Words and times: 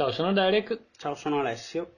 Ciao, 0.00 0.12
sono 0.12 0.32
Derek, 0.32 0.84
Ciao, 0.96 1.14
sono 1.14 1.40
Alessio. 1.40 1.96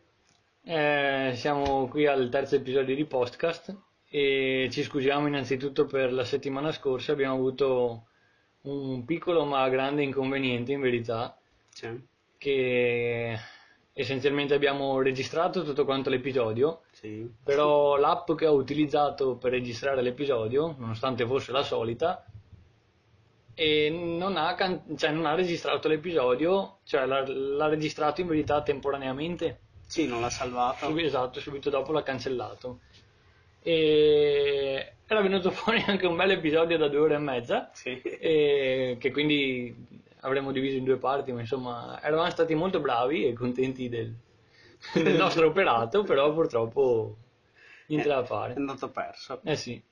eh, 0.64 1.34
siamo 1.36 1.86
qui 1.86 2.04
al 2.08 2.28
terzo 2.30 2.56
episodio 2.56 2.96
di 2.96 3.04
Podcast 3.04 3.72
e 4.08 4.66
ci 4.72 4.82
scusiamo 4.82 5.28
innanzitutto 5.28 5.86
per 5.86 6.12
la 6.12 6.24
settimana 6.24 6.72
scorsa, 6.72 7.12
abbiamo 7.12 7.34
avuto 7.34 8.06
un 8.62 9.04
piccolo 9.04 9.44
ma 9.44 9.68
grande 9.68 10.02
inconveniente 10.02 10.72
in 10.72 10.80
verità, 10.80 11.38
Sì. 11.68 11.96
che 12.38 13.38
essenzialmente 13.92 14.54
abbiamo 14.54 15.00
registrato 15.00 15.62
tutto 15.62 15.84
quanto 15.84 16.10
l'episodio, 16.10 16.80
Sì. 16.90 17.32
però 17.44 17.94
l'app 17.98 18.32
che 18.32 18.48
ho 18.48 18.54
utilizzato 18.54 19.36
per 19.36 19.52
registrare 19.52 20.02
l'episodio, 20.02 20.74
nonostante 20.76 21.24
fosse 21.24 21.52
la 21.52 21.62
solita, 21.62 22.24
e 23.54 23.90
non 23.90 24.36
ha, 24.36 24.54
can- 24.54 24.82
cioè 24.96 25.10
non 25.10 25.26
ha 25.26 25.34
registrato 25.34 25.88
l'episodio, 25.88 26.78
cioè 26.84 27.06
l'ha, 27.06 27.24
l'ha 27.26 27.68
registrato 27.68 28.20
in 28.20 28.26
verità 28.28 28.62
temporaneamente. 28.62 29.60
Sì, 29.86 30.06
non 30.06 30.20
l'ha 30.20 30.30
salvato. 30.30 30.86
Sub- 30.86 30.98
esatto, 30.98 31.40
subito 31.40 31.68
dopo 31.70 31.92
l'ha 31.92 32.02
cancellato. 32.02 32.80
E 33.62 34.92
era 35.06 35.20
venuto 35.20 35.50
fuori 35.52 35.82
anche 35.86 36.06
un 36.06 36.16
bel 36.16 36.30
episodio 36.32 36.78
da 36.78 36.88
due 36.88 36.98
ore 37.00 37.14
e 37.14 37.18
mezza, 37.18 37.70
Sì. 37.74 38.00
e 38.02 38.96
che 38.98 39.10
quindi 39.10 39.74
avremmo 40.20 40.52
diviso 40.52 40.76
in 40.76 40.84
due 40.84 40.96
parti, 40.96 41.32
ma 41.32 41.40
insomma 41.40 42.00
eravamo 42.02 42.30
stati 42.30 42.54
molto 42.54 42.80
bravi 42.80 43.26
e 43.26 43.32
contenti 43.32 43.88
del, 43.88 44.12
del 44.94 45.16
nostro 45.16 45.46
operato, 45.48 46.02
però 46.02 46.32
purtroppo 46.32 47.16
niente 47.86 48.08
da 48.08 48.22
È 48.22 48.24
fare. 48.24 48.54
andato 48.54 48.88
perso. 48.90 49.40
Eh 49.44 49.56
sì. 49.56 49.82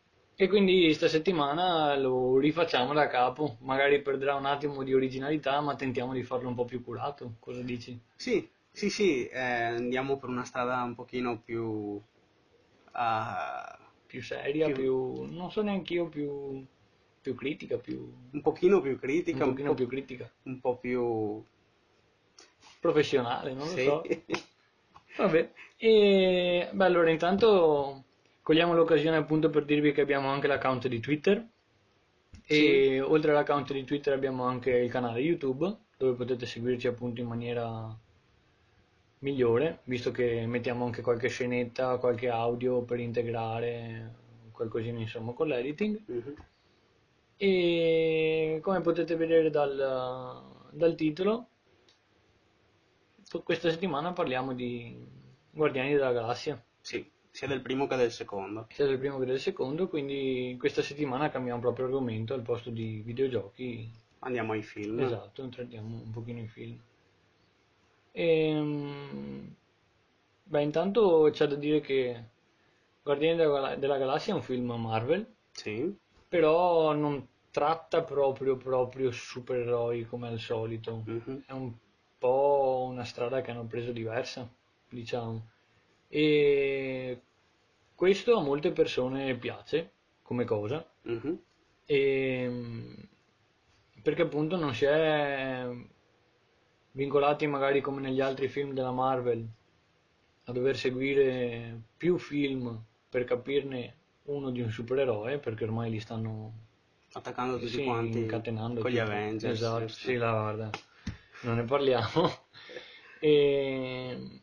E 0.43 0.49
quindi 0.49 0.93
sta 0.95 1.07
settimana 1.09 1.95
lo 1.97 2.37
rifacciamo 2.39 2.93
da 2.93 3.07
capo, 3.07 3.59
magari 3.61 4.03
perderà 4.03 4.35
un 4.35 4.47
attimo 4.47 4.83
di 4.83 4.93
originalità, 4.93 5.61
ma 5.61 5.77
tentiamo 5.77 6.13
di 6.15 6.23
farlo 6.25 6.49
un 6.49 6.55
po' 6.55 6.65
più 6.65 6.83
curato. 6.83 7.35
Cosa 7.39 7.61
dici? 7.63 7.97
Sì, 8.15 8.49
sì, 8.71 8.89
sì, 8.91 9.27
eh, 9.27 9.41
andiamo 9.41 10.17
per 10.19 10.29
una 10.29 10.45
strada 10.45 10.83
un 10.83 10.95
pochino 10.95 11.41
più... 11.41 12.01
ah, 12.93 13.79
Più 14.07 14.23
seria, 14.23 14.67
Più- 14.67 14.75
più... 14.75 15.23
non 15.33 15.51
so 15.51 15.63
neanche 15.63 15.95
io, 15.95 16.09
più, 16.09 16.65
più 17.21 17.35
critica, 17.35 17.77
più... 17.79 18.13
un 18.33 18.41
pochino 18.41 18.81
più 18.81 18.99
critica, 18.99 19.45
un 19.45 19.51
un, 19.51 19.53
pochino 19.53 19.69
po', 19.71 19.75
più 19.75 19.87
critica. 19.87 20.31
un 20.45 20.61
po' 20.61 20.77
più... 20.79 21.45
Professionale, 22.81 23.53
non 23.53 23.69
lo 23.69 23.75
Sì. 23.75 23.85
so. 23.85 24.03
Vabbè, 25.17 25.53
e 25.77 26.69
beh, 26.73 26.85
allora 26.85 27.11
intanto 27.11 28.05
cogliamo 28.51 28.75
l'occasione 28.75 29.17
appunto 29.17 29.49
per 29.49 29.65
dirvi 29.65 29.93
che 29.93 30.01
abbiamo 30.01 30.27
anche 30.27 30.49
l'account 30.49 30.89
di 30.89 30.99
Twitter. 30.99 31.47
E 32.45 33.01
oltre 33.01 33.31
all'account 33.31 33.73
di 33.73 33.85
Twitter 33.85 34.13
abbiamo 34.13 34.43
anche 34.43 34.73
il 34.73 34.91
canale 34.91 35.21
YouTube 35.21 35.73
dove 35.97 36.17
potete 36.17 36.47
seguirci 36.47 36.89
appunto 36.89 37.21
in 37.21 37.29
maniera 37.29 37.97
migliore, 39.21 39.83
visto 39.85 40.11
che 40.11 40.47
mettiamo 40.49 40.85
anche 40.85 41.01
qualche 41.01 41.29
scenetta, 41.29 41.99
qualche 41.99 42.29
audio 42.29 42.83
per 42.83 42.99
integrare 42.99 44.15
qualcosina 44.51 44.99
insomma 44.99 45.33
con 45.33 45.47
l'editing. 45.47 46.01
Mhm. 46.07 46.35
e 47.37 48.59
come 48.63 48.81
potete 48.81 49.15
vedere 49.15 49.49
dal, 49.49 50.43
dal 50.73 50.95
titolo 50.97 51.47
questa 53.45 53.71
settimana 53.71 54.13
parliamo 54.13 54.55
di 54.55 55.07
Guardiani 55.53 55.93
della 55.93 56.13
Galassia. 56.13 56.61
Sì, 56.81 57.09
sia 57.33 57.49
del 57.49 57.61
primo 57.63 57.87
che 57.87 57.97
del 57.97 58.13
secondo. 58.13 58.69
sia 58.69 58.87
del 58.87 58.99
primo 58.99 59.19
che 59.19 59.27
del 59.27 59.39
secondo, 59.39 59.87
quindi 59.87 60.57
questa 60.59 60.81
settimana 60.81 61.29
cambiamo 61.29 61.61
proprio 61.61 61.85
argomento 61.85 62.33
al 62.33 62.41
posto 62.41 62.71
di 62.71 63.03
videogiochi. 63.05 63.93
Andiamo 64.21 64.53
ai 64.55 64.63
film. 64.63 64.99
Esatto, 65.01 65.43
entriamo 65.43 65.97
un 66.05 66.11
pochino 66.11 66.39
in 66.39 66.49
film. 66.49 66.81
Ehm, 68.13 69.55
beh, 70.45 70.63
intanto 70.63 71.29
c'è 71.33 71.47
da 71.47 71.55
dire 71.57 71.81
che 71.81 72.25
Guardiani 73.03 73.37
della, 73.37 73.77
della 73.77 73.99
Galassia 73.99 74.33
è 74.33 74.37
un 74.37 74.43
film 74.43 74.73
Marvel, 74.73 75.27
Sì, 75.55 75.97
però 76.29 76.93
non 76.93 77.27
tratta 77.51 78.03
proprio 78.03 78.57
proprio 78.57 79.11
supereroi 79.11 80.07
come 80.07 80.29
al 80.29 80.39
solito. 80.39 81.07
mhm. 81.07 81.43
È 81.47 81.53
un 81.53 81.73
po' 82.19 82.87
una 82.91 83.05
strada 83.05 83.41
che 83.43 83.51
hanno 83.51 83.65
preso 83.67 83.93
diversa, 83.93 84.49
diciamo. 84.89 85.49
E 86.13 87.21
questo 87.95 88.37
a 88.37 88.43
molte 88.43 88.73
persone 88.73 89.37
piace 89.37 89.93
come 90.23 90.45
cosa, 90.45 90.85
Mhm. 91.03 91.39
e, 91.87 92.51
perché 94.03 94.23
appunto 94.23 94.57
non 94.57 94.75
si 94.75 94.85
è 94.87 95.67
vincolati 96.93 97.47
magari 97.47 97.81
come 97.81 98.01
negli 98.01 98.21
altri 98.21 98.49
film 98.49 98.73
della 98.73 98.91
Marvel 98.91 99.47
a 100.45 100.53
dover 100.53 100.77
seguire 100.77 101.81
più 101.97 102.19
film 102.19 102.83
per 103.09 103.25
capirne 103.25 103.95
uno 104.25 104.51
di 104.51 104.61
un 104.61 104.71
supereroe, 104.71 105.39
perché 105.39 105.65
ormai 105.65 105.91
li 105.91 106.01
stanno 106.01 106.53
Attaccando 107.13 107.59
tutti 107.59 107.71
sì, 107.71 107.85
quanti 107.85 108.19
incatenando 108.19 108.81
con 108.81 108.91
gli 108.91 108.95
tipo. 108.95 109.07
Avengers. 109.07 109.55
Esatto, 109.61 109.89
sì, 109.89 110.15
la 110.17 110.31
guarda, 110.31 110.71
non 111.43 111.57
ne 111.57 111.65
parliamo. 111.65 112.31
E, 113.23 114.41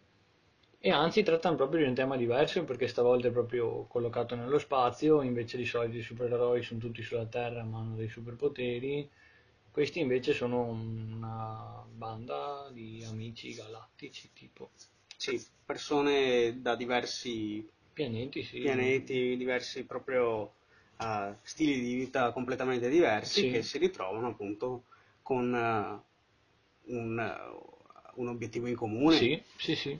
e 0.87 0.91
anzi 0.91 1.21
trattano 1.21 1.57
proprio 1.57 1.81
di 1.81 1.89
un 1.89 1.95
tema 1.95 2.15
diverso 2.15 2.63
perché 2.63 2.87
stavolta 2.87 3.27
è 3.27 3.31
proprio 3.31 3.83
collocato 3.87 4.35
nello 4.35 4.57
spazio, 4.57 5.21
invece 5.21 5.57
di 5.57 5.65
solito 5.65 5.97
i 5.97 6.01
supereroi 6.01 6.63
sono 6.63 6.79
tutti 6.79 7.01
sulla 7.03 7.25
Terra 7.25 7.61
ma 7.63 7.79
hanno 7.79 7.95
dei 7.97 8.07
superpoteri. 8.07 9.09
Questi 9.69 9.99
invece 9.99 10.31
sono 10.31 10.61
una 10.63 11.83
banda 11.93 12.69
di 12.71 13.03
amici 13.05 13.53
galattici, 13.53 14.29
tipo 14.33 14.69
Sì, 15.17 15.45
persone 15.65 16.61
da 16.61 16.75
diversi 16.75 17.67
pianeti, 17.91 18.41
sì. 18.43 18.61
pianeti, 18.61 19.35
diversi 19.35 19.83
proprio 19.83 20.53
eh, 21.01 21.33
stili 21.41 21.81
di 21.81 21.95
vita 21.95 22.31
completamente 22.31 22.87
diversi 22.87 23.41
Sì. 23.41 23.49
che 23.51 23.61
si 23.61 23.77
ritrovano 23.77 24.27
appunto 24.27 24.83
con 25.21 25.53
eh, 25.53 26.01
un, 26.93 27.19
eh, 27.19 28.11
un 28.15 28.27
obiettivo 28.29 28.67
in 28.67 28.75
comune. 28.75 29.17
Sì, 29.17 29.41
sì, 29.57 29.75
sì. 29.75 29.99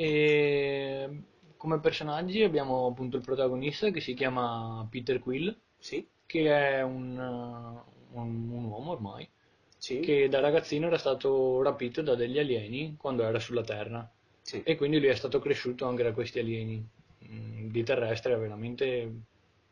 E 0.00 1.22
come 1.56 1.80
personaggi 1.80 2.42
abbiamo 2.42 2.86
appunto 2.86 3.16
il 3.16 3.22
protagonista 3.24 3.90
che 3.90 4.00
si 4.00 4.14
chiama 4.14 4.86
Peter 4.88 5.18
Quill, 5.18 5.54
Sì, 5.78 6.06
che 6.24 6.44
è 6.78 6.82
un, 6.82 7.18
uh, 7.18 8.18
un- 8.18 8.48
un 8.50 8.64
uomo 8.64 8.92
ormai, 8.92 9.28
sì, 9.76 9.98
che 10.00 10.28
da 10.28 10.38
ragazzino 10.40 10.86
era 10.86 10.98
stato 10.98 11.62
rapito 11.62 12.02
da 12.02 12.14
degli 12.14 12.38
alieni 12.38 12.94
quando 12.96 13.24
era 13.24 13.38
sulla 13.40 13.62
Terra 13.62 14.08
sì. 14.42 14.62
e 14.62 14.76
quindi 14.76 14.98
lui 15.00 15.08
è 15.08 15.14
stato 15.16 15.40
cresciuto 15.40 15.86
anche 15.86 16.02
da 16.04 16.12
questi 16.12 16.38
alieni. 16.38 16.86
Mm, 17.30 17.68
Di 17.70 17.82
terrestre 17.82 18.34
ha 18.34 18.38
veramente 18.38 19.10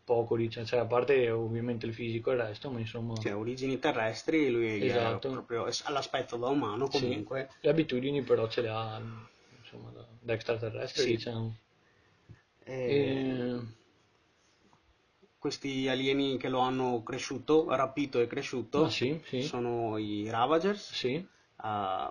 poco, 0.05 0.37
diciamo, 0.37 0.67
cioè 0.67 0.81
a 0.81 0.87
parte 0.87 1.31
ovviamente 1.31 1.87
il 1.87 1.95
fisico 1.95 2.31
e 2.31 2.35
il 2.35 2.41
resto, 2.41 2.71
ma 2.71 2.81
insomma 2.81 3.15
Sì, 3.21 3.29
ha 3.29 3.37
origini 3.39 3.79
terrestri, 3.79 4.51
lui 4.51 4.85
Esatto. 4.87 5.29
è 5.29 5.31
proprio 5.33 5.69
all'aspetto 5.85 6.37
da 6.37 6.49
umano 6.49 6.89
sì. 6.89 6.99
comunque. 6.99 7.49
le 7.61 7.71
abitudini 7.71 8.23
però 8.23 8.49
ce 8.49 8.63
le 8.63 8.69
ha 8.69 9.01
insomma 9.77 9.91
da, 9.91 10.07
da 10.21 10.33
extraterrestre, 10.33 11.03
Sì. 11.03 11.11
diciamo. 11.11 11.55
E 12.89 12.89
E- 12.89 13.61
questi 15.39 15.89
alieni 15.89 16.37
che 16.37 16.49
lo 16.49 16.59
hanno 16.59 17.03
cresciuto, 17.03 17.67
rapito 17.75 18.21
e 18.21 18.27
cresciuto, 18.27 18.85
Ah, 18.85 18.91
sì, 18.91 19.21
sì. 19.25 19.41
sono 19.41 19.97
i 19.99 20.29
Ravagers, 20.29 20.91
Sì, 20.91 21.29
eh, 21.63 22.09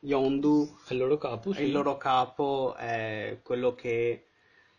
Yondu, 0.00 0.76
è 0.86 0.92
il 0.92 0.98
loro 0.98 1.18
capo, 1.18 1.52
sì. 1.52 1.62
il 1.64 1.70
loro 1.72 1.96
capo 1.96 2.74
è 2.76 3.38
quello 3.42 3.74
che 3.74 4.26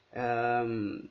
ehm, 0.09 1.09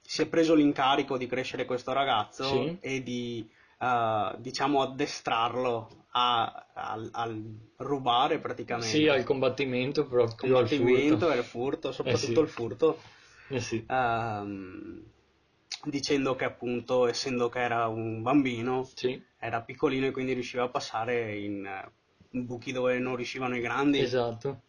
si 0.00 0.22
è 0.22 0.26
preso 0.28 0.54
l'incarico 0.54 1.16
di 1.18 1.26
crescere 1.26 1.64
questo 1.64 1.92
ragazzo 1.92 2.44
Sì. 2.48 2.78
e 2.80 3.02
di 3.02 3.48
eh, 3.80 4.34
diciamo 4.38 4.82
addestrarlo 4.82 6.03
a, 6.16 6.66
al- 6.74 7.08
al 7.12 7.42
rubare 7.78 8.38
praticamente 8.38 8.96
Sì, 8.96 9.08
al 9.08 9.24
combattimento 9.24 10.06
però 10.06 10.24
il 10.24 10.34
più 10.38 10.54
al 10.56 10.68
combattimento 10.68 11.14
furto. 11.26 11.32
e 11.32 11.38
il 11.38 11.44
furto, 11.44 11.92
soprattutto 11.92 12.26
sì. 12.26 12.40
il 12.40 12.48
furto, 12.48 12.98
Eh 13.48 13.60
sì. 13.60 13.84
ehm, 13.88 15.02
dicendo 15.84 16.34
che 16.36 16.44
appunto 16.44 17.06
essendo 17.06 17.48
che 17.48 17.60
era 17.60 17.86
un 17.88 18.22
bambino 18.22 18.88
Sì, 18.94 19.20
era 19.38 19.60
piccolino 19.60 20.06
e 20.06 20.10
quindi 20.12 20.32
riusciva 20.32 20.64
a 20.64 20.68
passare 20.68 21.36
in, 21.36 21.66
eh, 21.66 21.90
in 22.30 22.46
buchi 22.46 22.72
dove 22.72 22.98
non 22.98 23.16
riuscivano 23.16 23.56
i 23.56 23.60
grandi. 23.60 23.98
esatto. 24.00 24.60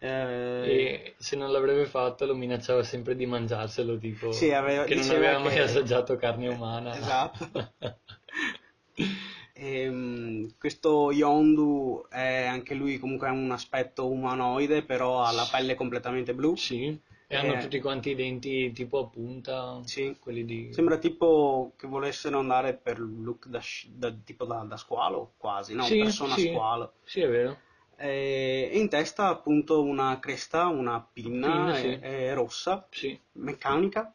Eh, 0.00 0.66
E 0.66 1.14
se 1.18 1.36
non 1.36 1.50
l'avrebbe 1.52 1.86
fatto 1.86 2.26
lo 2.26 2.34
minacciava 2.34 2.82
sempre 2.82 3.14
di 3.16 3.26
mangiarselo, 3.26 3.96
tipo 3.98 4.30
Sì, 4.32 4.50
aveva- 4.50 4.84
che 4.84 4.94
non 4.94 5.08
aveva 5.10 5.38
mai 5.38 5.54
che- 5.54 5.60
assaggiato 5.60 6.16
carne 6.16 6.48
umana. 6.48 6.96
Esatto. 6.96 7.48
Ehm, 9.56 10.56
questo 10.58 11.12
Yondu 11.12 12.04
è 12.08 12.44
anche 12.44 12.74
lui 12.74 12.98
comunque 12.98 13.28
ha 13.28 13.32
un 13.32 13.50
aspetto 13.52 14.08
umanoide, 14.10 14.82
però 14.82 15.22
ha 15.22 15.30
la 15.32 15.46
pelle 15.50 15.74
completamente 15.74 16.34
blu. 16.34 16.54
Sì, 16.56 16.98
E 17.26 17.36
hanno 17.36 17.54
Eh. 17.54 17.60
tutti 17.60 17.80
quanti 17.80 18.10
i 18.10 18.14
denti 18.14 18.72
tipo 18.72 18.98
a 18.98 19.06
punta, 19.06 19.80
Sì. 19.84 20.14
quelli 20.20 20.44
di... 20.44 20.68
Sembra 20.72 20.98
tipo 20.98 21.72
che 21.76 21.86
volessero 21.86 22.38
andare 22.38 22.74
per 22.74 22.98
look 23.00 23.46
da, 23.46 23.60
da- 23.88 24.12
tipo 24.12 24.44
da, 24.44 24.64
da 24.68 24.76
squalo, 24.76 25.32
quasi, 25.36 25.74
no? 25.74 25.84
Sì, 25.84 25.98
Persona 25.98 26.34
sì. 26.36 26.48
squalo. 26.48 26.92
Sì, 27.04 27.20
è 27.20 27.28
vero. 27.28 27.56
E 27.96 28.70
e 28.72 28.78
in 28.78 28.88
testa 28.88 29.28
appunto 29.28 29.82
una 29.82 30.18
cresta, 30.20 30.66
una 30.66 31.00
pinna, 31.12 31.46
Pinna, 31.46 31.78
e- 31.78 31.80
sì. 31.80 31.98
e 32.02 32.34
rossa, 32.34 32.86
Sì. 32.90 33.18
meccanica. 33.32 34.12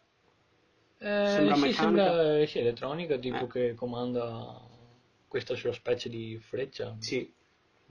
Eh, 1.00 1.26
Sembra 1.26 1.56
meccanica? 1.56 1.74
sembra 1.74 2.38
eh, 2.42 2.48
sì, 2.48 2.60
elettronica, 2.60 3.18
tipo 3.18 3.46
Eh. 3.46 3.48
che 3.48 3.74
comanda 3.76 4.68
questa 5.30 5.56
sua 5.56 5.72
specie 5.72 6.10
di 6.10 6.38
freccia, 6.40 6.98
Sì, 7.00 7.34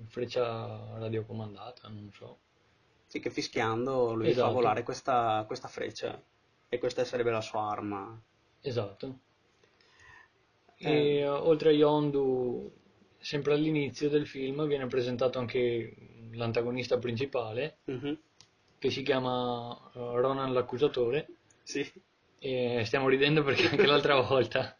freccia 0.08 0.98
radiocomandata, 0.98 1.88
non 1.88 2.10
so. 2.12 2.38
sì, 3.06 3.20
che 3.20 3.30
fischiando 3.30 4.12
lui 4.14 4.32
fa 4.34 4.48
Esatto. 4.48 4.52
volare 4.54 4.82
questa, 4.82 5.44
questa 5.46 5.68
freccia. 5.68 6.22
E 6.68 6.78
questa 6.78 7.04
sarebbe 7.04 7.30
la 7.30 7.40
sua 7.40 7.70
arma. 7.70 8.22
Esatto. 8.62 9.18
E 10.80 11.18
eh, 11.18 11.28
oltre 11.28 11.70
a 11.70 11.72
Yondu, 11.72 12.72
sempre 13.18 13.52
all'inizio 13.54 14.08
del 14.08 14.26
film 14.26 14.66
viene 14.66 14.86
presentato 14.86 15.38
anche 15.38 15.94
l'antagonista 16.32 16.98
principale, 16.98 17.78
Mhm. 17.88 18.18
che 18.78 18.90
si 18.90 19.02
chiama 19.02 19.90
eh, 19.94 19.98
Ronan 19.98 20.52
l'accusatore, 20.52 21.28
Sì, 21.64 21.84
e 22.40 22.82
stiamo 22.86 23.08
ridendo 23.08 23.42
perché 23.42 23.68
anche 23.68 23.86
l'altra 23.86 24.18
volta, 24.22 24.76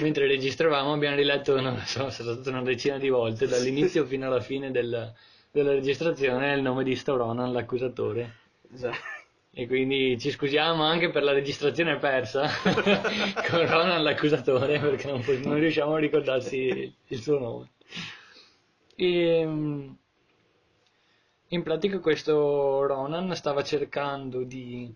mentre 0.00 0.26
registravamo, 0.26 0.92
abbiamo 0.92 1.16
riletto, 1.16 1.60
non 1.60 1.78
so, 1.86 2.10
sarà 2.10 2.32
stata 2.34 2.50
una 2.50 2.62
decina 2.62 2.98
di 2.98 3.08
volte, 3.08 3.46
dall'inizio 3.46 4.04
fino 4.04 4.26
alla 4.26 4.40
fine 4.40 4.70
del- 4.70 5.12
della 5.50 5.72
registrazione, 5.72 6.54
il 6.54 6.62
nome 6.62 6.84
di 6.84 6.94
sto 6.96 7.16
Ronan 7.16 7.52
l'accusatore. 7.52 8.36
già. 8.68 8.92
E 9.54 9.66
quindi 9.66 10.18
ci 10.18 10.30
scusiamo 10.30 10.82
anche 10.82 11.10
per 11.10 11.22
la 11.22 11.32
registrazione 11.32 11.98
persa 11.98 12.48
con 13.50 13.66
Ronan 13.66 14.02
l'accusatore 14.02 14.78
perché 14.80 15.08
non, 15.10 15.22
non 15.42 15.58
riusciamo 15.58 15.94
a 15.94 15.98
ricordarsi 15.98 16.94
il 17.08 17.20
suo 17.20 17.38
nome. 17.38 17.70
E, 18.96 19.44
mm, 19.46 19.92
in 21.48 21.62
pratica 21.62 21.98
questo 22.00 22.84
Ronan 22.86 23.34
stava 23.36 23.62
cercando 23.62 24.42
di 24.42 24.92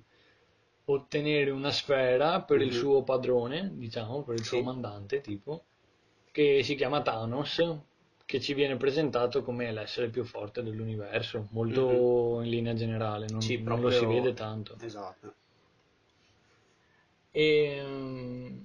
ottenere 0.86 1.50
una 1.50 1.70
sfera 1.70 2.42
per 2.42 2.60
il 2.60 2.72
Mhm. 2.72 2.78
suo 2.78 3.02
padrone, 3.02 3.70
diciamo, 3.74 4.22
per 4.22 4.34
il 4.36 4.44
suo 4.44 4.62
mandante, 4.62 5.20
tipo, 5.20 5.64
che 6.32 6.62
si 6.62 6.74
chiama 6.74 7.02
Thanos, 7.02 7.62
che 8.24 8.40
ci 8.40 8.54
viene 8.54 8.76
presentato 8.76 9.42
come 9.42 9.72
l'essere 9.72 10.08
più 10.10 10.24
forte 10.24 10.62
dell'universo, 10.62 11.48
molto 11.52 12.40
in 12.42 12.50
linea 12.50 12.74
generale, 12.74 13.26
non, 13.28 13.40
Sì, 13.40 13.56
non 13.62 13.80
lo 13.80 13.90
si 13.90 14.06
vede 14.06 14.34
tanto. 14.34 14.76
Esatto. 14.80 15.34
E 17.32 17.46
mm, 17.84 18.64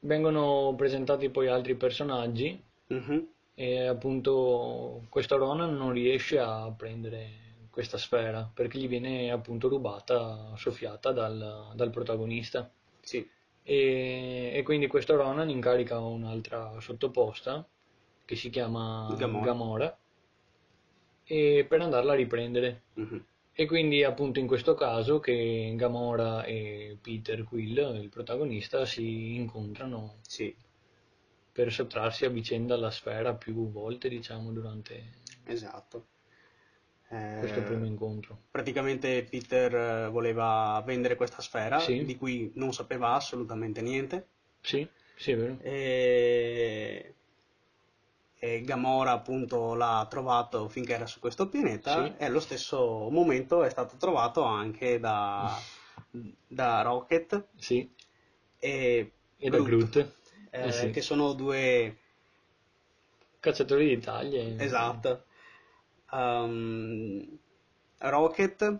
vengono 0.00 0.74
presentati 0.76 1.28
poi 1.28 1.48
altri 1.48 1.74
personaggi 1.76 2.58
Mhm. 2.90 3.26
e 3.54 3.86
appunto 3.86 5.06
questo 5.08 5.36
Ronan 5.36 5.76
non 5.76 5.92
riesce 5.92 6.38
a 6.38 6.72
prendere 6.76 7.45
questa 7.76 7.98
sfera 7.98 8.50
perché 8.54 8.78
gli 8.78 8.88
viene 8.88 9.30
appunto 9.30 9.68
rubata, 9.68 10.56
soffiata 10.56 11.12
dal, 11.12 11.72
dal 11.74 11.90
protagonista. 11.90 12.70
Sì, 13.02 13.28
E, 13.62 14.52
e 14.54 14.62
quindi 14.62 14.86
questo 14.86 15.14
Ronan 15.14 15.50
incarica 15.50 15.98
un'altra 15.98 16.80
sottoposta 16.80 17.68
che 18.24 18.34
si 18.34 18.48
chiama 18.48 19.14
Gamora. 19.18 19.44
Gamora 19.44 19.98
e 21.24 21.66
per 21.68 21.82
andarla 21.82 22.12
a 22.12 22.16
riprendere. 22.16 22.82
Mhm. 22.94 23.24
E 23.52 23.66
quindi 23.66 24.02
appunto 24.04 24.38
in 24.38 24.46
questo 24.46 24.72
caso 24.74 25.20
che 25.20 25.74
Gamora 25.76 26.44
e 26.44 26.96
Peter 27.00 27.44
Quill, 27.44 28.00
il 28.00 28.08
protagonista, 28.08 28.86
si 28.86 29.34
incontrano 29.34 30.16
sì, 30.22 30.54
per 31.52 31.72
sottrarsi 31.72 32.24
a 32.24 32.30
vicenda 32.30 32.76
la 32.76 32.90
sfera 32.90 33.34
più 33.34 33.70
volte, 33.70 34.08
diciamo, 34.08 34.52
durante 34.52 35.24
esatto. 35.44 36.06
Eh, 37.08 37.38
questo 37.38 37.62
primo 37.62 37.84
incontro. 37.86 38.38
Praticamente 38.50 39.22
Peter 39.24 39.74
eh, 39.74 40.08
voleva 40.08 40.82
vendere 40.84 41.14
questa 41.16 41.40
sfera 41.42 41.78
Sì. 41.78 42.04
di 42.04 42.16
cui 42.16 42.50
non 42.54 42.72
sapeva 42.72 43.12
assolutamente 43.14 43.80
niente 43.82 44.26
Sì, 44.62 44.86
sì, 45.16 45.30
è 45.32 45.36
vero. 45.36 45.56
e, 45.62 47.14
e 48.38 48.60
Gamora 48.62 49.12
appunto 49.12 49.74
l'ha 49.74 50.06
trovato 50.08 50.68
finché 50.68 50.92
era 50.94 51.06
su 51.06 51.20
questo 51.20 51.48
pianeta 51.48 52.04
Sì. 52.04 52.14
e 52.18 52.24
allo 52.24 52.40
stesso 52.40 53.08
momento 53.10 53.62
è 53.62 53.70
stato 53.70 53.96
trovato 53.96 54.42
anche 54.42 55.00
da, 55.00 55.58
da 56.46 56.82
Rocket 56.82 57.46
Sì, 57.58 57.88
e, 58.58 59.12
e 59.38 59.50
da 59.50 59.58
Groot. 59.58 59.96
eh, 59.96 60.10
Eh 60.50 60.90
che 60.92 61.00
sono 61.02 61.32
due 61.32 61.96
Cacciatori 63.40 63.86
di 63.86 63.98
taglie. 64.00 64.56
Esatto. 64.58 65.25
Um, 66.10 67.38
Rocket 67.98 68.78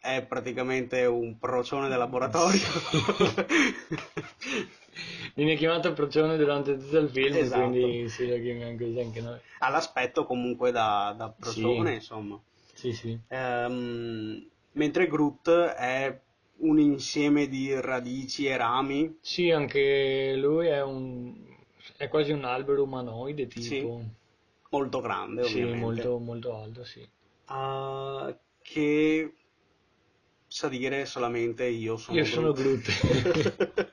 è 0.00 0.22
praticamente 0.22 1.04
un 1.06 1.38
procione 1.38 1.88
del 1.88 1.98
laboratorio. 1.98 2.60
Viene 5.34 5.54
chiamato 5.56 5.92
procione 5.92 6.36
durante 6.36 6.76
tutto 6.76 6.98
il 6.98 7.08
film, 7.08 7.36
Esatto. 7.36 7.70
quindi 7.70 8.08
sì, 8.08 8.26
lo 8.26 8.34
chiamiamo 8.40 8.76
così 8.76 8.98
anche 8.98 9.20
noi. 9.20 9.38
ha 9.60 9.68
l'aspetto 9.70 10.24
comunque 10.24 10.72
da, 10.72 11.14
da 11.16 11.28
procione, 11.28 11.90
Sì. 11.90 11.94
insomma. 11.96 12.40
Sì, 12.74 12.92
sì. 12.92 13.18
Ehm, 13.28 14.44
mentre 14.72 15.06
Groot 15.06 15.48
è 15.50 16.20
un 16.58 16.78
insieme 16.80 17.46
di 17.48 17.72
radici 17.80 18.46
e 18.46 18.56
rami. 18.56 19.18
Sì, 19.20 19.50
anche 19.50 20.34
lui 20.36 20.66
è 20.66 20.82
un... 20.82 21.34
è 21.96 22.08
quasi 22.08 22.32
un 22.32 22.44
albero 22.44 22.82
umanoide, 22.82 23.46
tipo. 23.46 23.64
Sì, 23.64 24.04
molto 24.70 25.00
grande, 25.00 25.42
Sì, 25.42 25.60
ovviamente. 25.60 25.80
molto, 25.80 26.18
molto 26.18 26.54
alto, 26.56 26.84
sì. 26.84 27.08
Ah, 27.46 28.32
che 28.62 29.32
sa 30.48 30.68
dire 30.68 31.04
solamente 31.06 31.64
io 31.66 31.96
sono 31.96 32.18
Io 32.18 32.24
sono. 32.24 32.52
Groot. 32.52 32.88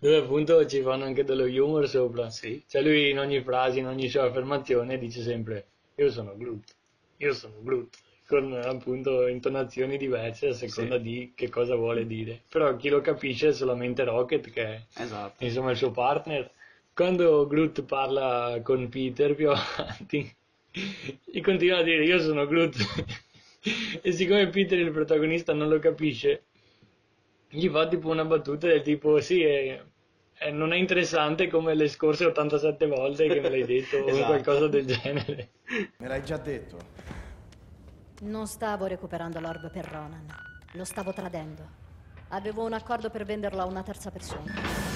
Dove 0.00 0.16
appunto 0.16 0.66
ci 0.66 0.82
fanno 0.82 1.04
anche 1.04 1.24
dello 1.24 1.44
humor 1.44 1.88
sopra. 1.88 2.30
sì, 2.30 2.62
Cioè 2.66 2.82
lui 2.82 3.10
in 3.10 3.18
ogni 3.18 3.42
frase, 3.42 3.78
in 3.78 3.86
ogni 3.86 4.08
sua 4.08 4.24
affermazione 4.24 4.98
dice 4.98 5.22
sempre 5.22 5.66
io 5.96 6.10
sono 6.10 6.36
Groot, 6.36 6.74
io 7.18 7.32
sono 7.32 7.62
Groot, 7.62 7.96
con 8.26 8.52
appunto 8.52 9.26
intonazioni 9.26 9.96
diverse 9.98 10.48
a 10.48 10.52
seconda 10.54 10.96
Sì. 10.96 11.02
di 11.02 11.32
che 11.34 11.48
cosa 11.48 11.74
vuole 11.76 12.06
dire. 12.06 12.42
Però 12.48 12.74
chi 12.76 12.88
lo 12.88 13.00
capisce 13.00 13.48
è 13.48 13.52
solamente 13.52 14.04
Rocket 14.04 14.50
che 14.50 14.62
è 14.64 14.82
esatto. 14.96 15.44
insomma 15.44 15.70
il 15.70 15.76
suo 15.76 15.90
partner. 15.90 16.50
Quando 16.94 17.46
Groot 17.46 17.82
parla 17.84 18.60
con 18.62 18.88
Peter 18.88 19.34
più 19.34 19.50
avanti, 19.50 20.30
gli 21.24 21.40
continua 21.40 21.78
a 21.78 21.82
dire 21.82 22.04
io 22.04 22.20
sono 22.20 22.46
Groot. 22.46 22.76
e 24.02 24.12
siccome 24.12 24.48
Peter 24.48 24.78
il 24.78 24.90
protagonista 24.90 25.52
non 25.54 25.68
lo 25.68 25.78
capisce, 25.78 26.44
gli 27.48 27.68
fa 27.68 27.88
tipo 27.88 28.08
una 28.08 28.24
battuta 28.24 28.66
del 28.66 28.82
tipo 28.82 29.20
sì, 29.20 29.42
è- 29.42 29.82
è- 30.34 30.50
non 30.50 30.72
è 30.72 30.76
interessante 30.76 31.48
come 31.48 31.74
le 31.74 31.88
scorse 31.88 32.26
87 32.26 32.86
volte 32.86 33.26
che 33.28 33.40
me 33.40 33.48
l'hai 33.48 33.64
detto 33.64 33.96
o 33.98 34.06
Esatto. 34.08 34.26
qualcosa 34.26 34.68
del 34.68 34.84
genere. 34.86 35.50
Me 35.98 36.08
l'hai 36.08 36.22
già 36.24 36.36
detto. 36.36 36.76
Non 38.22 38.46
stavo 38.46 38.86
recuperando 38.86 39.40
l'orb 39.40 39.70
per 39.70 39.86
Ronan, 39.86 40.26
lo 40.72 40.84
stavo 40.84 41.12
tradendo. 41.12 41.80
Avevo 42.28 42.64
un 42.64 42.72
accordo 42.74 43.08
per 43.10 43.24
venderlo 43.24 43.60
a 43.62 43.64
una 43.66 43.82
terza 43.82 44.10
persona. 44.10 44.91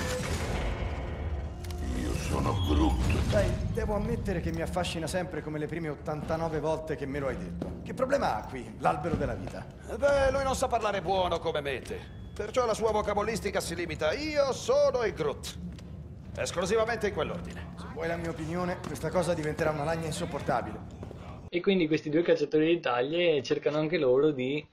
Sono 2.29 2.61
Groot. 2.67 3.29
Sai, 3.29 3.49
devo 3.73 3.95
ammettere 3.95 4.41
che 4.41 4.51
mi 4.51 4.61
affascina 4.61 5.07
sempre 5.07 5.43
come 5.43 5.61
le 5.61 5.67
prime 5.67 5.91
89 5.91 6.59
volte 6.59 6.97
che 6.97 7.07
me 7.07 7.21
lo 7.21 7.29
hai 7.29 7.37
detto. 7.37 7.83
Che 7.85 7.95
problema 7.95 8.37
ha 8.37 8.47
qui 8.47 8.75
l'albero 8.79 9.15
della 9.15 9.35
vita? 9.35 9.65
Beh, 9.97 10.33
lui 10.33 10.43
non 10.43 10.57
sa 10.57 10.67
parlare 10.67 11.03
buono 11.03 11.39
come 11.39 11.61
mete. 11.61 11.99
Perciò 12.35 12.67
la 12.67 12.75
sua 12.75 12.91
vocabolistica 12.91 13.61
si 13.61 13.77
limita 13.77 14.09
a 14.09 14.13
io 14.15 14.53
sono 14.53 15.03
e 15.03 15.13
Groot. 15.13 15.59
Esclusivamente 16.37 17.07
in 17.07 17.15
quell'ordine. 17.15 17.75
Se 17.79 17.87
vuoi 17.93 18.09
la 18.09 18.17
mia 18.17 18.31
opinione, 18.31 18.81
questa 18.85 19.09
cosa 19.09 19.33
diventerà 19.33 19.71
una 19.71 19.85
lagna 19.85 20.07
insopportabile. 20.07 20.79
E 21.49 21.61
quindi 21.61 21.87
questi 21.87 22.11
due 22.11 22.23
cacciatori 22.23 22.67
di 22.67 22.81
taglie 22.81 23.41
cercano 23.45 23.79
anche 23.79 23.99
loro 23.99 24.33
di 24.33 24.67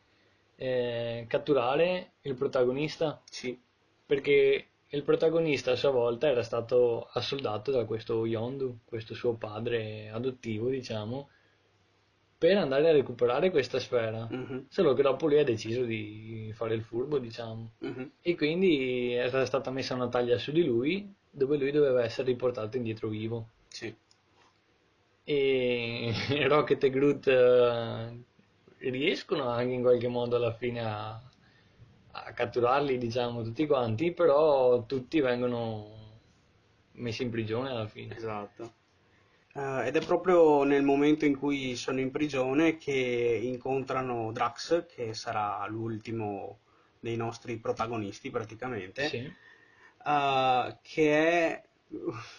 eh, 0.55 1.25
catturare 1.29 2.13
il 2.21 2.33
protagonista 2.33 3.21
Sì, 3.29 3.57
perché 4.05 4.69
il 4.95 5.03
protagonista 5.03 5.71
a 5.71 5.75
sua 5.75 5.89
volta 5.91 6.27
era 6.27 6.43
stato 6.43 7.07
assoldato 7.11 7.71
da 7.71 7.85
questo 7.85 8.25
Yondu, 8.25 8.79
questo 8.85 9.13
suo 9.13 9.33
padre 9.35 10.09
adottivo, 10.09 10.69
diciamo, 10.69 11.29
per 12.37 12.57
andare 12.57 12.89
a 12.89 12.91
recuperare 12.91 13.49
questa 13.49 13.79
sfera. 13.79 14.27
Mhm, 14.29 14.65
Solo 14.69 14.93
che 14.93 15.01
dopo 15.01 15.27
lui 15.27 15.39
ha 15.39 15.43
deciso 15.43 15.83
di 15.83 16.51
fare 16.55 16.75
il 16.75 16.83
furbo, 16.83 17.17
diciamo. 17.17 17.71
mhm. 17.79 18.11
E 18.21 18.35
quindi 18.35 19.13
era 19.13 19.45
stata 19.45 19.71
messa 19.71 19.93
una 19.95 20.09
taglia 20.09 20.37
su 20.37 20.51
di 20.51 20.63
lui, 20.63 21.11
dove 21.29 21.57
lui 21.57 21.71
doveva 21.71 22.03
essere 22.03 22.27
riportato 22.27 22.77
indietro 22.77 23.07
vivo. 23.09 23.47
Sì, 23.69 23.93
E 25.25 26.11
Rocket 26.47 26.83
e 26.83 26.89
Groot 26.89 27.27
eh, 27.27 28.89
riescono 28.91 29.47
anche 29.49 29.73
in 29.73 29.81
qualche 29.81 30.07
modo 30.07 30.35
alla 30.35 30.53
fine 30.53 30.81
a, 30.81 31.21
a 32.15 32.31
catturarli, 32.33 32.97
diciamo, 32.97 33.41
tutti 33.43 33.65
quanti, 33.67 34.11
però 34.13 34.85
tutti 34.85 35.19
vengono 35.19 35.91
messi 36.93 37.23
in 37.23 37.29
prigione 37.31 37.69
alla 37.69 37.87
fine. 37.87 38.15
Esatto. 38.15 38.73
Eh, 39.55 39.87
ed 39.87 39.95
è 39.95 40.05
proprio 40.05 40.63
nel 40.63 40.83
momento 40.83 41.25
in 41.25 41.37
cui 41.37 41.75
sono 41.75 41.99
in 41.99 42.11
prigione 42.11 42.77
che 42.77 43.39
incontrano 43.43 44.31
Drax, 44.31 44.85
che 44.87 45.13
sarà 45.13 45.65
l'ultimo 45.67 46.59
dei 46.99 47.15
nostri 47.17 47.57
protagonisti 47.57 48.29
praticamente, 48.29 49.07
Sì, 49.07 49.31
eh, 50.05 50.77
che 50.81 51.11
è 51.17 51.63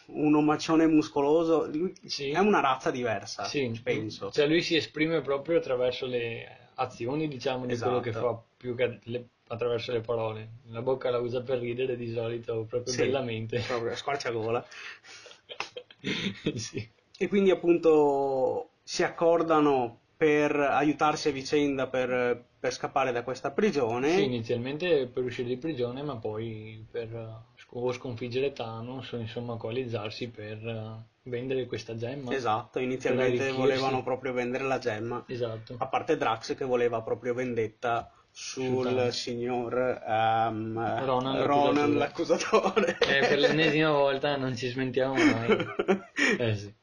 un 0.06 0.34
omaccione 0.34 0.86
muscoloso, 0.86 1.70
Sì. 2.04 2.30
è 2.30 2.38
una 2.38 2.60
razza 2.60 2.90
diversa, 2.90 3.44
sì. 3.44 3.78
penso. 3.82 4.30
Cioè 4.30 4.46
lui 4.46 4.62
si 4.62 4.76
esprime 4.76 5.20
proprio 5.20 5.58
attraverso 5.58 6.06
le 6.06 6.70
azioni, 6.74 7.28
diciamo, 7.28 7.66
di 7.66 7.76
quello 7.78 8.00
che 8.00 8.10
Esatto. 8.10 8.26
fa 8.34 8.42
più 8.56 8.74
che 8.74 8.98
le- 9.04 9.28
attraverso 9.48 9.92
le 9.92 10.00
parole. 10.00 10.48
La 10.68 10.82
bocca 10.82 11.10
la 11.10 11.18
usa 11.18 11.42
per 11.42 11.58
ridere 11.58 11.96
di 11.96 12.12
solito, 12.12 12.64
proprio 12.68 12.92
Sì. 12.92 13.02
bellamente. 13.02 13.60
Proprio 13.60 13.94
squarciagola. 13.94 14.64
Sì. 16.54 16.86
E 17.16 17.28
quindi 17.28 17.50
appunto 17.50 18.70
si 18.82 19.02
accordano 19.02 20.00
per 20.16 20.54
aiutarsi 20.54 21.28
a 21.28 21.32
vicenda 21.32 21.86
per, 21.86 22.44
per 22.58 22.72
scappare 22.72 23.12
da 23.12 23.22
questa 23.22 23.50
prigione. 23.50 24.10
Sì, 24.10 24.24
inizialmente 24.24 25.06
per 25.06 25.24
uscire 25.24 25.48
di 25.48 25.56
prigione, 25.56 26.02
ma 26.02 26.16
poi 26.16 26.84
per 26.90 27.42
o 27.76 27.92
sconfiggere 27.92 28.52
Thanos 28.52 29.12
insomma 29.18 29.56
coalizzarsi 29.56 30.28
per 30.28 30.64
eh, 30.64 31.28
vendere 31.28 31.66
questa 31.66 31.96
gemma. 31.96 32.32
Esatto, 32.32 32.78
inizialmente 32.78 33.50
volevano 33.50 34.02
proprio 34.02 34.32
vendere 34.32 34.64
la 34.64 34.78
gemma, 34.78 35.24
Esatto. 35.26 35.74
a 35.78 35.86
parte 35.86 36.16
Drax 36.16 36.54
che 36.54 36.64
voleva 36.64 37.02
proprio 37.02 37.34
vendetta 37.34 38.10
sul 38.36 38.64
Su 38.64 38.82
Thanos. 38.82 39.14
signor 39.16 40.02
ehm, 40.06 41.04
Ronan 41.04 41.46
Ronan 41.46 41.94
l'accusatore. 41.94 42.98
Eh, 43.06 43.20
per 43.20 43.38
l'ennesima 43.38 43.92
volta 43.92 44.36
non 44.36 44.56
ci 44.56 44.68
smentiamo 44.68 45.14
mai. 45.14 45.56
Eh 46.38 46.56
sì. 46.56 46.74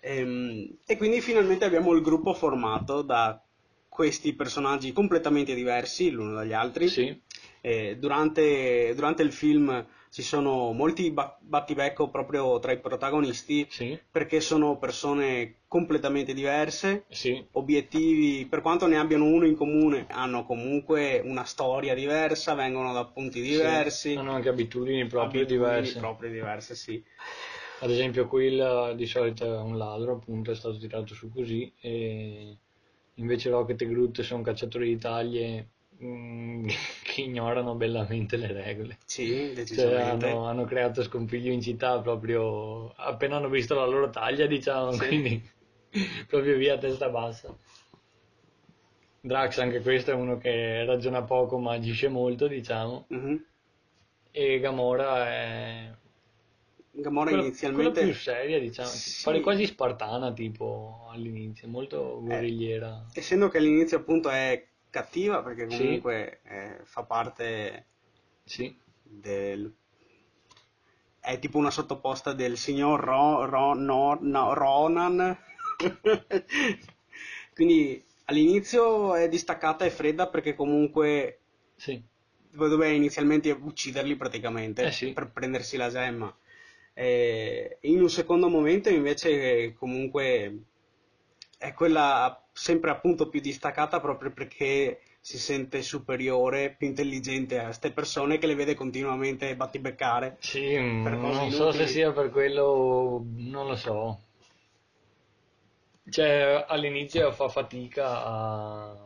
Ehm, 0.00 0.78
e 0.84 0.96
quindi 0.96 1.20
finalmente 1.20 1.64
abbiamo 1.64 1.92
il 1.92 2.02
gruppo 2.02 2.34
formato 2.34 3.02
da 3.02 3.40
questi 3.88 4.34
personaggi 4.34 4.92
completamente 4.92 5.54
diversi 5.54 6.10
l'uno 6.10 6.34
dagli 6.34 6.52
altri. 6.52 6.88
Sì, 6.88 7.18
Eh, 7.60 7.96
durante, 7.98 8.92
durante 8.94 9.22
il 9.22 9.32
film 9.32 9.86
ci 10.12 10.22
sono 10.22 10.72
molti 10.72 11.10
ba- 11.10 11.38
battibecco 11.40 12.08
proprio 12.10 12.58
tra 12.58 12.70
i 12.72 12.78
protagonisti 12.78 13.66
sì, 13.70 13.98
perché 14.10 14.40
sono 14.40 14.76
persone 14.76 15.60
completamente 15.66 16.34
diverse, 16.34 17.06
sì, 17.08 17.42
obiettivi, 17.52 18.44
per 18.46 18.60
quanto 18.60 18.86
ne 18.86 18.98
abbiano 18.98 19.24
uno 19.24 19.46
in 19.46 19.56
comune, 19.56 20.06
hanno 20.10 20.44
comunque 20.44 21.20
una 21.24 21.44
storia 21.44 21.94
diversa, 21.94 22.52
vengono 22.52 22.92
da 22.92 23.06
punti 23.06 23.40
diversi, 23.40 24.12
Sì, 24.12 24.18
Hanno 24.18 24.32
anche 24.32 24.50
abitudini 24.50 25.06
proprio 25.06 25.40
abitudini 25.40 25.80
diverse. 25.80 25.98
proprio 25.98 26.30
diverse, 26.30 26.74
sì. 26.74 27.02
Ad 27.80 27.90
esempio, 27.90 28.28
Quill 28.28 28.92
di 28.94 29.06
solito 29.06 29.44
è 29.44 29.58
un 29.60 29.76
ladro, 29.76 30.12
appunto, 30.16 30.50
è 30.52 30.54
stato 30.54 30.76
tirato 30.78 31.14
su 31.14 31.30
così, 31.32 31.72
e 31.80 32.56
invece 33.14 33.50
Rocket 33.50 33.80
e 33.82 33.86
Groot 33.86 34.20
sono 34.22 34.42
cacciatori 34.42 34.88
di 34.88 34.98
taglie 34.98 35.71
mm, 36.04 36.66
che 37.02 37.20
ignorano 37.22 37.74
bellamente 37.74 38.36
le 38.36 38.52
regole. 38.52 38.98
Sì, 39.04 39.26
Cioè, 39.26 39.54
decisamente. 39.54 40.26
hanno, 40.26 40.46
hanno 40.46 40.64
creato 40.64 41.02
scompiglio 41.02 41.52
in 41.52 41.60
città 41.62 42.00
proprio 42.00 42.92
appena 42.96 43.36
hanno 43.36 43.48
visto 43.48 43.74
la 43.74 43.86
loro 43.86 44.10
taglia, 44.10 44.46
diciamo, 44.46 44.92
Sì. 44.92 45.06
quindi 45.06 45.50
proprio 46.26 46.56
via 46.56 46.78
testa 46.78 47.08
bassa. 47.08 47.54
Drax, 49.24 49.58
anche 49.58 49.80
questo 49.80 50.10
è 50.10 50.14
uno 50.14 50.36
che 50.36 50.84
ragiona 50.84 51.22
poco 51.22 51.58
ma 51.58 51.74
agisce 51.74 52.08
molto, 52.08 52.48
diciamo, 52.48 53.06
Mhm. 53.08 53.44
e 54.32 54.58
Gamora 54.60 55.28
è 55.28 55.90
Gamora 56.94 57.30
quella, 57.30 57.42
inizialmente... 57.44 57.92
quella 58.00 58.12
più 58.12 58.20
seria, 58.20 58.58
diciamo, 58.58 58.88
Sì. 58.88 59.22
pare 59.24 59.40
quasi 59.40 59.66
spartana 59.66 60.32
tipo 60.32 61.08
all'inizio, 61.10 61.68
molto 61.68 62.16
Eh. 62.18 62.20
guerrigliera. 62.20 63.04
Essendo 63.14 63.48
che 63.48 63.58
all'inizio 63.58 63.98
appunto 63.98 64.28
è 64.28 64.62
cattiva, 64.92 65.42
perché 65.42 65.66
Sì. 65.66 66.06
comunque 66.06 66.40
eh, 66.44 66.80
fa 66.84 67.02
parte 67.04 67.86
Sì, 68.46 68.76
del... 69.04 69.72
è 71.20 71.38
tipo 71.38 71.56
una 71.58 71.70
sottoposta 71.70 72.32
del 72.34 72.58
signor 72.58 73.00
Ro- 73.00 73.46
Ro- 73.46 73.74
no- 73.74 74.18
no- 74.20 74.52
Ronan. 74.54 75.36
Quindi 77.54 78.04
all'inizio 78.24 79.14
è 79.14 79.28
distaccata 79.28 79.84
e 79.84 79.90
fredda 79.90 80.28
perché 80.28 80.54
comunque 80.54 81.38
sì, 81.76 82.02
doveva 82.50 82.86
inizialmente 82.88 83.50
ucciderli 83.50 84.16
praticamente 84.16 84.88
Eh 84.88 84.92
sì. 84.92 85.14
per 85.14 85.30
prendersi 85.30 85.76
la 85.76 85.90
gemma. 85.90 86.34
E 86.94 87.78
in 87.82 88.00
un 88.00 88.10
secondo 88.10 88.48
momento 88.48 88.90
invece 88.90 89.72
comunque 89.74 90.64
è 91.58 91.72
quella 91.72 92.41
sempre 92.52 92.90
appunto 92.90 93.28
più 93.28 93.40
distaccata 93.40 94.00
proprio 94.00 94.30
perché 94.32 95.00
si 95.20 95.38
sente 95.38 95.82
superiore, 95.82 96.74
più 96.76 96.86
intelligente 96.88 97.58
a 97.58 97.64
queste 97.66 97.92
persone 97.92 98.38
che 98.38 98.46
le 98.46 98.54
vede 98.54 98.74
continuamente 98.74 99.56
battibeccare. 99.56 100.38
sì, 100.40 100.76
mm, 100.78 101.04
non 101.06 101.50
so 101.50 101.72
se 101.72 101.84
inutili. 101.84 101.86
sia 101.86 102.12
per 102.12 102.30
quello, 102.30 103.24
non 103.24 103.66
lo 103.66 103.76
so. 103.76 104.20
Cioè, 106.08 106.64
all'inizio 106.68 107.30
fa 107.32 107.48
fatica 107.48 108.24
a 108.24 108.96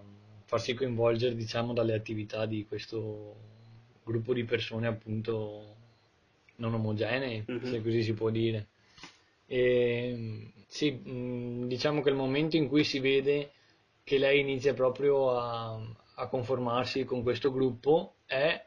farsi 0.45 0.75
coinvolgere, 0.75 1.35
diciamo, 1.35 1.73
dalle 1.73 1.95
attività 1.95 2.47
di 2.47 2.65
questo 2.67 3.35
gruppo 4.03 4.33
di 4.33 4.45
persone, 4.45 4.87
appunto, 4.87 5.77
non 6.57 6.75
omogenee, 6.75 7.45
Mhm. 7.47 7.65
se 7.67 7.83
così 7.83 8.03
si 8.03 8.15
può 8.15 8.31
dire. 8.31 8.67
E, 9.47 10.53
sì, 10.67 10.91
mh, 10.93 11.67
diciamo 11.69 12.03
che 12.03 12.11
il 12.11 12.17
momento 12.17 12.57
in 12.57 12.69
cui 12.69 12.85
si 12.85 12.99
vede 12.99 13.53
che 14.05 14.19
lei 14.19 14.41
inizia 14.41 14.75
proprio 14.75 15.37
a, 15.39 15.79
a 16.17 16.27
conformarsi 16.29 17.05
con 17.05 17.23
questo 17.23 17.53
gruppo 17.53 18.17
è 18.27 18.65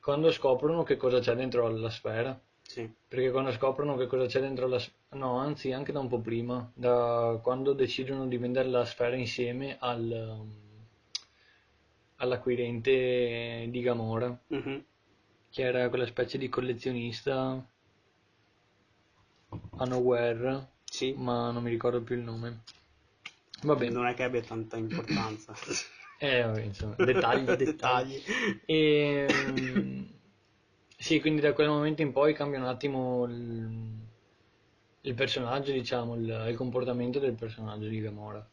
quando 0.00 0.30
scoprono 0.32 0.82
che 0.82 0.96
cosa 0.96 1.20
c'è 1.20 1.34
dentro 1.34 1.68
la 1.68 1.90
sfera. 1.90 2.38
Sì. 2.62 2.88
Perché 3.08 3.30
quando 3.30 3.52
scoprono 3.52 3.96
che 3.96 4.06
cosa 4.06 4.26
c'è 4.26 4.40
dentro 4.40 4.66
la 4.66 4.78
sfera, 4.78 4.96
no, 5.18 5.36
anzi, 5.38 5.72
anche 5.72 5.92
da 5.92 6.00
un 6.00 6.08
po' 6.08 6.20
prima, 6.20 6.70
da 6.74 7.38
quando 7.42 7.72
decidono 7.74 8.26
di 8.26 8.38
vendere 8.38 8.68
la 8.68 8.84
sfera 8.84 9.14
insieme 9.16 9.76
al, 9.78 10.36
um, 10.40 10.60
all'acquirente 12.16 13.66
di 13.68 13.80
Gamora, 13.80 14.36
Mhm. 14.48 14.84
che 15.50 15.62
era 15.62 15.88
quella 15.88 16.06
specie 16.06 16.38
di 16.38 16.48
collezionista 16.48 17.62
unaware, 19.82 20.68
Sì. 20.84 21.14
ma 21.16 21.50
non 21.50 21.62
mi 21.62 21.70
ricordo 21.70 22.02
più 22.02 22.16
il 22.16 22.22
nome. 22.22 22.62
Vabbè, 23.62 23.88
Non 23.90 24.06
è 24.06 24.14
che 24.14 24.24
abbia 24.24 24.42
tanta 24.42 24.76
importanza. 24.76 25.54
eh, 26.18 26.42
vabbè, 26.42 26.62
insomma, 26.62 26.94
dettagli, 26.96 27.50
dettagli. 27.56 28.22
E, 28.66 29.26
mm, 29.30 30.04
sì, 30.96 31.20
quindi 31.20 31.40
da 31.40 31.52
quel 31.52 31.68
momento 31.68 32.02
in 32.02 32.12
poi 32.12 32.34
cambia 32.34 32.58
un 32.58 32.66
attimo 32.66 33.24
il, 33.26 33.78
il 35.02 35.14
personaggio, 35.14 35.72
diciamo, 35.72 36.14
il, 36.16 36.46
il 36.48 36.56
comportamento 36.56 37.18
del 37.18 37.34
personaggio 37.34 37.86
di 37.86 38.00
Gamora. 38.00 38.46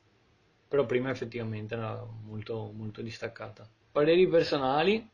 Però 0.68 0.86
prima 0.86 1.10
effettivamente 1.10 1.74
era 1.76 2.06
molto, 2.24 2.72
molto 2.76 3.02
distaccata. 3.02 3.68
Pareri 3.92 4.28
personali, 4.28 5.08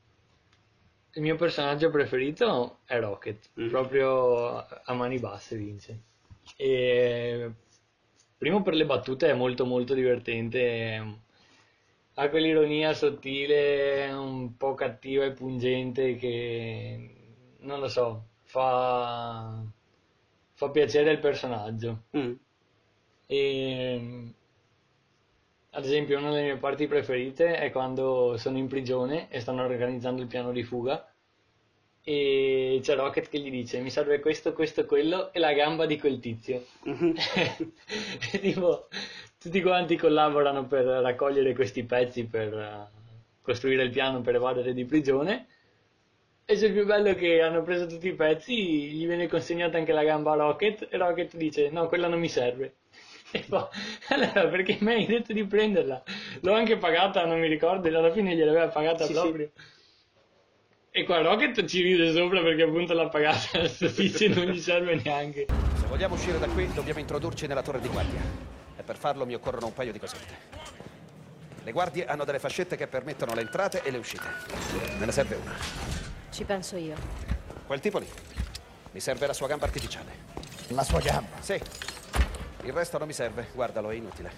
il 1.16 1.22
mio 1.22 1.36
personaggio 1.36 1.90
preferito 1.90 2.80
è 2.86 3.00
Rocket, 3.00 3.50
Mhm. 3.54 3.70
proprio 3.70 4.58
a 4.58 4.94
mani 4.94 5.18
basse 5.20 5.56
vince. 5.58 6.00
E 6.58 7.52
primo 8.38 8.62
per 8.62 8.74
le 8.76 8.86
battute 8.86 9.30
è 9.30 9.34
molto 9.34 9.66
molto 9.66 9.94
divertente, 9.94 11.04
ha 12.16 12.30
quell'ironia 12.30 12.94
sottile, 12.94 14.12
un 14.12 14.56
po' 14.58 14.74
cattiva 14.76 15.26
e 15.26 15.32
pungente 15.32 16.16
che 16.16 17.10
non 17.60 17.80
lo 17.80 17.88
so, 17.88 18.24
fa, 18.44 19.62
fa 20.54 20.70
piacere 20.70 21.10
al 21.12 21.20
personaggio. 21.20 22.04
Mm. 22.18 22.34
E, 23.28 24.34
ad 25.76 25.84
esempio, 25.84 26.18
una 26.18 26.30
delle 26.30 26.44
mie 26.44 26.58
parti 26.58 26.88
preferite 26.88 27.58
è 27.58 27.70
quando 27.70 28.38
sono 28.38 28.58
in 28.58 28.68
prigione 28.68 29.28
e 29.30 29.42
stanno 29.42 29.64
organizzando 29.64 30.22
il 30.22 30.28
piano 30.28 30.54
di 30.54 30.64
fuga 30.64 31.06
e 32.02 32.80
c'è 32.82 32.96
Rocket 32.96 33.28
che 33.30 33.40
gli 33.40 33.50
dice 33.50 33.80
mi 33.80 33.90
serve 33.90 34.20
questo, 34.20 34.54
questo, 34.54 34.86
quello 34.86 35.34
e 35.34 35.40
la 35.40 35.54
gamba 35.54 35.86
di 35.86 35.98
quel 36.00 36.20
tizio. 36.20 36.64
Mhm. 36.84 37.16
E 38.32 38.40
tipo, 38.40 38.88
tutti 39.38 39.62
quanti 39.62 39.98
collaborano 39.98 40.66
per 40.66 40.86
raccogliere 40.86 41.54
questi 41.54 41.84
pezzi 41.84 42.26
per 42.26 42.54
eh, 42.54 42.88
costruire 43.42 43.84
il 43.84 43.90
piano 43.90 44.22
per 44.22 44.36
evadere 44.36 44.74
di 44.74 44.86
prigione. 44.86 45.48
E 46.46 46.56
c'è 46.56 46.68
il 46.68 46.74
più 46.74 46.86
bello 46.86 47.16
che 47.16 47.42
hanno 47.42 47.64
preso 47.64 47.86
tutti 47.88 48.08
i 48.08 48.14
pezzi, 48.14 48.54
gli 48.54 49.06
viene 49.08 49.28
consegnata 49.28 49.78
anche 49.78 49.92
la 49.92 50.04
gamba 50.04 50.34
a 50.34 50.36
Rocket 50.36 50.88
e 50.90 50.98
Rocket 50.98 51.36
dice 51.36 51.70
no, 51.70 51.88
quella 51.88 52.08
non 52.08 52.20
mi 52.20 52.30
serve. 52.30 52.76
E 53.32 53.44
poi, 53.48 53.66
allora, 54.10 54.48
perché 54.48 54.78
mi 54.82 54.94
hai 54.94 55.06
detto 55.06 55.34
di 55.34 55.46
prenderla? 55.46 56.04
L'ho 56.42 56.54
anche 56.54 56.78
pagata, 56.78 57.26
non 57.26 57.40
mi 57.40 57.48
ricordo, 57.48 57.88
alla 57.88 58.12
fine 58.12 58.36
gliel'aveva 58.36 58.68
pagata 58.68 59.06
Sì, 59.06 59.14
proprio. 59.14 59.52
E 60.92 61.04
qua 61.04 61.22
Rocket 61.22 61.66
ci 61.66 61.82
ride 61.82 62.14
sopra 62.14 62.42
perché 62.42 62.64
appunto 62.64 62.94
l'ha 62.94 63.10
pagata 63.10 63.60
a 63.60 63.68
sto 63.68 63.92
tizio 63.92 64.28
e 64.28 64.30
non 64.30 64.46
gli 64.46 64.62
serve 64.62 64.96
neanche. 65.04 65.46
Se 65.76 65.86
vogliamo 65.88 66.16
uscire 66.16 66.40
da 66.40 66.48
qui, 66.48 66.72
dobbiamo 66.72 67.00
introdurci 67.00 67.48
nella 67.48 67.62
torre 67.62 67.82
di 67.82 67.90
guardia. 67.90 68.22
E 68.78 68.84
per 68.84 68.96
farlo 68.96 69.26
mi 69.26 69.34
occorrono 69.34 69.66
un 69.66 69.74
paio 69.74 69.92
di 69.92 70.00
cosette. 70.00 70.34
Le 71.64 71.72
guardie 71.74 72.06
hanno 72.06 72.24
delle 72.24 72.40
fascette 72.40 72.78
che 72.78 72.88
permettono 72.88 73.34
le 73.34 73.42
entrate 73.42 73.82
e 73.84 73.92
le 73.92 73.98
uscite. 73.98 74.24
Me 74.98 75.06
ne 75.06 75.12
serve 75.12 75.36
una. 75.36 75.54
Ci 76.32 76.44
penso 76.46 76.78
io. 76.78 76.96
Quel 77.66 77.80
tipo 77.82 77.98
lì. 77.98 78.08
Mi 78.92 79.00
serve 79.02 79.28
la 79.28 79.34
sua 79.34 79.48
gamba 79.48 79.66
artificiale. 79.66 80.12
La 80.68 80.84
sua 80.84 81.00
gamba. 81.02 81.42
Sì. 81.42 81.60
Il 82.66 82.74
resto 82.74 82.98
non 82.98 83.08
mi 83.08 83.14
serve. 83.14 83.48
Guardalo, 83.54 83.90
è 83.92 83.96
inutile. 83.96 84.32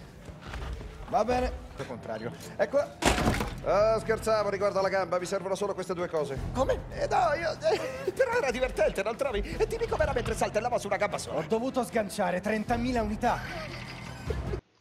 Va 1.10 1.24
bene, 1.24 1.52
al 1.78 1.88
contrario. 1.88 2.32
Eccola. 2.58 2.98
Ah, 3.64 3.98
scherzavo, 4.00 4.50
riguardo 4.50 4.80
alla 4.80 4.90
gamba, 4.90 5.18
mi 5.20 5.26
servono 5.26 5.56
solo 5.56 5.74
queste 5.74 5.94
due 5.94 6.08
cose. 6.10 6.38
Come? 6.54 6.82
Eh 6.92 7.08
no, 7.08 7.34
io... 7.34 7.52
eh, 8.06 8.12
però 8.12 8.32
era 8.38 8.52
divertente, 8.52 9.02
non 9.04 9.16
trovi? 9.16 9.40
E 9.58 9.66
dimmi 9.68 9.88
com'era 9.88 10.12
mentre 10.14 10.36
saltellava 10.36 10.78
su 10.78 10.88
una 10.88 10.98
gamba 10.98 11.16
Ho 11.16 11.20
sola. 11.20 11.42
dovuto 11.48 11.84
sganciare 11.84 12.42
30.000 12.42 13.00
unità. 13.02 13.40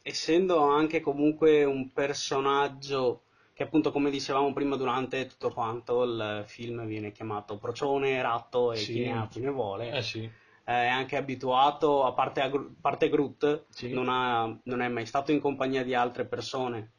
essendo 0.03 0.61
anche 0.71 1.01
comunque 1.01 1.65
un 1.65 1.93
personaggio 1.93 3.23
che 3.53 3.63
appunto 3.65 3.91
come 3.91 4.11
dicevamo 4.11 4.53
prima 4.53 4.77
durante 4.77 5.27
tutto 5.27 5.51
quanto 5.53 6.03
il 6.05 6.45
film 6.47 6.85
viene 6.87 7.11
chiamato 7.11 7.57
procione, 7.59 8.21
ratto 8.23 8.73
e 8.73 8.77
Sì. 8.77 8.93
chi 8.93 9.05
ne 9.07 9.19
ha 9.19 9.27
chi 9.29 9.41
ne 9.41 9.51
vuole, 9.51 9.91
Eh 9.93 10.03
sì. 10.03 10.31
È 10.75 10.89
anche 10.89 11.17
abituato, 11.17 12.03
a 12.05 12.13
parte, 12.13 12.41
a 12.41 12.51
parte 12.81 13.09
Groot, 13.09 13.67
Sì. 13.69 13.93
non, 13.93 14.09
ha- 14.09 14.53
non 14.65 14.83
è 14.83 14.89
mai 14.89 15.07
stato 15.07 15.31
in 15.31 15.39
compagnia 15.39 15.85
di 15.85 15.95
altre 15.95 16.25
persone. 16.25 16.91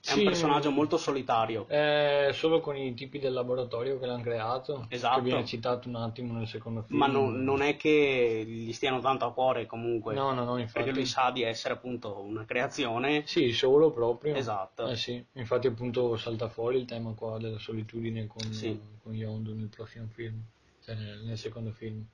È 0.00 0.12
Sì. 0.12 0.18
un 0.20 0.24
personaggio 0.26 0.70
molto 0.70 0.96
solitario. 0.96 1.66
È 1.66 2.30
solo 2.32 2.60
con 2.60 2.76
i 2.76 2.94
tipi 2.94 3.18
del 3.18 3.32
laboratorio 3.32 3.98
che 3.98 4.06
l'hanno 4.06 4.22
creato. 4.22 4.86
Esatto. 4.88 5.16
Che 5.16 5.22
viene 5.24 5.44
citato 5.44 5.88
un 5.88 5.96
attimo 5.96 6.32
nel 6.38 6.46
secondo 6.46 6.82
film. 6.82 6.98
Ma 7.00 7.06
non, 7.08 7.42
non 7.42 7.60
è 7.62 7.76
che 7.76 8.44
gli 8.46 8.72
stiano 8.72 9.00
tanto 9.00 9.24
a 9.26 9.32
cuore 9.32 9.66
comunque. 9.66 10.14
No, 10.14 10.32
no, 10.32 10.44
no, 10.44 10.56
infatti. 10.56 10.78
Perché 10.84 10.92
lui 10.92 11.04
sa 11.04 11.30
di 11.32 11.42
essere 11.42 11.74
appunto 11.74 12.16
una 12.20 12.44
creazione. 12.44 13.24
Sì, 13.26 13.52
solo 13.52 13.90
proprio. 13.90 14.36
Esatto. 14.36 14.86
Eh 14.86 14.94
sì, 14.96 15.22
infatti 15.32 15.66
appunto 15.66 16.16
salta 16.16 16.48
fuori 16.48 16.78
il 16.78 16.84
tema 16.86 17.12
qua 17.12 17.38
della 17.38 17.58
solitudine 17.58 18.26
con, 18.28 18.50
Sì. 18.52 18.80
con 19.02 19.12
Yondu 19.14 19.52
nel 19.54 19.68
prossimo 19.68 20.06
film, 20.14 20.40
cioè 20.84 20.94
nel, 20.94 21.24
nel 21.24 21.36
secondo 21.36 21.72
film. 21.72 22.06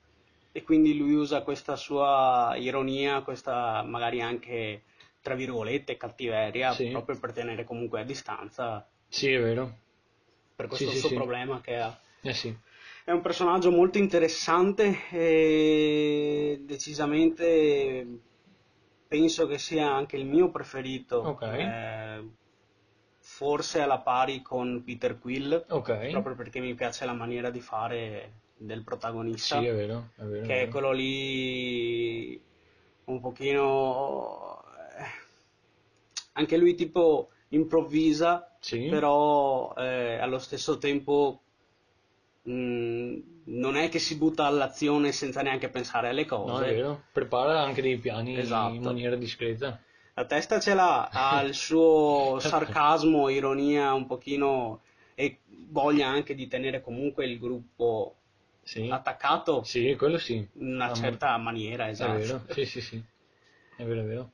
E 0.57 0.63
quindi 0.63 0.97
lui 0.97 1.13
usa 1.13 1.43
questa 1.43 1.75
sua 1.75 2.55
ironia, 2.57 3.21
questa 3.21 3.83
magari 3.83 4.21
anche 4.21 4.85
tra 5.21 5.35
virgolette 5.35 5.97
cattiveria, 5.97 6.71
Sì. 6.73 6.89
proprio 6.89 7.19
per 7.19 7.31
tenere 7.31 7.63
comunque 7.63 7.99
a 8.01 8.03
distanza 8.03 8.83
Sì, 9.07 9.31
è 9.31 9.39
vero. 9.39 9.71
per 10.55 10.67
questo 10.67 10.89
Sì, 10.89 10.97
suo 10.97 11.09
sì. 11.09 11.15
problema 11.15 11.61
che 11.61 11.77
ha. 11.77 11.95
Eh 12.23 12.33
sì. 12.33 12.57
È 13.05 13.11
un 13.11 13.21
personaggio 13.21 13.69
molto 13.69 13.99
interessante 13.99 15.07
e 15.11 16.59
decisamente 16.65 18.05
penso 19.07 19.45
che 19.45 19.59
sia 19.59 19.93
anche 19.93 20.17
il 20.17 20.25
mio 20.25 20.49
preferito. 20.49 21.17
Ok. 21.17 21.43
Eh, 21.43 22.23
forse 23.19 23.81
alla 23.81 23.99
pari 23.99 24.41
con 24.41 24.83
Peter 24.83 25.19
Quill, 25.19 25.63
Ok. 25.69 25.89
proprio 26.09 26.35
perché 26.35 26.59
mi 26.59 26.73
piace 26.73 27.05
la 27.05 27.13
maniera 27.13 27.49
di 27.49 27.59
fare 27.61 28.31
del 28.57 28.83
protagonista, 28.83 29.59
Sì, 29.59 29.65
è 29.65 29.73
vero, 29.73 30.09
è 30.15 30.23
vero. 30.23 30.45
che 30.45 30.53
è 30.53 30.59
vero. 30.59 30.71
quello 30.71 30.91
lì 30.91 32.41
un 33.05 33.19
pochino... 33.19 34.63
eh, 34.97 35.25
anche 36.33 36.57
lui 36.57 36.75
tipo 36.75 37.29
improvvisa, 37.49 38.55
Sì. 38.59 38.87
però 38.89 39.73
eh, 39.77 40.17
allo 40.19 40.39
stesso 40.39 40.77
tempo 40.77 41.41
mh, 42.43 43.15
non 43.45 43.75
è 43.75 43.89
che 43.89 43.99
si 43.99 44.15
butta 44.17 44.45
all'azione 44.45 45.11
senza 45.11 45.41
neanche 45.41 45.69
pensare 45.69 46.09
alle 46.09 46.25
cose. 46.25 46.51
No, 46.51 46.59
è 46.61 46.73
vero. 46.75 47.03
Prepara 47.11 47.61
anche 47.61 47.81
dei 47.81 47.97
piani 47.97 48.37
Esatto. 48.37 48.73
in 48.73 48.83
maniera 48.83 49.15
discreta. 49.15 49.79
La 50.13 50.25
testa 50.25 50.59
ce 50.59 50.73
l'ha, 50.73 51.09
ha 51.11 51.41
il 51.43 51.53
suo 51.53 52.37
sarcasmo, 52.41 53.29
ironia 53.29 53.93
un 53.93 54.07
pochino 54.07 54.81
e 55.15 55.39
voglia 55.69 56.07
anche 56.07 56.33
di 56.35 56.47
tenere 56.47 56.81
comunque 56.81 57.25
il 57.25 57.39
gruppo 57.39 58.15
Sì. 58.67 58.89
attaccato 58.89 59.63
Sì, 59.63 59.95
quello 59.97 60.17
sì. 60.17 60.33
in 60.35 60.73
una 60.73 60.91
Ah, 60.91 60.93
certa 60.93 61.37
maniera, 61.37 61.87
È 61.87 61.89
esatto. 61.91 62.17
vero. 62.19 62.43
Sì, 62.49 62.65
sì, 62.65 62.81
sì. 62.81 63.03
È 63.77 63.83
vero, 63.85 64.01
è 64.01 64.03
vero. 64.03 64.31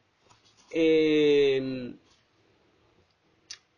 E 0.69 1.59
mh, 1.61 1.97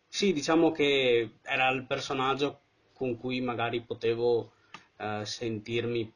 sì, 0.08 0.32
diciamo 0.32 0.72
che 0.72 1.32
era 1.42 1.68
il 1.68 1.84
personaggio 1.84 2.60
con 2.94 3.18
cui 3.18 3.40
magari 3.40 3.82
potevo 3.82 4.52
eh, 4.96 5.20
sentirmi 5.26 6.10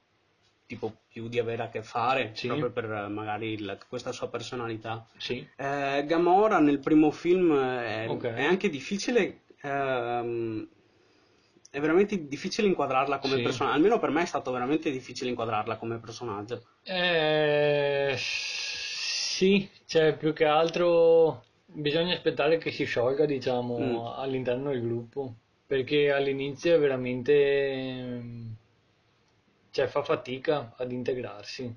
tipo 0.66 1.00
più 1.08 1.28
di 1.28 1.38
avere 1.38 1.64
a 1.64 1.68
che 1.68 1.82
fare, 1.82 2.30
Sì. 2.34 2.46
proprio 2.46 2.70
per 2.70 3.08
magari 3.08 3.52
il- 3.52 3.78
questa 3.88 4.12
sua 4.12 4.28
personalità. 4.28 5.06
Sì. 5.18 5.46
Eh, 5.56 6.04
Gamora 6.06 6.60
nel 6.60 6.78
primo 6.78 7.10
film 7.10 7.52
è, 7.54 8.06
Ok. 8.08 8.24
è 8.24 8.42
anche 8.44 8.70
difficile, 8.70 9.42
ehm, 9.60 10.66
è 11.70 11.80
veramente 11.80 12.26
difficile 12.26 12.66
inquadrarla 12.68 13.18
come 13.18 13.36
Sì. 13.36 13.42
personaggio, 13.42 13.76
almeno 13.76 13.98
per 13.98 14.10
me 14.10 14.22
è 14.22 14.26
stato 14.26 14.50
veramente 14.52 14.90
difficile 14.90 15.30
inquadrarla 15.30 15.76
come 15.76 15.98
personaggio. 15.98 16.62
Eh, 16.82 18.14
sì, 18.18 19.70
cioè 19.86 20.16
più 20.16 20.32
che 20.32 20.44
altro 20.44 21.44
bisogna 21.64 22.14
aspettare 22.14 22.58
che 22.58 22.70
si 22.70 22.84
sciolga, 22.84 23.24
diciamo, 23.26 24.14
Mm. 24.14 24.18
all'interno 24.18 24.70
del 24.70 24.82
gruppo, 24.82 25.34
perché 25.66 26.10
all'inizio 26.10 26.74
è 26.74 26.78
veramente, 26.78 27.32
ehm, 27.32 28.56
cioè 29.70 29.86
fa 29.86 30.02
fatica 30.02 30.74
ad 30.76 30.92
integrarsi 30.92 31.74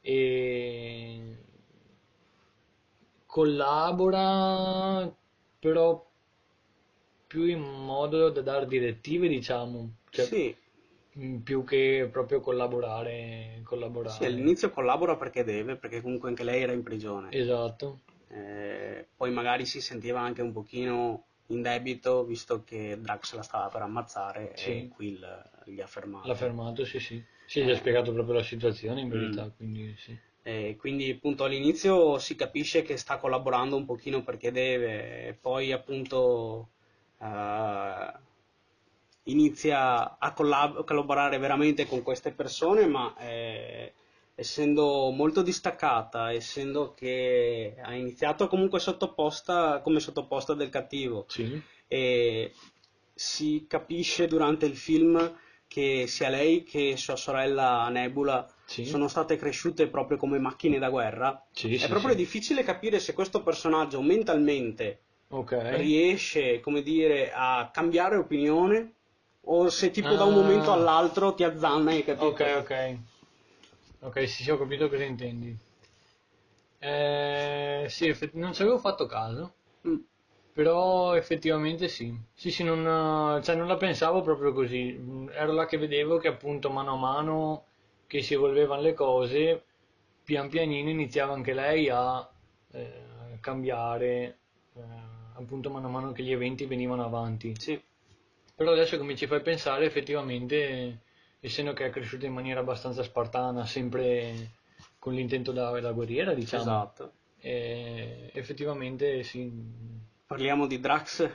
e 0.00 1.36
collabora, 3.26 5.12
però 5.58 6.11
più 7.32 7.44
in 7.44 7.60
modo 7.60 8.28
da 8.28 8.42
dare 8.42 8.66
direttive, 8.66 9.26
diciamo, 9.26 9.94
cioè, 10.10 10.26
sì, 10.26 10.54
mm, 11.18 11.38
più 11.38 11.64
che 11.64 12.06
proprio 12.12 12.40
collaborare, 12.40 13.62
collaborare. 13.64 14.16
sì, 14.18 14.24
all'inizio 14.26 14.68
collabora 14.68 15.16
perché 15.16 15.42
deve, 15.42 15.76
perché 15.76 16.02
comunque 16.02 16.28
anche 16.28 16.44
lei 16.44 16.60
era 16.62 16.72
in 16.72 16.82
prigione. 16.82 17.30
Esatto, 17.32 18.00
Eh, 18.28 19.06
poi 19.16 19.30
magari 19.30 19.64
si 19.64 19.80
sentiva 19.80 20.20
anche 20.20 20.42
un 20.42 20.52
pochino 20.52 21.24
in 21.48 21.62
debito, 21.62 22.24
visto 22.24 22.62
che 22.64 22.98
Drax 23.00 23.34
la 23.34 23.42
stava 23.42 23.68
per 23.68 23.80
ammazzare 23.82 24.52
Sì. 24.54 24.70
e 24.70 24.88
Quill 24.88 25.42
gli 25.64 25.80
ha 25.80 25.86
fermato. 25.86 26.28
l'ha 26.28 26.34
fermato, 26.34 26.84
sì 26.84 26.98
sì. 27.00 27.22
Sì, 27.46 27.62
gli 27.62 27.68
Eh. 27.68 27.72
ha 27.72 27.76
spiegato 27.76 28.12
proprio 28.12 28.34
la 28.36 28.42
situazione 28.42 29.00
in 29.00 29.08
verità, 29.08 29.44
Mm. 29.44 29.48
quindi 29.56 29.94
sì. 29.98 30.18
E 30.44 30.76
quindi 30.76 31.10
appunto 31.10 31.44
all'inizio 31.44 32.18
si 32.18 32.34
capisce 32.34 32.82
che 32.82 32.96
sta 32.96 33.16
collaborando 33.18 33.76
un 33.76 33.84
pochino 33.84 34.22
perché 34.24 34.50
deve, 34.50 35.28
e 35.28 35.34
poi 35.34 35.70
appunto 35.72 36.70
eh, 37.22 38.12
inizia 39.24 40.18
a 40.18 40.32
collab- 40.32 40.84
collaborare 40.84 41.38
veramente 41.38 41.86
con 41.86 42.02
queste 42.02 42.32
persone, 42.32 42.86
ma 42.86 43.14
eh, 43.18 43.92
essendo 44.34 45.10
molto 45.10 45.42
distaccata, 45.42 46.32
essendo 46.32 46.92
che 46.94 47.76
ha 47.80 47.94
iniziato 47.94 48.48
comunque 48.48 48.80
sottoposta 48.80 49.80
come 49.80 50.00
sottoposta 50.00 50.54
del 50.54 50.70
cattivo 50.70 51.26
Sì, 51.28 51.60
e 51.86 52.52
si 53.14 53.66
capisce 53.68 54.26
durante 54.26 54.66
il 54.66 54.76
film 54.76 55.38
che 55.68 56.06
sia 56.06 56.28
lei 56.28 56.64
che 56.64 56.96
sua 56.96 57.16
sorella 57.16 57.88
Nebula 57.88 58.46
Sì. 58.64 58.84
sono 58.84 59.06
state 59.08 59.36
cresciute 59.36 59.86
proprio 59.86 60.16
come 60.16 60.38
macchine 60.38 60.78
da 60.78 60.90
guerra. 60.90 61.42
Sì, 61.52 61.74
È 61.76 61.88
proprio 61.88 62.14
difficile 62.14 62.62
capire 62.64 62.98
se 62.98 63.12
questo 63.12 63.42
personaggio 63.42 64.02
mentalmente 64.02 65.00
ok. 65.32 65.52
riesce, 65.76 66.60
come 66.60 66.82
dire, 66.82 67.32
a 67.32 67.70
cambiare 67.72 68.16
opinione 68.16 68.94
o 69.46 69.68
se 69.68 69.90
tipo 69.90 70.14
da 70.16 70.24
un 70.24 70.32
Ah. 70.32 70.36
momento 70.36 70.72
all'altro 70.72 71.34
ti 71.34 71.44
azzanna, 71.44 71.90
hai 71.90 72.04
capito? 72.04 72.26
Ok, 72.26 72.40
ok. 72.60 72.72
Ok, 74.02 74.28
sì, 74.28 74.42
sì, 74.42 74.50
ho 74.50 74.58
capito 74.58 74.88
cosa 74.90 75.04
intendi. 75.04 75.56
Eh, 76.80 77.86
sì, 77.88 78.14
non 78.34 78.52
ci 78.52 78.62
avevo 78.62 78.78
fatto 78.78 79.06
caso, 79.06 79.54
Mm. 79.86 80.02
però 80.52 81.14
effettivamente 81.16 81.88
sì. 81.88 82.14
Sì, 82.34 82.50
sì, 82.50 82.64
non, 82.64 83.40
cioè, 83.42 83.54
non 83.54 83.66
la 83.68 83.76
pensavo 83.76 84.20
proprio 84.22 84.52
così. 84.52 84.98
Ero 85.32 85.52
là 85.52 85.66
che 85.66 85.78
vedevo 85.78 86.18
che 86.18 86.28
appunto 86.28 86.70
mano 86.70 86.92
a 86.94 86.96
mano 86.96 87.66
che 88.06 88.20
si 88.22 88.34
evolvevano 88.34 88.82
le 88.82 88.94
cose, 88.94 89.64
pian 90.24 90.48
pianino 90.48 90.90
iniziava 90.90 91.32
anche 91.34 91.54
lei 91.54 91.88
a 91.88 92.28
eh, 92.72 93.38
cambiare, 93.40 94.38
eh, 94.74 94.80
appunto 95.34 95.70
mano 95.70 95.86
a 95.88 95.90
mano 95.90 96.12
che 96.12 96.22
gli 96.22 96.32
eventi 96.32 96.66
venivano 96.66 97.04
avanti. 97.04 97.54
Sì, 97.58 97.80
Però 98.54 98.72
adesso 98.72 99.02
mi 99.04 99.16
ci 99.16 99.26
fai 99.26 99.42
pensare, 99.42 99.84
effettivamente, 99.86 101.00
essendo 101.40 101.72
che 101.72 101.86
è 101.86 101.90
cresciuta 101.90 102.26
in 102.26 102.32
maniera 102.32 102.60
abbastanza 102.60 103.02
spartana, 103.02 103.66
sempre 103.66 104.50
con 104.98 105.14
l'intento 105.14 105.52
da, 105.52 105.78
da 105.80 105.92
guerriera, 105.92 106.34
diciamo, 106.34 106.62
esatto. 106.62 107.12
E 107.38 108.30
effettivamente 108.34 109.22
sì. 109.24 109.50
Parliamo 110.26 110.66
di 110.66 110.78
Drax, 110.80 111.28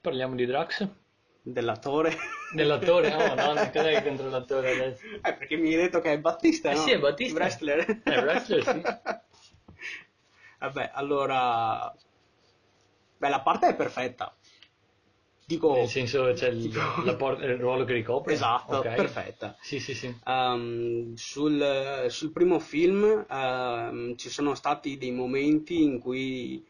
Parliamo 0.00 0.34
di 0.34 0.46
Drax, 0.46 0.88
dell'attore. 1.42 2.16
dell'attore. 2.54 3.12
Oh 3.14 3.18
madonna, 3.26 3.70
cos'è 3.70 4.02
contro 4.02 4.28
l'attore 4.28 4.70
adesso? 4.72 5.04
Eh, 5.22 5.34
perché 5.34 5.56
mi 5.56 5.70
hai 5.70 5.76
detto 5.76 6.00
che 6.00 6.12
è 6.12 6.18
Battista, 6.20 6.70
Eh 6.70 6.74
no? 6.74 6.80
sì, 6.82 6.90
è 6.92 6.98
Battista. 6.98 7.38
Wrestler. 7.40 8.02
È 8.02 8.18
wrestler, 8.22 8.62
sì. 8.64 8.82
Vabbè, 10.58 10.90
allora... 10.94 11.94
Beh, 13.24 13.30
la 13.30 13.40
parte 13.40 13.68
è 13.68 13.74
perfetta. 13.74 14.36
Dico... 15.46 15.72
Nel 15.72 15.88
senso 15.88 16.30
c'è 16.34 16.48
il, 16.48 16.70
la 17.04 17.16
por- 17.16 17.42
il 17.42 17.56
ruolo 17.56 17.84
che 17.84 17.94
ricopre. 17.94 18.34
Esatto, 18.34 18.76
Ok. 18.76 18.94
perfetta. 18.94 19.56
Sì, 19.62 19.80
sì, 19.80 19.94
sì. 19.94 20.14
Um, 20.26 21.14
sul, 21.14 22.06
sul 22.10 22.32
primo 22.32 22.58
film 22.58 23.24
um, 23.26 24.14
ci 24.16 24.28
sono 24.28 24.54
stati 24.54 24.98
dei 24.98 25.10
momenti 25.10 25.82
in 25.82 26.00
cui 26.00 26.62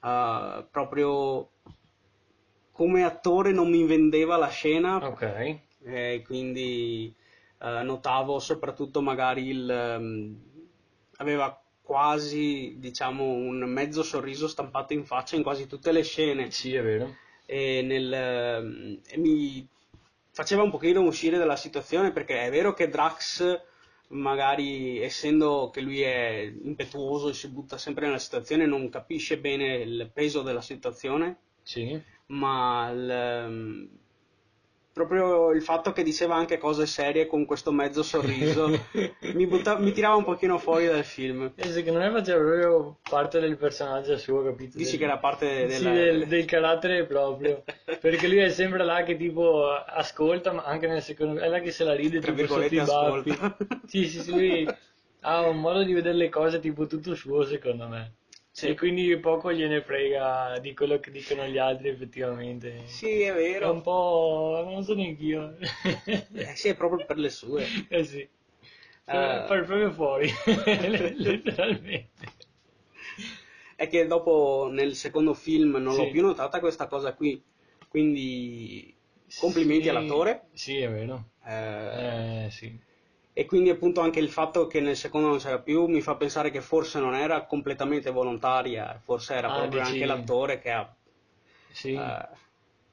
uh, 0.00 0.66
proprio 0.70 1.50
come 2.72 3.04
attore 3.04 3.52
non 3.52 3.68
mi 3.68 3.84
vendeva 3.84 4.38
la 4.38 4.48
scena 4.48 4.96
Ok. 4.96 5.58
e 5.82 6.22
quindi 6.24 7.14
uh, 7.58 7.84
notavo 7.84 8.38
soprattutto 8.38 9.02
magari 9.02 9.48
il 9.48 9.96
um, 9.98 10.40
aveva 11.16 11.61
quasi 11.82 12.76
diciamo 12.78 13.24
un 13.24 13.58
mezzo 13.64 14.02
sorriso 14.02 14.46
stampato 14.48 14.92
in 14.92 15.04
faccia 15.04 15.36
in 15.36 15.42
quasi 15.42 15.66
tutte 15.66 15.92
le 15.92 16.02
scene 16.02 16.50
Sì, 16.50 16.74
è 16.74 16.82
vero. 16.82 17.14
e, 17.44 17.82
nel, 17.82 18.12
ehm, 18.12 19.00
e 19.06 19.18
mi 19.18 19.66
faceva 20.30 20.62
un 20.62 20.70
pochino 20.70 21.02
uscire 21.02 21.36
dalla 21.38 21.56
situazione 21.56 22.12
perché 22.12 22.44
è 22.46 22.50
vero 22.50 22.72
che 22.72 22.88
Drax 22.88 23.60
magari 24.08 25.00
essendo 25.02 25.70
che 25.72 25.80
lui 25.80 26.02
è 26.02 26.52
impetuoso 26.62 27.28
e 27.28 27.34
si 27.34 27.48
butta 27.48 27.76
sempre 27.78 28.06
nella 28.06 28.18
situazione 28.18 28.66
non 28.66 28.88
capisce 28.88 29.38
bene 29.38 29.76
il 29.76 30.10
peso 30.12 30.42
della 30.42 30.60
situazione 30.60 31.36
Sì. 31.62 32.00
ma 32.26 32.90
il, 32.90 33.10
ehm, 33.10 33.88
proprio 34.92 35.50
il 35.52 35.62
fatto 35.62 35.92
che 35.92 36.02
diceva 36.02 36.34
anche 36.36 36.58
cose 36.58 36.86
serie 36.86 37.26
con 37.26 37.44
questo 37.44 37.72
mezzo 37.72 38.02
sorriso 38.02 38.70
mi, 39.34 39.46
butta- 39.46 39.78
mi 39.78 39.92
tirava 39.92 40.16
un 40.16 40.24
pochino 40.24 40.58
fuori 40.58 40.86
dal 40.86 41.04
film 41.04 41.50
E 41.54 41.64
secondo 41.70 41.98
me 41.98 42.10
faceva 42.10 42.38
proprio 42.42 42.98
parte 43.08 43.40
del 43.40 43.56
personaggio 43.56 44.16
suo, 44.16 44.42
capito? 44.44 44.76
dici 44.76 44.90
Del- 44.90 44.98
che 44.98 45.04
era 45.04 45.18
parte 45.18 45.66
Sì, 45.66 45.66
della, 45.66 45.92
del, 45.92 46.26
del 46.26 46.44
carattere 46.44 47.06
proprio. 47.06 47.62
Perché 48.00 48.26
lui 48.28 48.38
è 48.38 48.50
sempre 48.50 48.84
là 48.84 49.02
che 49.02 49.16
tipo 49.16 49.70
ascolta, 49.72 50.52
ma 50.52 50.64
anche 50.64 50.86
nel 50.86 51.02
secondo 51.02 51.40
è 51.40 51.48
là 51.48 51.60
che 51.60 51.70
se 51.70 51.84
la 51.84 51.94
ride 51.94 52.18
Tra 52.20 52.32
tipo 52.32 52.46
sotto 52.46 52.74
i 52.74 52.80
virgolette, 52.80 52.80
baffi. 52.80 53.30
ascolta. 53.30 53.56
Sì, 53.84 54.08
sì, 54.08 54.20
sì, 54.20 54.32
lui 54.32 54.74
ha 55.20 55.46
un 55.48 55.60
modo 55.60 55.82
di 55.84 55.92
vedere 55.92 56.16
le 56.16 56.28
cose 56.28 56.58
tipo 56.58 56.86
tutto 56.86 57.14
suo 57.14 57.44
secondo 57.44 57.86
me. 57.88 58.12
Sì. 58.52 58.68
E 58.68 58.74
quindi 58.76 59.16
poco 59.18 59.50
gliene 59.52 59.80
frega 59.82 60.58
di 60.58 60.74
quello 60.74 61.00
che 61.00 61.10
dicono 61.10 61.46
gli 61.46 61.56
altri 61.58 61.88
effettivamente. 61.88 62.82
sì 62.84 63.22
è 63.22 63.30
È 63.30 63.34
vero 63.34 63.72
un 63.72 63.80
po'... 63.82 64.62
non 64.68 64.84
so 64.84 64.94
neanch'io. 64.94 65.56
Eh, 66.34 66.54
sì 66.56 66.68
è 66.68 66.74
proprio 66.74 67.04
per 67.06 67.16
le 67.18 67.30
sue 67.30 67.66
eh 67.88 68.04
sì. 68.04 68.20
Eh. 68.20 68.28
Far 69.04 69.64
proprio 69.64 69.90
fuori, 69.92 70.30
letteralmente. 71.16 72.08
è 73.76 73.88
che 73.88 74.06
dopo 74.06 74.68
nel 74.70 74.94
secondo 74.94 75.34
film 75.34 75.76
non 75.76 75.94
l'ho 75.96 76.04
Sì. 76.04 76.10
più 76.10 76.22
notata 76.22 76.60
questa 76.60 76.86
cosa 76.86 77.14
qui, 77.14 77.42
quindi 77.88 78.94
complimenti 79.38 79.84
Sì, 79.84 79.88
all'attore. 79.88 80.48
Sì, 80.52 80.78
è 80.78 80.90
vero. 80.90 81.30
eh, 81.44 82.44
Eh, 82.46 82.50
sì. 82.50 82.78
E 83.34 83.46
quindi 83.46 83.70
appunto 83.70 84.00
anche 84.00 84.18
il 84.20 84.30
fatto 84.30 84.66
che 84.66 84.80
nel 84.80 84.96
secondo 84.96 85.28
non 85.28 85.38
c'era 85.38 85.58
più 85.58 85.86
mi 85.86 86.00
fa 86.00 86.16
pensare 86.16 86.50
che 86.50 86.60
forse 86.60 87.00
non 87.00 87.14
era 87.14 87.44
completamente 87.46 88.10
volontaria, 88.10 89.00
forse 89.04 89.34
era 89.34 89.48
Ah, 89.48 89.58
proprio 89.60 89.80
dici- 89.80 89.92
anche 89.92 90.06
l'attore 90.06 90.58
che 90.60 90.70
ha... 90.70 90.94
Sì. 91.72 91.94
eh, 91.94 92.28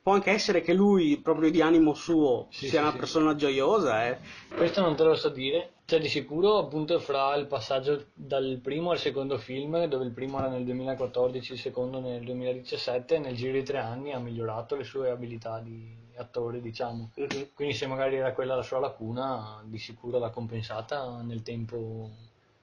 può 0.02 0.14
anche 0.14 0.32
essere 0.32 0.62
che 0.62 0.74
lui, 0.74 1.18
proprio 1.18 1.52
di 1.52 1.62
animo 1.62 1.94
suo, 1.94 2.48
Sì, 2.50 2.68
sia 2.68 2.80
sì, 2.80 2.88
una 2.88 2.94
persona 2.94 3.36
gioiosa, 3.36 4.08
eh. 4.08 4.18
Questo 4.56 4.82
non 4.82 4.96
te 4.96 5.04
lo 5.04 5.16
so 5.16 5.30
dire. 5.30 5.72
Cioè, 5.86 6.00
di 6.00 6.08
sicuro, 6.08 6.58
appunto, 6.58 7.00
fra 7.00 7.36
il 7.36 7.48
passaggio 7.48 8.08
dal 8.14 8.60
primo 8.62 8.92
al 8.92 9.00
secondo 9.00 9.38
film, 9.38 9.86
dove 9.86 10.06
il 10.06 10.12
primo 10.12 10.38
era 10.38 10.48
nel 10.48 10.64
2014, 10.64 11.54
il 11.54 11.60
secondo 11.60 12.00
nel 12.00 12.24
2017, 12.24 13.20
nel 13.20 13.36
giro 13.36 13.54
di 13.54 13.64
tre 13.64 13.80
anni 13.80 14.14
ha 14.14 14.20
migliorato 14.20 14.76
le 14.76 14.84
sue 14.84 15.10
abilità 15.10 15.60
di 15.60 15.99
attore, 16.22 16.62
diciamo. 16.62 17.12
Mhm. 17.16 17.50
Quindi, 17.54 17.74
se 17.74 17.88
magari 17.88 18.16
era 18.18 18.34
quella 18.34 18.56
la 18.56 18.62
sua 18.64 18.80
lacuna, 18.80 19.62
di 19.66 19.78
sicuro 19.78 20.20
l'ha 20.20 20.30
compensata 20.30 21.22
nel 21.22 21.42
tempo 21.42 22.10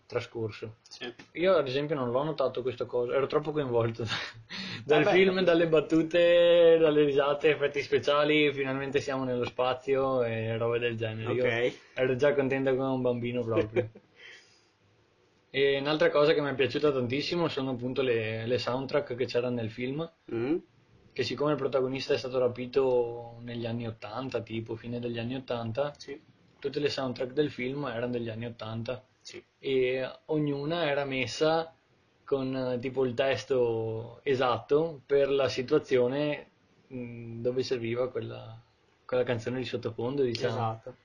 trascorso. 0.06 0.76
Sì. 0.88 1.12
Io, 1.32 1.56
ad 1.56 1.66
esempio, 1.66 1.94
non 1.96 2.10
l'ho 2.10 2.22
notato 2.22 2.62
questa 2.62 2.84
cosa, 2.84 3.14
ero 3.14 3.26
troppo 3.26 3.50
coinvolto 3.52 4.04
dal 4.84 5.02
Vabbè. 5.02 5.16
film, 5.16 5.40
dalle 5.42 5.66
battute, 5.66 6.78
dalle 6.78 7.04
risate, 7.04 7.50
effetti 7.50 7.82
speciali. 7.82 8.52
Finalmente 8.52 9.00
siamo 9.00 9.24
nello 9.24 9.44
spazio 9.44 10.22
e 10.22 10.56
robe 10.56 10.78
del 10.78 10.96
genere. 10.96 11.32
Io 11.32 11.44
Ok. 11.44 11.72
ero 11.94 12.16
già 12.16 12.34
contento 12.34 12.74
come 12.74 12.88
un 12.88 13.02
bambino 13.02 13.42
proprio. 13.42 13.90
e 15.50 15.78
un'altra 15.78 16.10
cosa 16.10 16.32
che 16.34 16.40
mi 16.40 16.50
è 16.50 16.54
piaciuta 16.54 16.92
tantissimo 16.92 17.48
sono 17.48 17.70
appunto 17.70 18.02
le, 18.02 18.46
le 18.46 18.58
soundtrack 18.58 19.14
che 19.14 19.24
c'erano 19.26 19.56
nel 19.56 19.70
film. 19.70 20.08
Mm. 20.32 20.56
Che 21.16 21.22
siccome 21.22 21.52
il 21.52 21.56
protagonista 21.56 22.12
è 22.12 22.18
stato 22.18 22.38
rapito 22.38 23.38
negli 23.40 23.64
anni 23.64 23.86
80, 23.86 24.42
tipo 24.42 24.76
fine 24.76 25.00
degli 25.00 25.18
anni 25.18 25.36
80, 25.36 25.94
Sì. 25.96 26.20
tutte 26.58 26.78
le 26.78 26.90
soundtrack 26.90 27.32
del 27.32 27.50
film 27.50 27.86
erano 27.86 28.12
degli 28.12 28.28
anni 28.28 28.44
80 28.44 29.02
Sì. 29.22 29.42
e 29.58 30.06
ognuna 30.26 30.86
era 30.86 31.06
messa 31.06 31.74
con 32.22 32.54
eh, 32.54 32.78
tipo 32.80 33.06
il 33.06 33.14
testo 33.14 34.20
esatto 34.24 35.00
per 35.06 35.30
la 35.30 35.48
situazione 35.48 36.50
mh, 36.88 37.40
dove 37.40 37.62
serviva 37.62 38.10
quella, 38.10 38.60
quella 39.06 39.22
canzone 39.24 39.56
di 39.56 39.64
sottofondo, 39.64 40.22
diciamo. 40.22 40.52
Esatto. 40.54 40.96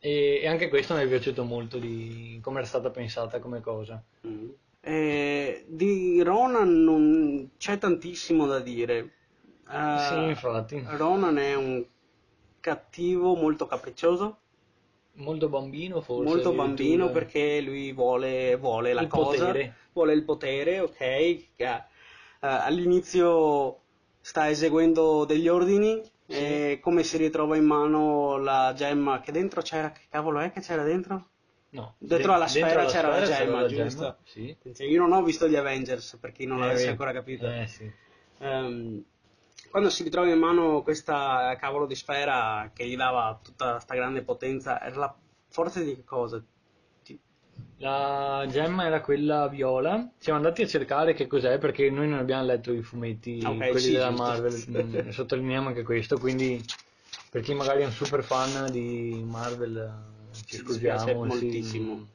E, 0.00 0.40
e 0.42 0.48
anche 0.48 0.68
questo 0.68 0.94
mi 0.94 1.02
è 1.02 1.06
piaciuto 1.06 1.44
molto 1.44 1.78
di 1.78 2.40
come 2.42 2.58
era 2.58 2.66
stata 2.66 2.90
pensata 2.90 3.38
come 3.38 3.60
cosa. 3.60 4.02
Mm. 4.26 4.48
Eh, 4.80 5.64
di 5.68 6.20
Ronan 6.24 6.82
non 6.82 7.50
c'è 7.58 7.78
tantissimo 7.78 8.44
da 8.48 8.58
dire. 8.58 9.12
Eh, 9.68 9.98
Sì, 10.08 10.28
infatti. 10.28 10.82
Ronan 10.96 11.38
è 11.38 11.54
un 11.54 11.84
cattivo 12.60 13.34
molto 13.34 13.66
cappicccioso, 13.66 14.38
Molto 15.14 15.48
bambino 15.48 16.00
forse. 16.00 16.24
molto 16.24 16.52
bambino 16.52 17.10
perché 17.10 17.60
lui 17.60 17.92
vuole, 17.92 18.56
vuole 18.56 18.92
la 18.92 19.02
Il 19.02 19.08
cosa, 19.08 19.46
potere. 19.46 19.74
vuole 19.92 20.12
il 20.12 20.24
potere, 20.24 20.80
ok? 20.80 21.00
Eh, 21.00 21.82
all'inizio 22.40 23.80
sta 24.20 24.48
eseguendo 24.50 25.24
degli 25.24 25.48
ordini 25.48 26.02
Sì. 26.28 26.34
e 26.36 26.78
come 26.82 27.02
si 27.02 27.16
ritrova 27.16 27.56
in 27.56 27.64
mano 27.64 28.36
la 28.38 28.72
gemma 28.76 29.20
che 29.20 29.32
dentro 29.32 29.62
c'era, 29.62 29.90
che 29.92 30.02
cavolo 30.08 30.40
è 30.40 30.50
che 30.52 30.60
c'era 30.60 30.82
dentro? 30.82 31.30
No, 31.72 31.94
Dentro 31.98 32.30
de- 32.30 32.34
alla 32.34 32.46
sfera 32.48 32.80
alla 32.80 32.88
c'era 32.88 33.08
la 33.08 33.24
sfera 33.24 33.44
gemma, 33.44 33.60
la 33.62 33.68
giusto? 33.68 34.18
Sì. 34.24 34.56
Cioè, 34.74 34.86
io 34.86 35.00
non 35.00 35.12
ho 35.12 35.22
visto 35.22 35.48
gli 35.48 35.56
Avengers 35.56 36.16
per 36.20 36.32
chi 36.32 36.44
non 36.46 36.58
Eh, 36.58 36.66
l'avesse 36.66 36.90
ancora 36.90 37.12
capito. 37.12 37.46
Eh 37.46 37.66
sì. 37.66 37.92
Ehm, 38.38 39.04
quando 39.76 39.92
si 39.92 40.04
ritrova 40.04 40.30
in 40.30 40.38
mano 40.38 40.80
questa 40.80 41.54
cavolo 41.60 41.84
di 41.84 41.94
sfera 41.94 42.70
che 42.72 42.86
gli 42.86 42.96
dava 42.96 43.38
tutta 43.42 43.72
questa 43.72 43.94
grande 43.94 44.22
potenza, 44.22 44.80
era 44.80 44.96
la 44.96 45.14
forza 45.50 45.82
di 45.82 45.94
che 45.96 46.02
cosa? 46.02 46.42
Ti- 47.02 47.20
La 47.76 48.46
gemma 48.48 48.86
era 48.86 49.02
quella 49.02 49.48
viola. 49.48 50.12
Siamo 50.16 50.38
andati 50.38 50.62
a 50.62 50.66
cercare 50.66 51.12
che 51.12 51.26
cos'è 51.26 51.58
perché 51.58 51.90
noi 51.90 52.08
non 52.08 52.20
abbiamo 52.20 52.44
letto 52.46 52.72
i 52.72 52.80
fumetti, 52.80 53.42
Ok, 53.44 53.58
quelli 53.58 53.80
sì, 53.80 53.92
della. 53.92 54.12
Marvel. 54.12 54.64
Mm, 54.66 55.08
Sottolineiamo 55.10 55.68
anche 55.68 55.82
questo. 55.82 56.16
Quindi, 56.16 56.64
per 57.30 57.42
chi 57.42 57.52
magari 57.52 57.82
è 57.82 57.84
un 57.84 57.92
super 57.92 58.24
fan 58.24 58.70
di 58.70 59.22
Marvel, 59.26 59.76
eh, 59.76 60.36
ci 60.46 60.56
scusiamo. 60.56 61.04
sì. 61.04 61.26
moltissimo. 61.26 62.06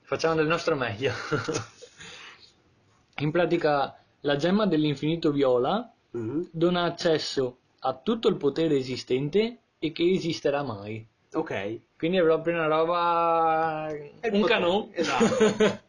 Facciamo 0.00 0.34
del 0.34 0.48
nostro 0.48 0.74
meglio. 0.74 1.12
In 3.18 3.30
pratica, 3.30 3.96
la 4.22 4.34
gemma 4.34 4.66
dell'infinito 4.66 5.30
viola 5.30 5.88
Mhm. 6.12 6.48
dona 6.52 6.84
accesso 6.84 7.58
a 7.80 7.94
tutto 7.94 8.28
il 8.28 8.36
potere 8.36 8.76
esistente 8.76 9.58
e 9.78 9.92
che 9.92 10.10
esisterà 10.10 10.62
mai. 10.62 11.06
Ok. 11.32 11.80
Quindi 11.96 12.18
è 12.18 12.22
proprio 12.22 12.54
una 12.54 12.66
roba. 12.66 13.88
È 14.20 14.28
un 14.30 14.42
canò. 14.42 14.88
esatto. 14.92 15.88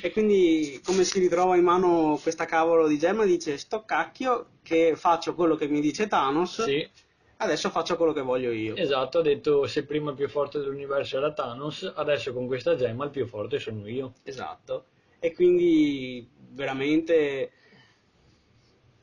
E 0.00 0.12
quindi 0.12 0.80
come 0.82 1.04
si 1.04 1.18
ritrova 1.18 1.56
in 1.56 1.62
mano 1.64 2.18
questa 2.22 2.46
cavolo 2.46 2.86
di 2.86 2.96
gemma 2.98 3.26
dice 3.26 3.58
sto 3.58 3.84
cacchio 3.84 4.46
che 4.62 4.94
faccio 4.96 5.34
quello 5.34 5.56
che 5.56 5.68
mi 5.68 5.82
dice 5.82 6.06
Thanos, 6.06 6.62
sì, 6.62 6.88
adesso 7.36 7.68
faccio 7.68 7.96
quello 7.96 8.14
che 8.14 8.22
voglio 8.22 8.50
io. 8.50 8.76
esatto. 8.76 9.18
Ha 9.18 9.22
detto 9.22 9.66
se 9.66 9.84
prima 9.84 10.10
il 10.10 10.16
più 10.16 10.26
forte 10.28 10.58
dell'universo 10.58 11.18
era 11.18 11.34
Thanos, 11.34 11.92
adesso 11.96 12.32
con 12.32 12.46
questa 12.46 12.76
gemma 12.76 13.04
il 13.04 13.10
più 13.10 13.26
forte 13.26 13.58
sono 13.58 13.86
io. 13.86 14.14
Esatto. 14.22 14.86
E 15.18 15.34
quindi 15.34 16.26
veramente 16.52 17.50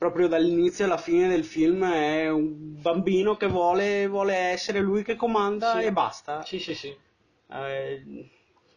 proprio 0.02 0.28
dall'inizio 0.28 0.86
alla 0.86 0.98
fine 0.98 1.28
del 1.28 1.44
film 1.46 1.86
è 1.86 2.28
un 2.28 2.82
bambino 2.82 3.38
che 3.38 3.46
vuole, 3.46 4.08
vuole 4.08 4.34
essere 4.34 4.80
lui 4.80 5.04
che 5.04 5.16
comanda 5.16 5.80
Sì. 5.80 5.86
e 5.86 5.92
basta. 5.92 6.42
Sì, 6.42 6.58
sì, 6.58 6.74
sì. 6.74 6.98
Eh, 7.52 8.04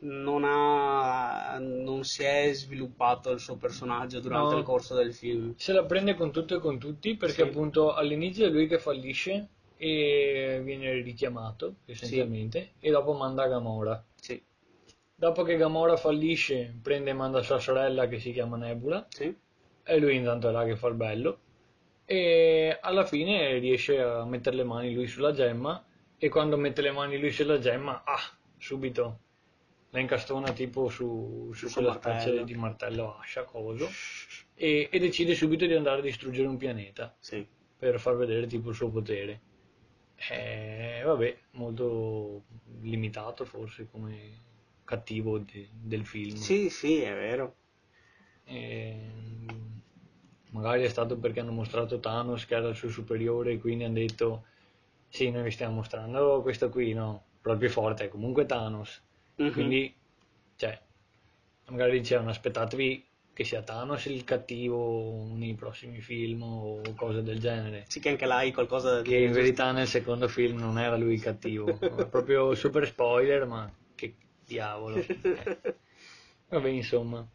non 0.01 0.43
ha 0.45 1.57
non 1.59 2.05
si 2.05 2.25
è 2.25 2.53
sviluppato 2.53 3.31
il 3.31 3.41
suo 3.41 3.57
personaggio 3.57 4.21
durante 4.21 4.53
No. 4.53 4.59
il 4.59 4.67
corso 4.67 4.95
del 4.95 5.15
film. 5.15 5.55
Se 5.57 5.73
la 5.73 5.85
prende 5.87 6.15
con 6.15 6.31
tutto 6.31 6.57
e 6.57 6.61
con 6.61 6.77
tutti 6.79 7.17
perché 7.17 7.43
Sì. 7.43 7.49
appunto 7.49 7.95
all'inizio 7.95 8.45
è 8.45 8.51
lui 8.51 8.67
che 8.67 8.79
fallisce 8.79 9.49
e 9.79 10.61
viene 10.63 10.93
richiamato 11.01 11.77
essenzialmente 11.87 12.73
e 12.81 12.91
dopo 12.91 13.15
manda 13.15 13.47
Gamora. 13.47 14.05
Sì, 14.21 14.39
Dopo 15.17 15.43
che 15.43 15.57
Gamora 15.57 15.97
fallisce 15.97 16.75
prende 16.83 17.11
e 17.11 17.15
manda 17.15 17.41
sua 17.41 17.59
sorella 17.59 18.09
che 18.09 18.19
si 18.19 18.31
chiama 18.31 18.59
Nebula 18.59 19.07
sì, 19.09 19.35
e 19.85 19.99
lui 19.99 20.17
intanto 20.17 20.49
è 20.49 20.53
là 20.53 20.65
che 20.65 20.77
fa 20.77 20.89
il 20.89 20.95
bello 20.95 21.39
e 22.07 22.79
alla 22.81 23.05
fine 23.05 23.59
riesce 23.59 24.01
a 24.01 24.25
mettere 24.25 24.57
le 24.57 24.65
mani 24.65 24.93
lui 24.93 25.07
sulla 25.07 25.33
gemma 25.33 25.85
e 26.19 26.29
quando 26.29 26.57
mette 26.57 26.83
le 26.83 26.91
mani 26.93 27.19
lui 27.19 27.31
sulla 27.33 27.59
gemma, 27.59 28.03
ah, 28.05 28.21
subito 28.57 29.21
la 29.91 30.01
incastona 30.01 30.53
tipo 30.53 30.89
su, 30.89 31.51
su 31.55 31.71
quella 31.71 31.91
martello. 31.91 32.21
specie 32.21 32.45
di 32.45 32.55
martello 32.55 33.17
ascia 33.19 33.45
coso 33.45 33.89
e, 34.55 34.89
e 34.91 34.99
decide 34.99 35.35
subito 35.35 35.67
di 35.67 35.75
andare 35.75 36.01
a 36.01 36.03
distruggere 36.03 36.49
un 36.49 36.57
pianeta 36.57 37.15
sì. 37.21 37.47
per 37.79 37.99
far 38.01 38.17
vedere 38.17 38.47
tipo 38.47 38.71
il 38.71 38.75
suo 38.75 38.91
potere. 38.91 39.41
Eh, 40.31 41.03
vabbè, 41.05 41.39
molto 41.53 42.45
limitato 42.83 43.45
forse 43.45 43.89
come 43.91 44.43
cattivo 44.85 45.39
di- 45.39 45.69
del 45.73 46.07
film. 46.07 46.35
Sì, 46.37 46.71
sì, 46.71 47.01
è 47.01 47.13
vero. 47.13 47.57
Ehm, 48.45 49.64
magari 50.55 50.85
è 50.85 50.89
stato 50.89 51.19
perché 51.19 51.41
hanno 51.41 51.53
mostrato 51.53 51.99
Thanos 51.99 52.47
che 52.47 52.55
era 52.55 52.69
il 52.69 52.77
suo 52.77 52.89
superiore 52.89 53.53
e 53.53 53.59
quindi 53.59 53.85
hanno 53.85 53.95
detto 53.95 54.45
sì, 55.09 55.31
noi 55.31 55.45
vi 55.45 55.51
stiamo 55.51 55.75
mostrando 55.77 56.41
questo 56.43 56.71
qui, 56.71 56.93
no, 56.93 57.23
proprio 57.41 57.69
forte, 57.69 58.05
è 58.05 58.09
comunque 58.09 58.47
Thanos. 58.47 59.01
Mhm. 59.37 59.53
Quindi, 59.53 59.95
cioè, 60.57 60.81
magari 61.67 62.01
dicevano 62.01 62.31
aspettatevi 62.31 63.05
che 63.33 63.45
sia 63.45 63.63
Thanos 63.63 64.07
il 64.07 64.25
cattivo 64.25 65.27
nei 65.35 65.55
prossimi 65.55 66.01
film 66.01 66.43
o 66.43 66.81
cose 66.97 67.23
del 67.23 67.39
genere. 67.39 67.85
Sì, 67.89 68.01
che 68.01 68.09
anche 68.09 68.27
là 68.27 68.37
hai 68.37 68.53
qualcosa 68.53 69.03
Che 69.03 69.17
in 69.17 69.33
verità 69.33 69.73
nel 69.73 69.87
secondo 69.89 70.27
film 70.29 70.59
non 70.59 70.79
era 70.79 70.97
lui 70.97 71.15
il 71.15 71.21
cattivo, 71.21 71.77
proprio 72.11 72.55
super 72.55 72.87
spoiler, 72.87 73.47
ma 73.47 73.73
che 73.95 74.15
diavolo. 74.45 74.97
Eh. 74.97 75.59
Vabbè, 76.49 76.69
insomma. 76.69 77.27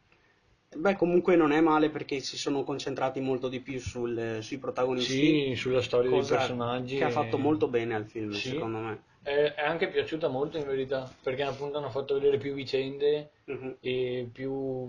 Beh, 0.75 0.95
comunque 0.95 1.35
non 1.35 1.51
è 1.51 1.61
male 1.61 1.89
perché 1.89 2.19
si 2.19 2.37
sono 2.37 2.63
concentrati 2.63 3.19
molto 3.19 3.49
di 3.49 3.59
più 3.59 3.79
sul- 3.79 4.37
sui 4.41 4.57
protagonisti. 4.59 5.49
Sì, 5.49 5.55
sulla 5.55 5.81
storia 5.81 6.11
dei 6.11 6.23
personaggi. 6.23 6.97
Che 6.97 7.03
ha 7.03 7.07
e- 7.07 7.11
fatto 7.11 7.37
molto 7.37 7.67
bene 7.67 7.95
al 7.95 8.05
film, 8.05 8.31
Sì. 8.31 8.49
secondo 8.49 8.77
me. 8.77 9.03
È, 9.21 9.53
è 9.55 9.63
anche 9.63 9.89
piaciuta 9.89 10.27
molto 10.27 10.57
in 10.57 10.65
verità, 10.65 11.11
perché 11.23 11.43
appunto 11.43 11.77
hanno 11.79 11.89
fatto 11.89 12.13
vedere 12.13 12.37
più 12.37 12.53
vicende 12.53 13.31
Mhm. 13.45 13.77
e 13.81 14.29
più 14.31 14.85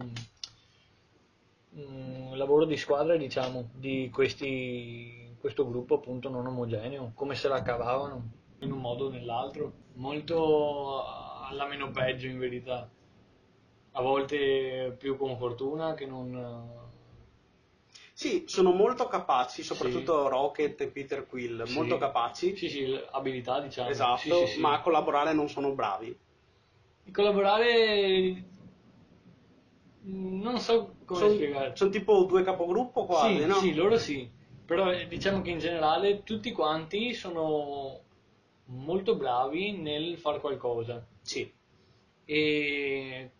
mm, 1.76 2.34
lavoro 2.34 2.64
di 2.64 2.76
squadra, 2.76 3.16
diciamo, 3.16 3.70
di 3.74 4.10
questi, 4.12 5.34
questo 5.40 5.66
gruppo 5.68 5.94
appunto 5.96 6.28
non 6.28 6.46
omogeneo, 6.46 7.12
come 7.14 7.34
se 7.34 7.48
la 7.48 7.62
cavavano 7.62 8.38
in 8.60 8.72
un 8.72 8.80
modo 8.80 9.06
o 9.06 9.10
nell'altro, 9.10 9.72
molto 9.94 11.04
alla 11.48 11.66
meno 11.66 11.90
peggio 11.90 12.26
in 12.26 12.38
verità, 12.38 12.88
a 13.92 14.02
volte 14.02 14.94
più 14.98 15.16
con 15.16 15.36
fortuna 15.36 15.94
che 15.94 16.06
non... 16.06 16.88
Sì, 18.12 18.44
sono 18.46 18.72
molto 18.72 19.08
capaci, 19.08 19.62
soprattutto 19.62 20.28
Rocket 20.28 20.80
e 20.82 20.88
Peter 20.88 21.26
Quill, 21.26 21.64
Sì. 21.64 21.74
molto 21.74 21.96
capaci. 21.96 22.54
Sì, 22.56 22.68
sì, 22.68 23.00
abilità 23.12 23.60
diciamo. 23.60 23.88
Esatto, 23.88 24.20
Sì, 24.20 24.30
sì, 24.30 24.46
sì. 24.46 24.60
ma 24.60 24.74
a 24.74 24.80
collaborare 24.82 25.32
non 25.32 25.48
sono 25.48 25.72
bravi. 25.72 26.16
Collaborare 27.12 28.44
non 30.02 30.58
so 30.58 30.94
come 31.04 31.20
Sono 31.20 31.32
spiegare. 31.32 31.90
tipo 31.90 32.24
due 32.24 32.42
capogruppo 32.42 33.06
quasi, 33.06 33.38
sì, 33.38 33.44
no? 33.44 33.54
sì, 33.54 33.74
loro 33.74 33.96
sì. 33.96 34.30
Però 34.66 34.92
eh, 34.92 35.06
diciamo 35.08 35.42
che 35.42 35.50
in 35.50 35.58
generale 35.58 36.22
tutti 36.22 36.52
quanti 36.52 37.12
sono 37.12 38.00
molto 38.66 39.16
bravi 39.16 39.72
nel 39.72 40.16
fare 40.18 40.40
qualcosa. 40.40 41.04
Sì, 41.22 41.52
E 42.24 43.30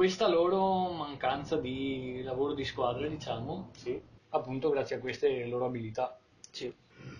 questa 0.00 0.28
loro 0.28 0.88
mancanza 0.92 1.58
di 1.58 2.22
lavoro 2.22 2.54
di 2.54 2.64
squadra, 2.64 3.06
diciamo, 3.06 3.68
sì, 3.76 4.00
appunto 4.30 4.70
grazie 4.70 4.96
a 4.96 4.98
queste 4.98 5.44
loro 5.44 5.66
abilità. 5.66 6.18
sì. 6.50 6.72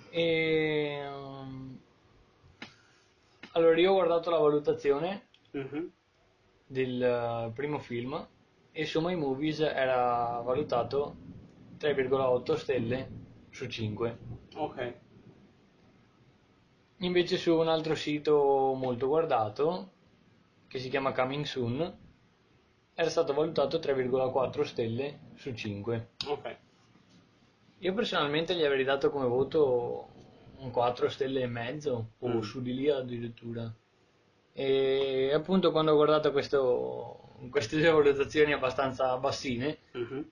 E, 0.08 1.06
um, 1.06 1.78
allora 3.52 3.78
io 3.78 3.90
ho 3.90 3.94
guardato 3.96 4.30
la 4.30 4.38
valutazione 4.38 5.28
Mhm. 5.50 5.92
del 6.64 7.02
eh, 7.02 7.50
primo 7.52 7.80
film 7.80 8.26
e 8.72 8.86
su 8.86 8.98
My 9.02 9.14
Movies 9.14 9.60
era 9.60 10.40
valutato 10.42 11.16
3,8 11.76 12.56
stelle 12.56 13.10
su 13.50 13.66
5. 13.68 14.18
Ok. 14.54 14.94
Invece 17.00 17.36
su 17.36 17.54
un 17.54 17.68
altro 17.68 17.94
sito 17.94 18.72
molto 18.74 19.06
guardato, 19.06 19.90
che 20.66 20.78
si 20.78 20.88
chiama 20.88 21.12
Coming 21.12 21.44
Soon, 21.44 22.08
era 23.00 23.08
stato 23.08 23.32
valutato 23.32 23.78
3,4 23.78 24.62
stelle 24.62 25.18
su 25.36 25.54
5. 25.54 26.08
Ok. 26.26 26.56
Io 27.78 27.94
personalmente 27.94 28.54
gli 28.54 28.62
avrei 28.62 28.84
dato 28.84 29.10
come 29.10 29.24
voto 29.26 30.08
un 30.58 30.70
4 30.70 31.08
stelle 31.08 31.40
e 31.40 31.46
mezzo, 31.46 32.10
o 32.18 32.28
Mm. 32.28 32.40
su 32.40 32.60
di 32.60 32.74
lì 32.74 32.90
addirittura. 32.90 33.72
E 34.52 35.30
appunto 35.32 35.70
quando 35.70 35.92
ho 35.92 35.94
guardato 35.94 36.30
questo, 36.30 37.36
queste 37.50 37.78
due 37.78 37.88
valutazioni 37.90 38.52
abbastanza 38.52 39.16
bassine, 39.16 39.78
Mhm. 39.92 40.30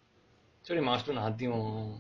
sono 0.61 0.79
rimasto 0.79 1.11
un 1.11 1.17
attimo 1.17 1.99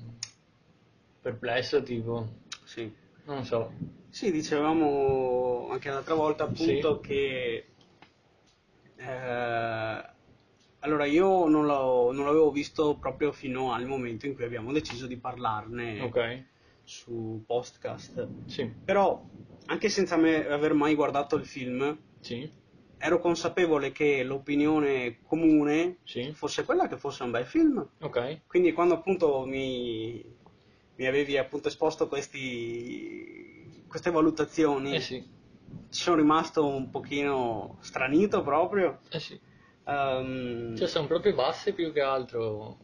perplesso, 1.22 1.83
tipo, 1.83 2.26
Sì. 2.64 2.94
non 3.24 3.42
so. 3.46 3.72
Sì, 4.11 4.31
dicevamo 4.31 5.68
anche 5.70 5.88
l'altra 5.88 6.14
volta 6.14 6.44
appunto 6.44 7.00
che 7.00 7.64
eh, 8.96 10.16
allora 10.81 11.05
io 11.07 11.47
non, 11.49 11.67
l'ho- 11.67 12.12
non 12.12 12.25
l'avevo 12.27 12.51
visto 12.51 12.97
proprio 12.99 13.33
fino 13.33 13.73
al 13.73 13.87
momento 13.87 14.27
in 14.27 14.35
cui 14.35 14.45
abbiamo 14.45 14.73
deciso 14.73 15.07
di 15.07 15.17
parlarne 15.19 15.97
Ok, 16.05 16.19
su 16.85 17.43
podcast. 17.47 18.29
sì, 18.47 18.71
Però 18.85 19.27
anche 19.67 19.88
senza 19.88 20.17
me 20.17 20.47
aver 20.47 20.73
mai 20.75 20.95
guardato 20.95 21.37
il 21.37 21.45
film, 21.47 21.99
sì, 22.23 22.51
ero 22.99 23.19
consapevole 23.21 23.93
che 23.93 24.23
l'opinione 24.23 25.21
comune 25.23 25.99
sì, 26.05 26.35
fosse 26.35 26.64
quella 26.64 26.88
che 26.88 26.97
fosse 26.97 27.23
un 27.23 27.31
bel 27.31 27.45
film. 27.47 27.87
ok, 28.01 28.19
Quindi 28.47 28.73
quando 28.73 28.95
appunto 28.95 29.45
mi, 29.47 30.25
mi 30.97 31.07
avevi 31.07 31.37
appunto 31.37 31.69
esposto 31.69 32.09
questi, 32.09 33.85
queste 33.87 34.11
valutazioni, 34.11 34.95
eh 34.95 35.01
sì, 35.01 35.21
ci 35.91 36.03
sono 36.03 36.17
rimasto 36.17 36.67
un 36.67 36.91
pochino 36.91 37.77
stranito 37.81 38.43
proprio. 38.43 39.01
eh 39.11 39.21
sì. 39.21 39.41
Ehm, 39.88 40.77
Cioè 40.77 40.87
sono 40.87 41.07
proprio 41.07 41.35
basse 41.35 41.72
più 41.72 41.92
che 41.92 42.01
altro. 42.01 42.77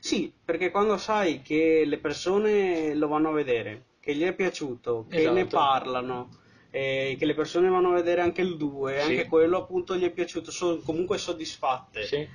sì, 0.00 0.32
perché 0.44 0.70
quando 0.70 0.96
sai 0.96 1.42
che 1.42 1.84
le 1.86 1.98
persone 1.98 2.94
lo 2.94 3.08
vanno 3.08 3.28
a 3.30 3.32
vedere, 3.32 3.86
che 4.00 4.14
gli 4.14 4.22
è 4.24 4.34
piaciuto, 4.34 5.06
che 5.08 5.18
Esatto. 5.18 5.34
ne 5.34 5.46
parlano, 5.46 6.28
e 6.70 7.16
che 7.18 7.24
le 7.26 7.34
persone 7.34 7.68
vanno 7.68 7.90
a 7.90 7.94
vedere 7.94 8.20
anche 8.20 8.40
il 8.40 8.56
2, 8.56 8.98
Sì. 8.98 9.00
anche 9.00 9.28
quello 9.28 9.58
appunto 9.58 9.96
gli 9.96 10.04
è 10.04 10.10
piaciuto, 10.10 10.50
sono 10.50 10.78
comunque 10.78 11.18
soddisfatte. 11.18 12.02
Sì, 12.02 12.28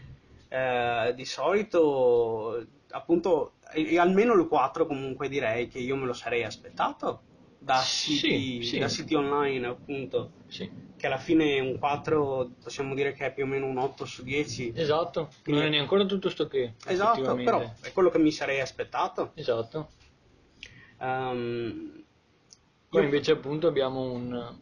Eh, 0.49 1.13
di 1.15 1.25
solito, 1.25 2.65
appunto, 2.91 3.55
almeno 3.97 4.33
il 4.33 4.47
4 4.47 4.85
comunque 4.87 5.27
direi 5.27 5.67
che 5.67 5.79
io 5.79 5.95
me 5.97 6.05
lo 6.05 6.13
sarei 6.13 6.43
aspettato 6.43 7.21
da 7.57 7.75
siti, 7.81 8.61
sì. 8.63 8.77
da 8.79 8.87
siti 8.87 9.13
online, 9.13 9.67
appunto, 9.67 10.31
sì, 10.47 10.69
che 10.97 11.05
alla 11.07 11.17
fine 11.19 11.60
un 11.60 11.77
4 11.77 12.49
possiamo 12.63 12.95
dire 12.95 13.13
che 13.13 13.27
è 13.27 13.33
più 13.33 13.43
o 13.43 13.47
meno 13.47 13.67
un 13.67 13.77
8 13.77 14.05
su 14.05 14.23
10. 14.23 14.73
esatto. 14.75 15.29
Quindi- 15.43 15.62
Non 15.62 15.69
è 15.71 15.75
neanche 15.75 16.05
tutto 16.07 16.29
sto 16.29 16.47
che. 16.47 16.73
Esatto, 16.88 17.36
però 17.36 17.62
è 17.81 17.91
quello 17.93 18.10
che 18.10 18.17
mi 18.19 18.31
sarei 18.31 18.60
aspettato. 18.60 19.31
Esatto. 19.36 19.89
Ehm, 20.99 22.03
Poi 22.89 22.99
io- 23.01 23.05
invece 23.05 23.31
appunto 23.33 23.67
abbiamo 23.67 24.01
un 24.12 24.55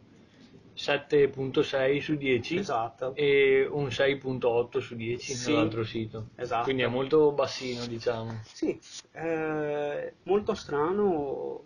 7.6 0.74 2.00
su 2.00 2.16
10 2.16 2.56
Esatto. 2.58 3.14
e 3.14 3.66
un 3.70 3.90
6.8 3.90 4.78
su 4.80 4.94
10 4.94 5.32
Sì. 5.34 5.50
nell'altro 5.52 5.84
sito. 5.84 6.28
Esatto. 6.36 6.64
Quindi 6.64 6.82
è 6.82 6.86
molto 6.88 7.32
bassino, 7.32 7.86
diciamo. 7.86 8.40
Sì, 8.44 8.78
eh, 9.12 10.12
molto 10.24 10.54
strano. 10.54 11.64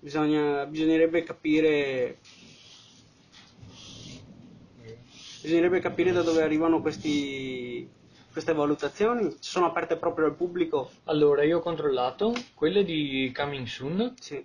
Bisogna, 0.00 0.64
bisognerebbe 0.66 1.22
capire. 1.24 2.18
Bisognerebbe 5.42 5.80
capire 5.80 6.12
da 6.12 6.22
dove 6.22 6.42
arrivano 6.42 6.80
questi, 6.80 7.88
queste 8.30 8.52
valutazioni. 8.52 9.30
Ci 9.32 9.50
sono 9.50 9.66
aperte 9.66 9.96
proprio 9.96 10.26
al 10.26 10.34
pubblico? 10.36 10.90
Allora, 11.04 11.42
io 11.42 11.58
ho 11.58 11.60
controllato, 11.60 12.32
quelle 12.54 12.84
di 12.84 13.32
Coming 13.34 13.66
Soon 13.66 14.14
Sì. 14.20 14.44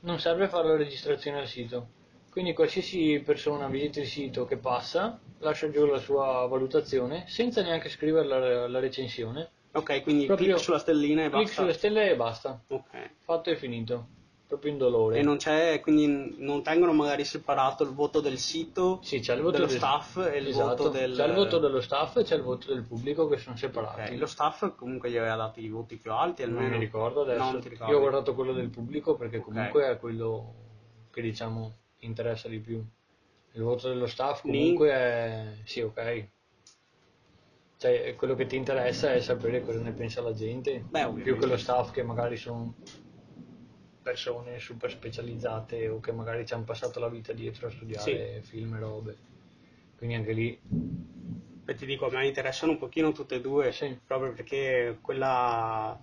non 0.00 0.18
serve 0.20 0.48
fare 0.48 0.68
la 0.68 0.76
registrazione 0.76 1.38
al 1.40 1.46
sito. 1.48 1.88
Quindi 2.30 2.52
qualsiasi 2.52 3.22
persona 3.24 3.68
visita 3.68 4.00
il 4.00 4.06
sito 4.06 4.44
che 4.44 4.56
passa, 4.58 5.18
lascia 5.38 5.70
giù 5.70 5.86
la 5.86 5.98
sua 5.98 6.46
valutazione 6.46 7.24
senza 7.28 7.62
neanche 7.62 7.88
scrivere 7.88 8.26
la, 8.26 8.68
la 8.68 8.78
recensione. 8.80 9.48
Ok, 9.72 10.02
quindi 10.02 10.26
Proprio 10.26 10.48
clic 10.54 10.60
sulla 10.60 10.78
stellina 10.78 11.24
e 11.24 11.30
Clic 11.30 11.44
basta. 11.46 11.60
sulle 11.62 11.72
stelle 11.72 12.10
e 12.10 12.16
basta. 12.16 12.60
Ok. 12.68 13.10
Fatto 13.20 13.50
e 13.50 13.56
finito. 13.56 14.06
Proprio 14.54 14.70
indolore. 14.72 15.18
E 15.18 15.22
non 15.22 15.36
c'è, 15.36 15.80
quindi 15.80 16.36
non 16.38 16.62
tengono 16.62 16.92
magari 16.92 17.24
separato 17.24 17.82
il 17.82 17.90
voto 17.92 18.20
del 18.20 18.38
sito, 18.38 19.00
Sì, 19.02 19.18
c'è 19.18 19.34
il 19.34 19.40
voto 19.40 19.56
dello 19.56 19.66
del- 19.66 19.76
staff 19.76 20.16
e 20.18 20.38
il 20.38 20.46
Esatto, 20.48 20.84
voto 20.84 20.88
del... 20.90 21.14
C'è 21.16 21.26
il 21.26 21.34
voto 21.34 21.58
dello 21.58 21.80
staff 21.80 22.16
e 22.18 22.22
c'è 22.22 22.36
il 22.36 22.42
voto 22.42 22.72
del 22.72 22.84
pubblico 22.84 23.26
che 23.26 23.36
sono 23.38 23.56
separati. 23.56 24.16
Lo 24.16 24.26
staff 24.26 24.76
comunque 24.76 25.10
gli 25.10 25.16
aveva 25.16 25.34
dato 25.34 25.58
i 25.58 25.68
voti 25.68 25.96
più 25.96 26.12
alti 26.12 26.42
almeno. 26.44 26.68
Non 26.68 26.78
mi 26.78 26.84
ricordo 26.84 27.22
adesso. 27.22 27.50
No. 27.52 27.88
Io 27.88 27.96
ho 27.96 28.00
guardato 28.00 28.34
quello 28.34 28.52
del 28.52 28.68
pubblico 28.68 29.16
perché 29.16 29.38
Ok. 29.38 29.42
comunque 29.42 29.90
è 29.90 29.98
quello 29.98 30.54
che 31.10 31.20
diciamo 31.20 31.72
interessa 32.00 32.46
di 32.48 32.58
più. 32.60 32.80
Il 33.52 33.62
voto 33.62 33.88
dello 33.88 34.06
staff 34.06 34.42
comunque 34.42 34.90
è... 34.90 35.46
Sì, 35.64 35.80
ok. 35.80 36.28
Cioè, 37.76 38.14
quello 38.14 38.34
che 38.36 38.46
ti 38.46 38.54
interessa 38.56 39.12
è 39.12 39.20
sapere 39.20 39.62
cosa 39.62 39.80
ne 39.80 39.90
pensa 39.92 40.22
la 40.22 40.32
gente, 40.32 40.84
Beh, 40.88 41.10
più 41.22 41.36
che 41.36 41.46
lo 41.46 41.56
staff 41.56 41.90
che 41.90 42.02
magari 42.04 42.36
sono 42.36 42.74
persone 44.04 44.58
super 44.60 44.90
specializzate 44.90 45.88
o 45.88 45.98
che 45.98 46.12
magari 46.12 46.46
ci 46.46 46.52
hanno 46.52 46.64
passato 46.64 47.00
la 47.00 47.08
vita 47.08 47.32
dietro 47.32 47.68
a 47.68 47.70
studiare 47.70 48.42
film 48.42 48.74
e 48.74 48.78
robe. 48.78 49.16
Quindi 49.96 50.14
anche 50.14 50.32
lì 50.32 50.60
Beh, 51.64 51.74
ti 51.74 51.86
dico, 51.86 52.06
a 52.06 52.10
me 52.10 52.26
interessano 52.26 52.72
un 52.72 52.78
pochino 52.78 53.12
tutte 53.12 53.36
e 53.36 53.40
due, 53.40 53.72
Sì. 53.72 53.98
proprio 54.06 54.32
perché 54.34 54.98
quella, 55.00 55.98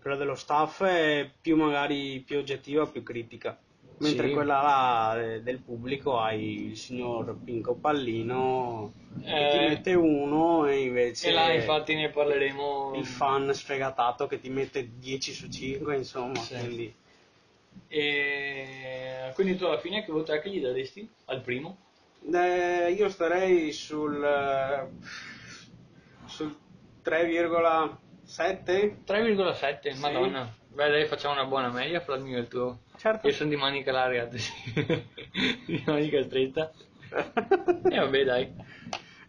quella 0.00 0.16
dello 0.16 0.34
staff 0.34 0.82
è 0.82 1.30
più 1.40 1.54
magari 1.56 2.18
più 2.26 2.38
oggettiva, 2.38 2.84
più 2.86 3.04
critica. 3.04 3.56
Mentre 3.98 4.26
Sì. 4.26 4.32
quella 4.32 4.60
là 4.62 5.22
eh, 5.34 5.42
del 5.42 5.60
pubblico 5.60 6.18
hai 6.18 6.64
il 6.70 6.76
signor 6.76 7.38
Pinco 7.44 7.74
Pallino 7.74 8.92
che 9.22 9.32
Eh. 9.44 9.48
ti 9.48 9.58
mette 9.58 9.94
uno 9.94 10.66
e 10.66 10.80
invece 10.82 11.28
E 11.28 11.32
là 11.32 11.52
infatti 11.52 11.94
ne 11.94 12.10
parleremo. 12.10 12.92
il 12.96 13.06
fan 13.06 13.54
sfegatato 13.54 14.26
che 14.26 14.40
ti 14.40 14.48
mette 14.48 14.98
10 14.98 15.32
su 15.32 15.48
5, 15.48 15.96
insomma, 15.96 16.40
Sì. 16.40 16.56
quindi 16.56 16.92
E 17.88 19.30
quindi 19.34 19.56
tu 19.56 19.64
alla 19.64 19.78
fine 19.80 20.04
che 20.04 20.12
voto 20.12 20.32
è 20.32 20.40
che 20.40 20.50
gli 20.50 20.60
daresti 20.60 21.08
al 21.26 21.40
primo? 21.40 21.76
Eh, 22.32 22.92
io 22.92 23.08
starei 23.08 23.72
sul, 23.72 24.22
eh, 24.22 24.88
sul 26.26 26.56
3,7. 27.02 28.98
3,7, 29.04 29.92
Sì. 29.92 30.00
madonna. 30.00 30.54
Beh, 30.68 30.88
dai, 30.90 31.06
facciamo 31.06 31.34
una 31.34 31.46
buona 31.46 31.70
media 31.70 32.00
fra 32.00 32.14
il 32.16 32.22
mio 32.22 32.36
e 32.36 32.40
il 32.40 32.48
tuo. 32.48 32.80
Certo. 32.96 33.26
Io 33.26 33.32
sono 33.32 33.48
di 33.50 33.56
manica 33.56 33.90
larga, 33.90 34.26
di 35.66 35.82
manica 35.86 36.22
stretta. 36.22 36.70
E 37.90 37.98
vabbè, 37.98 38.24
dai. 38.24 38.52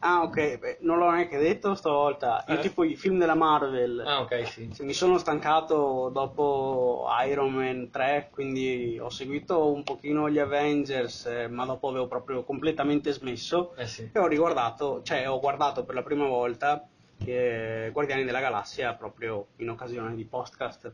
Ah, 0.01 0.21
ok, 0.23 0.57
beh, 0.59 0.77
non 0.81 0.97
l'ho 0.99 1.09
neanche 1.09 1.37
detto 1.37 1.73
stavolta. 1.73 2.43
Io 2.49 2.55
Eh? 2.55 2.59
tipo 2.59 2.83
i 2.83 2.95
film 2.95 3.17
della 3.17 3.33
Marvel. 3.35 4.03
Ah, 4.05 4.21
ok, 4.21 4.47
sì. 4.47 4.69
Mi 4.81 4.93
sono 4.93 5.17
stancato 5.17 6.09
dopo 6.13 7.07
Iron 7.27 7.51
Man 7.53 7.89
3, 7.89 8.29
quindi 8.31 8.97
ho 8.99 9.09
seguito 9.09 9.71
un 9.71 9.83
pochino 9.83 10.29
gli 10.29 10.39
Avengers, 10.39 11.25
eh, 11.25 11.47
ma 11.47 11.65
dopo 11.65 11.89
avevo 11.89 12.07
proprio 12.07 12.43
completamente 12.43 13.11
smesso. 13.11 13.73
Eh 13.75 13.87
sì. 13.87 14.09
E 14.13 14.19
ho 14.19 14.27
riguardato, 14.27 15.01
cioè 15.03 15.29
ho 15.29 15.39
guardato 15.39 15.83
per 15.83 15.95
la 15.95 16.03
prima 16.03 16.27
volta 16.27 16.85
che 17.23 17.89
Guardiani 17.93 18.23
della 18.23 18.39
Galassia 18.39 18.93
proprio 18.93 19.47
in 19.57 19.69
occasione 19.69 20.15
di 20.15 20.25
podcast. 20.25 20.91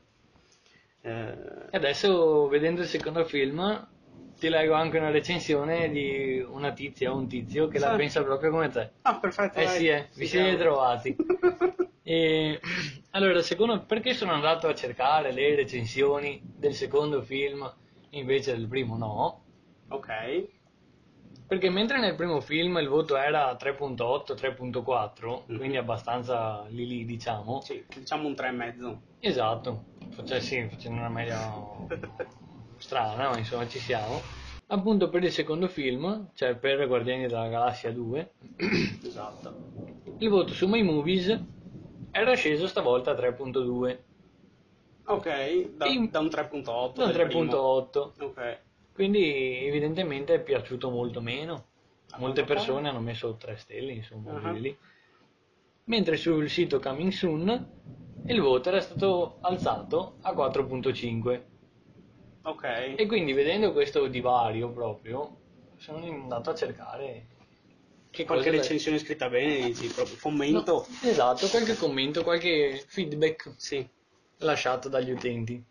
Eh, 1.02 1.10
E 1.70 1.78
adesso, 1.78 2.48
vedendo 2.48 2.82
il 2.82 2.88
secondo 2.88 3.24
film, 3.24 3.88
ti 4.38 4.50
leggo 4.50 4.74
anche 4.74 4.98
una 4.98 5.10
recensione 5.10 5.90
di 5.90 6.40
una 6.48 6.72
tizia 6.74 7.12
o 7.12 7.16
un 7.18 7.28
tizio 7.28 7.68
che 7.68 7.80
la 7.80 7.92
Sì. 7.92 7.98
pensa 7.98 8.24
proprio 8.24 8.52
come 8.52 8.70
te. 8.70 8.92
Ah, 9.04 9.20
perfetto. 9.20 9.60
Eh 9.60 9.64
dai. 9.66 9.78
sì, 9.78 9.88
eh, 9.88 10.10
vi 10.14 10.26
siete 10.28 10.46
siamo. 10.50 10.58
trovati. 10.58 11.16
E, 12.08 12.62
allora, 13.12 13.42
secondo, 13.42 13.84
perché 13.86 14.14
sono 14.14 14.32
andato 14.32 14.70
a 14.70 14.74
cercare 14.74 15.34
le 15.34 15.56
recensioni 15.56 16.40
del 16.56 16.74
secondo 16.74 17.22
film 17.22 17.70
invece 18.12 18.56
del 18.56 18.66
primo 18.68 18.96
no? 18.96 19.42
Ok. 19.90 20.08
Perché 21.48 21.70
mentre 21.70 22.00
nel 22.00 22.16
primo 22.16 22.40
film 22.40 22.78
il 22.78 22.88
voto 22.88 23.18
era 23.18 23.56
3.8, 23.56 24.36
3.4, 24.36 25.44
Mhm. 25.48 25.58
quindi 25.58 25.76
abbastanza 25.78 26.66
lì 26.70 26.88
lì 26.88 27.04
diciamo, 27.04 27.60
Sì, 27.62 27.84
diciamo 27.94 28.28
un 28.28 28.36
3,5. 28.36 28.98
esatto, 29.20 29.84
Face- 30.12 30.40
sì, 30.42 30.66
facendo 30.70 31.00
una 31.00 31.10
media 31.10 31.38
strana, 32.80 33.30
ma 33.30 33.38
insomma 33.38 33.68
ci 33.68 33.80
siamo. 33.80 34.22
Appunto 34.68 35.10
per 35.10 35.24
il 35.24 35.32
secondo 35.32 35.68
film, 35.68 36.30
cioè 36.34 36.56
per 36.56 36.86
Guardiani 36.88 37.28
della 37.28 37.48
Galassia 37.48 37.92
2, 37.92 38.32
Esatto. 39.06 39.56
il 40.18 40.30
voto 40.30 40.54
su 40.54 40.68
My 40.68 40.82
Movies 40.84 41.40
era 42.12 42.34
sceso 42.36 42.68
stavolta 42.68 43.12
a 43.12 43.16
3.2, 43.16 43.98
Ok, 45.10 45.76
da, 45.78 45.86
In- 45.86 46.10
da 46.12 46.20
un 46.20 46.26
3.8. 46.28 46.98
non 46.98 47.12
del 47.14 47.28
primo. 47.28 47.44
3.8. 47.46 48.12
Ok. 48.24 48.60
Quindi 48.94 49.66
evidentemente 49.66 50.34
è 50.34 50.42
piaciuto 50.42 50.90
molto 50.90 51.22
meno. 51.22 51.66
A 52.12 52.18
Molte 52.20 52.44
persone 52.44 52.90
hanno 52.90 53.00
messo 53.00 53.36
3 53.38 53.56
stelle, 53.56 53.94
insomma, 53.94 54.42
Ah. 54.42 54.52
lì. 54.52 54.76
Mentre 55.86 56.18
sul 56.18 56.50
sito 56.50 56.80
Coming 56.80 57.12
Soon 57.12 57.70
il 58.26 58.42
voto 58.42 58.68
era 58.68 58.82
stato 58.82 59.38
alzato 59.42 60.18
a 60.24 60.34
4.5. 60.34 61.42
Ok. 62.48 62.94
E 62.96 63.06
quindi 63.08 63.34
vedendo 63.34 63.74
questo 63.74 64.08
divario 64.08 64.70
proprio, 64.72 65.38
sono 65.78 66.06
andato 66.06 66.50
a 66.50 66.56
cercare 66.56 67.26
che 68.10 68.24
Qualche 68.24 68.50
recensione 68.52 69.00
scritta 69.00 69.30
bene, 69.30 69.66
dici 69.66 69.88
proprio 69.88 70.16
commento. 70.20 70.88
No, 70.90 71.10
esatto, 71.10 71.48
qualche 71.50 71.76
commento, 71.76 72.24
qualche 72.24 72.84
feedback 72.88 73.54
Sì. 73.58 73.88
lasciato 74.38 74.88
dagli 74.88 75.12
utenti. 75.12 75.62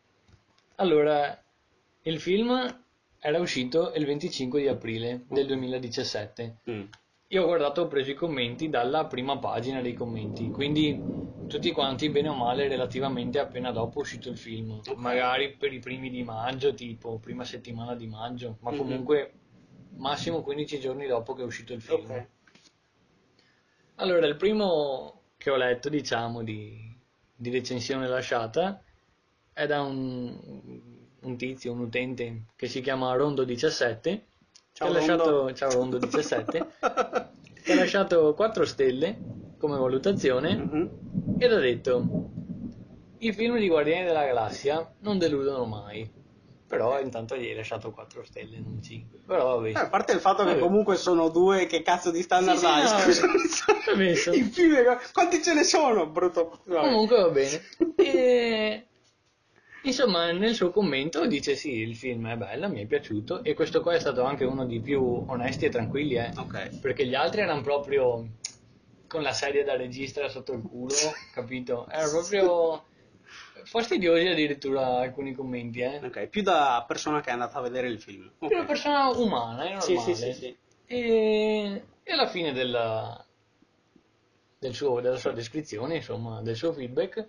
Allora, 0.77 1.43
il 2.03 2.21
film 2.21 2.85
era 3.19 3.39
uscito 3.41 3.93
il 3.95 4.05
25 4.05 4.61
di 4.61 4.69
aprile 4.69 5.25
del 5.29 5.47
2017. 5.47 6.57
Mm. 6.71 6.83
Io 7.29 7.43
ho 7.43 7.47
guardato, 7.47 7.83
ho 7.83 7.89
preso 7.89 8.11
i 8.13 8.15
commenti 8.15 8.69
dalla 8.69 9.07
prima 9.07 9.37
pagina 9.39 9.81
dei 9.81 9.95
commenti, 9.95 10.49
quindi 10.51 10.97
tutti 11.49 11.73
quanti 11.73 12.09
bene 12.09 12.29
o 12.29 12.35
male 12.35 12.69
relativamente 12.69 13.39
appena 13.41 13.73
dopo 13.73 13.99
è 13.99 14.03
uscito 14.03 14.29
il 14.29 14.37
film, 14.39 14.81
magari 14.97 15.53
per 15.53 15.73
i 15.73 15.81
primi 15.81 16.09
di 16.09 16.23
maggio, 16.23 16.73
tipo 16.73 17.19
prima 17.19 17.45
settimana 17.45 17.95
di 17.97 18.07
maggio, 18.07 18.59
ma 18.61 18.71
Mhm. 18.71 18.77
comunque 18.77 19.33
massimo 19.97 20.43
15 20.43 20.79
giorni 20.79 21.07
dopo 21.07 21.35
che 21.35 21.43
è 21.43 21.45
uscito 21.45 21.73
il 21.73 21.83
film. 21.83 22.05
Ok. 22.11 22.27
Allora, 23.97 24.27
il 24.27 24.37
primo 24.37 25.23
che 25.37 25.51
ho 25.51 25.57
letto, 25.57 25.89
diciamo, 25.89 26.43
di, 26.45 26.95
di 27.35 27.51
recensione 27.51 28.07
lasciata 28.07 28.83
è 29.53 29.67
da 29.67 29.81
un, 29.83 30.39
un 31.21 31.37
tizio, 31.37 31.73
un 31.73 31.81
utente 31.81 32.45
che 32.57 32.69
si 32.69 32.81
chiama 32.83 33.15
Rondo17, 33.17 34.21
Ciao, 34.77 34.89
che 34.91 34.95
ha 34.95 34.99
lasciato, 34.99 35.31
Rondo. 35.31 35.55
ciao 35.55 35.71
Rondo17, 35.71 36.67
che 37.65 37.73
ha 37.73 37.75
lasciato 37.77 38.35
4 38.35 38.65
stelle 38.67 39.17
come 39.59 39.79
valutazione 39.79 40.55
Mhm. 40.55 40.91
ed 41.39 41.51
ha 41.53 41.59
detto 41.59 42.05
i 43.19 43.33
film 43.33 43.59
di 43.59 43.69
Guardiani 43.69 44.05
della 44.05 44.27
Galassia 44.27 44.95
non 45.01 45.17
deludono 45.19 45.65
mai. 45.65 46.13
Però 46.69 47.01
intanto 47.01 47.37
gli 47.37 47.47
hai 47.47 47.55
lasciato 47.55 47.91
4 47.93 48.23
stelle, 48.25 48.59
non 48.59 48.83
5. 48.83 49.21
Però 49.25 49.55
vabbè. 49.57 49.69
Eh, 49.71 49.73
a 49.75 49.89
parte 49.89 50.13
il 50.13 50.19
fatto 50.21 50.43
che 50.43 50.49
Vabbè. 50.51 50.61
comunque 50.61 50.97
sono 50.97 51.29
due 51.31 51.65
che 51.67 51.81
cazzo 51.83 52.11
di 52.11 52.21
standard 52.23 52.59
Sì, 52.59 52.65
sì, 52.67 52.71
hai, 52.71 52.83
no, 52.83 52.89
scusa. 52.99 53.27
vabbè, 53.87 54.15
so- 54.15 54.33
I 54.33 54.43
film, 54.43 54.99
quanti 55.13 55.43
ce 55.43 55.55
ne 55.55 55.63
sono, 55.63 56.07
brutto? 56.09 56.59
Vabbè. 56.65 56.89
Comunque 56.89 57.17
va 57.23 57.29
bene. 57.31 57.61
E... 57.97 58.87
Insomma, 59.87 60.33
nel 60.33 60.55
suo 60.55 60.71
commento 60.71 61.27
dice 61.27 61.55
sì, 61.55 61.75
il 61.75 61.95
film 61.95 62.29
è 62.29 62.37
bello, 62.37 62.69
mi 62.69 62.83
è 62.83 62.87
piaciuto 62.87 63.45
e 63.45 63.55
questo 63.55 63.81
qua 63.83 63.95
è 63.95 64.01
stato 64.01 64.25
anche 64.25 64.45
uno 64.45 64.67
dei 64.67 64.81
più 64.81 65.01
onesti 65.29 65.67
e 65.67 65.69
tranquilli, 65.69 66.15
eh. 66.17 66.33
Ok. 66.37 66.79
Perché 66.81 67.07
gli 67.07 67.15
altri 67.15 67.43
erano 67.43 67.61
proprio 67.61 68.27
con 69.07 69.23
la 69.23 69.33
sedia 69.33 69.63
da 69.63 69.77
regista 69.77 70.29
sotto 70.29 70.53
il 70.55 70.63
culo, 70.63 70.95
capito? 71.33 71.89
Erano 71.89 72.11
proprio 72.11 72.85
fastidiosi 73.63 74.27
addirittura 74.27 74.99
alcuni 74.99 75.33
commenti, 75.33 75.81
eh. 75.81 76.01
Ok, 76.05 76.27
più 76.27 76.43
da 76.43 76.85
persona 76.87 77.21
che 77.21 77.31
è 77.31 77.33
andata 77.33 77.59
a 77.59 77.63
vedere 77.63 77.87
il 77.87 78.01
film. 78.01 78.29
Ok. 78.39 78.49
Più 78.49 78.57
una 78.57 78.67
persona 78.67 79.09
umana, 79.11 79.65
è 79.69 79.77
Sì, 79.79 79.95
normale. 79.95 80.15
sì, 80.17 80.33
sì, 80.33 80.33
sì. 80.33 80.57
E, 80.89 81.85
e 82.03 82.13
alla 82.13 82.27
fine 82.27 82.53
della, 82.53 83.25
del 84.59 84.75
suo- 84.75 85.01
della 85.01 85.17
sua 85.17 85.33
descrizione, 85.33 85.97
insomma, 85.97 86.43
del 86.43 86.57
suo 86.57 86.73
feedback, 86.73 87.27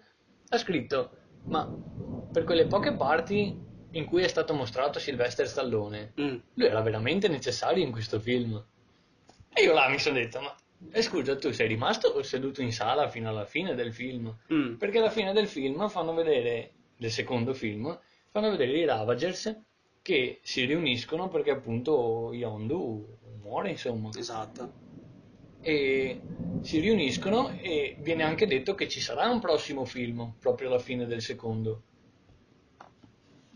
ha 0.49 0.57
scritto: 0.57 1.11
Ma 1.47 1.69
per 2.31 2.43
quelle 2.43 2.65
poche 2.65 2.93
parti 2.93 3.65
in 3.91 4.05
cui 4.05 4.21
è 4.23 4.27
stato 4.27 4.53
mostrato 4.53 4.99
Sylvester 4.99 5.47
Stallone, 5.47 6.13
Mm. 6.19 6.37
lui 6.55 6.67
era 6.67 6.81
veramente 6.81 7.27
necessario 7.27 7.83
in 7.83 7.91
questo 7.91 8.19
film. 8.19 8.61
E 9.53 9.63
io 9.63 9.73
là 9.73 9.87
mi 9.89 9.97
sono 9.99 10.15
detto: 10.15 10.39
Ma 10.41 10.55
eh, 10.91 11.01
scusa, 11.01 11.35
tu 11.37 11.51
sei 11.51 11.67
rimasto 11.67 12.21
seduto 12.21 12.61
in 12.61 12.71
sala 12.71 13.09
fino 13.09 13.29
alla 13.29 13.45
fine 13.45 13.73
del 13.75 13.93
film? 13.93 14.35
Mm. 14.53 14.75
Perché 14.75 14.99
alla 14.99 15.09
fine 15.09 15.33
del 15.33 15.47
film 15.47 15.87
fanno 15.89 16.13
vedere, 16.13 16.71
del 16.97 17.11
secondo 17.11 17.53
film, 17.53 17.97
fanno 18.29 18.49
vedere 18.51 18.77
i 18.77 18.85
Ravagers 18.85 19.55
che 20.01 20.39
si 20.43 20.65
riuniscono 20.65 21.27
perché 21.27 21.51
appunto 21.51 22.31
Yondu 22.33 23.17
muore, 23.41 23.71
insomma. 23.71 24.09
Esatto. 24.15 24.85
E 25.73 26.21
si 26.61 26.79
riuniscono 26.79 27.51
e 27.61 27.97
viene 27.99 28.23
anche 28.23 28.47
detto 28.47 28.75
che 28.75 28.87
ci 28.87 28.99
sarà 29.01 29.27
un 29.29 29.39
prossimo 29.39 29.85
film, 29.85 30.35
proprio 30.39 30.69
alla 30.69 30.79
fine 30.79 31.05
del 31.05 31.21
secondo. 31.21 31.83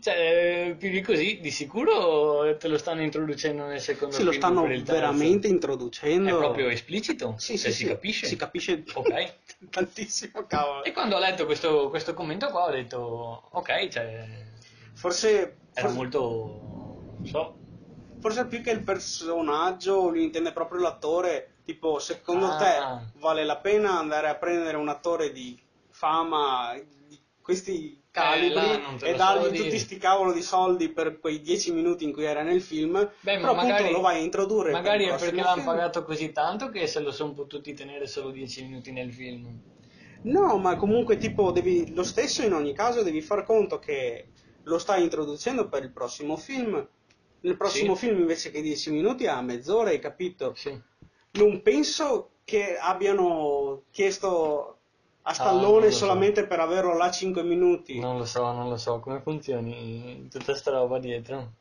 Cioè, 0.00 0.74
più 0.76 0.90
di 0.90 1.00
così, 1.00 1.38
di 1.40 1.50
sicuro 1.52 2.56
te 2.56 2.66
lo 2.66 2.76
stanno 2.76 3.02
introducendo 3.02 3.64
nel 3.66 3.80
secondo 3.80 4.16
Sì, 4.16 4.24
lo 4.24 4.30
film 4.30 4.40
stanno 4.40 4.62
veramente 4.84 5.46
È 5.46 5.50
introducendo. 5.50 6.38
proprio 6.38 6.68
esplicito? 6.68 7.36
Sì, 7.38 7.56
Cioè, 7.56 7.70
sì, 7.70 7.72
si 7.72 7.84
sì. 7.84 7.88
capisce? 7.88 8.26
Si 8.26 8.36
capisce 8.36 8.82
Ok. 8.94 9.34
tantissimo, 9.70 10.44
cavolo. 10.46 10.82
E 10.84 10.92
quando 10.92 11.16
ho 11.16 11.20
letto 11.20 11.44
questo, 11.44 11.88
questo 11.88 12.14
commento 12.14 12.48
qua 12.48 12.64
ho 12.64 12.70
detto, 12.70 12.98
ok, 13.52 13.88
cioè, 13.88 14.50
Forse, 14.94 15.56
era 15.72 15.88
forse, 15.88 15.96
molto, 15.96 16.20
non 17.16 17.26
so, 17.26 17.56
forse 18.18 18.46
più 18.46 18.60
che 18.60 18.70
il 18.70 18.82
personaggio, 18.82 20.08
lui 20.08 20.24
intende 20.24 20.52
proprio 20.52 20.80
l'attore. 20.80 21.51
Tipo, 21.64 21.98
secondo 22.00 22.46
Ah. 22.46 22.56
te 22.56 23.18
vale 23.18 23.44
la 23.44 23.56
pena 23.58 23.98
andare 23.98 24.28
a 24.28 24.34
prendere 24.36 24.76
un 24.76 24.88
attore 24.88 25.30
di 25.32 25.58
fama 25.90 26.74
di 27.08 27.20
questi 27.40 28.02
calibri 28.10 28.54
là 28.54 28.78
non 28.78 28.96
te 28.98 29.06
e 29.10 29.14
dargli 29.14 29.46
tutti 29.46 29.62
dire. 29.62 29.78
sti 29.78 29.96
cavolo 29.98 30.32
di 30.32 30.42
soldi 30.42 30.88
per 30.90 31.18
quei 31.20 31.40
dieci 31.40 31.72
minuti 31.72 32.04
in 32.04 32.12
cui 32.12 32.24
era 32.24 32.42
nel 32.42 32.60
film? 32.60 32.94
Beh, 33.20 33.38
però 33.38 33.54
ma 33.54 33.60
appunto 33.60 33.74
magari- 33.74 33.92
lo 33.92 34.00
vai 34.00 34.16
a 34.16 34.22
introdurre. 34.22 34.70
per 34.72 34.80
magari 34.82 35.04
il 35.04 35.10
è 35.10 35.16
perché 35.18 35.40
l'hanno 35.40 35.64
pagato 35.64 36.04
così 36.04 36.32
tanto 36.32 36.68
che 36.68 36.86
se 36.86 37.00
lo 37.00 37.10
sono 37.12 37.32
potuti 37.32 37.72
tenere 37.74 38.06
solo 38.06 38.30
10 38.30 38.62
minuti 38.64 38.90
nel 38.92 39.12
film. 39.12 39.60
No, 40.22 40.56
ma 40.58 40.76
comunque 40.76 41.16
tipo 41.16 41.50
devi 41.52 41.92
lo 41.94 42.02
stesso 42.04 42.42
in 42.42 42.52
ogni 42.52 42.72
caso 42.74 43.02
devi 43.02 43.20
far 43.22 43.44
conto 43.44 43.78
che 43.78 44.28
lo 44.64 44.78
stai 44.78 45.02
introducendo 45.02 45.68
per 45.68 45.82
il 45.82 45.92
prossimo 45.92 46.36
film. 46.36 46.86
Nel 47.40 47.56
prossimo 47.56 47.94
Sì. 47.96 48.06
film 48.06 48.20
invece 48.20 48.50
che 48.52 48.62
10 48.62 48.92
minuti 48.92 49.26
ha 49.26 49.40
mezz'ora, 49.40 49.90
hai 49.90 49.98
capito? 49.98 50.54
Sì. 50.54 50.80
Non 51.32 51.62
penso 51.62 52.30
che 52.44 52.76
abbiano 52.78 53.82
chiesto 53.90 54.76
a 55.22 55.30
Ah, 55.30 55.34
Stallone 55.34 55.86
lo 55.86 55.90
so. 55.92 55.98
solamente 55.98 56.46
per 56.46 56.60
averlo 56.60 56.96
là 56.96 57.10
5 57.10 57.42
minuti. 57.42 57.98
Non 57.98 58.18
lo 58.18 58.24
so, 58.24 58.50
non 58.52 58.68
lo 58.68 58.76
so 58.76 58.98
come 59.00 59.20
funzioni 59.20 60.28
tutta 60.30 60.54
sta 60.54 60.72
roba 60.72 60.98
dietro. 60.98 61.52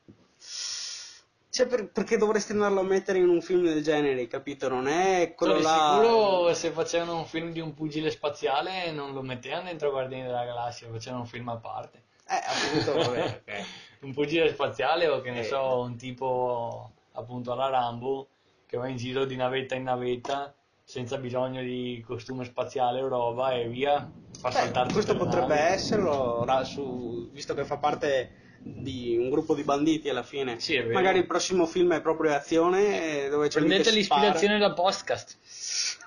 Cioè, 1.53 1.67
per- 1.67 1.89
perché 1.91 2.17
dovresti 2.17 2.53
andarlo 2.53 2.79
a 2.79 2.83
mettere 2.83 3.19
in 3.19 3.27
un 3.29 3.41
film 3.41 3.63
del 3.65 3.83
genere, 3.83 4.27
capito? 4.27 4.67
Non 4.69 4.87
è 4.87 5.33
quello 5.35 5.61
Sono 5.61 5.63
là. 5.75 5.99
sicuro 6.01 6.53
se 6.53 6.71
facevano 6.71 7.17
un 7.17 7.25
film 7.25 7.51
di 7.51 7.59
un 7.59 7.73
pugile 7.73 8.09
spaziale 8.09 8.91
non 8.91 9.13
lo 9.13 9.21
mettevano 9.21 9.63
dentro 9.65 9.91
Guardiani 9.91 10.23
della 10.23 10.45
Galassia, 10.45 10.87
facevano 10.89 11.21
un 11.23 11.27
film 11.27 11.49
a 11.49 11.57
parte. 11.57 12.03
Eh, 12.27 12.41
appunto, 12.45 12.97
vabbè, 13.11 13.41
ok. 13.45 13.65
un 14.07 14.13
pugile 14.13 14.49
spaziale 14.49 15.07
o 15.07 15.19
che 15.21 15.31
ne 15.31 15.41
Eh. 15.41 15.43
so, 15.43 15.79
un 15.81 15.97
tipo 15.97 16.91
appunto 17.13 17.51
alla 17.51 17.67
Rambo 17.69 18.27
che 18.71 18.77
va 18.77 18.87
in 18.87 18.95
giro 18.95 19.25
di 19.25 19.35
navetta 19.35 19.75
in 19.75 19.83
navetta 19.83 20.55
senza 20.81 21.17
bisogno 21.17 21.61
di 21.61 22.01
costume 22.07 22.45
spaziale 22.45 23.01
o 23.01 23.09
roba 23.09 23.51
e 23.51 23.67
via, 23.67 24.09
fa 24.39 24.47
Beh, 24.47 24.55
saltare 24.55 24.93
questo 24.93 25.17
potrebbe 25.17 25.55
navi. 25.55 25.73
esserlo, 25.73 26.45
su- 26.63 27.29
visto 27.33 27.53
che 27.53 27.65
fa 27.65 27.75
parte 27.79 28.55
di 28.59 29.17
un 29.17 29.29
gruppo 29.29 29.55
di 29.55 29.63
banditi 29.63 30.07
alla 30.07 30.23
fine. 30.23 30.57
Sì. 30.61 30.79
Magari 30.83 31.19
il 31.19 31.25
prossimo 31.27 31.65
film 31.65 31.95
è 31.95 32.01
proprio 32.01 32.33
azione, 32.33 33.25
eh, 33.25 33.29
dove 33.29 33.49
c'è 33.49 33.59
Prendete 33.59 33.89
che 33.89 33.95
l'ispirazione 33.97 34.57
da 34.57 34.71
podcast. 34.71 35.37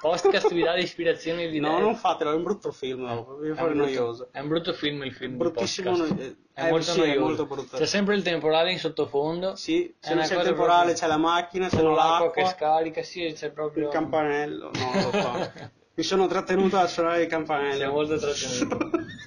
Podcast 0.00 0.50
vi 0.54 0.62
dà 0.62 0.72
l'ispirazione 0.72 1.48
di. 1.48 1.60
No, 1.60 1.78
non 1.78 1.96
fatelo, 1.96 2.32
è 2.32 2.34
un 2.34 2.44
brutto 2.44 2.72
film, 2.72 3.02
no, 3.02 3.36
un 3.40 3.54
brutto, 3.54 3.74
noioso. 3.74 4.28
è 4.32 4.40
un 4.40 4.48
brutto 4.48 4.72
film 4.72 5.02
il 5.04 5.12
film 5.12 5.32
di 5.32 5.36
Bruttissimo, 5.36 5.90
podcast. 5.90 6.36
È 6.54 6.66
eh, 6.66 6.70
molto 6.70 6.92
sì, 6.92 7.00
è 7.00 7.18
molto 7.18 7.46
brutto. 7.46 7.76
C'è 7.76 7.86
sempre 7.86 8.14
il 8.14 8.22
temporale 8.22 8.70
in 8.70 8.78
sottofondo. 8.78 9.56
Sì, 9.56 9.92
se 9.98 10.14
non 10.14 10.22
c'è 10.22 10.36
il 10.36 10.42
temporale 10.42 10.92
proprio- 10.92 10.94
c'è 10.94 11.06
la 11.08 11.16
macchina, 11.16 11.68
c'è 11.68 11.76
C'è 11.76 11.82
l'acqua 11.82 12.30
che 12.30 12.42
l'acqua, 12.42 12.46
scarica, 12.46 13.02
sì, 13.02 13.32
c'è 13.34 13.50
proprio... 13.50 13.86
il 13.86 13.92
campanello, 13.92 14.70
no. 14.72 15.50
Mi 15.96 16.02
sono 16.04 16.28
trattenuto 16.28 16.76
a 16.76 16.86
suonare 16.86 17.22
il 17.22 17.28
campanello. 17.28 17.74
Siamo 17.74 17.92
molto 17.94 18.16
trattenuti. 18.18 19.12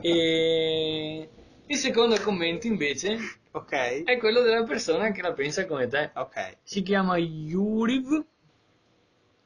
E 0.00 1.28
il 1.66 1.76
secondo 1.76 2.20
commento 2.20 2.66
invece 2.66 3.16
ok, 3.52 4.02
è 4.04 4.16
quello 4.18 4.42
della 4.42 4.64
persona 4.64 5.12
che 5.12 5.22
la 5.22 5.32
pensa 5.32 5.66
come 5.66 5.86
te. 5.86 6.10
ok. 6.14 6.56
Si 6.62 6.82
chiama 6.82 7.16
Yuriv. 7.16 8.24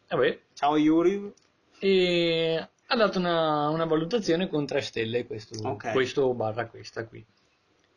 Vabbè, 0.08 0.40
Ciao 0.54 0.76
Yuri. 0.76 1.32
e 1.80 2.68
ha 2.92 2.96
dato 2.96 3.18
una, 3.18 3.68
una 3.68 3.86
valutazione 3.86 4.48
con 4.48 4.66
3 4.66 4.82
stelle 4.82 5.26
questo, 5.26 5.56
Ok. 5.66 5.92
questo 5.92 6.32
barra 6.34 6.66
questa 6.66 7.06
qui. 7.06 7.24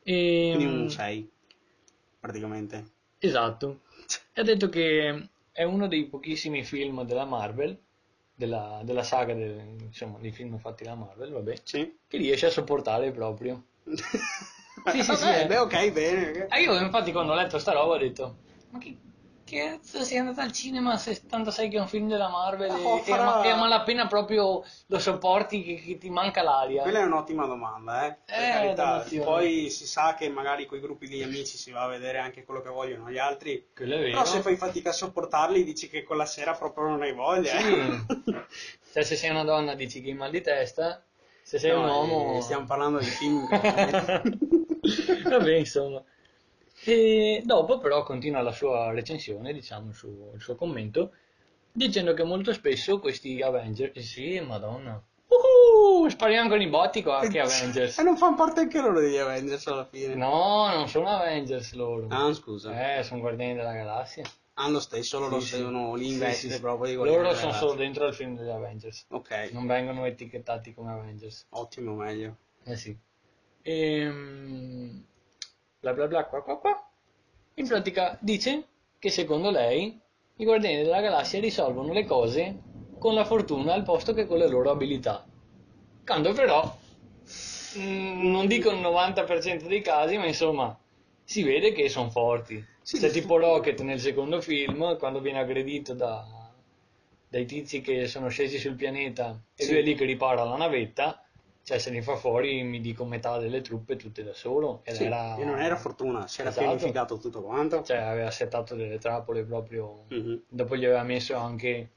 E, 0.04 0.54
quindi 0.56 0.66
un 0.66 0.89
6, 0.89 1.30
praticamente. 2.20 2.91
Esatto. 3.20 3.82
E 4.34 4.41
ha 4.41 4.43
detto 4.43 4.70
che 4.70 5.30
è 5.52 5.64
uno 5.64 5.88
dei 5.88 6.06
pochissimi 6.06 6.64
film 6.64 7.04
della 7.04 7.26
Marvel, 7.26 7.78
della, 8.34 8.82
della 8.84 9.04
saga 9.04 9.34
del- 9.34 9.76
insomma, 9.82 10.18
dei 10.20 10.32
film 10.32 10.58
fatti 10.60 10.84
da 10.84 10.96
Marvel, 10.96 11.32
vabbè, 11.32 11.56
Sì. 11.64 11.98
che 12.08 12.18
riesce 12.18 12.46
a 12.48 12.52
sopportare 12.52 13.12
proprio. 13.12 13.64
Sì, 14.88 15.02
sì, 15.02 15.16
sì, 15.16 15.24
Vabbè, 15.24 15.41
eh. 15.41 15.46
beh, 15.48 15.58
ok, 15.58 15.91
bene. 15.93 16.46
Ah, 16.48 16.60
io 16.60 16.78
infatti 16.80 17.12
quando 17.12 17.32
ho 17.32 17.36
letto 17.36 17.58
sta 17.58 17.72
roba 17.72 17.96
ho 17.96 17.98
detto, 17.98 18.36
ma 18.70 18.78
che 18.78 18.96
cazzo 19.46 20.04
sei 20.04 20.18
andato 20.18 20.41
al 20.41 20.52
cinema 20.52 20.98
se 20.98 21.26
tanto 21.28 21.52
sai 21.52 21.70
che 21.70 21.78
è 21.78 21.80
un 21.80 21.88
film 21.88 22.08
della 22.10 22.28
Marvel 22.30 22.72
e, 22.72 22.84
Oh, 22.84 22.98
e 22.98 23.02
farà- 23.02 23.41
e 23.43 23.50
a 23.50 23.56
malapena 23.56 24.08
proprio 24.08 24.64
lo 24.88 25.00
sopporti 25.00 25.64
che, 25.64 25.76
che 25.76 25.98
ti 25.98 26.10
manca 26.10 26.41
l'aria? 26.41 26.82
Quella 26.82 27.00
è 27.00 27.04
un'ottima 27.04 27.46
domanda, 27.46 28.08
eh. 28.08 28.18
Per 28.26 28.36
Eh, 28.36 28.52
carità. 28.52 29.06
Poi 29.24 29.70
si 29.70 29.86
sa 29.88 30.16
che 30.16 30.28
magari 30.30 30.66
con 30.66 30.78
i 30.78 30.82
gruppi 30.82 31.08
di 31.08 31.22
amici 31.24 31.58
si 31.58 31.72
va 31.72 31.84
a 31.84 31.88
vedere 31.88 32.18
anche 32.18 32.43
quello 32.43 32.62
che 32.62 32.70
vogliono 32.70 33.10
gli 33.10 33.18
altri. 33.18 33.68
Quello 33.74 33.96
è 33.96 34.00
vero. 34.00 34.12
Però 34.12 34.26
se 34.26 34.41
fai 34.41 34.56
fatica 34.56 34.89
a 34.89 34.93
sopportarli, 34.93 35.64
dici 35.64 35.89
che 35.89 36.04
quella 36.04 36.26
sera 36.26 36.54
proprio 36.54 36.88
non 36.88 37.02
hai 37.04 37.14
voglia. 37.14 37.58
Sì. 37.58 37.74
eh. 37.74 38.43
Cioè 38.96 39.04
se 39.04 39.16
sei 39.18 39.30
una 39.30 39.43
donna 39.43 39.76
dici 39.76 40.02
che 40.02 40.10
hai 40.10 40.16
mal 40.16 40.32
di 40.32 40.41
testa, 40.41 41.04
se 41.43 41.60
sei 41.60 41.72
No, 41.72 41.82
un 41.82 41.88
uomo... 41.89 42.38
eh, 42.38 42.41
Stiamo 42.41 42.66
parlando 42.66 43.00
di 43.00 43.06
film. 43.06 43.46
Vabbè, 45.30 45.56
insomma. 45.56 46.02
E 46.86 47.42
dopo 47.44 47.80
però 47.80 48.04
continua 48.04 48.42
la 48.42 48.52
sua 48.52 48.92
recensione, 48.92 49.54
diciamo, 49.54 49.90
il 49.90 49.96
suo, 49.96 50.32
il 50.36 50.42
suo 50.42 50.56
commento, 50.56 51.12
dicendo 51.72 52.14
che 52.14 52.24
molto 52.24 52.54
spesso 52.54 53.00
questi 53.00 53.42
Avengers... 53.42 53.98
Sì, 54.00 54.40
madonna. 54.40 55.02
Uh, 55.28 56.08
spariamo 56.08 56.50
con 56.50 56.62
i 56.62 56.68
botti 56.68 57.02
qua, 57.02 57.26
che 57.28 57.40
Avengers. 57.40 57.98
E 57.98 58.04
non 58.04 58.16
fanno 58.18 58.36
parte 58.36 58.60
anche 58.62 58.80
loro 58.80 59.00
degli 59.00 59.18
Avengers 59.18 59.66
alla 59.68 59.86
fine. 59.86 60.14
No, 60.16 60.68
non 60.74 60.88
sono 60.88 61.08
Avengers 61.10 61.74
loro. 61.74 62.08
Ah, 62.10 62.32
scusa. 62.34 62.98
Eh, 63.00 63.04
sono 63.04 63.20
Guardiani 63.22 63.56
della 63.56 63.74
Galassia. 63.74 64.24
Ah, 64.58 64.70
lo 64.70 64.80
stesso, 64.80 65.20
loro 65.20 65.40
Sì, 65.42 65.56
sono 65.58 65.96
lì 65.96 66.12
Sì, 66.12 66.18
veste 66.20 66.48
sì, 66.48 66.54
sì. 66.54 66.60
proprio 66.62 66.90
di 66.90 66.96
Guardiani 66.96 67.24
Loro 67.24 67.36
sono 67.36 67.48
Galassia. 67.50 67.68
solo 67.68 67.80
dentro 67.80 68.06
al 68.06 68.14
film 68.14 68.38
degli 68.38 68.50
Avengers. 68.50 69.06
Ok, 69.10 69.50
Non 69.52 69.66
vengono 69.66 70.06
etichettati 70.06 70.74
come 70.74 70.92
Avengers. 70.92 71.48
ottimo, 71.50 71.96
meglio. 71.96 72.36
Eh 72.64 72.76
sì. 72.78 72.98
Ehm, 73.64 75.04
bla 75.82 75.93
bla 75.93 76.07
bla 76.07 76.26
qua 76.26 76.41
qua 76.43 76.57
qua. 76.59 76.89
In 77.55 77.67
pratica 77.67 78.17
dice 78.21 78.67
che 78.99 79.09
secondo 79.09 79.49
lei 79.51 79.99
i 80.38 80.43
Guardiani 80.43 80.78
della 80.84 81.01
Galassia 81.01 81.39
risolvono 81.39 81.93
le 81.93 82.05
cose 82.05 82.59
con 82.99 83.13
la 83.13 83.23
fortuna 83.26 83.73
al 83.73 83.84
posto 83.84 84.13
che 84.13 84.26
con 84.26 84.38
le 84.38 84.47
loro 84.47 84.71
abilità. 84.71 85.26
Quando 86.03 86.34
però, 86.34 86.76
mm, 87.78 88.30
non 88.32 88.47
dico 88.47 88.69
il 88.71 88.80
90% 88.80 89.67
dei 89.67 89.82
casi, 89.82 90.17
ma 90.17 90.26
insomma, 90.26 90.78
si 91.23 91.43
vede 91.43 91.71
che 91.71 91.89
sono 91.89 92.09
forti. 92.09 92.63
Sì, 92.82 92.99
C'è 92.99 93.09
tipo 93.09 93.38
Rocket 93.38 93.82
nel 93.82 93.99
secondo 93.99 94.41
film, 94.41 94.97
quando 94.97 95.19
viene 95.19 95.39
aggredito 95.39 95.93
da- 95.93 96.23
dai 97.28 97.45
tizi 97.45 97.82
che 97.82 98.07
sono 98.07 98.30
scesi 98.30 98.59
sul 98.59 98.76
pianeta 98.76 99.41
e 99.55 99.63
Sì. 99.63 99.71
lui 99.71 99.80
è 99.80 99.84
lì 99.84 99.95
che 99.95 100.05
ripara 100.05 100.43
la 100.43 100.55
navetta, 100.55 101.24
cioè 101.66 101.80
se 101.80 101.89
ne 101.89 102.03
fa 102.03 102.16
fuori, 102.16 102.61
mi 102.61 102.80
dico, 102.80 103.05
metà 103.05 103.39
delle 103.39 103.61
truppe 103.61 103.95
tutte 103.95 104.24
da 104.24 104.34
solo. 104.34 104.82
Ed 104.84 104.93
Sì, 104.93 105.05
era... 105.05 105.36
e 105.36 105.43
non 105.45 105.59
era 105.59 105.76
fortuna, 105.76 106.28
si 106.28 106.41
era 106.41 106.51
Esatto. 106.51 106.68
pianificato 106.68 107.18
tutto 107.18 107.41
quanto. 107.41 107.82
Cioè 107.82 107.97
aveva 107.97 108.30
settato 108.30 108.76
delle 108.76 108.99
trappole 108.99 109.43
proprio... 109.43 110.03
Mhm. 110.09 110.43
Dopo 110.47 110.76
gli 110.76 110.86
aveva 110.86 111.01
messo 111.01 111.36
anche 111.36 111.89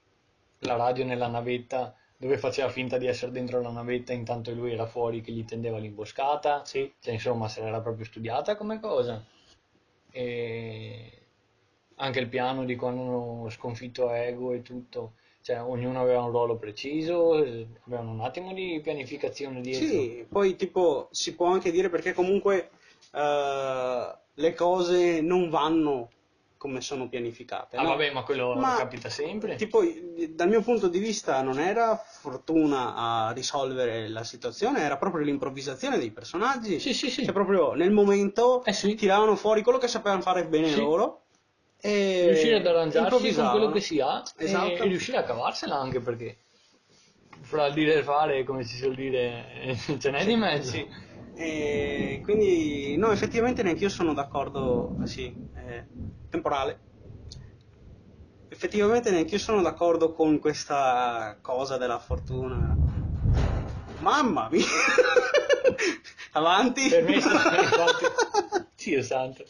la 0.61 0.77
radio 0.77 1.05
nella 1.05 1.27
navetta 1.29 1.95
dove 2.17 2.39
faceva 2.39 2.71
finta 2.71 2.97
di 2.97 3.07
essere 3.07 3.31
dentro 3.31 3.61
la 3.61 3.71
navetta 3.71 4.15
intanto 4.15 4.51
lui 4.53 4.73
era 4.73 4.87
fuori 4.87 5.21
che 5.21 5.33
gli 5.33 5.45
tendeva 5.45 5.77
l'imboscata. 5.77 6.65
Sì. 6.65 6.91
Cioè, 6.99 7.13
insomma, 7.13 7.47
se 7.49 7.63
l'era 7.63 7.83
proprio 7.83 8.07
studiata 8.07 8.57
come 8.57 8.81
cosa. 8.81 9.23
E 10.11 11.13
anche 11.97 12.21
il 12.21 12.29
piano 12.29 12.65
di 12.65 12.75
quando 12.75 13.03
hanno 13.03 13.51
sconfitto 13.51 14.11
Ego 14.11 14.53
e 14.53 14.63
tutto. 14.63 15.13
Cioè, 15.49 15.63
ognuno 15.63 16.03
aveva 16.03 16.21
un 16.21 16.31
ruolo 16.31 16.59
preciso, 16.59 17.33
avevano 17.33 18.11
un 18.11 18.21
attimo 18.21 18.53
di 18.53 18.81
pianificazione 18.83 19.63
dietro. 19.63 19.87
Sì, 19.87 20.27
poi 20.29 20.57
tipo 20.57 21.09
si 21.11 21.35
può 21.35 21.47
anche 21.47 21.71
dire 21.71 21.89
perché 21.89 22.13
comunque 22.13 22.69
eh, 23.15 24.17
le 24.35 24.55
cose 24.55 25.23
non 25.23 25.49
vanno 25.49 26.11
come 26.59 26.83
sono 26.83 27.09
pianificate. 27.09 27.79
Ah, 27.79 27.83
no? 27.83 27.89
vabbè, 27.89 28.11
ma 28.13 28.25
quello 28.25 28.57
Ma- 28.57 28.77
capita 28.77 29.09
sempre. 29.09 29.55
Tipo, 29.55 29.81
dal 30.29 30.51
mio 30.51 30.61
punto 30.61 30.87
di 30.87 30.99
vista 30.99 31.41
non 31.41 31.59
era 31.59 31.97
fortuna 31.97 32.95
a 32.95 33.33
risolvere 33.33 34.07
la 34.09 34.25
situazione, 34.25 34.81
era 34.81 34.99
proprio 34.99 35.25
l'improvvisazione 35.25 35.97
dei 35.97 36.11
personaggi. 36.11 36.79
Sì, 36.79 36.93
sì, 36.93 37.09
sì. 37.09 37.25
Cioè 37.25 37.33
proprio 37.33 37.73
nel 37.73 37.91
momento 37.91 38.63
Eh 38.65 38.75
sì. 38.75 38.95
tiravano 38.97 39.35
fuori 39.35 39.63
quello 39.63 39.79
che 39.79 39.89
sapevano 39.89 40.21
fare 40.21 40.47
bene 40.47 40.69
Sì. 40.69 40.77
loro 40.79 41.23
e 41.81 42.25
riuscire 42.27 42.57
ad 42.57 42.67
arrangiarsi 42.67 43.35
con 43.35 43.51
quello 43.51 43.71
che 43.71 43.81
si 43.81 44.01
ha 44.01 44.23
e- 44.37 44.45
Esatto. 44.45 44.83
e, 44.83 44.83
riuscire 44.89 45.17
a 45.19 45.23
cavarsela 45.23 45.77
anche 45.79 46.01
perché 46.01 46.39
fra 47.41 47.67
il 47.67 47.75
dire 47.75 47.95
e 47.99 48.03
fare, 48.03 48.45
come 48.45 48.65
si 48.65 48.77
suol 48.77 48.95
dire, 48.95 49.77
ce 49.99 50.11
n'è 50.11 50.25
di 50.25 50.37
mezzo. 50.37 50.71
Sì. 50.73 50.87
E 51.35 52.21
quindi 52.25 52.97
no, 52.97 53.13
effettivamente 53.13 53.63
neanche 53.63 53.85
io 53.85 53.89
sono 53.91 54.13
d'accordo, 54.13 54.97
eh, 55.03 55.07
sì, 55.07 55.33
eh, 55.55 55.87
temporale. 56.29 56.81
Effettivamente 58.49 59.11
neanche 59.11 59.35
io 59.35 59.41
sono 59.41 59.63
d'accordo 59.63 60.13
con 60.13 60.39
questa 60.41 61.39
cosa 61.41 61.77
della 61.77 61.99
fortuna. 62.01 62.77
Mamma 64.01 64.49
mia! 64.51 64.65
Avanti! 66.33 66.89
Per 66.89 67.05
me 67.05 67.21
sono- 67.21 67.35
infatti, 67.35 68.05
Dio 68.77 69.03
santo. 69.03 69.45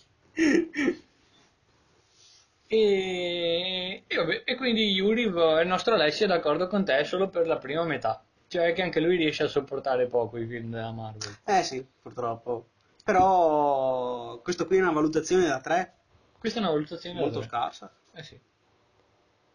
E, 2.71 4.05
e 4.07 4.17
vabbè, 4.17 4.43
e 4.45 4.55
quindi 4.57 4.91
Yuri, 4.93 5.23
il 5.23 5.63
nostro 5.65 5.95
Alessio 5.95 6.27
è 6.27 6.29
d'accordo 6.29 6.67
con 6.67 6.85
te 6.85 7.03
solo 7.05 7.29
per 7.29 7.47
la 7.47 7.57
prima 7.57 7.83
metà. 7.85 8.23
Cioè 8.47 8.73
che 8.73 8.83
anche 8.83 9.01
lui 9.01 9.17
riesce 9.17 9.43
a 9.43 9.49
sopportare 9.49 10.07
poco 10.07 10.37
i 10.39 10.47
film 10.47 10.71
della 10.71 10.91
Marvel. 10.93 11.37
Eh 11.45 11.63
sì, 11.63 11.85
purtroppo. 12.03 12.69
Però 13.05 14.39
questo 14.43 14.67
qui 14.67 14.77
è 14.77 14.81
una 14.83 14.93
valutazione 14.93 15.47
da 15.47 15.61
3, 15.61 15.95
Questa 16.39 16.59
è 16.59 16.63
una 16.63 16.73
valutazione 16.73 17.19
molto 17.19 17.41
da 17.41 17.47
tre. 17.47 17.49
scarsa. 17.49 17.93
Eh 18.15 18.23
sì. 18.23 18.39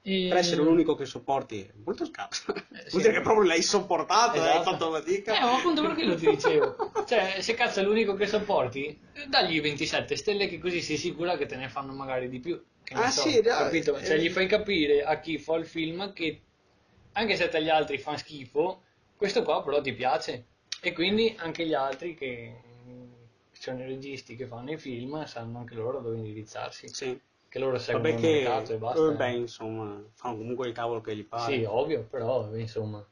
E- 0.06 0.28
Per 0.28 0.38
essere 0.38 0.62
l'unico 0.62 0.96
che 0.96 1.06
sopporti 1.06 1.62
è 1.62 1.72
molto 1.86 2.06
scarsa. 2.06 2.52
Eh, 2.54 2.64
sì. 2.86 2.90
Vuol 2.90 3.02
dire 3.04 3.14
che 3.14 3.22
proprio 3.22 3.46
l'hai 3.46 3.62
sopportato, 3.62 4.42
hai 4.42 4.50
Esatto. 4.50 4.72
fatto 4.72 4.92
fatica. 4.92 5.38
Eh, 5.38 5.40
ma 5.42 5.56
appunto 5.56 5.82
per 5.82 5.94
quello 5.94 6.16
ti 6.16 6.28
dicevo. 6.30 6.76
Cioè, 7.08 7.38
se 7.42 7.54
cazzo 7.54 7.80
è 7.80 7.84
l'unico 7.84 8.14
che 8.16 8.26
sopporti, 8.28 9.00
dagli 9.30 9.62
27 9.62 10.16
stelle 10.16 10.48
che 10.48 10.60
così 10.60 10.82
sei 10.82 10.98
sicura 10.98 11.38
che 11.38 11.46
te 11.46 11.56
ne 11.56 11.70
fanno 11.70 11.94
magari 11.94 12.28
di 12.30 12.40
più. 12.40 12.62
Ah, 12.92 13.10
so, 13.10 13.22
sì, 13.22 13.42
dai, 13.42 13.64
capito? 13.64 14.02
Cioè, 14.02 14.16
eh. 14.16 14.20
gli 14.20 14.30
fai 14.30 14.48
capire 14.48 15.04
a 15.04 15.20
chi 15.20 15.38
fa 15.38 15.56
il 15.56 15.66
film 15.66 16.14
che 16.14 16.42
anche 17.14 17.36
se 17.36 17.46
a 17.46 17.50
te 17.50 17.64
gli 17.64 17.70
altri 17.70 17.98
fanno 17.98 18.18
schifo, 18.18 18.84
questo 19.16 19.44
qua 19.44 19.64
però 19.64 19.82
ti 19.82 19.94
piace. 19.94 20.46
E 20.82 20.92
quindi 20.92 21.34
anche 21.38 21.66
gli 21.66 21.74
altri 21.74 22.14
che 22.14 22.60
sono 23.52 23.82
i 23.82 23.86
registi 23.86 24.36
che 24.36 24.46
fanno 24.46 24.72
i 24.72 24.78
film 24.78 25.24
sanno 25.26 25.60
anche 25.60 25.76
loro 25.76 26.02
dove 26.02 26.18
indirizzarsi. 26.18 26.90
Sì. 26.90 27.20
Che 27.48 27.60
loro 27.60 27.78
seguono 27.78 28.10
Vabbè 28.10 28.28
il 28.28 28.34
mercato 28.34 28.74
e 28.74 28.78
basta. 28.78 29.02
vabbè, 29.02 29.28
insomma, 29.28 30.04
fanno 30.14 30.38
comunque 30.38 30.68
il 30.68 30.74
cavolo 30.74 31.02
che 31.02 31.16
gli 31.16 31.24
pare. 31.24 31.54
Sì, 31.54 31.64
ovvio, 31.64 32.04
però 32.10 32.54
insomma. 32.56 33.06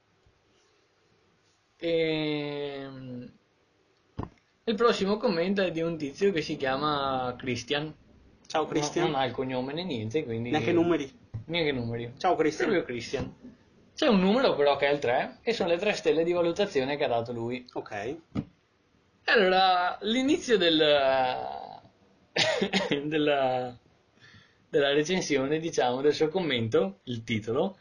Ehm, 1.78 3.32
Il 4.64 4.76
prossimo 4.76 5.18
commento 5.18 5.62
è 5.62 5.72
di 5.72 5.82
un 5.82 5.98
tizio 5.98 6.32
che 6.32 6.42
si 6.42 6.58
chiama 6.58 7.36
Christian. 7.38 7.94
Ciao 8.52 8.64
No- 8.64 8.68
Christian. 8.68 9.12
Non 9.12 9.16
ha 9.18 9.24
il 9.24 9.32
cognome 9.32 9.72
né 9.72 9.86
niente, 9.86 10.26
quindi... 10.26 10.50
Neanche 10.50 10.74
numeri. 10.74 11.10
Neanche 11.46 11.72
numeri. 11.72 12.12
Ciao 12.18 12.36
Christian. 12.36 12.68
Proprio 12.68 12.86
Christian. 12.86 13.34
C'è 13.96 14.08
un 14.08 14.20
numero 14.20 14.56
però 14.56 14.76
che 14.76 14.88
è 14.88 14.92
il 14.92 15.00
3 15.00 15.38
e 15.42 15.54
sono 15.54 15.70
le 15.70 15.78
3 15.78 15.94
stelle 15.94 16.26
di 16.26 16.34
valutazione 16.34 16.98
che 16.98 17.06
ha 17.06 17.08
dato 17.08 17.32
lui. 17.32 17.66
Ok. 17.72 18.18
Allora, 19.24 19.98
l'inizio 20.02 20.58
del, 20.58 20.78
della, 23.06 23.78
della 24.70 24.94
recensione, 24.94 25.60
diciamo, 25.60 26.02
del 26.02 26.14
suo 26.14 26.28
commento, 26.28 27.00
il 27.04 27.24
titolo, 27.24 27.78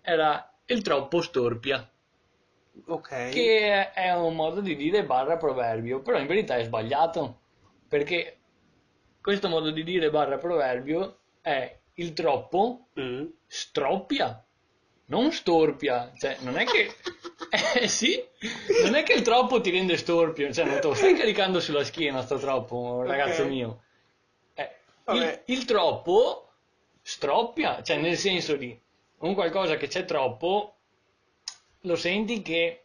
era 0.00 0.54
il 0.64 0.80
troppo 0.80 1.20
storpia, 1.20 1.86
Ok. 2.86 3.28
che 3.28 3.92
è 3.92 4.14
un 4.14 4.34
modo 4.34 4.62
di 4.62 4.74
dire 4.74 5.04
barra 5.04 5.36
proverbio, 5.36 6.00
però 6.00 6.18
in 6.18 6.26
verità 6.26 6.56
è 6.56 6.64
sbagliato, 6.64 7.40
perché 7.88 8.38
questo 9.24 9.48
modo 9.48 9.70
di 9.70 9.82
dire 9.84 10.10
barra 10.10 10.36
proverbio 10.36 11.20
è 11.40 11.78
il 11.94 12.12
troppo 12.12 12.88
Mm. 13.00 13.24
stroppia, 13.46 14.44
non 15.06 15.32
storpia, 15.32 16.12
cioè 16.18 16.36
non 16.40 16.58
è 16.58 16.64
che... 16.66 16.94
Eh 17.80 17.88
sì, 17.88 18.22
non 18.82 18.94
è 18.94 19.02
che 19.02 19.12
il 19.14 19.22
troppo 19.22 19.60
ti 19.60 19.70
rende 19.70 19.96
storpio, 19.96 20.52
cioè 20.52 20.64
non 20.66 20.80
te 20.80 20.88
lo 20.88 20.94
stai 20.94 21.14
caricando 21.14 21.60
sulla 21.60 21.84
schiena 21.84 22.20
sto 22.22 22.36
troppo, 22.38 23.02
ragazzo 23.02 23.42
Ok. 23.42 23.48
mio. 23.48 23.82
Eh, 24.54 24.70
il, 25.12 25.42
il 25.46 25.64
troppo 25.64 26.50
stroppia, 27.00 27.82
cioè 27.82 27.96
nel 27.98 28.16
senso 28.16 28.56
di 28.56 28.76
un 29.18 29.34
qualcosa 29.34 29.76
che 29.76 29.86
c'è 29.86 30.04
troppo, 30.04 30.74
lo 31.82 31.96
senti 31.96 32.42
che 32.42 32.82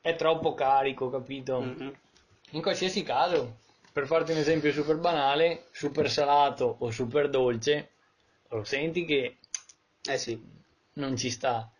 è 0.00 0.16
troppo 0.16 0.52
carico, 0.54 1.08
capito? 1.08 1.60
Mhm. 1.60 1.92
In 2.50 2.62
qualsiasi 2.62 3.02
caso, 3.04 3.58
per 3.92 4.06
farti 4.06 4.32
un 4.32 4.38
esempio 4.38 4.72
super 4.72 4.96
banale, 4.96 5.66
super 5.72 6.10
salato 6.10 6.76
o 6.80 6.90
super 6.90 7.28
dolce, 7.28 7.90
lo 8.48 8.64
senti 8.64 9.04
che 9.04 9.36
Eh 10.04 10.18
sì. 10.18 10.40
non 10.94 11.16
ci 11.16 11.30
sta. 11.30 11.70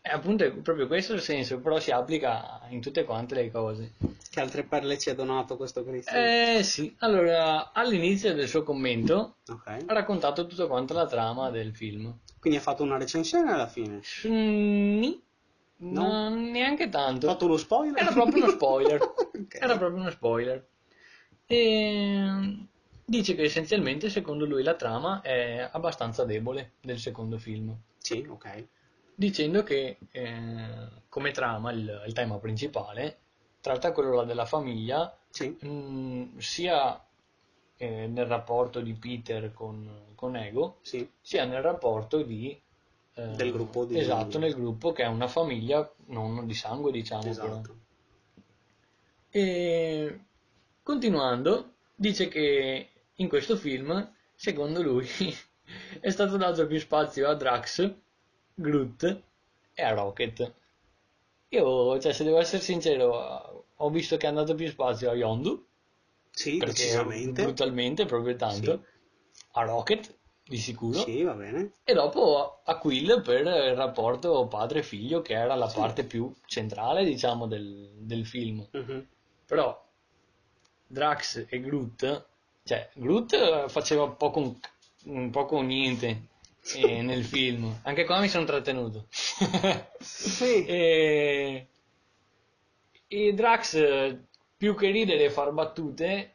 E 0.00 0.08
appunto 0.08 0.44
è 0.44 0.50
proprio 0.50 0.86
questo 0.86 1.12
il 1.12 1.20
senso, 1.20 1.58
però 1.58 1.78
si 1.78 1.90
applica 1.90 2.62
in 2.70 2.80
tutte 2.80 3.04
quante 3.04 3.34
le 3.34 3.50
cose. 3.50 3.92
Che 4.30 4.40
altre 4.40 4.64
perle 4.64 4.98
ci 4.98 5.10
ha 5.10 5.14
donato 5.14 5.56
questo 5.56 5.84
Christian? 5.84 6.24
Eh 6.56 6.62
sì, 6.62 6.94
allora 7.00 7.72
all'inizio 7.72 8.32
del 8.34 8.48
suo 8.48 8.62
commento 8.62 9.36
Ok. 9.48 9.66
ha 9.86 9.92
raccontato 9.92 10.46
tutta 10.46 10.66
quanta 10.66 10.94
la 10.94 11.06
trama 11.06 11.50
del 11.50 11.74
film. 11.74 12.14
Quindi 12.40 12.58
ha 12.58 12.62
fatto 12.62 12.82
una 12.82 12.96
recensione 12.96 13.52
alla 13.52 13.66
fine. 13.66 14.00
Sni- 14.02 15.22
No? 15.78 16.30
neanche 16.30 16.84
Ha 16.84 16.88
tanto. 16.88 17.26
fatto 17.26 17.44
uno 17.44 17.58
spoiler? 17.58 18.00
Era 18.00 18.12
proprio 18.12 18.42
uno 18.42 18.50
spoiler. 18.52 19.00
Ok. 19.36 19.58
Era 19.60 19.76
proprio 19.76 20.00
uno 20.00 20.10
spoiler. 20.10 20.66
E 21.46 22.66
dice 23.04 23.34
che 23.34 23.42
essenzialmente, 23.42 24.10
secondo 24.10 24.44
lui, 24.46 24.62
la 24.62 24.74
trama 24.74 25.20
è 25.20 25.68
abbastanza 25.70 26.24
debole 26.24 26.72
del 26.80 26.98
secondo 26.98 27.38
film. 27.38 27.74
Sì, 27.98 28.24
ok. 28.28 28.66
Dicendo 29.14 29.62
che 29.62 29.98
eh, 30.10 30.88
come 31.08 31.30
trama, 31.30 31.70
il, 31.72 32.02
il 32.06 32.12
tema 32.12 32.36
principale, 32.38 33.18
tratta 33.60 33.92
quello 33.92 34.24
della 34.24 34.44
famiglia, 34.44 35.16
Sì. 35.30 35.48
mh, 35.48 36.38
sia 36.38 37.02
eh, 37.78 38.06
nel 38.06 38.26
rapporto 38.26 38.80
di 38.80 38.92
Peter 38.94 39.52
con, 39.52 39.88
con 40.14 40.36
Ego, 40.36 40.78
Sì. 40.82 41.08
sia 41.20 41.44
nel 41.44 41.62
rapporto 41.62 42.22
di... 42.22 42.58
eh, 43.14 43.26
Del 43.28 43.52
gruppo 43.52 43.84
di- 43.84 43.98
Esatto, 43.98 44.38
nel 44.38 44.54
gruppo 44.54 44.92
che 44.92 45.04
è 45.04 45.06
una 45.06 45.28
famiglia 45.28 45.88
non 46.06 46.44
di 46.46 46.54
sangue, 46.54 46.90
diciamo. 46.92 47.28
Esatto. 47.28 47.76
E 49.30 50.20
continuando, 50.86 51.72
dice 51.96 52.28
che 52.28 52.90
in 53.16 53.28
questo 53.28 53.56
film, 53.56 54.08
secondo 54.36 54.80
lui, 54.82 55.04
è 56.00 56.10
stato 56.10 56.36
dato 56.36 56.64
più 56.68 56.78
spazio 56.78 57.28
a 57.28 57.34
Drax, 57.34 57.92
Groot 58.54 59.22
e 59.74 59.82
a 59.82 59.90
Rocket. 59.90 60.52
Io, 61.48 61.98
cioè, 61.98 62.12
se 62.12 62.22
devo 62.22 62.38
essere 62.38 62.62
sincero, 62.62 63.64
ho 63.74 63.90
visto 63.90 64.16
che 64.16 64.26
è 64.26 64.28
andato 64.28 64.54
più 64.54 64.68
spazio 64.68 65.10
a 65.10 65.14
Yondu, 65.14 65.66
Sì, 66.30 66.58
decisamente. 66.58 67.42
brutalmente, 67.42 68.06
proprio 68.06 68.36
tanto, 68.36 68.84
a 69.52 69.62
Rocket, 69.64 70.14
di 70.44 70.58
sicuro, 70.58 71.00
Sì, 71.00 71.24
va 71.24 71.34
bene. 71.34 71.72
e 71.82 71.94
dopo 71.94 72.60
a 72.64 72.78
Quill 72.78 73.22
per 73.22 73.40
il 73.40 73.74
rapporto 73.74 74.46
padre-figlio, 74.46 75.20
che 75.20 75.34
era 75.34 75.56
la 75.56 75.66
parte 75.66 76.04
più 76.04 76.32
centrale, 76.46 77.04
diciamo, 77.04 77.48
del, 77.48 77.90
del 77.98 78.24
film. 78.24 78.64
Mhm. 78.70 79.06
Però 79.46 79.84
Drax 80.86 81.46
e 81.48 81.60
Groot, 81.60 82.26
cioè 82.64 82.90
Groot 82.94 83.68
faceva 83.68 84.08
poco, 84.08 84.58
poco 85.30 85.60
niente 85.62 86.28
eh, 86.74 87.02
nel 87.02 87.24
film, 87.24 87.80
anche 87.82 88.04
qua 88.04 88.20
mi 88.20 88.28
sono 88.28 88.44
trattenuto. 88.44 89.06
Sì. 89.98 90.64
e, 90.66 91.66
e 93.08 93.32
Drax, 93.32 94.16
più 94.56 94.74
che 94.74 94.90
ridere 94.90 95.24
e 95.24 95.30
far 95.30 95.52
battute, 95.52 96.32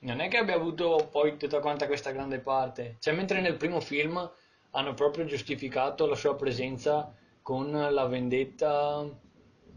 non 0.00 0.20
è 0.20 0.28
che 0.28 0.38
abbia 0.38 0.54
avuto 0.54 1.08
poi 1.10 1.36
tutta 1.36 1.60
quanta 1.60 1.86
questa 1.86 2.10
grande 2.10 2.38
parte. 2.38 2.96
Cioè, 2.98 3.14
mentre 3.14 3.40
nel 3.40 3.56
primo 3.56 3.80
film 3.80 4.30
hanno 4.70 4.94
proprio 4.94 5.24
giustificato 5.24 6.06
la 6.06 6.16
sua 6.16 6.34
presenza 6.34 7.14
con 7.40 7.70
la 7.70 8.06
vendetta 8.06 9.06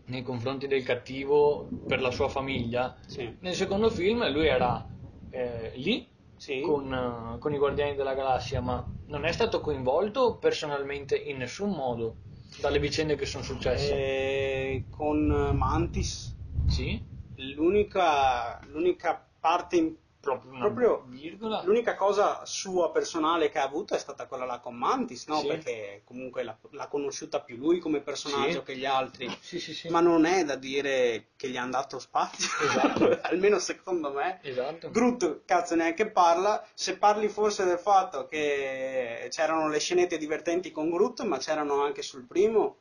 nei 0.05 0.21
confronti 0.23 0.67
del 0.67 0.83
cattivo 0.83 1.69
per 1.85 2.01
la 2.01 2.11
sua 2.11 2.27
famiglia, 2.29 2.97
Sì. 3.05 3.35
nel 3.39 3.55
secondo 3.55 3.89
film 3.89 4.29
lui 4.31 4.47
era 4.47 4.87
eh, 5.29 5.71
lì 5.75 6.07
Sì. 6.35 6.61
con, 6.61 6.93
eh, 6.93 7.39
con 7.39 7.53
i 7.53 7.57
Guardiani 7.57 7.95
della 7.95 8.13
Galassia, 8.13 8.61
ma 8.61 8.87
non 9.05 9.25
è 9.25 9.31
stato 9.31 9.61
coinvolto 9.61 10.37
personalmente 10.37 11.15
in 11.15 11.37
nessun 11.37 11.71
modo 11.71 12.17
dalle 12.59 12.79
vicende 12.79 13.15
che 13.15 13.25
sono 13.25 13.43
successe. 13.43 13.93
Eh, 13.93 14.85
con 14.89 15.27
Mantis 15.53 16.35
Sì? 16.65 17.01
l'unica, 17.35 18.59
l'unica 18.65 19.27
parte 19.39 19.95
proprio 20.25 20.51
una 20.51 20.59
Proprio 20.59 21.05
virgola. 21.07 21.61
L'unica 21.63 21.95
cosa 21.95 22.43
sua 22.45 22.91
personale 22.91 23.49
che 23.49 23.59
ha 23.59 23.63
avuto 23.63 23.93
è 23.93 23.99
stata 23.99 24.25
quella 24.25 24.45
là 24.45 24.59
con 24.59 24.75
Mantis, 24.75 25.27
no? 25.27 25.39
Sì. 25.39 25.47
Perché 25.47 26.01
comunque 26.03 26.43
l'ha, 26.43 26.57
l'ha 26.71 26.87
conosciuta 26.87 27.41
più 27.41 27.55
lui 27.57 27.79
come 27.79 28.01
personaggio 28.01 28.59
Sì. 28.59 28.63
che 28.63 28.75
gli 28.77 28.85
altri. 28.85 29.29
Sì. 29.39 29.87
Ma 29.89 29.99
non 29.99 30.25
è 30.25 30.43
da 30.43 30.55
dire 30.55 31.27
che 31.35 31.49
gli 31.49 31.57
hanno 31.57 31.71
dato 31.71 31.99
spazio, 31.99 32.49
Esatto. 32.67 33.19
almeno 33.29 33.59
secondo 33.59 34.11
me. 34.11 34.39
Esatto. 34.41 34.89
Groot, 34.89 35.41
cazzo, 35.45 35.75
neanche 35.75 36.09
parla. 36.09 36.65
Se 36.73 36.97
parli 36.97 37.27
forse 37.29 37.63
del 37.63 37.79
fatto 37.79 38.25
che 38.27 39.27
c'erano 39.29 39.69
le 39.69 39.79
scenette 39.79 40.17
divertenti 40.17 40.71
con 40.71 40.89
Groot, 40.89 41.21
ma 41.23 41.37
c'erano 41.37 41.81
anche 41.83 42.01
sul 42.01 42.25
primo. 42.25 42.77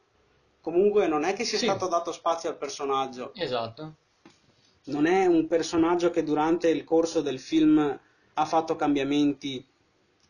Comunque 0.61 1.07
non 1.07 1.25
è 1.25 1.35
che 1.35 1.45
sia 1.45 1.59
stato 1.59 1.89
dato 1.89 2.11
spazio 2.11 2.49
al 2.49 2.57
personaggio. 2.57 3.33
Esatto. 3.35 3.97
Non 4.87 5.07
è 5.07 5.27
un 5.27 5.47
personaggio 5.47 6.11
che 6.11 6.23
durante 6.23 6.69
il 6.69 6.85
corso 6.85 7.21
del 7.23 7.39
film 7.41 7.79
ha 8.35 8.45
fatto 8.45 8.77
cambiamenti. 8.77 9.65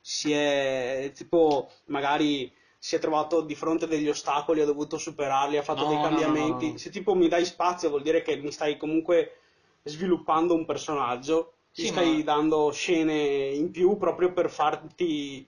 Si 0.00 0.32
è 0.32 1.10
tipo, 1.14 1.70
magari 1.86 2.52
si 2.78 2.94
è 2.94 2.98
trovato 2.98 3.40
di 3.40 3.54
fronte 3.54 3.86
a 3.86 3.88
degli 3.88 4.08
ostacoli, 4.08 4.60
ha 4.60 4.66
dovuto 4.66 4.98
superarli, 4.98 5.56
ha 5.56 5.62
fatto 5.62 5.84
No, 5.84 5.88
dei 5.90 6.00
cambiamenti. 6.00 6.66
no, 6.66 6.72
no. 6.72 6.78
Se 6.78 6.90
tipo 6.90 7.14
mi 7.14 7.28
dai 7.28 7.44
spazio 7.44 7.88
vuol 7.88 8.02
dire 8.02 8.22
che 8.22 8.36
mi 8.36 8.52
stai 8.52 8.76
comunque 8.76 9.38
sviluppando 9.82 10.54
un 10.54 10.64
personaggio, 10.66 11.54
Sì, 11.72 11.82
ti 11.82 11.86
stai 11.88 12.16
ma- 12.18 12.22
dando 12.22 12.70
scene 12.70 13.48
in 13.48 13.70
più 13.70 13.96
proprio 13.96 14.32
per 14.32 14.50
farti 14.50 15.46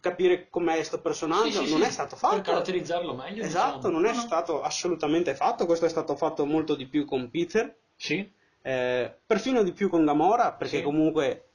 capire 0.00 0.48
com'è 0.48 0.74
questo 0.74 1.00
personaggio. 1.00 1.60
Sì, 1.60 1.66
sì, 1.66 1.70
non 1.72 1.82
è 1.82 1.90
stato 1.90 2.16
Per 2.16 2.18
fatto. 2.18 2.42
caratterizzarlo 2.42 3.14
meglio. 3.14 3.44
Esatto, 3.44 3.88
diciamo. 3.88 4.00
non 4.00 4.06
è 4.06 4.14
stato 4.14 4.62
assolutamente 4.62 5.34
fatto. 5.34 5.66
Questo 5.66 5.84
è 5.86 5.88
stato 5.88 6.16
fatto 6.16 6.44
molto 6.46 6.74
di 6.74 6.86
più 6.86 7.04
con 7.04 7.30
Peter. 7.30 7.76
Sì, 7.96 8.28
Eh, 8.62 9.14
perfino 9.26 9.62
di 9.62 9.72
più 9.72 9.88
con 9.88 10.04
Gamora, 10.04 10.52
perché 10.52 10.78
Sì. 10.78 10.82
comunque 10.82 11.50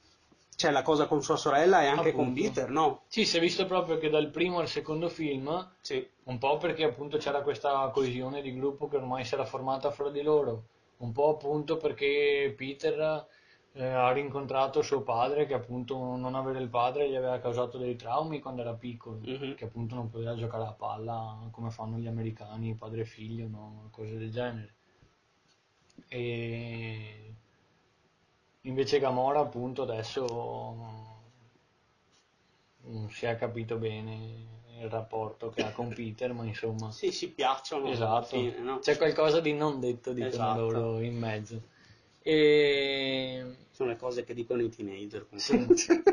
c'è 0.56 0.70
la 0.70 0.82
cosa 0.82 1.06
con 1.06 1.22
sua 1.22 1.36
sorella 1.36 1.82
e 1.82 1.86
anche 1.86 2.12
con 2.12 2.28
Appunto. 2.28 2.40
Peter, 2.40 2.70
no? 2.70 3.02
sì, 3.08 3.24
si 3.24 3.36
è 3.36 3.40
visto 3.40 3.66
proprio 3.66 3.98
che 3.98 4.08
dal 4.08 4.30
primo 4.30 4.58
al 4.58 4.68
secondo 4.68 5.08
film, 5.08 5.70
Sì. 5.80 6.06
un 6.24 6.38
po' 6.38 6.56
perché 6.56 6.84
appunto 6.84 7.18
c'era 7.18 7.42
questa 7.42 7.90
coesione 7.92 8.40
di 8.42 8.54
gruppo 8.54 8.88
che 8.88 8.96
ormai 8.96 9.24
si 9.24 9.34
era 9.34 9.44
formata 9.44 9.90
fra 9.90 10.10
di 10.10 10.22
loro, 10.22 10.64
un 10.98 11.12
po' 11.12 11.28
appunto 11.28 11.76
perché 11.76 12.52
Peter 12.56 13.26
eh, 13.74 13.84
ha 13.84 14.10
rincontrato 14.12 14.80
suo 14.80 15.02
padre, 15.02 15.44
che 15.46 15.52
appunto 15.52 15.98
non 16.16 16.34
avere 16.34 16.58
il 16.60 16.68
padre 16.70 17.10
gli 17.10 17.14
aveva 17.14 17.38
causato 17.38 17.76
dei 17.76 17.94
traumi 17.94 18.40
quando 18.40 18.62
era 18.62 18.72
piccolo, 18.72 19.18
Mhm. 19.22 19.54
che 19.54 19.64
appunto 19.66 19.94
non 19.94 20.08
poteva 20.08 20.34
giocare 20.34 20.64
a 20.64 20.72
palla 20.72 21.46
come 21.50 21.70
fanno 21.70 21.98
gli 21.98 22.06
americani, 22.06 22.74
padre 22.74 23.02
e 23.02 23.04
figlio, 23.04 23.46
no? 23.48 23.88
cose 23.92 24.16
del 24.16 24.30
genere. 24.30 24.75
E 26.08 27.34
invece 28.62 28.98
Gamora 28.98 29.40
appunto 29.40 29.82
adesso 29.82 30.24
non 32.82 33.10
si 33.10 33.26
è 33.26 33.36
capito 33.36 33.76
bene 33.76 34.54
il 34.80 34.88
rapporto 34.90 35.50
che 35.50 35.62
ha 35.62 35.72
con 35.72 35.88
Peter, 35.92 36.32
ma 36.32 36.44
insomma, 36.44 36.90
Sì, 36.92 37.10
si 37.10 37.30
piacciono 37.30 37.90
esatto, 37.90 38.26
fine, 38.26 38.58
no? 38.60 38.78
c'è 38.78 38.96
qualcosa 38.96 39.40
di 39.40 39.52
non 39.54 39.80
detto 39.80 40.12
dicono 40.12 40.32
Esatto. 40.32 40.70
loro 40.70 41.00
in 41.00 41.16
mezzo. 41.16 41.62
E 42.20 43.56
Sono 43.70 43.90
le 43.90 43.96
cose 43.96 44.24
che 44.24 44.34
dicono 44.34 44.62
i 44.62 44.68
teenager. 44.68 45.26
sì. 45.36 45.66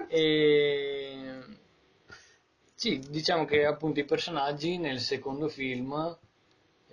E... 0.08 1.42
Sì, 2.76 3.00
diciamo 3.10 3.46
che 3.46 3.66
appunto 3.66 4.00
i 4.00 4.06
personaggi 4.06 4.78
nel 4.78 5.00
secondo 5.00 5.48
film, 5.48 6.18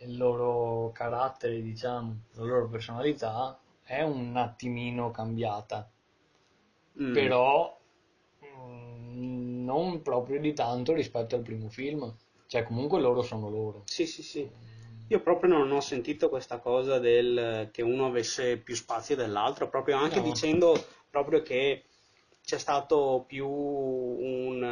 il 0.01 0.16
loro 0.16 0.90
carattere, 0.92 1.62
diciamo, 1.62 2.16
la 2.32 2.44
loro 2.44 2.68
personalità 2.68 3.59
è 3.82 4.03
un 4.03 4.36
attimino 4.36 5.11
cambiata, 5.11 5.90
Mm. 7.01 7.12
però 7.12 7.78
mm, 8.44 9.64
non 9.64 10.03
proprio 10.03 10.40
di 10.40 10.53
tanto 10.53 10.92
rispetto 10.92 11.36
al 11.36 11.42
primo 11.42 11.68
film. 11.68 12.12
Cioè, 12.46 12.64
comunque 12.64 13.01
loro 13.01 13.22
sono 13.22 13.48
loro. 13.48 13.82
Sì, 13.86 14.07
sì, 14.07 14.22
sì. 14.22 14.48
Io 15.09 15.20
proprio 15.20 15.51
non 15.51 15.70
ho 15.72 15.80
sentito 15.80 16.28
questa 16.28 16.59
cosa 16.59 16.98
del 16.98 17.68
che 17.72 17.82
uno 17.82 18.07
avesse 18.07 18.59
più 18.59 18.74
spazio 18.74 19.16
dell'altro, 19.16 19.68
proprio 19.68 19.96
anche 19.96 20.20
No. 20.20 20.24
dicendo 20.24 20.84
proprio 21.11 21.42
che 21.42 21.84
c'è 22.42 22.59
stato 22.59 23.24
più 23.26 23.48
un, 23.48 24.62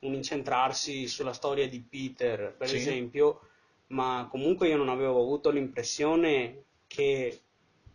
un 0.00 0.14
incentrarsi 0.14 1.06
sulla 1.06 1.32
storia 1.32 1.68
di 1.68 1.80
Peter, 1.80 2.54
per 2.56 2.68
Sì. 2.68 2.76
esempio, 2.76 3.40
ma 3.88 4.26
comunque 4.30 4.68
io 4.68 4.76
non 4.76 4.88
avevo 4.88 5.20
avuto 5.20 5.50
l'impressione 5.50 6.64
che 6.86 7.40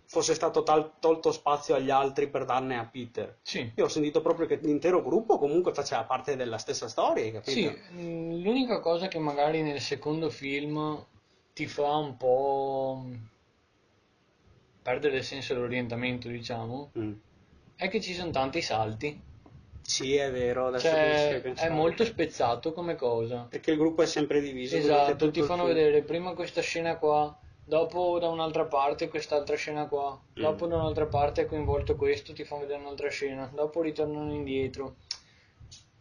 fosse 0.05 0.33
stato 0.33 0.63
tal- 0.63 0.99
tolto 0.99 1.31
spazio 1.31 1.73
agli 1.75 1.89
altri 1.89 2.29
per 2.29 2.43
darne 2.45 2.77
a 2.77 2.85
Peter. 2.85 3.39
Sì. 3.43 3.71
Io 3.75 3.85
ho 3.85 3.87
sentito 3.87 4.21
proprio 4.21 4.45
che 4.45 4.57
l'intero 4.57 5.01
gruppo 5.01 5.37
comunque 5.37 5.73
faceva 5.73 6.03
parte 6.03 6.35
della 6.35 6.57
stessa 6.57 6.89
storia, 6.89 7.31
capito? 7.31 7.51
Sì, 7.51 7.81
mm, 7.93 8.43
l'unica 8.43 8.79
cosa 8.81 9.07
che 9.07 9.19
magari 9.19 9.61
nel 9.61 9.79
secondo 9.79 10.29
film 10.29 11.05
ti 11.53 11.65
fa 11.65 11.95
un 11.95 12.17
po' 12.17 13.05
perdere 14.81 15.17
il 15.17 15.23
senso 15.23 15.53
dell'orientamento, 15.53 16.27
diciamo, 16.27 16.91
Mm. 16.97 17.13
è 17.75 17.87
che 17.87 18.01
ci 18.01 18.13
sono 18.13 18.31
tanti 18.31 18.61
salti. 18.61 19.29
Sì, 19.81 20.15
è 20.15 20.31
vero, 20.31 20.77
Cioè, 20.79 21.41
è 21.41 21.69
molto 21.69 22.05
spezzato 22.05 22.71
come 22.71 22.95
cosa. 22.95 23.47
Perché 23.49 23.71
il 23.71 23.77
gruppo 23.77 24.01
è 24.03 24.05
sempre 24.05 24.39
diviso. 24.39 24.77
Esatto, 24.77 25.29
ti 25.31 25.41
fanno 25.41 25.65
vedere 25.65 26.01
prima 26.03 26.33
questa 26.33 26.61
scena 26.61 26.97
qua, 26.97 27.37
dopo 27.63 28.19
da 28.19 28.29
un'altra 28.29 28.65
parte 28.65 29.09
quest'altra 29.09 29.55
scena 29.55 29.87
qua, 29.87 30.19
dopo 30.33 30.65
Mm. 30.65 30.69
da 30.69 30.75
un'altra 30.77 31.07
parte 31.07 31.41
è 31.41 31.45
coinvolto 31.45 31.95
questo, 31.95 32.33
ti 32.33 32.43
fanno 32.43 32.61
vedere 32.61 32.79
un'altra 32.79 33.09
scena, 33.09 33.51
dopo 33.53 33.81
ritornano 33.81 34.33
indietro. 34.33 34.97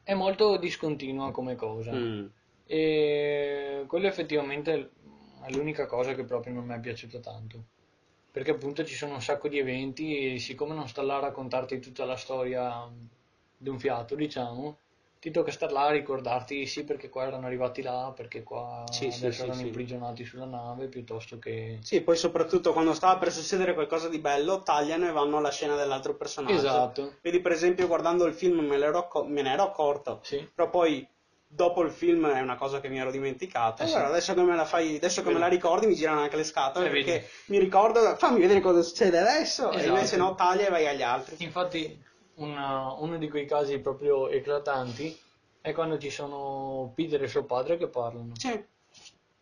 È 0.02 0.14
molto 0.14 0.56
discontinua 0.56 1.30
come 1.30 1.56
cosa. 1.56 1.92
Mm. 1.92 2.26
E 2.66 3.84
quello 3.86 4.06
effettivamente 4.06 4.90
è 5.42 5.50
l'unica 5.50 5.86
cosa 5.86 6.14
che 6.14 6.24
proprio 6.24 6.52
non 6.54 6.64
mi 6.64 6.74
è 6.74 6.80
piaciuta 6.80 7.18
tanto. 7.18 7.64
Perché 8.30 8.52
appunto 8.52 8.84
ci 8.84 8.94
sono 8.94 9.14
un 9.14 9.22
sacco 9.22 9.48
di 9.48 9.58
eventi 9.58 10.34
e 10.34 10.38
siccome 10.38 10.74
non 10.74 10.86
sta 10.86 11.02
là 11.02 11.16
a 11.16 11.20
raccontarti 11.20 11.80
tutta 11.80 12.04
la 12.04 12.16
storia 12.16 12.88
d'un 13.62 13.78
fiato, 13.78 14.14
diciamo, 14.14 14.78
ti 15.20 15.30
tocca 15.30 15.50
star 15.50 15.70
là 15.70 15.82
a 15.82 15.90
ricordarti 15.90 16.64
sì 16.64 16.82
perché 16.82 17.10
qua 17.10 17.26
erano 17.26 17.44
arrivati 17.44 17.82
là, 17.82 18.10
perché 18.16 18.42
qua 18.42 18.86
Sì, 18.90 19.10
sì, 19.10 19.26
erano 19.26 19.52
sì. 19.52 19.66
imprigionati 19.66 20.24
sulla 20.24 20.46
nave, 20.46 20.86
piuttosto 20.86 21.38
che... 21.38 21.78
Sì, 21.82 22.00
poi 22.00 22.16
soprattutto 22.16 22.72
quando 22.72 22.94
stava 22.94 23.18
per 23.18 23.30
succedere 23.30 23.74
qualcosa 23.74 24.08
di 24.08 24.18
bello, 24.18 24.62
tagliano 24.62 25.06
e 25.06 25.12
vanno 25.12 25.36
alla 25.36 25.50
scena 25.50 25.76
dell'altro 25.76 26.14
personaggio. 26.14 26.54
Esatto. 26.56 27.16
Vedi, 27.20 27.40
per 27.40 27.52
esempio, 27.52 27.86
guardando 27.86 28.24
il 28.24 28.32
film 28.32 28.60
me, 28.60 28.82
acco- 28.82 29.24
me 29.26 29.42
ne 29.42 29.52
ero 29.52 29.64
accorto, 29.64 30.22
però 30.54 30.70
poi 30.70 31.06
dopo 31.46 31.82
il 31.82 31.90
film 31.90 32.26
è 32.26 32.40
una 32.40 32.56
cosa 32.56 32.80
che 32.80 32.88
mi 32.88 32.98
ero 32.98 33.10
dimenticato. 33.10 33.82
Eh. 33.82 33.90
Guarda, 33.90 34.08
adesso 34.08 34.32
che 34.32 34.40
me 34.40 34.56
la 34.56 34.64
fai, 34.64 34.96
adesso 34.96 35.22
che 35.22 35.30
me 35.30 35.38
la 35.38 35.48
ricordi 35.48 35.86
mi 35.86 35.94
girano 35.96 36.20
anche 36.20 36.36
le 36.36 36.44
scatole 36.44 36.86
Eh, 36.86 36.90
vedi. 36.90 37.04
perché 37.04 37.28
mi 37.46 37.58
ricordo, 37.58 38.16
fammi 38.16 38.40
vedere 38.40 38.60
cosa 38.60 38.80
succede 38.80 39.18
adesso, 39.18 39.70
e 39.70 39.80
Esatto. 39.80 39.88
invece 39.90 40.16
no, 40.16 40.34
taglia 40.34 40.66
e 40.66 40.70
vai 40.70 40.86
agli 40.86 41.02
altri. 41.02 41.36
Infatti 41.44 42.08
una- 42.40 42.92
uno 42.94 43.16
di 43.18 43.28
quei 43.28 43.46
casi 43.46 43.78
proprio 43.80 44.28
eclatanti 44.28 45.16
è 45.60 45.72
quando 45.72 45.98
ci 45.98 46.10
sono 46.10 46.92
Peter 46.94 47.22
e 47.22 47.28
suo 47.28 47.44
padre 47.44 47.76
che 47.76 47.88
parlano. 47.88 48.32
Sì, 48.36 48.64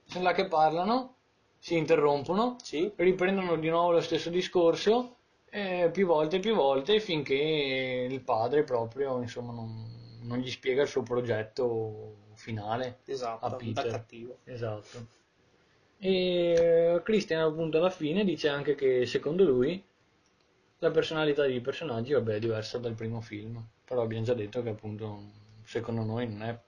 Sono 0.04 0.24
là 0.24 0.32
che 0.32 0.46
parlano, 0.46 1.16
si 1.58 1.76
interrompono, 1.76 2.56
sì. 2.62 2.90
riprendono 2.96 3.56
di 3.56 3.68
nuovo 3.68 3.92
lo 3.92 4.00
stesso 4.00 4.30
discorso 4.30 5.16
eh, 5.50 5.90
più 5.92 6.06
volte 6.06 6.36
e 6.36 6.40
più 6.40 6.54
volte 6.54 7.00
finché 7.00 8.06
il 8.10 8.20
padre 8.22 8.64
proprio 8.64 9.20
insomma 9.20 9.52
non, 9.52 10.18
non 10.22 10.38
gli 10.38 10.50
spiega 10.50 10.82
il 10.82 10.88
suo 10.88 11.02
progetto 11.02 12.16
finale 12.34 13.00
a 13.06 13.12
Esatto, 13.12 13.48
da 13.48 13.56
Peter. 13.56 13.86
cattivo. 13.90 14.38
Esatto. 14.44 15.06
E 16.00 17.00
Christian 17.04 17.42
appunto 17.42 17.78
alla 17.78 17.90
fine 17.90 18.24
dice 18.24 18.48
anche 18.48 18.74
che 18.74 19.04
secondo 19.06 19.44
lui 19.44 19.82
la 20.80 20.90
personalità 20.90 21.44
dei 21.46 21.60
personaggi 21.60 22.12
vabbè, 22.12 22.34
è 22.34 22.38
diversa 22.38 22.78
dal 22.78 22.94
primo 22.94 23.20
film, 23.20 23.62
però 23.84 24.02
abbiamo 24.02 24.24
già 24.24 24.34
detto 24.34 24.62
che 24.62 24.68
appunto 24.70 25.20
secondo 25.64 26.02
noi 26.04 26.28
non 26.28 26.42
è 26.42 26.58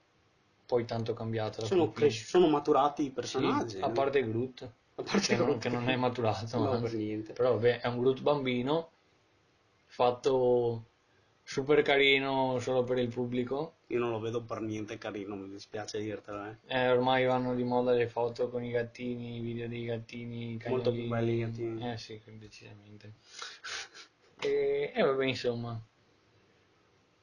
poi 0.66 0.84
tanto 0.84 1.14
cambiata 1.14 1.60
la 1.62 1.66
Sono, 1.66 1.84
sua 1.84 1.92
cres- 1.94 2.26
sono 2.26 2.48
maturati 2.48 3.04
i 3.04 3.10
personaggi. 3.10 3.76
sì, 3.76 3.82
a 3.82 3.90
parte 3.90 4.22
Groot, 4.24 4.62
A 4.96 5.02
parte 5.02 5.20
che, 5.28 5.36
non, 5.36 5.46
Groot. 5.46 5.60
che 5.62 5.68
non 5.68 5.88
è 5.88 5.96
maturato, 5.96 6.58
No, 6.58 6.70
anzi. 6.70 6.82
per 6.82 6.94
niente. 6.94 7.32
però 7.32 7.52
vabbè, 7.54 7.80
è 7.80 7.88
un 7.88 7.98
Groot 8.00 8.20
bambino, 8.22 8.90
fatto 9.86 10.84
super 11.42 11.82
carino 11.82 12.58
solo 12.60 12.84
per 12.84 12.98
il 12.98 13.08
pubblico. 13.08 13.74
Io 13.88 13.98
non 13.98 14.10
lo 14.10 14.20
vedo 14.20 14.42
per 14.42 14.60
niente 14.60 14.98
carino, 14.98 15.34
mi 15.34 15.48
dispiace 15.48 15.98
dirtelo, 16.00 16.44
eh. 16.44 16.56
Eh, 16.68 16.90
ormai 16.90 17.24
vanno 17.26 17.56
di 17.56 17.64
moda 17.64 17.90
le 17.92 18.06
foto 18.06 18.48
con 18.48 18.62
i 18.62 18.70
gattini, 18.70 19.38
i 19.38 19.40
video 19.40 19.66
dei 19.66 19.84
gattini, 19.84 20.60
Molto 20.66 20.92
più 20.92 21.08
belli 21.08 21.34
i 21.34 21.40
gattini. 21.40 21.90
Eh 21.90 21.98
sì, 21.98 22.20
decisamente. 22.38 23.14
E, 24.40 24.92
e 24.94 25.02
vabbè, 25.02 25.24
insomma. 25.24 25.80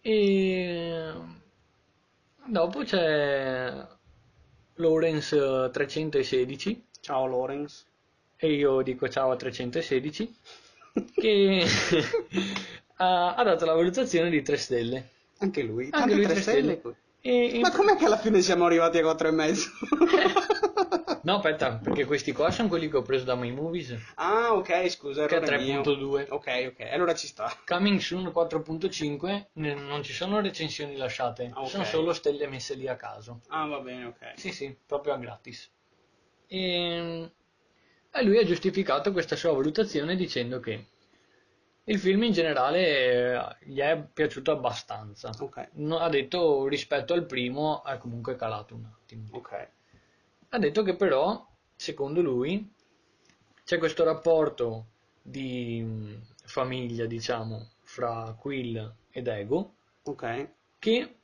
E 0.01 1.13
dopo 2.45 2.83
c'è 2.83 3.85
Lawrence 4.75 5.69
316 5.71 6.85
Ciao 7.01 7.25
Lorenz. 7.25 7.85
e 8.35 8.53
io 8.53 8.81
dico 8.81 9.09
ciao 9.09 9.31
a 9.31 9.35
316 9.35 10.35
che 11.15 11.65
ha, 12.97 13.35
ha 13.35 13.43
dato 13.43 13.65
la 13.65 13.73
valutazione 13.73 14.29
di 14.29 14.41
3 14.41 14.57
stelle. 14.57 15.09
Anche 15.39 15.63
lui. 15.63 15.89
Anche 15.91 16.15
lui 16.15 16.23
tre 16.23 16.33
3 16.33 16.41
stelle. 16.41 16.81
E 17.21 17.59
Ma 17.61 17.71
com'è 17.71 17.95
che 17.97 18.05
alla 18.05 18.17
fine 18.17 18.41
siamo 18.41 18.65
arrivati 18.65 18.97
a 18.99 19.01
4 19.01 19.27
e 19.27 19.31
mezzo? 19.31 19.69
No, 21.23 21.37
aspetta, 21.37 21.73
perché 21.75 22.05
questi 22.05 22.31
qua 22.31 22.51
sono 22.51 22.69
quelli 22.69 22.87
che 22.89 22.95
ho 22.95 23.01
preso 23.01 23.25
da 23.25 23.35
My 23.35 23.51
Movies. 23.51 23.93
ah, 24.15 24.53
ok, 24.53 24.89
scusa, 24.89 25.25
Che 25.25 25.37
è 25.37 25.41
errore 25.41 25.57
mio. 25.59 25.81
3.2. 25.81 26.27
Ok, 26.29 26.71
ok, 26.71 26.79
allora 26.89 27.13
ci 27.15 27.27
sta. 27.27 27.53
Coming 27.65 27.99
Soon 27.99 28.31
4.5 28.31 29.47
ne- 29.53 29.73
non 29.73 30.03
ci 30.03 30.13
sono 30.13 30.39
recensioni 30.39 30.95
lasciate, 30.95 31.51
Ah, 31.53 31.61
ok. 31.63 31.67
sono 31.69 31.83
solo 31.83 32.13
stelle 32.13 32.47
messe 32.47 32.75
lì 32.75 32.87
a 32.87 32.95
caso. 32.95 33.41
Ah, 33.47 33.65
va 33.65 33.79
bene, 33.79 34.05
ok. 34.05 34.33
Sì, 34.35 34.51
sì, 34.53 34.73
proprio 34.85 35.13
a 35.15 35.17
gratis. 35.17 35.69
E, 36.47 37.31
e 38.11 38.23
lui 38.23 38.37
ha 38.37 38.45
giustificato 38.45 39.11
questa 39.11 39.35
sua 39.35 39.51
valutazione 39.51 40.15
dicendo 40.15 40.61
che 40.61 40.85
il 41.87 41.99
film 41.99 42.23
in 42.23 42.31
generale 42.33 43.57
eh, 43.59 43.65
gli 43.65 43.79
è 43.79 44.01
piaciuto 44.01 44.51
abbastanza. 44.51 45.31
Ok, 45.39 45.69
No- 45.73 45.97
ha 45.99 46.09
detto 46.09 46.67
rispetto 46.67 47.13
al 47.13 47.25
primo 47.25 47.83
è 47.83 47.97
comunque 47.97 48.35
calato 48.35 48.75
un 48.75 48.85
attimo. 48.85 49.25
ok. 49.31 49.69
Ha 50.49 50.59
detto 50.59 50.83
che 50.83 50.95
però, 50.95 51.45
secondo 51.75 52.21
lui, 52.21 52.73
c'è 53.63 53.77
questo 53.77 54.03
rapporto 54.03 54.87
di 55.21 55.81
mh, 55.81 56.21
famiglia, 56.45 57.05
diciamo, 57.05 57.71
fra 57.81 58.35
Quill 58.39 58.95
ed 59.11 59.27
Ego, 59.27 59.75
Ok. 60.05 60.23
che 60.79 61.15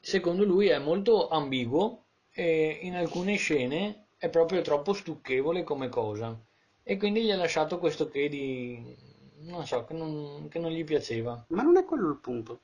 secondo 0.00 0.44
lui 0.44 0.68
è 0.68 0.78
molto 0.78 1.28
ambiguo 1.28 2.04
e 2.32 2.78
in 2.82 2.94
alcune 2.94 3.36
scene 3.36 4.06
è 4.16 4.28
proprio 4.28 4.62
troppo 4.62 4.92
stucchevole 4.92 5.64
come 5.64 5.88
cosa. 5.88 6.38
E 6.82 6.96
quindi 6.96 7.22
gli 7.24 7.30
ha 7.30 7.36
lasciato 7.36 7.78
questo 7.78 8.08
che 8.08 8.28
di... 8.28 8.96
non 9.44 9.66
so, 9.66 9.84
che 9.84 9.94
non, 9.94 10.48
che 10.48 10.58
non 10.58 10.70
gli 10.70 10.84
piaceva. 10.84 11.44
Ma 11.48 11.62
non 11.62 11.76
è 11.76 11.84
quello 11.84 12.08
il 12.08 12.16
punto. 12.18 12.60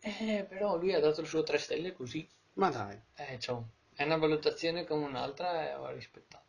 Eh, 0.00 0.46
però 0.48 0.76
lui 0.76 0.94
ha 0.94 1.00
dato 1.00 1.20
il 1.20 1.26
suo 1.26 1.42
3 1.42 1.58
stelle 1.58 1.92
così. 1.92 2.26
Ma 2.54 2.70
dai. 2.70 2.98
Eh, 3.16 3.38
ciao. 3.38 3.68
È 3.94 4.04
una 4.04 4.16
valutazione 4.16 4.84
come 4.84 5.04
un'altra 5.06 5.72
e 5.72 5.76
va 5.78 5.90
rispettata. 5.90 6.44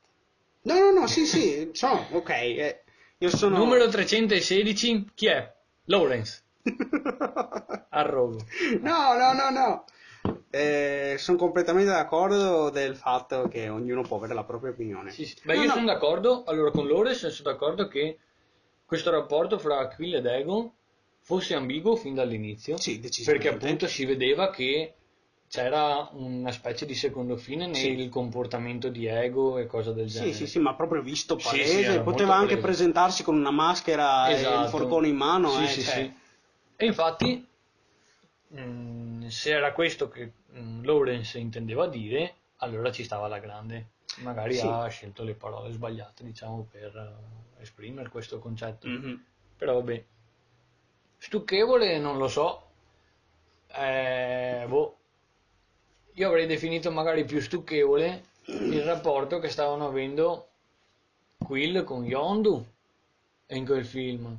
No, 0.64 0.74
no, 0.80 0.92
no, 0.92 1.08
sì, 1.08 1.26
sì, 1.26 1.70
so, 1.74 2.06
ok. 2.12 2.30
eh, 2.30 2.84
io 3.20 3.30
sono... 3.30 3.58
Numero 3.58 3.88
316, 3.88 5.12
chi 5.16 5.28
è? 5.28 5.54
Lawrence. 5.86 6.44
Arrogo. 7.90 8.46
No, 8.82 9.14
no, 9.16 9.32
no, 9.34 9.50
no. 9.50 9.86
Eh, 10.50 11.16
sono 11.18 11.38
completamente 11.38 11.90
d'accordo 11.92 12.70
del 12.70 12.96
fatto 12.96 13.48
che 13.48 13.70
ognuno 13.70 14.02
può 14.02 14.18
avere 14.18 14.34
la 14.34 14.44
propria 14.44 14.72
opinione. 14.72 15.12
Sì, 15.12 15.26
sì. 15.26 15.36
Beh, 15.44 15.56
No, 15.56 15.62
io 15.62 15.68
no. 15.68 15.74
sono 15.74 15.86
d'accordo, 15.86 16.44
allora 16.46 16.72
con 16.72 16.88
Lawrence 16.88 17.30
sono 17.30 17.52
d'accordo 17.52 17.88
che 17.88 18.20
questo 18.88 19.12
rapporto 19.12 19.60
fra 19.60 19.86
Quill 19.90 20.16
ed 20.16 20.26
Ego 20.26 20.74
fosse 21.20 21.54
ambiguo 21.56 21.98
fin 21.98 22.14
dall'inizio. 22.16 22.78
Sì. 22.78 23.02
Perché 23.26 23.50
appunto 23.50 23.86
si 23.86 24.06
vedeva 24.06 24.50
che 24.50 24.94
c'era 25.50 26.08
una 26.14 26.54
specie 26.54 26.86
di 26.86 26.96
secondo 26.96 27.36
fine 27.36 27.66
nel 27.68 27.76
Sì. 27.76 28.08
comportamento 28.10 28.88
di 28.88 29.06
Ego 29.06 29.58
e 29.58 29.66
cose 29.66 29.94
del 29.94 30.08
Sì, 30.08 30.16
genere. 30.20 30.34
sì, 30.34 30.48
sì, 30.48 30.60
ma 30.60 30.74
proprio 30.74 31.02
visto 31.02 31.38
Sì, 31.38 31.48
palese, 31.50 31.92
sì, 31.94 32.00
poteva 32.00 32.34
anche 32.36 32.56
palese. 32.56 32.62
presentarsi 32.62 33.24
con 33.24 33.36
una 33.36 33.52
maschera 33.52 34.28
e 34.30 34.32
il 34.32 34.38
Esatto. 34.38 34.70
forcone 34.70 35.08
in 35.10 35.16
mano. 35.18 35.50
Sì, 35.50 35.64
eh, 35.64 35.68
sì, 35.68 35.82
cioè. 35.84 35.94
sì. 35.94 36.14
E 36.78 36.86
infatti, 36.86 37.46
mh, 38.48 39.28
se 39.28 39.52
era 39.52 39.74
questo 39.74 40.08
che 40.08 40.32
mh, 40.52 40.86
Lawrence 40.86 41.38
intendeva 41.38 41.88
dire, 41.88 42.36
allora 42.58 42.90
ci 42.92 43.04
stava 43.04 43.28
la 43.28 43.40
grande. 43.40 43.88
Magari 44.22 44.56
Sì. 44.56 44.66
ha 44.66 44.88
scelto 44.88 45.24
le 45.24 45.34
parole 45.34 45.74
sbagliate, 45.74 46.24
diciamo, 46.24 46.66
per 46.72 47.16
esprimere 47.60 48.10
questo 48.10 48.40
concetto. 48.40 48.88
Mhm. 48.88 49.24
Però 49.58 49.74
vabbè. 49.74 50.04
Stucchevole 51.18 51.98
non 52.00 52.18
lo 52.18 52.28
so. 52.28 52.62
Eh, 53.76 54.66
boh. 54.68 54.98
Io 56.14 56.28
avrei 56.28 56.46
definito 56.48 56.92
magari 56.92 57.26
più 57.26 57.40
stucchevole 57.42 58.24
il 58.46 58.82
rapporto 58.84 59.40
che 59.40 59.50
stavano 59.50 59.86
avendo 59.88 60.48
Quill 61.38 61.84
con 61.84 62.06
Yondu 62.06 62.66
in 63.48 63.66
quel 63.66 63.86
film. 63.86 64.36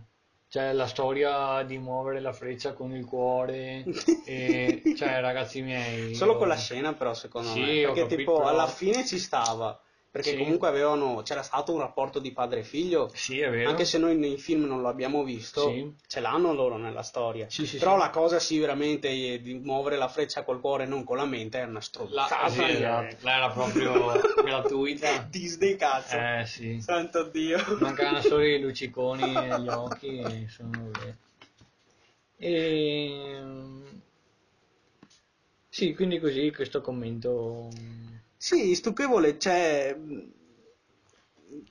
Cioè 0.50 0.72
la 0.72 0.86
storia 0.86 1.62
di 1.62 1.76
muovere 1.76 2.20
la 2.20 2.32
freccia 2.32 2.72
con 2.72 2.92
il 2.96 3.04
cuore 3.04 3.84
e 4.24 4.82
cioè 4.96 5.20
ragazzi 5.20 5.60
miei 5.60 6.14
Solo 6.14 6.32
io- 6.32 6.38
quella 6.38 6.56
scena 6.56 6.94
però 6.94 7.12
secondo 7.12 7.50
Sì, 7.50 7.60
me, 7.60 7.66
perché 7.66 7.84
capito, 8.00 8.16
tipo 8.16 8.36
però- 8.36 8.48
alla 8.48 8.66
fine 8.66 9.04
ci 9.06 9.18
stava, 9.18 9.78
perché 10.11 10.30
Sì. 10.30 10.36
comunque 10.38 10.68
avevano, 10.68 11.20
c'era 11.22 11.42
stato 11.42 11.72
un 11.74 11.80
rapporto 11.80 12.18
di 12.18 12.32
padre 12.32 12.61
e 12.61 12.62
figlio, 12.62 13.11
Sì, 13.14 13.40
è 13.40 13.50
vero. 13.50 13.68
anche 13.68 13.84
se 13.84 13.98
noi 13.98 14.16
nei 14.16 14.38
film 14.38 14.64
non 14.64 14.80
lo 14.80 14.88
abbiamo 14.88 15.22
visto, 15.22 15.68
Sì. 15.68 15.92
ce 16.06 16.20
l'hanno 16.20 16.54
loro 16.54 16.76
nella 16.78 17.02
storia. 17.02 17.46
Però 17.78 17.96
la 17.96 18.09
cosa 18.11 18.38
sì 18.38 18.59
veramente 18.59 19.09
eh, 19.09 19.40
di 19.42 19.54
muovere 19.54 19.96
la 19.96 20.09
freccia 20.09 20.44
col 20.44 20.61
cuore 20.61 20.84
e 20.84 20.86
non 20.86 21.04
con 21.04 21.18
la 21.18 21.26
mente 21.26 21.59
è 21.61 21.64
una 21.64 21.74
La, 21.74 21.80
stronzata. 21.80 22.48
sì, 22.48 22.61
eh. 22.62 22.72
esatto. 22.72 23.28
Era 23.28 23.50
proprio 23.50 24.12
gratuita. 24.42 25.26
Disney 25.28 25.76
cazzo. 25.76 26.16
Eh 26.16 26.44
sì. 26.46 26.80
Santo 26.80 27.24
Dio. 27.24 27.59
Mancavano 27.78 28.20
solo 28.22 28.44
i 28.44 28.59
lucciconi 28.62 29.30
negli 29.30 29.68
occhi 29.68 30.18
e 30.18 30.46
sono. 30.48 30.90
E... 32.36 33.42
Sì, 35.68 35.94
quindi 35.94 36.18
così 36.18 36.50
questo 36.52 36.80
commento... 36.80 37.68
Sì, 38.39 38.74
stucchevole, 38.74 39.39
cioè... 39.39 39.95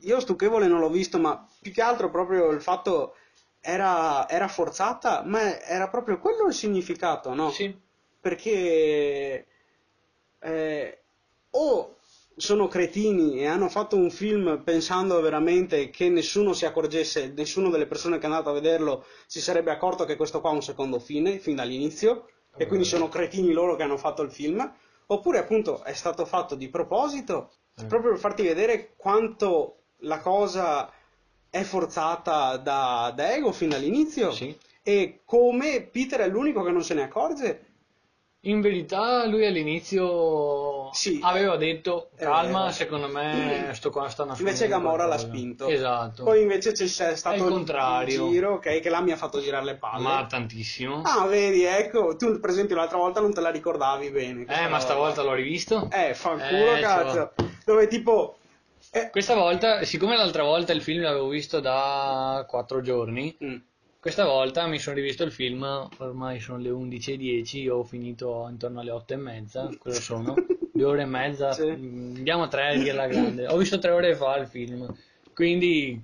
Io 0.01 0.19
stucchevole 0.19 0.67
non 0.67 0.79
l'ho 0.79 0.89
visto, 0.89 1.17
ma 1.17 1.47
più 1.61 1.71
che 1.71 1.81
altro 1.81 2.09
proprio 2.09 2.49
il 2.51 2.61
fatto 2.61 3.15
era, 3.59 4.27
era 4.29 4.47
forzata, 4.47 5.23
ma 5.23 5.59
era 5.61 5.87
proprio 5.89 6.19
quello 6.19 6.47
il 6.47 6.53
significato, 6.53 7.33
no? 7.33 7.49
Sì, 7.51 7.75
Perché 8.19 9.47
eh, 10.39 10.99
o 11.51 11.95
sono 12.35 12.67
cretini 12.67 13.39
e 13.39 13.45
hanno 13.47 13.69
fatto 13.69 13.95
un 13.95 14.11
film 14.11 14.61
pensando 14.63 15.19
veramente 15.21 15.89
che 15.89 16.09
nessuno 16.09 16.53
si 16.53 16.65
accorgesse, 16.65 17.33
nessuno 17.35 17.69
delle 17.69 17.87
persone 17.87 18.17
che 18.17 18.23
è 18.23 18.29
andato 18.29 18.49
a 18.49 18.53
vederlo 18.53 19.05
si 19.25 19.41
sarebbe 19.41 19.71
accorto 19.71 20.05
che 20.05 20.15
questo 20.15 20.39
qua 20.41 20.51
ha 20.51 20.53
un 20.53 20.61
secondo 20.61 20.99
fine, 20.99 21.39
fin 21.39 21.55
dall'inizio, 21.55 22.29
e 22.55 22.67
quindi 22.67 22.85
sono 22.85 23.07
cretini 23.07 23.53
loro 23.53 23.75
che 23.75 23.83
hanno 23.83 23.97
fatto 23.97 24.21
il 24.21 24.31
film, 24.31 24.71
oppure 25.07 25.39
appunto 25.39 25.83
è 25.83 25.93
stato 25.93 26.25
fatto 26.25 26.55
di 26.55 26.69
proposito, 26.69 27.51
Mm. 27.79 27.87
proprio 27.87 28.11
per 28.11 28.19
farti 28.19 28.41
vedere 28.41 28.93
quanto 28.97 29.83
la 29.97 30.19
cosa 30.19 30.91
è 31.49 31.61
forzata 31.61 32.57
da, 32.57 33.13
da 33.15 33.35
Ego 33.35 33.51
fin 33.51 33.69
dall'inizio, 33.69 34.31
Sì. 34.31 34.57
e 34.81 35.21
come 35.25 35.81
Peter 35.81 36.21
è 36.21 36.27
l'unico 36.27 36.63
che 36.63 36.71
non 36.71 36.83
se 36.83 36.95
ne 36.95 37.03
accorge. 37.03 37.66
In 38.49 38.61
verità 38.61 39.25
lui 39.25 39.45
all'inizio 39.45 40.89
Sì. 40.93 41.19
aveva 41.21 41.55
detto 41.57 42.09
È 42.15 42.23
calma, 42.23 42.61
vero. 42.61 42.71
secondo 42.71 43.07
me 43.07 43.71
sto 43.73 43.89
qua 43.89 44.07
sta 44.09 44.23
nascondendo 44.25 44.57
Invece 44.61 44.67
Gamora 44.67 45.05
l'ha 45.05 45.17
spinto. 45.17 45.67
Esatto. 45.67 46.23
Poi 46.23 46.41
invece 46.41 46.71
c'è 46.71 46.85
c'è 46.85 47.15
stato 47.15 47.43
il 47.43 47.49
contrario. 47.49 48.29
giro, 48.29 48.53
ok, 48.55 48.79
che 48.79 48.89
là 48.89 49.01
mi 49.01 49.11
ha 49.11 49.17
fatto 49.17 49.39
girare 49.39 49.65
le 49.65 49.75
palle. 49.75 50.01
Ma 50.03 50.25
tantissimo. 50.27 51.01
Ah, 51.03 51.25
vedi, 51.27 51.63
ecco, 51.63 52.15
tu 52.15 52.39
per 52.39 52.49
esempio 52.49 52.75
l'altra 52.75 52.97
volta 52.97 53.19
non 53.19 53.33
te 53.33 53.41
la 53.41 53.49
ricordavi 53.49 54.09
bene. 54.11 54.41
eh, 54.41 54.45
ma 54.61 54.65
roba. 54.65 54.79
stavolta 54.79 55.21
l'ho 55.23 55.33
rivisto. 55.33 55.89
Eh, 55.91 56.13
fanculo 56.13 56.75
Eh, 56.75 56.79
cazzo. 56.81 57.33
Dove 57.65 57.87
tipo... 57.87 58.37
eh, 58.91 59.09
Questa 59.09 59.35
volta, 59.35 59.83
siccome 59.83 60.15
l'altra 60.15 60.43
volta 60.43 60.71
il 60.71 60.81
film 60.81 61.01
l'avevo 61.03 61.27
visto 61.27 61.59
da 61.59 62.45
quattro 62.47 62.81
giorni, 62.81 63.35
mm, 63.43 63.55
questa 64.07 64.23
volta 64.23 64.65
mi 64.67 64.79
sono 64.79 64.95
rivisto 64.95 65.25
il 65.25 65.33
film, 65.33 65.63
ormai 65.97 66.39
sono 66.39 66.59
le 66.59 66.69
11.10, 66.69 67.69
ho 67.69 67.83
finito 67.83 68.47
intorno 68.49 68.79
alle 68.79 68.91
8 68.91 69.11
e 69.11 69.17
mezza, 69.17 69.69
cosa 69.77 69.99
sono? 69.99 70.33
Due 70.71 70.85
ore 70.85 71.01
e 71.01 71.05
mezza, 71.05 71.51
Sì. 71.51 71.67
andiamo 71.67 72.43
a 72.43 72.47
tre 72.47 72.69
a 72.69 72.77
dirla 72.77 73.05
grande. 73.05 73.47
Ho 73.47 73.57
visto 73.57 73.79
tre 73.79 73.91
ore 73.91 74.15
fa 74.15 74.37
il 74.37 74.47
film, 74.47 74.89
quindi 75.33 76.01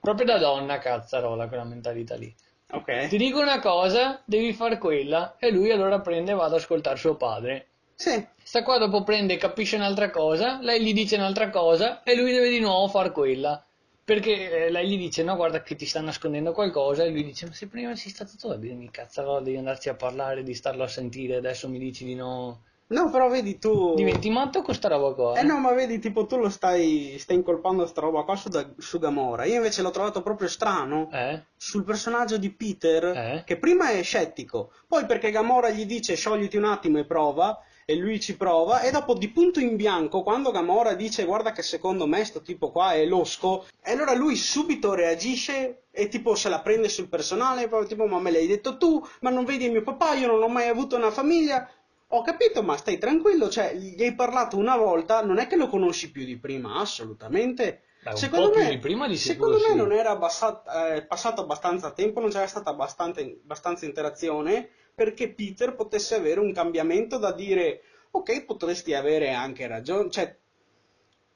proprio 0.00 0.24
da 0.24 0.38
donna 0.38 0.78
cazzarola 0.78 1.48
quella 1.48 1.64
mentalità 1.64 2.14
lì. 2.14 2.32
Ti 2.68 2.76
ok. 2.76 3.16
dico 3.16 3.40
una 3.40 3.58
cosa, 3.58 4.22
devi 4.24 4.52
far 4.52 4.78
quella, 4.78 5.34
e 5.40 5.50
lui 5.50 5.72
allora 5.72 5.98
prende 5.98 6.30
e 6.30 6.34
va 6.36 6.44
ad 6.44 6.54
ascoltare 6.54 6.96
suo 6.96 7.16
padre. 7.16 7.66
Sì, 7.96 8.24
Sta 8.40 8.62
qua 8.62 8.78
dopo 8.78 9.02
prende 9.02 9.34
e 9.34 9.38
capisce 9.38 9.74
un'altra 9.74 10.10
cosa, 10.10 10.60
lei 10.62 10.80
gli 10.80 10.92
dice 10.92 11.16
un'altra 11.16 11.50
cosa 11.50 12.04
e 12.04 12.14
lui 12.14 12.30
deve 12.30 12.50
di 12.50 12.60
nuovo 12.60 12.86
far 12.86 13.10
quella. 13.10 13.60
Perché 14.04 14.66
eh, 14.66 14.70
lei 14.70 14.86
gli 14.88 14.98
dice 14.98 15.22
no 15.22 15.34
guarda 15.34 15.62
che 15.62 15.76
ti 15.76 15.86
sta 15.86 16.00
nascondendo 16.02 16.52
qualcosa 16.52 17.04
e 17.04 17.10
lui 17.10 17.24
dice 17.24 17.46
ma 17.46 17.52
se 17.54 17.68
prima 17.68 17.96
sei 17.96 18.10
stato 18.10 18.32
tu 18.38 18.48
a 18.48 18.56
dirmi 18.56 18.90
cazzarola 18.90 19.40
devi 19.40 19.56
andarci 19.56 19.88
a 19.88 19.94
parlare, 19.94 20.42
di 20.42 20.52
starlo 20.54 20.82
a 20.82 20.88
sentire, 20.88 21.36
adesso 21.36 21.68
mi 21.70 21.78
dici 21.78 22.04
di 22.04 22.14
no. 22.14 22.64
no, 22.88 23.10
però 23.10 23.30
vedi 23.30 23.58
tu... 23.58 23.94
Diventi 23.94 24.28
matto 24.28 24.60
con 24.60 24.74
sta 24.74 24.88
roba 24.88 25.14
qua. 25.14 25.38
Eh 25.38 25.42
no, 25.42 25.58
ma 25.58 25.72
vedi, 25.72 25.98
tipo 25.98 26.26
tu 26.26 26.36
lo 26.36 26.50
stai, 26.50 27.16
stai 27.18 27.36
incolpando 27.36 27.86
sta 27.86 28.02
roba 28.02 28.24
qua 28.24 28.36
su, 28.36 28.50
da- 28.50 28.68
su 28.76 28.98
Gamora. 28.98 29.46
Io 29.46 29.56
invece 29.56 29.80
l'ho 29.80 29.90
trovato 29.90 30.20
proprio 30.20 30.48
strano 30.48 31.08
Eh? 31.10 31.42
sul 31.56 31.82
personaggio 31.82 32.36
di 32.36 32.50
Peter, 32.50 33.04
Eh? 33.04 33.42
che 33.46 33.56
prima 33.56 33.88
è 33.90 34.02
scettico, 34.02 34.70
poi 34.86 35.06
perché 35.06 35.30
Gamora 35.30 35.70
gli 35.70 35.86
dice 35.86 36.14
sciogliti 36.14 36.58
un 36.58 36.64
attimo 36.64 36.98
e 36.98 37.06
prova, 37.06 37.58
e 37.86 37.96
lui 37.96 38.20
ci 38.20 38.36
prova 38.36 38.80
e 38.80 38.90
dopo 38.90 39.14
di 39.14 39.28
punto 39.28 39.60
in 39.60 39.76
bianco 39.76 40.22
quando 40.22 40.50
Gamora 40.50 40.94
dice 40.94 41.24
guarda 41.24 41.52
che 41.52 41.62
secondo 41.62 42.06
me 42.06 42.24
sto 42.24 42.40
tipo 42.40 42.70
qua 42.70 42.92
è 42.94 43.04
losco 43.04 43.66
e 43.82 43.92
allora 43.92 44.14
lui 44.14 44.36
subito 44.36 44.94
reagisce 44.94 45.84
e 45.90 46.08
tipo 46.08 46.34
se 46.34 46.48
la 46.48 46.60
prende 46.60 46.88
sul 46.88 47.08
personale 47.08 47.68
proprio 47.68 47.88
tipo 47.88 48.06
ma 48.06 48.18
me 48.18 48.30
l'hai 48.30 48.46
detto 48.46 48.78
tu 48.78 49.06
ma 49.20 49.30
non 49.30 49.44
vedi 49.44 49.68
mio 49.68 49.82
papà 49.82 50.14
io 50.14 50.28
non 50.28 50.42
ho 50.42 50.48
mai 50.48 50.68
avuto 50.68 50.96
una 50.96 51.10
famiglia. 51.10 51.68
Ho 52.08 52.22
capito 52.22 52.62
ma 52.62 52.76
stai 52.76 52.98
tranquillo 52.98 53.48
cioè 53.48 53.74
gli 53.74 54.02
hai 54.02 54.14
parlato 54.14 54.56
una 54.56 54.76
volta 54.76 55.22
non 55.22 55.38
è 55.38 55.46
che 55.46 55.56
lo 55.56 55.68
conosci 55.68 56.10
più 56.10 56.24
di 56.24 56.36
prima 56.38 56.76
assolutamente. 56.76 57.82
Beh, 58.02 58.16
secondo 58.16 58.52
me, 58.54 58.68
di 58.68 58.78
prima 58.78 59.08
di 59.08 59.16
secondo 59.16 59.58
me 59.66 59.74
non 59.74 59.90
era 59.90 60.10
abbassa- 60.10 60.94
eh, 60.94 61.06
passato 61.06 61.40
abbastanza 61.40 61.90
tempo 61.92 62.20
non 62.20 62.28
c'era 62.28 62.46
stata 62.46 62.70
abbastanza, 62.70 63.20
abbastanza 63.20 63.86
interazione 63.86 64.68
perché 64.94 65.28
Peter 65.32 65.74
potesse 65.74 66.14
avere 66.14 66.40
un 66.40 66.52
cambiamento 66.52 67.18
da 67.18 67.32
dire 67.32 67.82
ok 68.10 68.44
potresti 68.44 68.94
avere 68.94 69.32
anche 69.32 69.66
ragione 69.66 70.10
cioè 70.10 70.36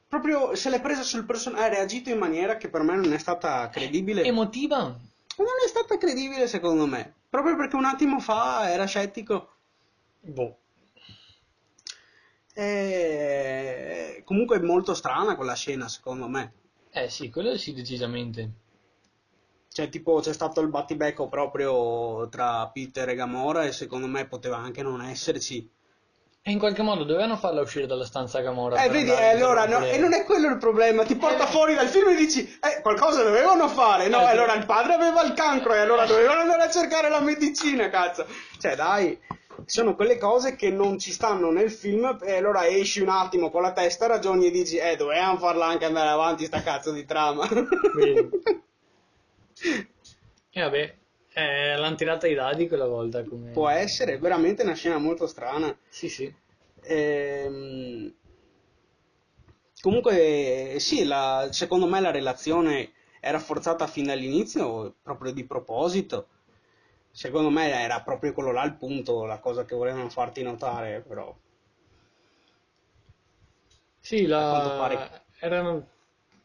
proprio 0.06 0.54
se 0.54 0.70
l'è 0.70 0.80
presa 0.80 1.02
sul 1.02 1.24
personaggio 1.26 1.62
ha 1.62 1.68
reagito 1.68 2.10
in 2.10 2.18
maniera 2.18 2.56
che 2.56 2.68
per 2.68 2.82
me 2.82 2.94
non 2.94 3.12
è 3.12 3.18
stata 3.18 3.68
credibile 3.68 4.22
Emotiva? 4.22 4.78
non 4.78 5.46
è 5.64 5.68
stata 5.68 5.98
credibile 5.98 6.46
secondo 6.46 6.86
me 6.86 7.14
proprio 7.28 7.56
perché 7.56 7.76
un 7.76 7.84
attimo 7.84 8.20
fa 8.20 8.70
era 8.70 8.84
scettico 8.86 9.52
Boh. 10.20 10.56
e... 12.54 14.22
comunque 14.24 14.56
è 14.56 14.60
molto 14.60 14.94
strana 14.94 15.36
quella 15.36 15.54
scena 15.54 15.88
secondo 15.88 16.28
me 16.28 16.52
Eh 16.90 17.08
sì, 17.10 17.30
quello 17.30 17.56
sì, 17.56 17.72
decisamente. 17.74 18.50
Cioè, 19.78 19.90
tipo, 19.90 20.18
c'è 20.18 20.32
stato 20.32 20.60
il 20.60 20.66
battibecco 20.66 21.28
proprio 21.28 22.28
tra 22.30 22.68
Peter 22.72 23.10
e 23.10 23.14
Gamora 23.14 23.62
e 23.62 23.70
secondo 23.70 24.08
me 24.08 24.26
poteva 24.26 24.56
anche 24.56 24.82
non 24.82 25.00
esserci. 25.00 25.70
E 26.42 26.50
in 26.50 26.58
qualche 26.58 26.82
modo 26.82 27.04
dovevano 27.04 27.36
farla 27.36 27.60
uscire 27.60 27.86
dalla 27.86 28.04
stanza 28.04 28.40
Gamora. 28.40 28.82
Eh, 28.82 28.88
vedi, 28.88 29.10
eh, 29.10 29.28
allora, 29.28 29.68
no, 29.68 29.84
e 29.84 29.96
non 29.98 30.14
è 30.14 30.24
quello 30.24 30.48
il 30.48 30.58
problema, 30.58 31.04
ti 31.04 31.14
porta 31.14 31.44
Eh. 31.44 31.50
fuori 31.52 31.76
dal 31.76 31.86
film 31.86 32.08
e 32.08 32.16
dici, 32.16 32.40
eh, 32.40 32.80
qualcosa 32.82 33.22
dovevano 33.22 33.68
fare, 33.68 34.08
no, 34.08 34.18
Eh, 34.20 34.24
sì. 34.24 34.30
allora 34.30 34.54
il 34.54 34.66
padre 34.66 34.94
aveva 34.94 35.22
il 35.22 35.32
cancro 35.34 35.72
e 35.74 35.78
allora 35.78 36.06
dovevano 36.06 36.40
andare 36.40 36.62
a 36.64 36.70
cercare 36.70 37.08
la 37.08 37.20
medicina, 37.20 37.88
cazzo. 37.88 38.26
Cioè, 38.58 38.74
dai, 38.74 39.16
sono 39.64 39.94
quelle 39.94 40.18
cose 40.18 40.56
che 40.56 40.70
non 40.70 40.98
ci 40.98 41.12
stanno 41.12 41.52
nel 41.52 41.70
film 41.70 42.18
e 42.20 42.36
allora 42.36 42.66
esci 42.66 43.00
un 43.00 43.10
attimo 43.10 43.48
con 43.52 43.62
la 43.62 43.70
testa, 43.70 44.08
ragioni 44.08 44.46
e 44.46 44.50
dici, 44.50 44.76
eh, 44.76 44.96
dovevamo 44.96 45.38
farla 45.38 45.66
anche 45.66 45.84
andare 45.84 46.08
avanti 46.08 46.46
sta 46.46 46.62
cazzo 46.62 46.90
di 46.90 47.04
trama. 47.04 47.46
Vedi. 47.94 48.28
E 50.50 50.60
vabbè, 50.60 50.96
eh, 51.34 51.76
l'hanno 51.76 51.96
tirata 51.96 52.26
ai 52.26 52.34
dadi 52.34 52.68
quella 52.68 52.86
volta. 52.86 53.22
Come... 53.24 53.50
Può 53.50 53.68
essere, 53.68 54.14
è 54.14 54.18
veramente 54.18 54.62
una 54.62 54.74
scena 54.74 54.98
molto 54.98 55.26
strana. 55.26 55.76
Sì, 55.88 56.08
sì. 56.08 56.32
Ehm, 56.82 58.12
comunque, 59.80 60.76
sì, 60.78 61.04
la- 61.04 61.48
secondo 61.52 61.86
me 61.86 62.00
la 62.00 62.10
relazione 62.10 62.92
era 63.20 63.38
forzata 63.38 63.86
fin 63.86 64.06
dall'inizio, 64.06 64.94
proprio 65.02 65.32
di 65.32 65.44
proposito. 65.44 66.28
Secondo 67.10 67.50
me 67.50 67.70
era 67.70 68.00
proprio 68.02 68.32
quello 68.32 68.52
là 68.52 68.64
il 68.64 68.74
punto, 68.74 69.24
la 69.24 69.38
cosa 69.38 69.64
che 69.64 69.74
volevano 69.74 70.08
farti 70.08 70.42
notare, 70.42 71.00
però. 71.06 71.34
Sì, 74.00 74.26
la... 74.26 74.74
pare. 74.78 75.24
era 75.38 75.84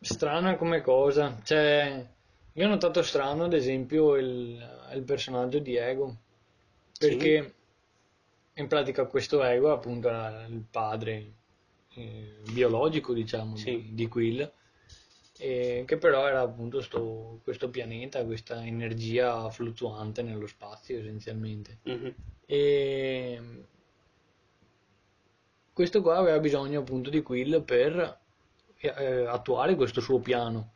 strana 0.01 0.55
come 0.55 0.81
cosa. 0.81 1.39
Cioè, 1.43 2.12
io 2.53 2.65
ho 2.65 2.69
notato 2.69 3.01
strano, 3.01 3.45
ad 3.45 3.53
esempio, 3.53 4.15
il, 4.15 4.61
il 4.93 5.03
personaggio 5.03 5.59
di 5.59 5.75
Ego. 5.75 6.17
Perché 6.97 7.53
in 8.53 8.67
pratica 8.67 9.05
questo 9.05 9.43
Ego, 9.43 9.71
appunto, 9.71 10.07
era 10.07 10.45
il 10.45 10.63
padre 10.69 11.33
eh, 11.95 12.37
biologico, 12.51 13.13
diciamo, 13.13 13.55
Sì. 13.55 13.81
di, 13.81 13.95
di 13.95 14.07
Quill. 14.07 14.51
E 15.39 15.83
che 15.87 15.97
però 15.97 16.27
era 16.27 16.41
appunto 16.41 16.79
sto- 16.81 17.39
questo 17.43 17.69
pianeta, 17.69 18.23
questa 18.23 18.63
energia 18.63 19.49
fluttuante 19.49 20.21
nello 20.21 20.45
spazio, 20.47 20.99
essenzialmente. 20.99 21.79
Mhm. 21.83 22.13
E 22.45 23.41
questo 25.73 26.01
qua 26.03 26.17
aveva 26.17 26.39
bisogno 26.39 26.81
appunto 26.81 27.09
di 27.09 27.23
Quill 27.23 27.63
per 27.63 28.19
eh, 28.77 29.25
attuare 29.25 29.75
questo 29.75 30.01
suo 30.01 30.19
piano. 30.19 30.73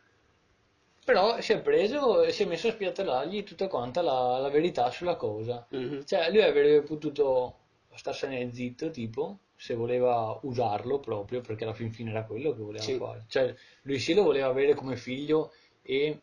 Però 1.07 1.39
si 1.39 1.53
è 1.53 1.61
preso 1.61 2.21
e 2.21 2.33
si 2.33 2.43
è 2.43 2.45
messo 2.45 2.67
a 2.67 2.71
spiattellargli 2.71 3.43
tutta 3.45 3.69
quanta 3.69 4.01
la, 4.01 4.39
la 4.39 4.49
verità 4.49 4.91
sulla 4.91 5.15
cosa. 5.15 5.65
Mhm. 5.69 6.03
Cioè, 6.05 6.29
lui 6.29 6.41
avrebbe 6.41 6.81
potuto 6.81 7.59
starsene 7.95 8.51
zitto, 8.51 8.89
tipo, 8.89 9.37
se 9.55 9.73
voleva 9.73 10.37
usarlo 10.41 10.99
proprio, 10.99 11.39
perché 11.39 11.63
alla 11.63 11.73
fin 11.73 11.93
fine 11.93 12.09
era 12.09 12.25
quello 12.25 12.51
che 12.53 12.61
voleva 12.61 12.83
Sì. 12.83 12.97
fare. 12.97 13.23
Cioè, 13.29 13.55
lui 13.83 13.99
sì 13.99 14.13
lo 14.13 14.23
voleva 14.23 14.47
avere 14.47 14.73
come 14.73 14.97
figlio 14.97 15.53
e 15.81 16.19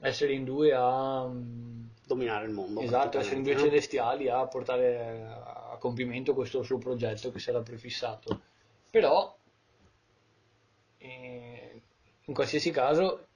essere 0.00 0.32
in 0.32 0.42
due 0.42 0.72
a... 0.74 1.24
mm, 1.24 1.84
Dominare 2.04 2.46
il 2.46 2.52
mondo. 2.52 2.80
Esatto, 2.80 3.20
essere 3.20 3.36
in 3.36 3.44
due 3.44 3.54
no? 3.54 3.60
celestiali 3.60 4.28
a 4.28 4.44
portare 4.48 5.26
a 5.30 5.76
compimento 5.78 6.34
questo 6.34 6.64
suo 6.64 6.78
progetto 6.78 7.30
che 7.30 7.38
si 7.38 7.50
era 7.50 7.60
prefissato. 7.60 8.40
Però, 8.90 9.32
eh, 10.98 11.82
in 12.24 12.34
qualsiasi 12.34 12.72
caso, 12.72 13.27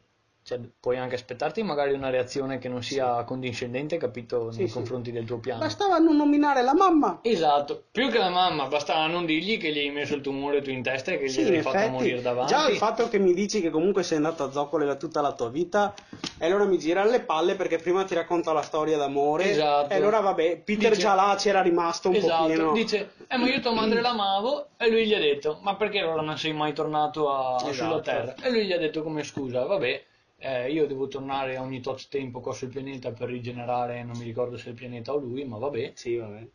cioè, 0.45 0.59
puoi 0.81 0.99
anche 0.99 1.15
aspettarti 1.15 1.63
magari 1.63 1.93
una 1.93 2.11
reazione 2.11 2.59
che 2.59 2.69
non 2.69 2.83
sia 2.83 3.23
condiscendente, 3.25 3.97
capito, 3.97 4.45
nei 4.47 4.53
Sì, 4.53 4.67
sì. 4.67 4.73
confronti 4.73 5.13
del 5.13 5.25
tuo 5.25 5.39
piano. 5.39 5.61
Bastava 5.61 5.99
non 5.99 6.17
nominare 6.17 6.63
la 6.63 6.75
mamma. 6.75 7.21
Esatto, 7.23 7.85
più 7.93 8.11
che 8.11 8.19
la 8.19 8.29
mamma, 8.29 8.67
bastava 8.67 9.07
non 9.07 9.25
dirgli 9.25 9.57
che 9.59 9.71
gli 9.73 9.79
hai 9.79 9.91
messo 9.91 10.15
il 10.17 10.21
tumore 10.21 10.61
tu 10.61 10.71
in 10.71 10.83
testa 10.83 11.13
e 11.13 11.19
che 11.19 11.29
Sì, 11.29 11.45
gli 11.45 11.55
hai 11.55 11.63
fatto 11.63 11.77
effetti, 11.77 11.93
morire 11.93 12.23
davanti. 12.23 12.53
già 12.53 12.69
il 12.69 12.77
fatto 12.77 13.09
che 13.09 13.19
mi 13.19 13.35
dici 13.35 13.61
che 13.61 13.71
comunque 13.71 14.03
sei 14.03 14.17
andato 14.17 14.43
a 14.43 14.51
zoccole 14.51 14.85
da 14.85 14.97
tutta 14.97 15.21
la 15.21 15.33
tua 15.33 15.49
vita, 15.49 15.95
e 16.39 16.45
allora 16.47 16.65
mi 16.65 16.79
gira 16.79 17.05
le 17.05 17.21
palle 17.21 17.55
perché 17.55 17.79
prima 17.79 18.03
ti 18.05 18.15
racconta 18.15 18.53
la 18.53 18.63
storia 18.63 18.97
d'amore, 18.97 19.51
Esatto. 19.51 19.93
e 19.93 19.97
allora 19.97 20.19
vabbè, 20.21 20.59
Peter 20.65 20.89
Dice- 20.91 21.01
già 21.03 21.15
là 21.15 21.37
c'era 21.39 21.63
rimasto 21.63 22.09
un 22.09 22.17
Esatto, 22.17 22.43
pochino. 22.49 22.73
dice, 22.73 23.13
eh 23.29 23.37
ma 23.37 23.47
io 23.49 23.61
tua 23.61 23.73
madre 23.75 24.01
l'amavo 24.01 24.71
e 24.77 24.91
lui 24.91 25.07
gli 25.07 25.15
ha 25.15 25.21
detto, 25.21 25.59
ma 25.63 25.77
perché 25.77 26.01
allora 26.01 26.23
non 26.23 26.37
sei 26.37 26.53
mai 26.53 26.73
tornato 26.73 27.31
a- 27.33 27.55
Esatto. 27.69 27.73
sulla 27.73 28.01
Terra? 28.01 28.35
E 28.43 28.51
lui 28.51 28.67
gli 28.67 28.73
ha 28.73 28.79
detto 28.79 29.03
come 29.05 29.23
scusa, 29.23 29.65
vabbè, 29.65 30.03
eh, 30.45 30.73
io 30.73 30.87
devo 30.89 31.07
tornare 31.07 31.57
ogni 31.57 31.81
tot 31.81 32.09
tempo 32.09 32.41
qua 32.41 32.53
sul 32.53 32.69
pianeta 32.69 33.13
per 33.13 33.29
rigenerare, 33.29 34.03
non 34.03 34.19
mi 34.19 34.25
ricordo 34.25 34.57
se 34.57 34.71
il 34.71 34.75
pianeta 34.75 35.13
o 35.15 35.17
lui, 35.17 35.45
ma 35.45 35.57
vabbè. 35.59 35.93
Sì, 35.95 36.17
vabbè. 36.17 36.49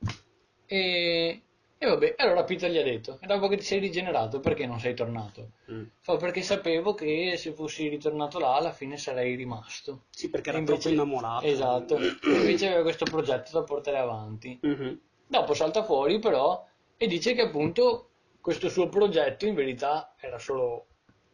E, 0.65 1.41
e 1.77 1.87
vabbè, 1.87 2.15
allora 2.17 2.43
Peter 2.43 2.69
gli 2.69 2.77
ha 2.77 2.83
detto, 2.83 3.17
e 3.21 3.27
dopo 3.27 3.47
che 3.47 3.55
ti 3.55 3.63
sei 3.63 3.79
rigenerato 3.79 4.41
perché 4.41 4.65
non 4.65 4.81
sei 4.81 4.93
tornato? 4.93 5.51
Mm. 5.71 5.83
Fa 6.01 6.17
perché 6.17 6.41
sapevo 6.41 6.93
che 6.93 7.35
se 7.37 7.53
fossi 7.53 7.87
ritornato 7.87 8.39
là 8.39 8.55
alla 8.55 8.73
fine 8.73 8.97
sarei 8.97 9.35
rimasto. 9.35 10.03
Sì, 10.09 10.29
perché 10.29 10.49
era 10.49 10.57
invece- 10.57 10.79
troppo 10.79 10.93
innamorato. 10.93 11.45
Esatto, 11.45 11.97
invece 12.23 12.67
aveva 12.67 12.81
questo 12.81 13.05
progetto 13.05 13.51
da 13.53 13.63
portare 13.63 13.99
avanti. 13.99 14.59
Mhm. 14.61 14.99
Dopo 15.27 15.53
salta 15.53 15.83
fuori 15.83 16.19
però 16.19 16.65
e 16.97 17.07
dice 17.07 17.33
che 17.33 17.43
appunto 17.43 18.09
questo 18.41 18.67
suo 18.67 18.89
progetto 18.89 19.45
in 19.45 19.55
verità 19.55 20.13
era 20.19 20.39
solo 20.39 20.87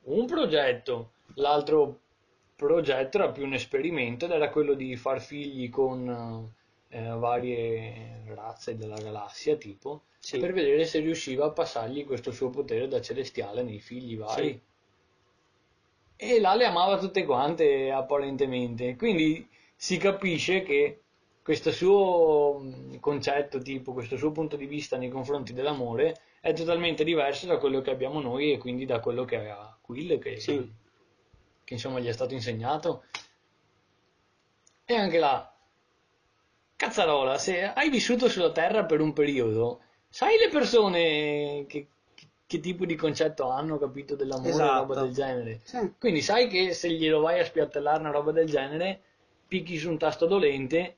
un 0.04 0.28
progetto, 0.28 1.14
l'altro 1.36 2.01
progetto 2.66 3.18
era 3.18 3.30
più 3.32 3.43
un 3.45 3.53
esperimento 3.53 4.26
ed 4.26 4.32
era 4.32 4.49
quello 4.49 4.74
di 4.74 4.95
far 4.95 5.22
figli 5.22 5.70
con 5.70 6.51
eh, 6.89 7.07
varie 7.09 8.24
razze 8.34 8.76
della 8.78 8.97
galassia 8.99 9.55
tipo 9.57 10.03
Sì. 10.20 10.39
per 10.39 10.53
vedere 10.53 10.86
se 10.86 10.99
riusciva 10.99 11.45
a 11.45 11.51
passargli 11.51 12.05
questo 12.05 12.32
suo 12.32 12.49
potere 12.49 12.88
da 12.88 13.01
celestiale 13.01 13.64
nei 13.64 13.80
figli 13.80 14.16
vari. 14.18 14.49
Sì. 14.51 14.61
E 16.16 16.39
là 16.39 16.55
le 16.55 16.66
amava 16.66 16.97
tutte 16.97 17.26
quante 17.26 17.91
apparentemente, 17.91 18.95
quindi 18.95 19.45
si 19.76 19.97
capisce 19.97 20.64
che 20.64 21.01
questo 21.43 21.72
suo 21.72 22.59
mh, 22.59 22.99
concetto, 22.99 23.59
tipo 23.61 23.91
questo 23.91 24.16
suo 24.16 24.32
punto 24.32 24.55
di 24.55 24.66
vista 24.66 24.95
nei 24.97 25.09
confronti 25.09 25.51
dell'amore 25.53 26.16
è 26.39 26.53
totalmente 26.53 27.03
diverso 27.03 27.45
da 27.47 27.57
quello 27.57 27.82
che 27.82 27.91
abbiamo 27.91 28.22
noi 28.22 28.53
e 28.53 28.57
quindi 28.57 28.86
da 28.86 28.99
quello 29.01 29.26
che 29.26 29.49
ha 29.49 29.78
Quill, 29.82 30.20
che, 30.20 30.39
Sì. 30.39 30.72
Che 31.64 31.74
insomma 31.74 31.99
gli 31.99 32.07
è 32.07 32.11
stato 32.14 32.34
insegnato. 32.34 33.03
E 34.86 34.95
anche 34.95 35.18
là, 35.20 35.53
cazzarola, 36.76 37.38
se 37.38 37.64
hai 37.64 37.89
vissuto 37.89 38.28
sulla 38.30 38.51
Terra 38.51 38.86
per 38.86 38.99
un 39.01 39.14
periodo, 39.14 39.82
sai 40.09 40.38
le 40.38 40.49
persone 40.49 41.66
che, 41.68 41.88
che- 42.45 42.59
tipo 42.59 42.86
di 42.86 42.95
concetto 42.95 43.49
hanno, 43.49 43.78
capito, 43.80 44.16
dell'amore 44.16 44.49
e 44.49 44.51
Esatto. 44.51 44.80
roba 44.80 45.01
del 45.01 45.14
genere. 45.14 45.61
Sì. 45.64 45.93
Quindi 45.97 46.22
sai 46.22 46.47
che 46.47 46.74
se 46.74 46.89
glielo 46.91 47.22
vai 47.22 47.39
a 47.39 47.45
spiattellare 47.45 47.99
una 47.99 48.11
roba 48.11 48.32
del 48.32 48.47
genere, 48.47 49.01
picchi 49.47 49.78
su 49.78 49.89
un 49.89 49.97
tasto 49.97 50.26
dolente 50.28 50.95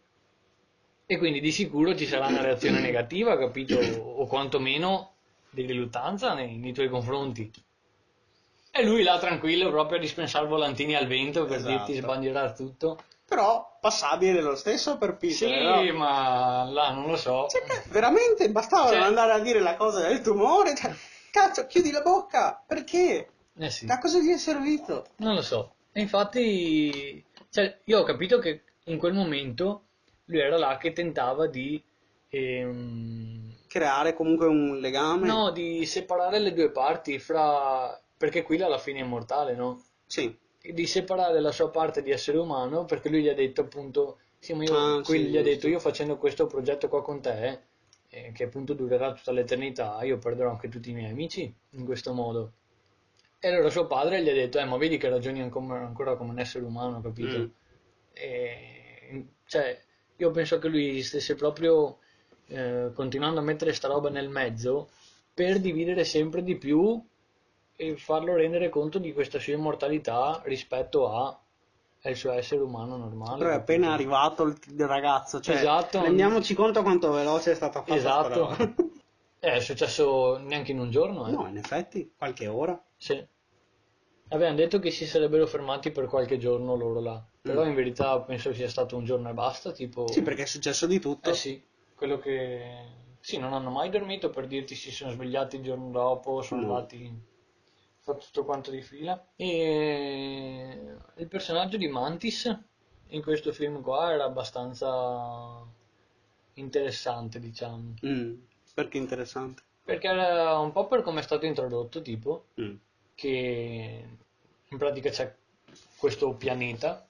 e 1.05 1.18
quindi 1.18 1.39
di 1.39 1.51
sicuro 1.51 1.95
ci 1.95 2.05
sarà 2.07 2.28
una 2.28 2.41
reazione 2.41 2.80
negativa, 2.80 3.38
capito? 3.38 3.78
O 3.78 4.26
quantomeno 4.26 5.13
di 5.49 5.66
riluttanza 5.66 6.34
nei, 6.34 6.57
nei 6.57 6.74
tuoi 6.74 6.89
confronti. 6.89 7.51
E 8.78 8.84
lui 8.84 9.03
là 9.03 9.17
tranquillo 9.19 9.69
proprio 9.69 9.97
a 9.97 10.01
dispensare 10.01 10.47
volantini 10.47 10.95
al 10.95 11.07
vento 11.07 11.45
per 11.45 11.57
Esatto. 11.57 11.71
dirti 11.71 11.93
sbandierare 11.95 12.53
tutto. 12.53 12.97
Però 13.26 13.78
passabile 13.80 14.41
lo 14.41 14.55
stesso 14.55 14.97
per 14.97 15.15
Peter, 15.15 15.36
Sì, 15.49 15.89
no? 15.91 15.97
ma 15.97 16.63
là 16.69 16.91
non 16.91 17.07
lo 17.09 17.15
so. 17.15 17.47
Cioè, 17.49 17.84
veramente 17.89 18.49
bastava 18.51 18.89
Cioè- 18.89 18.97
andare 18.99 19.32
a 19.32 19.39
dire 19.39 19.59
la 19.61 19.76
cosa 19.78 20.05
del 20.07 20.19
tumore. 20.21 20.76
Cioè, 20.76 20.93
cazzo, 21.32 21.65
chiudi 21.67 21.89
la 21.91 22.01
bocca. 22.01 22.61
Perché? 22.67 23.30
Eh 23.57 23.69
sì, 23.69 23.86
Da 23.86 23.97
cosa 23.97 24.19
gli 24.19 24.30
è 24.32 24.38
servito? 24.38 25.05
non 25.17 25.36
lo 25.36 25.41
so. 25.41 25.76
E 25.93 26.01
infatti, 26.01 27.23
cioè, 27.49 27.80
io 27.86 27.99
ho 27.99 28.03
capito 28.03 28.39
che 28.39 28.63
in 28.86 28.97
quel 28.97 29.13
momento 29.13 29.84
lui 30.26 30.39
era 30.41 30.57
là 30.57 30.76
che 30.78 30.91
tentava 30.91 31.47
di, 31.47 31.82
ehm, 32.30 33.53
Creare 33.67 34.13
comunque 34.13 34.47
un 34.47 34.78
legame. 34.80 35.28
no, 35.28 35.51
di 35.51 35.86
separare 35.86 36.39
le 36.39 36.53
due 36.53 36.69
parti 36.71 37.19
fra... 37.19 37.97
perché 38.26 38.41
qui 38.43 38.59
alla 38.61 38.80
fine 38.80 38.99
è 38.99 39.03
immortale, 39.03 39.53
no? 39.55 39.84
Sì. 40.07 40.36
di 40.59 40.88
separare 40.88 41.39
la 41.41 41.51
sua 41.51 41.69
parte 41.69 42.01
di 42.01 42.09
essere 42.09 42.39
umano 42.39 42.86
perché 42.86 43.07
lui 43.09 43.21
gli 43.21 43.30
ha 43.30 43.36
detto 43.36 43.61
appunto 43.61 44.17
sì, 44.39 44.53
ma 44.53 44.63
io, 44.63 44.76
Ah, 44.76 45.01
qui 45.03 45.19
sì, 45.19 45.26
gli 45.26 45.38
ha 45.38 45.43
detto 45.43 45.67
io 45.67 45.80
facendo 45.80 46.17
questo 46.17 46.47
progetto 46.47 46.88
qua 46.88 47.03
con 47.03 47.21
te 47.21 47.59
eh, 48.09 48.32
che 48.34 48.45
appunto 48.45 48.73
durerà 48.73 49.13
tutta 49.13 49.32
l'eternità 49.32 49.99
io 50.03 50.17
perderò 50.17 50.49
anche 50.49 50.69
tutti 50.69 50.89
i 50.89 50.93
miei 50.93 51.11
amici 51.11 51.53
in 51.71 51.86
questo 51.86 52.13
modo 52.13 52.51
e 53.39 53.47
allora 53.47 53.69
suo 53.69 53.86
padre 53.86 54.23
gli 54.23 54.30
ha 54.30 54.34
detto 54.34 54.57
eh 54.57 54.65
ma 54.65 54.78
vedi 54.78 54.97
che 54.97 55.07
ragioni 55.09 55.39
ancora, 55.41 55.86
ancora 55.86 56.15
come 56.15 56.32
un 56.32 56.39
essere 56.39 56.65
umano 56.65 56.99
capito 57.01 57.38
Mm. 57.38 57.47
e, 58.13 59.26
cioè 59.45 59.80
io 60.17 60.32
penso 60.32 60.57
che 60.57 60.67
lui 60.67 61.03
stesse 61.03 61.36
proprio 61.36 61.97
eh, 62.47 62.89
continuando 62.93 63.39
a 63.39 63.43
mettere 63.43 63.71
sta 63.73 63.88
roba 63.88 64.09
nel 64.09 64.30
mezzo 64.30 64.89
per 65.34 65.59
dividere 65.59 66.03
sempre 66.05 66.41
di 66.41 66.57
più 66.57 67.03
e 67.76 67.97
farlo 67.97 68.36
rendere 68.36 68.69
conto 68.69 68.99
di 68.99 69.13
questa 69.13 69.39
sua 69.39 69.53
immortalità 69.53 70.41
rispetto 70.45 71.09
a 71.09 71.39
al 72.05 72.13
suo 72.15 72.32
essere 72.34 72.61
umano 72.61 72.97
normale. 72.97 73.39
Però 73.39 73.49
è 73.49 73.53
appena 73.55 73.91
arrivato 73.91 74.43
il, 74.43 74.55
il 74.78 74.86
ragazzo. 74.88 75.39
Cioè, 75.39 75.55
Esatto. 75.55 76.01
Rendiamoci 76.03 76.53
conto 76.53 76.84
quanto 76.84 77.11
veloce 77.11 77.51
è 77.51 77.55
stata 77.55 77.80
fatta 77.82 77.95
Esatto. 77.95 78.55
È 79.39 79.59
successo 79.59 80.38
neanche 80.38 80.71
in 80.71 80.80
un 80.80 80.89
giorno, 80.91 81.28
eh. 81.28 81.32
No, 81.32 81.47
in 81.47 81.57
effetti, 81.57 82.11
qualche 82.17 82.47
ora. 82.47 82.80
Sì. 82.97 83.23
Avevano 84.30 84.55
detto 84.55 84.80
che 84.80 84.89
si 84.91 85.05
sarebbero 85.05 85.45
fermati 85.47 85.91
per 85.91 86.05
qualche 86.07 86.38
giorno 86.38 86.76
loro 86.76 86.99
là. 86.99 87.23
Però 87.41 87.63
Mm. 87.63 87.67
in 87.69 87.76
verità 87.76 88.19
penso 88.21 88.53
sia 88.53 88.69
stato 88.69 88.95
un 88.97 89.05
giorno 89.05 89.30
e 89.30 89.34
basta, 89.34 89.71
tipo... 89.71 90.07
Sì, 90.11 90.21
perché 90.23 90.43
è 90.43 90.47
successo 90.47 90.88
di 90.88 90.99
tutto. 90.99 91.30
Eh 91.30 91.34
sì, 91.36 91.59
quello 91.95 92.17
che... 92.17 92.86
Sì, 93.19 93.38
non 93.38 93.53
hanno 93.53 93.69
mai 93.71 93.89
dormito 93.89 94.30
per 94.32 94.47
dirti 94.47 94.73
si 94.76 94.91
sono 94.91 95.11
svegliati 95.11 95.55
il 95.57 95.63
giorno 95.63 95.89
dopo, 95.91 96.41
sono 96.41 96.61
No. 96.61 96.76
andati... 96.76 97.34
fatto 98.06 98.20
tutto 98.26 98.45
quanto 98.45 98.70
di 98.70 98.82
fila. 98.82 99.22
E 99.36 100.80
il 101.16 101.28
personaggio 101.28 101.76
di 101.78 101.88
Mantis 101.88 102.56
in 103.10 103.22
questo 103.24 103.51
film 103.51 103.82
qua 103.82 104.14
era 104.14 104.24
abbastanza 104.26 105.64
interessante, 106.53 107.39
diciamo. 107.39 107.95
Mm, 108.06 108.36
perché 108.76 108.97
interessante. 108.97 109.64
Perché 109.84 110.08
era 110.08 110.58
un 110.60 110.72
po' 110.72 110.88
per 110.88 111.01
come 111.01 111.20
è 111.20 111.24
stato 111.24 111.45
introdotto, 111.47 112.01
tipo, 112.01 112.45
Mm. 112.62 112.76
che 113.16 114.06
in 114.68 114.78
pratica 114.78 115.10
c'è 115.10 115.34
questo 115.97 116.34
pianeta 116.34 117.06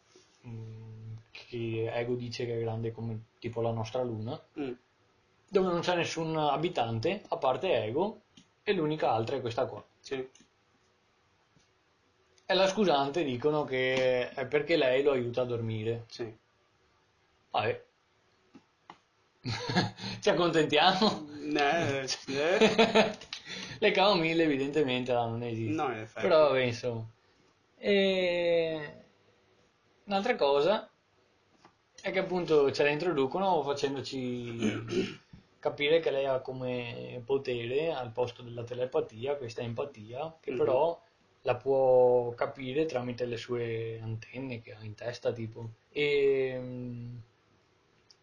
mm, 0.48 1.14
che 1.32 1.92
Ego 1.94 2.16
dice 2.16 2.46
che 2.46 2.56
è 2.58 2.62
grande 2.62 2.92
come 2.92 3.20
tipo 3.40 3.62
la 3.62 3.72
nostra 3.72 4.02
luna, 4.02 4.40
Mm. 4.60 4.72
dove 5.50 5.68
non 5.68 5.82
c'è 5.82 5.96
nessun 5.96 6.36
abitante 6.38 7.24
a 7.28 7.38
parte 7.38 7.84
Ego 7.84 8.22
e 8.64 8.72
l'unica 8.74 9.12
altra 9.12 9.36
è 9.36 9.42
questa 9.42 9.66
qua. 9.66 9.84
Sì. 10.00 10.28
E 12.48 12.54
la 12.54 12.68
scusante 12.68 13.24
dicono 13.24 13.64
che 13.64 14.30
è 14.30 14.46
perché 14.46 14.78
lei 14.78 15.02
lo 15.04 15.12
aiuta 15.12 15.42
a 15.42 15.46
dormire. 15.46 16.06
Sì. 16.10 16.32
Vabbè. 17.52 17.84
Ci 20.22 20.30
accontentiamo? 20.30 21.28
Eh, 21.42 22.08
eh. 22.28 23.18
Le 23.80 23.92
camomille 23.92 24.44
evidentemente 24.44 25.12
non 25.12 25.42
esistono. 25.44 25.88
No, 25.88 25.94
in 25.94 26.00
effetti. 26.02 26.28
Però 26.28 26.48
vabbè, 26.48 26.62
insomma. 26.62 27.06
E... 27.78 28.94
Un'altra 30.06 30.36
cosa 30.36 30.88
è 32.02 32.12
che 32.12 32.20
appunto 32.20 32.72
ce 32.72 32.84
la 32.84 32.90
introducono 32.90 33.64
facendoci 33.64 35.20
capire 35.60 36.00
che 36.00 36.12
lei 36.12 36.26
ha 36.26 36.40
come 36.40 37.22
potere 37.26 37.92
al 37.92 38.12
posto 38.12 38.44
della 38.44 38.64
telepatia 38.64 39.36
questa 39.36 39.62
empatia 39.62 40.38
che 40.40 40.52
Mhm. 40.52 40.58
però 40.58 41.02
la 41.46 41.56
può 41.56 42.34
capire 42.36 42.86
tramite 42.86 43.26
le 43.26 43.38
sue 43.38 44.00
antenne 44.02 44.62
che 44.62 44.74
ha 44.74 44.84
in 44.84 44.96
testa 44.96 45.32
tipo 45.32 45.70
e, 45.90 46.60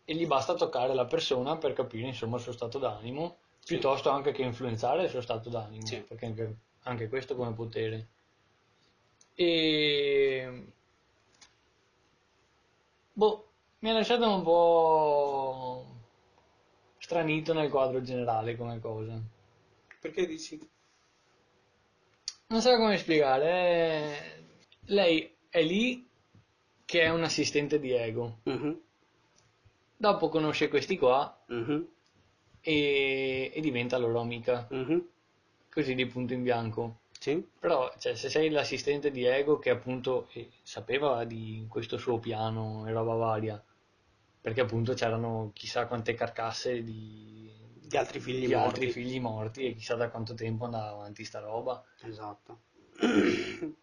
e 0.04 0.14
gli 0.14 0.26
basta 0.26 0.54
toccare 0.54 0.94
la 0.94 1.06
persona 1.06 1.56
per 1.56 1.72
capire 1.72 2.06
insomma 2.06 2.36
il 2.36 2.42
suo 2.42 2.52
stato 2.52 2.78
d'animo 2.78 3.38
Sì. 3.58 3.74
piuttosto 3.74 4.10
anche 4.10 4.32
che 4.32 4.42
influenzare 4.42 5.04
il 5.04 5.08
suo 5.10 5.20
stato 5.20 5.48
d'animo 5.48 5.86
Sì. 5.86 5.96
perché 6.00 6.26
anche, 6.26 6.56
anche 6.82 7.08
questo 7.08 7.34
come 7.34 7.52
potere 7.54 8.08
e 9.36 9.48
boh 13.20 13.34
mi 13.80 13.88
ha 13.90 13.94
lasciato 13.94 14.28
un 14.28 14.42
po' 14.42 15.86
stranito 16.98 17.52
nel 17.52 17.70
quadro 17.70 18.02
generale 18.02 18.56
come 18.56 18.80
cosa 18.80 19.20
Perché 20.00 20.26
dici? 20.26 20.60
Non 22.52 22.60
so 22.60 22.76
come 22.76 22.98
spiegare 22.98 23.50
eh, 23.50 24.44
lei 24.86 25.34
è 25.48 25.62
lì 25.62 26.06
che 26.84 27.00
è 27.00 27.08
un 27.08 27.24
assistente 27.24 27.80
di 27.80 27.92
Ego. 27.92 28.40
Mhm, 28.44 28.80
dopo 29.96 30.28
conosce 30.28 30.68
questi 30.68 30.98
qua 30.98 31.42
mhm, 31.46 31.86
e, 32.60 33.50
e 33.54 33.60
diventa 33.60 33.96
loro 33.96 34.20
amica. 34.20 34.66
Mhm. 34.70 35.08
così 35.70 35.94
di 35.94 36.06
punto 36.06 36.34
in 36.34 36.42
bianco. 36.42 36.98
Sì. 37.18 37.42
Però, 37.58 37.90
cioè, 37.98 38.14
se 38.14 38.28
sei 38.28 38.50
l'assistente 38.50 39.10
di 39.10 39.24
Ego 39.24 39.58
che 39.58 39.70
appunto 39.70 40.28
eh, 40.32 40.50
sapeva 40.62 41.24
di 41.24 41.64
questo 41.68 41.96
suo 41.96 42.18
piano 42.18 42.84
e 42.86 42.92
roba 42.92 43.14
varia, 43.14 43.64
perché 44.40 44.60
appunto 44.60 44.92
c'erano 44.92 45.52
chissà 45.54 45.86
quante 45.86 46.14
carcasse 46.14 46.82
di, 46.82 47.50
Di 47.92 47.98
altri 47.98 48.20
figli 48.20 48.46
di 48.46 48.54
morti. 48.54 48.68
altri 48.68 48.90
figli 48.90 49.20
morti 49.20 49.66
e 49.66 49.74
chissà 49.74 49.96
da 49.96 50.08
quanto 50.08 50.32
tempo 50.32 50.64
andava 50.64 50.92
avanti 50.92 51.24
sta 51.26 51.40
roba. 51.40 51.84
Esatto. 52.00 52.60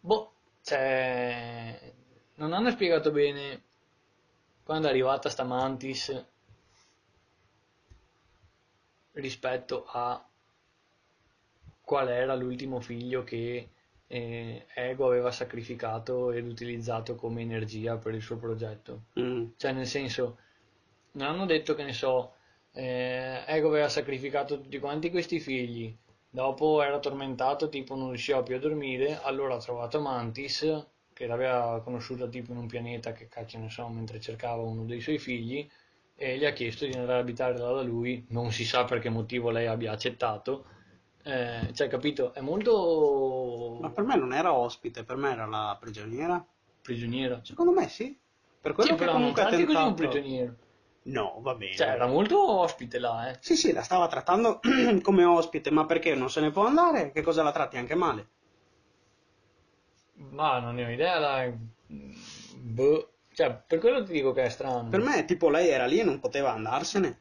Boh, 0.00 0.32
cioè, 0.60 1.94
non 2.34 2.52
hanno 2.52 2.70
spiegato 2.70 3.10
bene 3.10 3.62
quando 4.62 4.88
è 4.88 4.90
arrivata 4.90 5.30
sta 5.30 5.42
Mantis 5.42 6.22
rispetto 9.12 9.86
a 9.86 10.22
qual 11.80 12.08
era 12.10 12.34
l'ultimo 12.34 12.80
figlio 12.80 13.24
che 13.24 13.68
eh, 14.06 14.66
Ego 14.74 15.06
aveva 15.06 15.30
sacrificato 15.30 16.30
ed 16.30 16.46
utilizzato 16.46 17.14
come 17.14 17.40
energia 17.40 17.96
per 17.96 18.14
il 18.14 18.20
suo 18.20 18.36
progetto. 18.36 19.04
Mm, 19.18 19.46
Cioè, 19.56 19.72
nel 19.72 19.86
senso, 19.86 20.38
non 21.12 21.28
hanno 21.28 21.46
detto 21.46 21.74
che 21.74 21.84
ne 21.84 21.92
so, 21.94 22.33
eh, 22.74 23.44
Ego 23.46 23.68
aveva 23.68 23.88
sacrificato 23.88 24.60
tutti 24.60 24.78
quanti 24.78 25.10
questi 25.10 25.40
figli, 25.40 25.94
dopo 26.28 26.82
era 26.82 26.98
tormentato, 26.98 27.68
tipo 27.68 27.94
non 27.96 28.08
riusciva 28.08 28.42
più 28.42 28.56
a 28.56 28.58
dormire, 28.58 29.20
allora 29.22 29.54
ha 29.54 29.58
trovato 29.58 30.00
Mantis, 30.00 30.86
che 31.12 31.26
l'aveva 31.26 31.80
conosciuta 31.82 32.26
tipo 32.28 32.52
in 32.52 32.58
un 32.58 32.66
pianeta 32.66 33.12
che 33.12 33.28
cacchio 33.28 33.58
ne 33.60 33.70
so, 33.70 33.88
mentre 33.88 34.20
cercava 34.20 34.62
uno 34.62 34.84
dei 34.84 35.00
suoi 35.00 35.18
figli, 35.18 35.68
e 36.16 36.38
gli 36.38 36.44
ha 36.44 36.52
chiesto 36.52 36.86
di 36.86 36.92
andare 36.92 37.18
a 37.18 37.20
abitare 37.22 37.56
là 37.58 37.72
da 37.72 37.82
lui, 37.82 38.24
non 38.28 38.52
si 38.52 38.64
sa 38.64 38.84
per 38.84 38.98
che 39.00 39.08
motivo 39.10 39.50
lei 39.50 39.66
abbia 39.66 39.92
accettato, 39.92 40.66
eh, 41.22 41.70
cioè 41.72 41.88
capito, 41.88 42.32
è 42.34 42.40
molto 42.40 43.78
Ma 43.80 43.90
per 43.90 44.04
me 44.04 44.16
non 44.16 44.32
era 44.32 44.52
ospite, 44.52 45.04
per 45.04 45.16
me 45.16 45.30
era 45.32 45.46
la 45.46 45.76
prigioniera. 45.80 46.44
prigioniera. 46.82 47.40
Secondo 47.42 47.72
me 47.72 47.88
sì. 47.88 48.16
Per 48.60 48.72
quello 48.72 48.90
Sì, 48.90 48.96
che 48.96 48.98
però 48.98 49.12
non 49.12 49.20
comunque 49.20 49.42
ha 49.42 49.46
tratti 49.46 49.64
così 49.64 49.76
un 49.78 49.94
tentato... 49.94 50.08
prigioniero. 50.08 50.56
No, 51.06 51.38
va 51.40 51.54
bene. 51.54 51.74
Cioè, 51.74 51.88
era 51.88 52.06
molto 52.06 52.40
ospite 52.60 52.98
là, 52.98 53.30
eh. 53.30 53.36
Sì, 53.40 53.56
sì, 53.56 53.72
la 53.72 53.82
stava 53.82 54.06
trattando 54.08 54.60
come 55.02 55.24
ospite, 55.24 55.70
ma 55.70 55.84
perché 55.84 56.14
non 56.14 56.30
se 56.30 56.40
ne 56.40 56.50
può 56.50 56.66
andare? 56.66 57.12
Che 57.12 57.22
cosa 57.22 57.42
la 57.42 57.52
tratti 57.52 57.76
anche 57.76 57.94
male? 57.94 58.28
Ma 60.30 60.58
non 60.60 60.76
ne 60.76 60.84
ho 60.84 60.90
idea, 60.90 61.18
dai. 61.18 61.52
Boh. 61.86 63.08
Cioè, 63.34 63.64
per 63.66 63.78
quello 63.80 64.02
ti 64.04 64.12
dico 64.12 64.32
che 64.32 64.44
è 64.44 64.48
strano. 64.48 64.88
Per 64.88 65.00
me, 65.00 65.24
tipo, 65.24 65.50
lei 65.50 65.68
era 65.68 65.86
lì 65.86 65.98
e 65.98 66.04
non 66.04 66.20
poteva 66.20 66.52
andarsene. 66.52 67.20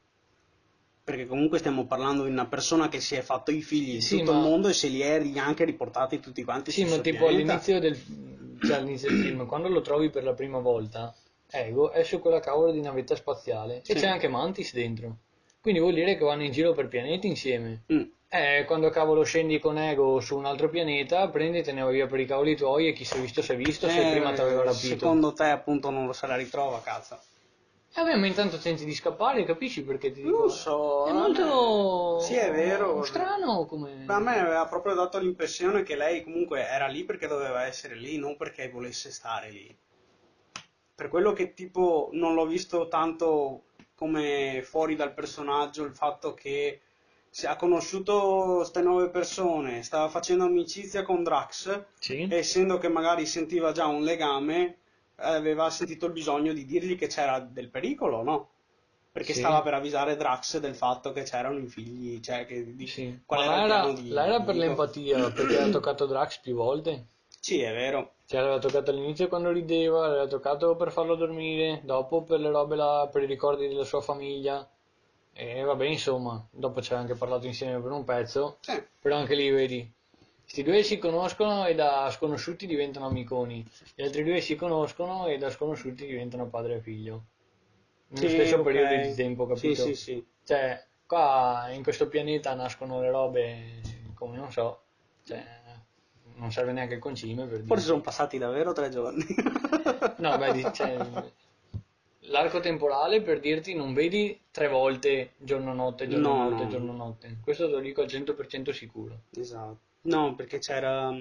Perché 1.03 1.25
comunque 1.25 1.57
stiamo 1.57 1.85
parlando 1.85 2.23
di 2.23 2.29
una 2.29 2.45
persona 2.45 2.87
che 2.87 3.01
si 3.01 3.15
è 3.15 3.21
fatto 3.21 3.51
i 3.51 3.61
figli 3.61 3.95
di 3.95 4.01
Sì, 4.01 4.19
tutto 4.19 4.31
ma- 4.31 4.37
il 4.37 4.43
mondo 4.43 4.67
e 4.69 4.73
se 4.73 4.87
li 4.87 5.01
è 5.01 5.21
anche 5.37 5.65
riportati 5.65 6.19
tutti 6.21 6.43
quanti 6.43 6.71
Sì, 6.71 6.85
ma 6.85 6.99
tipo 6.99 7.25
pianeta. 7.25 7.27
all'inizio 7.27 7.79
del, 7.79 8.59
cioè, 8.61 8.77
all'inizio 8.77 9.09
del 9.09 9.19
film, 9.19 9.45
quando 9.45 9.67
lo 9.67 9.81
trovi 9.81 10.09
per 10.09 10.23
la 10.23 10.33
prima 10.33 10.59
volta, 10.59 11.13
Ego 11.53 11.91
è 11.91 12.03
su 12.03 12.19
quella 12.19 12.39
cavolo 12.39 12.71
di 12.71 12.81
navetta 12.81 13.15
spaziale 13.15 13.81
Sì. 13.83 13.91
e 13.91 13.95
c'è 13.95 14.07
anche 14.07 14.27
Mantis 14.27 14.73
dentro. 14.73 15.17
Quindi 15.61 15.79
vuol 15.79 15.93
dire 15.93 16.17
che 16.17 16.23
vanno 16.23 16.43
in 16.43 16.51
giro 16.51 16.73
per 16.73 16.87
pianeti 16.87 17.27
insieme. 17.27 17.83
Mm. 17.93 18.01
Eh, 18.27 18.63
quando 18.65 18.89
cavolo 18.89 19.23
scendi 19.23 19.59
con 19.59 19.77
Ego 19.77 20.19
su 20.19 20.35
un 20.35 20.45
altro 20.45 20.67
pianeta, 20.67 21.29
prendi, 21.29 21.61
te 21.61 21.71
ne 21.71 21.83
vai 21.83 21.93
via 21.93 22.07
per 22.07 22.19
i 22.19 22.25
cavoli 22.25 22.55
tuoi 22.55 22.87
e 22.87 22.93
chi 22.93 23.05
si 23.05 23.15
è 23.15 23.19
visto 23.21 23.43
si 23.43 23.51
è 23.51 23.55
visto, 23.55 23.87
se 23.87 24.07
Eh, 24.07 24.11
prima 24.11 24.33
ti 24.33 24.41
aveva 24.41 24.63
rapito. 24.63 24.97
Secondo 24.97 25.33
te 25.33 25.45
appunto 25.45 25.91
non 25.91 26.07
lo 26.07 26.13
se 26.13 26.25
la 26.27 26.35
ritrova, 26.35 26.81
cazzo. 26.81 27.19
E 27.95 28.01
me 28.01 28.15
ma 28.15 28.25
intanto 28.25 28.57
tenti 28.57 28.85
di 28.85 28.93
scappare, 28.95 29.43
capisci 29.43 29.83
perché 29.83 30.11
ti 30.11 30.23
dico? 30.23 30.39
Non 30.39 30.49
so, 30.49 31.05
È 31.05 31.11
molto... 31.11 32.19
Sì, 32.21 32.33
è 32.33 32.51
vero. 32.51 33.03
Strano 33.03 33.67
come... 33.67 34.03
Ma 34.07 34.15
a 34.15 34.19
me 34.19 34.39
aveva 34.39 34.65
proprio 34.65 34.95
dato 34.95 35.19
l'impressione 35.19 35.83
che 35.83 35.95
lei 35.95 36.23
comunque 36.23 36.67
era 36.67 36.87
lì 36.87 37.03
perché 37.03 37.27
doveva 37.27 37.67
essere 37.67 37.93
lì, 37.95 38.17
non 38.17 38.35
perché 38.35 38.67
volesse 38.67 39.11
stare 39.11 39.51
lì. 39.51 39.77
Per 40.95 41.07
quello 41.09 41.33
che 41.33 41.53
tipo 41.53 42.09
non 42.13 42.33
l'ho 42.33 42.45
visto 42.45 42.87
tanto 42.87 43.65
come 43.95 44.61
fuori 44.63 44.95
dal 44.95 45.13
personaggio, 45.13 45.83
il 45.83 45.93
fatto 45.95 46.33
che 46.33 46.81
si 47.29 47.45
ha 47.47 47.55
conosciuto 47.55 48.55
queste 48.57 48.81
nuove 48.81 49.09
persone, 49.09 49.81
stava 49.83 50.07
facendo 50.09 50.45
amicizia 50.45 51.01
con 51.03 51.23
Drax, 51.23 51.85
Sì? 51.99 52.21
essendo 52.27 52.77
che 52.77 52.87
magari 52.89 53.25
sentiva 53.25 53.71
già 53.71 53.87
un 53.87 54.03
legame, 54.03 54.77
aveva 55.15 55.69
sentito 55.69 56.05
il 56.07 56.11
bisogno 56.11 56.53
di 56.53 56.65
dirgli 56.65 56.95
che 56.95 57.07
c'era 57.07 57.39
del 57.39 57.69
pericolo, 57.69 58.21
no? 58.23 58.49
Perché 59.11 59.33
Sì. 59.33 59.39
stava 59.39 59.61
per 59.61 59.73
avvisare 59.75 60.15
Drax 60.15 60.59
del 60.59 60.75
fatto 60.75 61.11
che 61.11 61.23
c'erano 61.23 61.59
i 61.59 61.67
figli, 61.67 62.19
cioè 62.19 62.45
che 62.45 62.75
di, 62.75 62.85
Sì. 62.85 63.19
qual 63.25 63.41
Ma 63.43 63.45
era 63.45 63.63
era, 63.63 63.81
di 63.93 64.11
era 64.25 64.41
per 64.43 64.53
Nico. 64.55 64.61
l'empatia, 64.67 65.31
perché 65.31 65.55
aveva 65.55 65.69
toccato 65.69 66.05
Drax 66.05 66.39
più 66.39 66.53
volte. 66.55 67.07
Sì, 67.45 67.59
è 67.61 67.73
vero. 67.73 68.13
Cioè, 68.25 68.39
l'aveva 68.39 68.59
toccato 68.59 68.89
all'inizio 68.91 69.27
quando 69.27 69.51
rideva, 69.51 70.07
l'aveva 70.07 70.27
toccato 70.27 70.75
per 70.75 70.91
farlo 70.91 71.15
dormire, 71.15 71.81
dopo 71.83 72.23
per 72.23 72.39
le 72.39 72.49
robe 72.49 72.75
là, 72.75 73.07
per 73.11 73.23
i 73.23 73.25
ricordi 73.25 73.67
della 73.67 73.83
sua 73.83 74.01
famiglia. 74.01 74.67
E 75.33 75.61
vabbè, 75.61 75.85
insomma, 75.85 76.43
dopo 76.51 76.81
ci 76.81 76.93
aveva 76.93 77.07
anche 77.07 77.17
parlato 77.19 77.45
insieme 77.47 77.81
per 77.81 77.91
un 77.91 78.03
pezzo, 78.05 78.57
Sì. 78.61 78.81
però 78.99 79.17
anche 79.17 79.35
lì 79.35 79.49
vedi, 79.49 79.91
questi 80.41 80.63
due 80.63 80.83
si 80.83 80.97
conoscono 80.97 81.65
e 81.65 81.75
da 81.75 82.09
sconosciuti 82.11 82.65
diventano 82.67 83.07
amiconi, 83.07 83.65
gli 83.95 84.03
altri 84.03 84.23
due 84.23 84.39
si 84.41 84.55
conoscono 84.55 85.27
e 85.27 85.37
da 85.37 85.49
sconosciuti 85.49 86.05
diventano 86.05 86.47
padre 86.47 86.75
e 86.75 86.81
figlio. 86.81 87.23
Nello 88.09 88.27
Sì, 88.27 88.33
stesso 88.35 88.57
ok. 88.57 88.63
periodo 88.63 88.95
di 88.95 89.13
tempo, 89.15 89.47
capito? 89.47 89.83
Sì, 89.85 89.95
sì, 89.95 89.95
sì. 89.95 90.25
Cioè, 90.45 90.85
qua 91.05 91.67
in 91.71 91.83
questo 91.83 92.07
pianeta 92.07 92.53
nascono 92.53 93.01
le 93.01 93.09
robe 93.11 93.81
come 94.15 94.37
non 94.37 94.51
so, 94.51 94.83
cioè, 95.23 95.43
non 96.35 96.51
serve 96.51 96.71
neanche 96.71 96.95
il 96.95 96.99
concime 96.99 97.43
per 97.45 97.55
dire. 97.57 97.67
Forse 97.67 97.85
sono 97.85 98.01
passati 98.01 98.37
davvero 98.37 98.73
tre 98.73 98.89
giorni. 98.89 99.25
No, 100.17 100.37
beh, 100.37 100.71
cioè, 100.73 100.97
l'arco 102.27 102.59
temporale 102.59 103.21
per 103.21 103.39
dirti 103.39 103.73
non 103.75 103.93
vedi 103.93 104.39
tre 104.51 104.67
volte 104.67 105.33
giorno-notte, 105.37 106.07
giorno-notte, 106.07 106.55
No, 106.55 106.63
no. 106.63 106.69
giorno-notte. 106.69 107.37
Questo 107.43 107.65
te 107.67 107.71
lo 107.73 107.79
dico 107.79 108.01
al 108.01 108.07
100% 108.07 108.69
sicuro. 108.71 109.21
Esatto. 109.35 109.79
No, 110.03 110.35
perché 110.35 110.59
c'era 110.59 111.13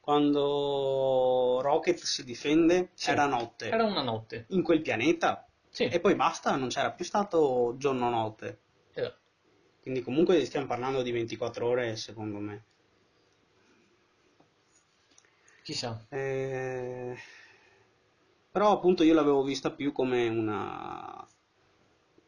quando 0.00 1.60
Rocket 1.62 1.98
si 1.98 2.24
difende, 2.24 2.90
Sì. 2.94 3.10
era 3.10 3.26
notte. 3.26 3.68
Era 3.68 3.84
una 3.84 4.02
notte. 4.02 4.46
In 4.48 4.62
quel 4.62 4.80
pianeta. 4.80 5.44
Sì, 5.68 5.84
E 5.84 6.00
poi 6.00 6.14
basta, 6.16 6.56
non 6.56 6.68
c'era 6.68 6.90
più 6.90 7.04
stato 7.04 7.74
giorno-notte. 7.76 8.58
esatto. 8.92 9.18
Quindi 9.82 10.02
comunque 10.02 10.44
stiamo 10.44 10.66
parlando 10.66 11.00
di 11.02 11.10
24 11.12 11.66
ore, 11.66 11.96
secondo 11.96 12.38
me. 12.38 12.64
Chissà. 15.70 16.04
Eh, 16.08 17.16
Però 18.50 18.72
appunto 18.72 19.04
io 19.04 19.14
l'avevo 19.14 19.44
vista 19.44 19.70
più 19.70 19.92
come 19.92 20.26
una 20.28 21.24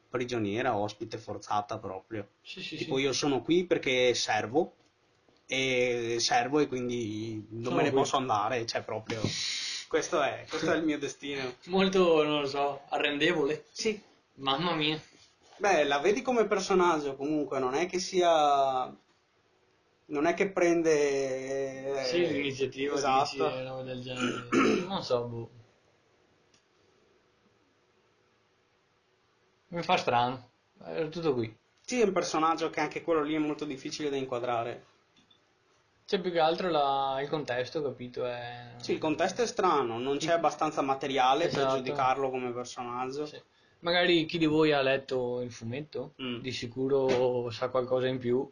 prigioniera, 0.08 0.76
ospite 0.76 1.18
forzata 1.18 1.78
proprio. 1.78 2.28
Sì, 2.42 2.62
sì, 2.62 2.76
Tipo 2.76 2.96
sì. 2.98 3.02
io 3.02 3.12
sono 3.12 3.42
qui 3.42 3.64
perché 3.64 4.14
servo 4.14 4.74
e 5.46 6.18
servo 6.20 6.60
e 6.60 6.68
quindi 6.68 7.44
non 7.50 7.64
Sono 7.64 7.76
me 7.76 7.82
ne 7.82 7.90
qui. 7.90 7.98
posso 7.98 8.16
andare, 8.16 8.64
cioè 8.64 8.82
proprio 8.82 9.20
questo 9.88 10.22
è, 10.22 10.46
questo 10.48 10.72
è 10.72 10.76
il 10.76 10.84
mio 10.84 10.98
destino. 10.98 11.54
Molto, 11.66 12.22
non 12.22 12.42
lo 12.42 12.46
so, 12.46 12.82
arrendevole. 12.90 13.64
Sì. 13.72 14.00
Mamma 14.34 14.74
mia. 14.74 15.00
Beh, 15.56 15.82
la 15.84 15.98
vedi 15.98 16.22
come 16.22 16.46
personaggio 16.46 17.16
comunque, 17.16 17.58
non 17.58 17.74
è 17.74 17.86
che 17.86 17.98
sia 17.98 18.84
non 20.12 20.26
è 20.26 20.34
che 20.34 20.50
prende 20.50 22.00
eh, 22.00 22.04
Sì, 22.04 22.26
l'iniziativa 22.26 22.94
esatto. 22.94 23.48
dici, 23.48 23.62
roba 23.64 23.82
del 23.82 24.00
genere. 24.02 24.48
Non 24.86 25.02
so, 25.02 25.24
boh. 25.26 25.50
Mi 29.68 29.82
fa 29.82 29.96
strano. 29.96 30.50
È 30.84 31.08
tutto 31.08 31.32
qui. 31.32 31.54
Sì, 31.80 32.00
è 32.00 32.04
un 32.04 32.12
personaggio 32.12 32.68
che 32.70 32.80
anche 32.80 33.02
quello 33.02 33.22
lì 33.22 33.34
è 33.34 33.38
molto 33.38 33.64
difficile 33.64 34.10
da 34.10 34.16
inquadrare. 34.16 34.86
C'è 36.06 36.20
più 36.20 36.30
che 36.30 36.40
altro 36.40 36.68
la- 36.68 37.18
il 37.22 37.28
contesto, 37.28 37.82
capito? 37.82 38.26
È... 38.26 38.74
Sì, 38.76 38.92
il 38.92 38.98
contesto 38.98 39.40
è 39.40 39.46
strano, 39.46 39.98
non 39.98 40.18
c'è 40.18 40.32
abbastanza 40.32 40.82
materiale 40.82 41.46
per 41.48 41.58
Esatto. 41.60 41.76
giudicarlo 41.76 42.28
come 42.28 42.52
personaggio. 42.52 43.24
Sì. 43.24 43.40
Magari 43.80 44.26
chi 44.26 44.36
di 44.36 44.46
voi 44.46 44.72
ha 44.72 44.82
letto 44.82 45.40
il 45.40 45.50
fumetto, 45.50 46.14
Mm. 46.22 46.40
di 46.40 46.52
sicuro 46.52 47.50
sa 47.50 47.68
qualcosa 47.70 48.08
in 48.08 48.18
più. 48.18 48.48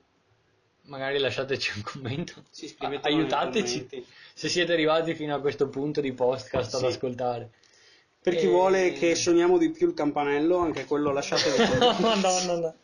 Magari 0.90 1.18
lasciateci 1.18 1.72
un 1.76 1.82
commento. 1.82 2.42
Sì, 2.50 2.74
Aiutateci 2.78 4.04
se 4.34 4.48
siete 4.48 4.72
arrivati 4.72 5.14
fino 5.14 5.34
a 5.36 5.40
questo 5.40 5.68
punto 5.68 6.00
di 6.00 6.12
podcast 6.12 6.74
ad 6.74 6.80
Sì. 6.80 6.86
ascoltare. 6.86 7.50
Per 8.20 8.34
chi 8.34 8.46
E- 8.46 8.48
vuole 8.48 8.92
che 8.92 9.14
suoniamo 9.14 9.56
di 9.56 9.70
più 9.70 9.86
il 9.86 9.94
campanello, 9.94 10.58
anche 10.58 10.84
quello 10.86 11.12
lasciatelo. 11.12 11.56
no, 12.00 12.14
no, 12.16 12.44
no, 12.44 12.56
no. 12.58 12.74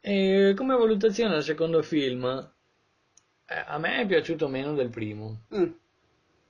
E 0.00 0.54
come 0.56 0.76
valutazione 0.76 1.34
al 1.34 1.42
secondo 1.42 1.82
film, 1.82 2.24
eh, 3.46 3.64
a 3.66 3.78
me 3.78 4.00
è 4.00 4.06
piaciuto 4.06 4.46
meno 4.46 4.72
del 4.74 4.88
primo. 4.88 5.42
Mm. 5.54 5.70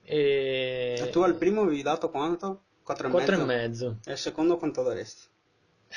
E... 0.03 0.95
E 0.99 1.09
tu 1.09 1.21
al 1.21 1.35
primo 1.35 1.61
avevi 1.61 1.81
dato 1.81 2.09
quanto? 2.11 2.65
4 2.83 3.07
e 3.07 3.09
Quattro 3.11 3.35
mezzo? 3.37 3.51
e 3.51 3.55
mezzo. 3.55 3.97
E 4.05 4.11
al 4.11 4.17
secondo 4.19 4.57
quanto 4.57 4.83
daresti? 4.83 5.23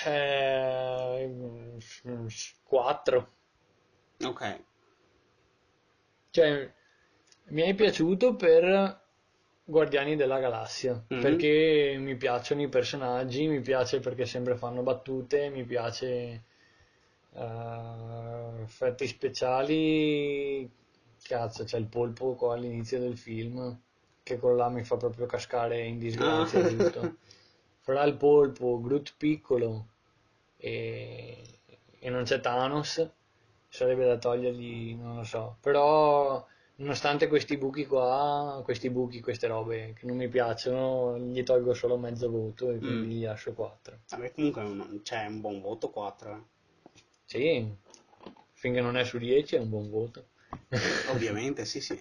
Eh, 0.07 1.31
4. 2.65 3.29
Ok. 4.25 4.43
Cioè, 6.31 6.71
mi 7.51 7.63
è 7.63 7.75
piaciuto 7.75 8.35
per 8.37 9.01
Guardiani 9.65 10.17
della 10.17 10.39
Galassia, 10.41 11.03
Mhm. 11.11 11.21
perché 11.21 11.97
mi 11.99 12.17
piacciono 12.17 12.63
i 12.63 12.69
personaggi, 12.69 13.47
mi 13.47 13.61
piace 13.61 14.01
perché 14.01 14.27
sempre 14.27 14.57
fanno 14.57 14.83
battute, 14.83 15.49
mi 15.51 15.65
piace 15.65 16.45
eh, 17.35 18.63
effetti 18.63 19.07
speciali, 19.07 20.69
cazzo, 21.23 21.65
c'è 21.65 21.79
il 21.79 21.87
polpo 21.87 22.35
qua 22.35 22.55
all'inizio 22.55 22.99
del 22.99 23.17
film, 23.17 23.81
che 24.23 24.39
quello 24.39 24.57
là 24.57 24.69
mi 24.69 24.85
fa 24.85 24.97
proprio 24.97 25.27
cascare 25.27 25.81
in 25.85 25.99
disgrazia, 25.99 26.61
Ah. 26.61 26.69
giusto? 26.69 27.17
Fra 27.81 28.03
il 28.05 28.17
polpo, 28.17 28.81
Groot 28.81 29.15
piccolo 29.17 29.89
e, 30.57 31.61
e 31.99 32.11
non 32.11 32.25
c'è 32.25 32.41
Thanos, 32.41 33.11
sarebbe 33.75 34.05
da 34.07 34.17
togliergli, 34.17 34.95
non 34.95 35.17
lo 35.17 35.25
so, 35.25 35.57
però 35.61 36.47
nonostante 36.77 37.27
questi 37.27 37.57
buchi 37.57 37.87
qua, 37.87 38.61
questi 38.63 38.89
buchi, 38.89 39.21
queste 39.21 39.49
robe 39.49 39.95
che 39.99 40.07
non 40.07 40.17
mi 40.17 40.29
piacciono, 40.29 41.19
gli 41.19 41.43
tolgo 41.43 41.75
solo 41.75 41.97
mezzo 41.99 42.31
voto 42.31 42.71
e 42.71 42.79
quindi 42.79 43.07
Mm. 43.07 43.11
gli 43.11 43.25
lascio 43.25 43.53
4. 43.53 43.99
Vabbè, 44.11 44.33
comunque 44.33 44.63
un, 44.63 45.01
c'è 45.03 45.27
un 45.27 45.41
buon 45.41 45.61
voto 45.61 45.91
4. 45.91 46.33
eh. 46.37 46.43
Sì, 47.25 47.69
finché 48.53 48.81
non 48.81 48.97
è 48.97 49.03
su 49.05 49.19
10 49.19 49.57
è 49.57 49.59
un 49.59 49.71
buon 49.71 49.91
voto. 49.91 50.27
Ovviamente, 51.11 51.65
sì, 51.65 51.81
sì. 51.81 52.01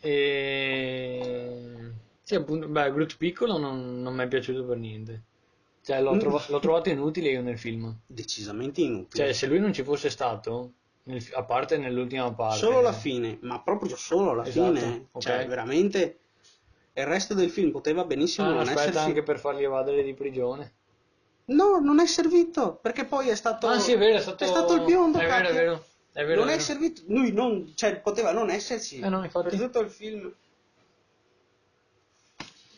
E... 0.00 1.92
Sì, 2.22 2.34
appunto, 2.34 2.66
beh, 2.66 2.90
Groot 2.92 3.16
piccolo 3.16 3.56
non, 3.56 4.02
non 4.02 4.16
mi 4.16 4.24
è 4.24 4.28
piaciuto 4.28 4.64
per 4.64 4.78
niente. 4.78 5.22
Cioè, 5.86 6.00
Mm. 6.00 6.02
l'ho, 6.04 6.16
trova- 6.18 6.44
l'ho 6.48 6.58
trovato 6.58 6.88
inutile 6.88 7.28
io 7.30 7.42
nel 7.42 7.58
film. 7.58 7.96
Decisamente 8.06 8.80
inutile. 8.80 9.22
Cioè, 9.24 9.32
se 9.32 9.46
lui 9.46 9.60
non 9.60 9.72
ci 9.72 9.84
fosse 9.84 10.10
stato, 10.10 10.72
nel 11.04 11.24
a 11.34 11.44
parte 11.44 11.78
nell'ultima 11.78 12.32
parte. 12.32 12.58
Solo 12.58 12.80
la 12.80 12.92
fine, 12.92 13.38
ma 13.42 13.60
proprio 13.62 13.94
solo 13.96 14.34
la 14.34 14.44
Esatto, 14.44 14.74
fine. 14.74 15.06
ok. 15.12 15.22
Cioè, 15.22 15.46
veramente 15.46 16.18
il 16.92 17.06
resto 17.06 17.34
del 17.34 17.50
film 17.50 17.70
poteva 17.70 18.04
benissimo 18.04 18.48
Ah, 18.48 18.50
non 18.50 18.58
aspetta, 18.62 18.80
esserci. 18.80 18.98
anche 18.98 19.22
per 19.22 19.38
farli 19.38 19.62
evadere 19.62 20.02
di 20.02 20.12
prigione. 20.12 20.72
No, 21.44 21.78
non 21.78 22.00
è 22.00 22.06
servito, 22.06 22.74
perché 22.82 23.04
poi 23.04 23.28
è 23.28 23.36
stato 23.36 23.68
Ah, 23.68 23.78
sì, 23.78 23.92
è 23.92 23.98
vero, 23.98 24.16
è 24.18 24.20
stato, 24.20 24.42
è 24.42 24.46
stato 24.48 24.74
il 24.74 24.82
biondo, 24.82 25.18
È 25.18 25.26
vero, 25.28 25.48
è 25.48 25.52
vero. 25.52 25.84
È 26.12 26.24
vero, 26.24 26.40
non 26.40 26.48
è 26.48 26.54
è 26.54 26.56
vero. 26.56 26.64
servito, 26.64 27.02
lui 27.06 27.30
non, 27.30 27.70
cioè 27.76 28.00
poteva 28.00 28.32
non 28.32 28.50
esserci. 28.50 28.98
Eh 28.98 29.08
no, 29.08 29.22
infatti. 29.22 29.50
Per 29.50 29.58
tutto 29.66 29.78
il 29.80 29.90
film. 29.90 30.34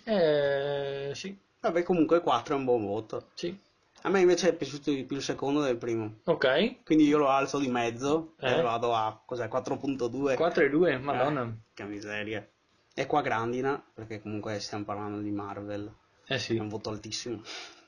Eh, 0.05 1.11
sì, 1.15 1.39
Vabbè, 1.61 1.83
comunque 1.83 2.21
4 2.21 2.55
è 2.55 2.59
un 2.59 2.65
buon 2.65 2.85
voto. 2.87 3.29
sì. 3.35 3.59
A 4.03 4.11
me 4.11 4.21
invece 4.21 4.51
è 4.51 4.55
piaciuto 4.55 4.93
di 4.93 5.03
più 5.05 5.17
il 5.17 5.23
secondo 5.25 5.61
del 5.61 5.77
primo. 5.77 6.21
Ok, 6.25 6.85
Quindi 6.85 7.05
io 7.09 7.19
lo 7.19 7.29
alzo 7.31 7.59
di 7.59 7.67
mezzo 7.67 8.35
Eh. 8.39 8.59
e 8.59 8.63
vado 8.63 8.95
a 8.95 9.21
cos'è 9.25 9.49
4.2. 9.49 10.37
4 10.37 10.63
e 10.65 10.69
2, 10.71 10.99
madonna. 10.99 11.43
Eh, 11.43 11.53
che 11.75 11.83
miseria. 11.83 12.49
E 12.95 13.07
qua 13.07 13.23
grandina, 13.23 13.83
perché 13.93 14.21
comunque 14.23 14.61
stiamo 14.61 14.85
parlando 14.85 15.19
di 15.19 15.33
Marvel. 15.33 15.93
Eh 16.27 16.37
È 16.37 16.39
sì, 16.39 16.57
un 16.59 16.69
voto 16.69 16.91
altissimo. 16.91 17.43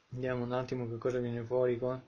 vediamo 0.08 0.42
un 0.42 0.50
attimo 0.52 0.88
che 0.88 0.98
cosa 0.98 1.18
viene 1.20 1.42
fuori 1.44 1.78
qua. 1.78 2.00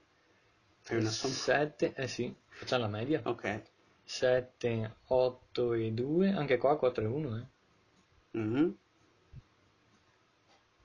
Fai 0.80 0.96
una 0.98 1.10
somma. 1.10 1.34
7, 1.34 1.92
eh 1.94 2.08
sì, 2.08 2.34
facciamo 2.48 2.82
la 2.82 2.88
media. 2.88 3.20
Ok. 3.24 3.62
7, 4.02 4.96
8 5.06 5.72
e 5.74 5.92
2, 5.92 6.32
anche 6.32 6.58
qua 6.58 6.76
4 6.76 7.04
e 7.04 7.06
1, 7.06 7.36
eh. 7.36 8.38
Mhm. 8.38 8.76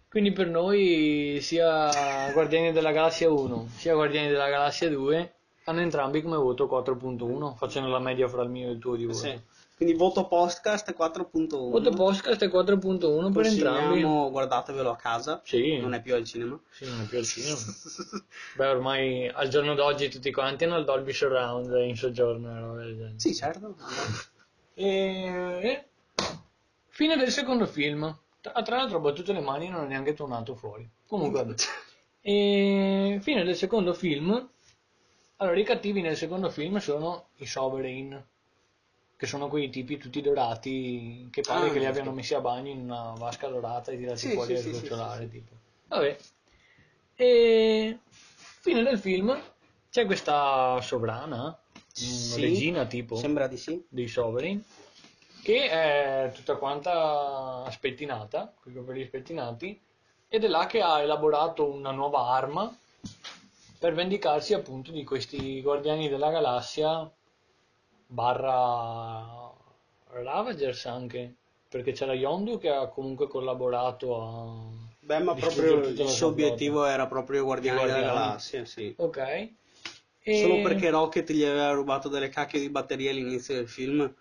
Quindi 0.09 0.31
per 0.31 0.47
noi 0.47 1.39
sia 1.41 2.31
Guardiani 2.31 2.71
della 2.71 2.91
Galassia 2.91 3.29
1 3.29 3.69
sia 3.75 3.93
Guardiani 3.93 4.29
della 4.29 4.49
Galassia 4.49 4.89
2 4.89 5.33
hanno 5.69 5.81
entrambi 5.81 6.21
come 6.21 6.37
voto 6.37 6.65
4.1, 6.65 7.55
facendo 7.55 7.89
la 7.89 7.99
media 7.99 8.27
fra 8.29 8.41
il 8.41 8.49
mio 8.49 8.69
e 8.69 8.71
il 8.71 8.79
tuo 8.79 8.95
di 8.95 9.05
voto. 9.05 9.17
Sì. 9.17 9.39
Quindi 9.75 9.95
voto 9.95 10.25
podcast 10.25 10.95
4.1. 10.97 11.47
Voto 11.69 11.89
podcast 11.91 12.41
è 12.41 12.47
4.1 12.47 13.31
per 13.31 13.45
entrambi. 13.45 14.01
Guardatevelo 14.01 14.89
a 14.89 14.95
casa. 14.95 15.41
Sì. 15.43 15.77
Non 15.77 15.93
è 15.93 16.01
più 16.01 16.15
al 16.15 16.23
cinema. 16.23 16.59
Sì, 16.71 16.85
non 16.85 17.01
è 17.01 17.03
più 17.03 17.17
al 17.17 17.25
cinema. 17.25 17.59
Beh, 18.55 18.67
ormai 18.67 19.27
al 19.27 19.49
giorno 19.49 19.75
d'oggi 19.75 20.09
tutti 20.09 20.31
quanti 20.31 20.63
hanno 20.63 20.77
il 20.77 20.85
Dolby 20.85 21.11
Surround 21.11 21.71
in 21.85 21.95
soggiorno. 21.95 23.13
Sì, 23.17 23.35
certo. 23.35 23.75
E... 24.79 25.85
Fine 26.89 27.17
del 27.17 27.31
secondo 27.31 27.65
film. 27.65 28.15
Tra, 28.51 28.61
tra 28.61 28.77
l'altro 28.77 28.97
ho 28.97 29.01
battuto 29.01 29.33
le 29.33 29.41
mani 29.41 29.65
e 29.67 29.69
non 29.69 29.85
è 29.85 29.87
neanche 29.87 30.13
tornato 30.13 30.55
fuori. 30.55 30.87
Comunque, 31.05 31.43
vabbè. 31.43 31.55
E... 32.19 33.19
Fine 33.21 33.43
del 33.45 33.55
secondo 33.55 33.93
film. 33.93 34.49
Allora, 35.37 35.57
i 35.57 35.63
cattivi 35.63 36.01
nel 36.01 36.17
secondo 36.17 36.49
film 36.49 36.77
sono 36.77 37.29
i 37.37 37.45
Sovereign, 37.45 38.13
che 39.15 39.25
sono 39.25 39.47
quei 39.47 39.69
tipi 39.69 39.97
tutti 39.97 40.19
dorati, 40.19 41.29
che 41.31 41.41
pare 41.41 41.69
Ah, 41.69 41.71
che 41.71 41.79
li 41.79 41.85
abbiano 41.85 42.11
messi 42.11 42.33
a 42.33 42.41
bagno 42.41 42.69
in 42.69 42.79
una 42.79 43.13
vasca 43.17 43.47
dorata 43.47 43.91
e 43.91 43.97
tirati 43.97 44.17
Sì, 44.17 44.33
fuori 44.33 44.57
sì, 44.57 44.67
a 44.67 44.73
sgocciolare, 44.73 45.23
sì, 45.23 45.29
sì. 45.29 45.29
tipo. 45.37 45.55
Vabbè. 45.87 46.17
E... 47.15 47.99
Fine 48.09 48.83
del 48.83 48.99
film. 48.99 49.41
C'è 49.89 50.05
questa 50.05 50.81
sovrana, 50.81 51.57
regina 52.35 52.85
tipo 52.87 53.15
Sembra 53.15 53.47
di 53.47 53.57
sì. 53.57 53.81
dei 53.87 54.07
Sovereign 54.09 54.59
che 55.41 55.69
è 55.69 56.31
tutta 56.33 56.55
quanta 56.55 57.67
spettinata, 57.71 58.53
con 58.61 58.71
i 58.71 58.75
capelli 58.75 59.05
spettinati, 59.05 59.79
ed 60.27 60.43
è 60.43 60.47
là 60.47 60.65
che 60.65 60.81
ha 60.81 61.01
elaborato 61.01 61.65
una 61.71 61.91
nuova 61.91 62.29
arma 62.31 62.75
per 63.79 63.93
vendicarsi 63.93 64.53
appunto 64.53 64.91
di 64.91 65.03
questi 65.03 65.61
guardiani 65.61 66.09
della 66.09 66.31
galassia 66.31 67.09
barra 68.07 69.51
Ravagers 70.09 70.85
anche, 70.85 71.33
perché 71.69 71.91
c'era 71.91 72.13
Yondu 72.13 72.57
che 72.57 72.69
ha 72.69 72.87
comunque 72.87 73.27
collaborato 73.27 74.21
a... 74.21 74.85
Beh, 74.99 75.19
ma 75.19 75.33
proprio 75.35 75.87
il 75.87 76.07
suo 76.07 76.27
obiettivo 76.27 76.85
era 76.85 77.07
proprio 77.07 77.43
Guardiani 77.45 77.79
I 77.79 77.85
della 77.85 77.93
Guardiani. 77.93 78.17
Galassia, 78.19 78.65
sì. 78.65 78.93
Ok. 78.97 79.17
E- 79.17 80.39
Solo 80.41 80.61
perché 80.61 80.89
Rocket 80.89 81.31
gli 81.31 81.45
aveva 81.45 81.71
rubato 81.71 82.09
delle 82.09 82.27
cacchio 82.27 82.59
di 82.59 82.69
batterie 82.69 83.11
all'inizio 83.11 83.55
del 83.55 83.69
film. 83.69 84.13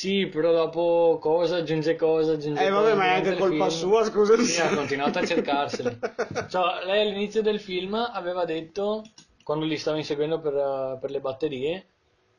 Sì, 0.00 0.28
però 0.28 0.50
dopo 0.50 1.18
cosa 1.20 1.56
aggiunge 1.56 1.94
cosa 1.94 2.32
aggiunge 2.32 2.64
Eh, 2.64 2.70
cosa 2.70 2.80
vabbè, 2.80 2.94
ma 2.94 3.04
è 3.04 3.14
anche 3.16 3.36
colpa 3.36 3.68
film. 3.68 3.78
sua, 3.78 4.02
scusami. 4.04 4.44
Sì, 4.44 4.58
ha 4.58 4.74
continuato 4.74 5.18
a 5.18 5.26
cercarsele. 5.26 5.98
Cioè, 6.48 6.84
lei 6.86 7.02
all'inizio 7.06 7.42
del 7.42 7.60
film 7.60 7.92
aveva 7.96 8.46
detto, 8.46 9.04
quando 9.44 9.66
li 9.66 9.76
stava 9.76 9.98
inseguendo 9.98 10.40
per, 10.40 10.54
eh, 10.54 10.96
per 10.98 11.10
le 11.10 11.20
batterie, 11.20 11.86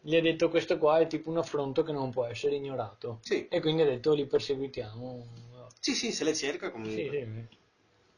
gli 0.02 0.16
ha 0.16 0.22
detto 0.22 0.50
questo 0.50 0.80
qua 0.80 0.98
è 0.98 1.06
tipo 1.06 1.30
un 1.30 1.38
affronto 1.38 1.84
che 1.84 1.92
non 1.92 2.10
può 2.10 2.26
essere 2.26 2.56
ignorato. 2.56 3.20
Sì. 3.22 3.48
E 3.48 3.60
quindi 3.62 3.84
ha 3.84 3.86
detto 3.86 4.14
li 4.14 4.26
perseguitiamo. 4.26 5.28
Sì, 5.80 5.94
sì, 5.94 6.12
se 6.12 6.24
le 6.24 6.34
cerca 6.34 6.66
Sì, 6.66 6.72
comunque. 6.72 7.10
sì. 7.50 7.58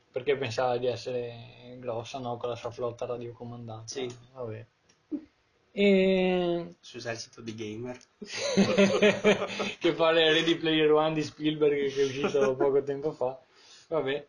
Perché 0.09 0.37
pensava 0.37 0.77
di 0.77 0.87
essere 0.87 1.75
grossa, 1.79 2.17
no? 2.17 2.37
Con 2.37 2.47
la 2.47 2.55
sua 2.55 2.71
flotta 2.71 3.05
radiocomandata. 3.05 3.87
Sì. 3.87 4.07
Vabbè. 4.33 4.65
E... 5.75 6.75
Su 6.79 6.97
esercito 6.97 7.41
di 7.41 7.55
gamer. 7.55 7.97
che 9.79 9.93
pare 9.93 10.31
Ready 10.31 10.55
Player 10.57 10.91
One 10.91 11.13
di 11.15 11.23
Spielberg 11.23 11.91
che 11.91 12.01
è 12.01 12.05
uscito 12.05 12.53
poco 12.55 12.83
tempo 12.83 13.11
fa. 13.11 13.39
Vabbè. 13.87 14.27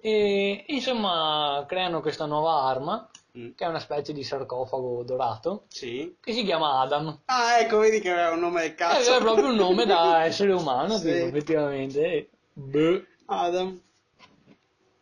E 0.00 0.64
insomma 0.68 1.64
creano 1.66 2.00
questa 2.00 2.26
nuova 2.26 2.62
arma 2.68 3.08
Mm. 3.36 3.50
che 3.54 3.62
è 3.64 3.68
una 3.68 3.78
specie 3.78 4.14
di 4.14 4.24
sarcofago 4.24 5.02
dorato 5.04 5.64
Sì. 5.68 6.16
che 6.18 6.32
si 6.32 6.44
chiama 6.44 6.80
Adam. 6.80 7.20
Ah, 7.26 7.58
ecco, 7.60 7.78
vedi 7.78 8.00
che 8.00 8.10
aveva 8.10 8.30
un 8.32 8.40
nome 8.40 8.62
del 8.62 8.70
Eh, 8.70 8.74
cazzo. 8.74 9.14
È 9.16 9.20
proprio 9.20 9.48
un 9.48 9.54
nome 9.54 9.84
da 9.84 10.24
essere 10.24 10.50
umano, 10.52 10.96
Sì. 10.96 11.12
tipo, 11.12 11.26
effettivamente. 11.26 12.30
Beh. 12.54 13.06
Adam. 13.26 13.80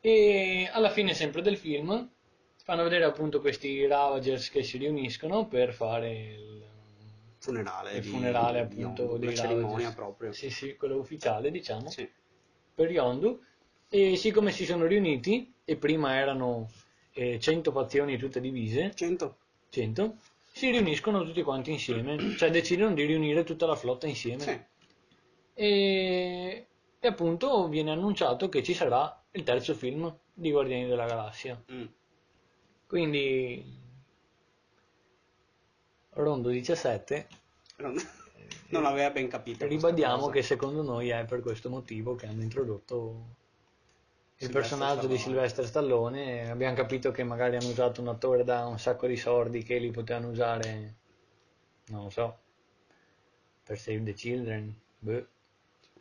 E 0.00 0.68
alla 0.72 0.90
fine 0.90 1.14
sempre 1.14 1.40
del 1.40 1.56
film 1.56 2.08
fanno 2.66 2.82
vedere 2.82 3.04
appunto 3.04 3.40
questi 3.40 3.86
Ravagers 3.86 4.50
che 4.50 4.64
si 4.64 4.76
riuniscono 4.76 5.46
per 5.46 5.72
fare 5.72 6.10
il, 6.10 6.64
Funerale. 7.38 7.94
il 7.94 8.00
di- 8.02 8.08
funerale 8.08 8.66
di 8.66 8.82
appunto 8.82 9.02
Yondu, 9.02 9.18
dei 9.18 9.36
cerimonia 9.36 9.92
proprio. 9.92 10.32
Sì, 10.32 10.50
sì, 10.50 10.74
quello 10.74 10.96
ufficiale 10.96 11.52
diciamo. 11.52 11.88
Sì. 11.90 12.10
per 12.74 12.90
Yondu 12.90 13.40
e 13.88 14.16
siccome 14.16 14.50
si 14.50 14.64
sono 14.64 14.84
riuniti 14.86 15.54
e 15.64 15.76
prima 15.76 16.16
erano 16.16 16.68
eh, 17.12 17.38
100 17.38 17.70
fazioni 17.70 18.16
tutte 18.18 18.40
divise 18.40 18.92
100. 18.96 19.36
100 19.68 20.16
si 20.50 20.68
riuniscono 20.72 21.22
tutti 21.22 21.42
quanti 21.42 21.70
insieme 21.70 22.36
cioè 22.36 22.50
decidono 22.50 22.94
di 22.94 23.04
riunire 23.04 23.44
tutta 23.44 23.66
la 23.66 23.76
flotta 23.76 24.08
insieme 24.08 24.42
Sì. 24.42 24.60
e, 25.54 26.66
e 26.98 27.06
appunto 27.08 27.68
viene 27.68 27.92
annunciato 27.92 28.48
che 28.48 28.64
ci 28.64 28.74
sarà 28.74 29.22
il 29.30 29.44
terzo 29.44 29.72
film 29.74 30.12
di 30.34 30.50
Guardiani 30.50 30.88
della 30.88 31.06
Galassia 31.06 31.62
Mm. 31.72 31.84
Quindi 32.86 33.64
Rondo 36.10 36.48
17 36.48 37.26
Però 37.76 37.92
non 38.68 38.84
aveva 38.86 39.10
ben 39.10 39.28
capito. 39.28 39.66
ribadiamo 39.66 40.28
che 40.28 40.42
secondo 40.42 40.82
noi 40.82 41.08
è 41.10 41.24
per 41.24 41.40
questo 41.40 41.68
motivo 41.70 42.14
che 42.14 42.26
hanno 42.26 42.42
introdotto 42.42 43.34
il 44.38 44.48
Sylvester 44.48 44.52
personaggio 44.52 45.06
di 45.06 45.16
Stallone. 45.18 45.18
Sylvester 45.18 45.66
Stallone 45.66 46.50
abbiamo 46.50 46.74
capito 46.76 47.10
che 47.10 47.22
magari 47.24 47.56
hanno 47.56 47.68
usato 47.68 48.00
un 48.00 48.08
attore 48.08 48.44
da 48.44 48.66
un 48.66 48.78
sacco 48.78 49.06
di 49.06 49.16
soldi 49.16 49.62
che 49.62 49.78
li 49.78 49.90
potevano 49.90 50.28
usare 50.30 50.94
non 51.86 52.04
lo 52.04 52.10
so 52.10 52.38
per 53.64 53.78
Save 53.78 54.02
the 54.04 54.12
Children 54.14 54.80
boh, 54.98 55.26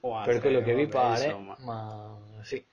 O 0.02 0.16
altre, 0.16 0.34
per 0.34 0.42
quello 0.42 0.62
che 0.62 0.74
vi 0.76 0.86
vabbè, 0.86 0.92
pare 0.92 1.26
insomma. 1.26 1.56
ma 1.60 2.20
sì 2.42 2.64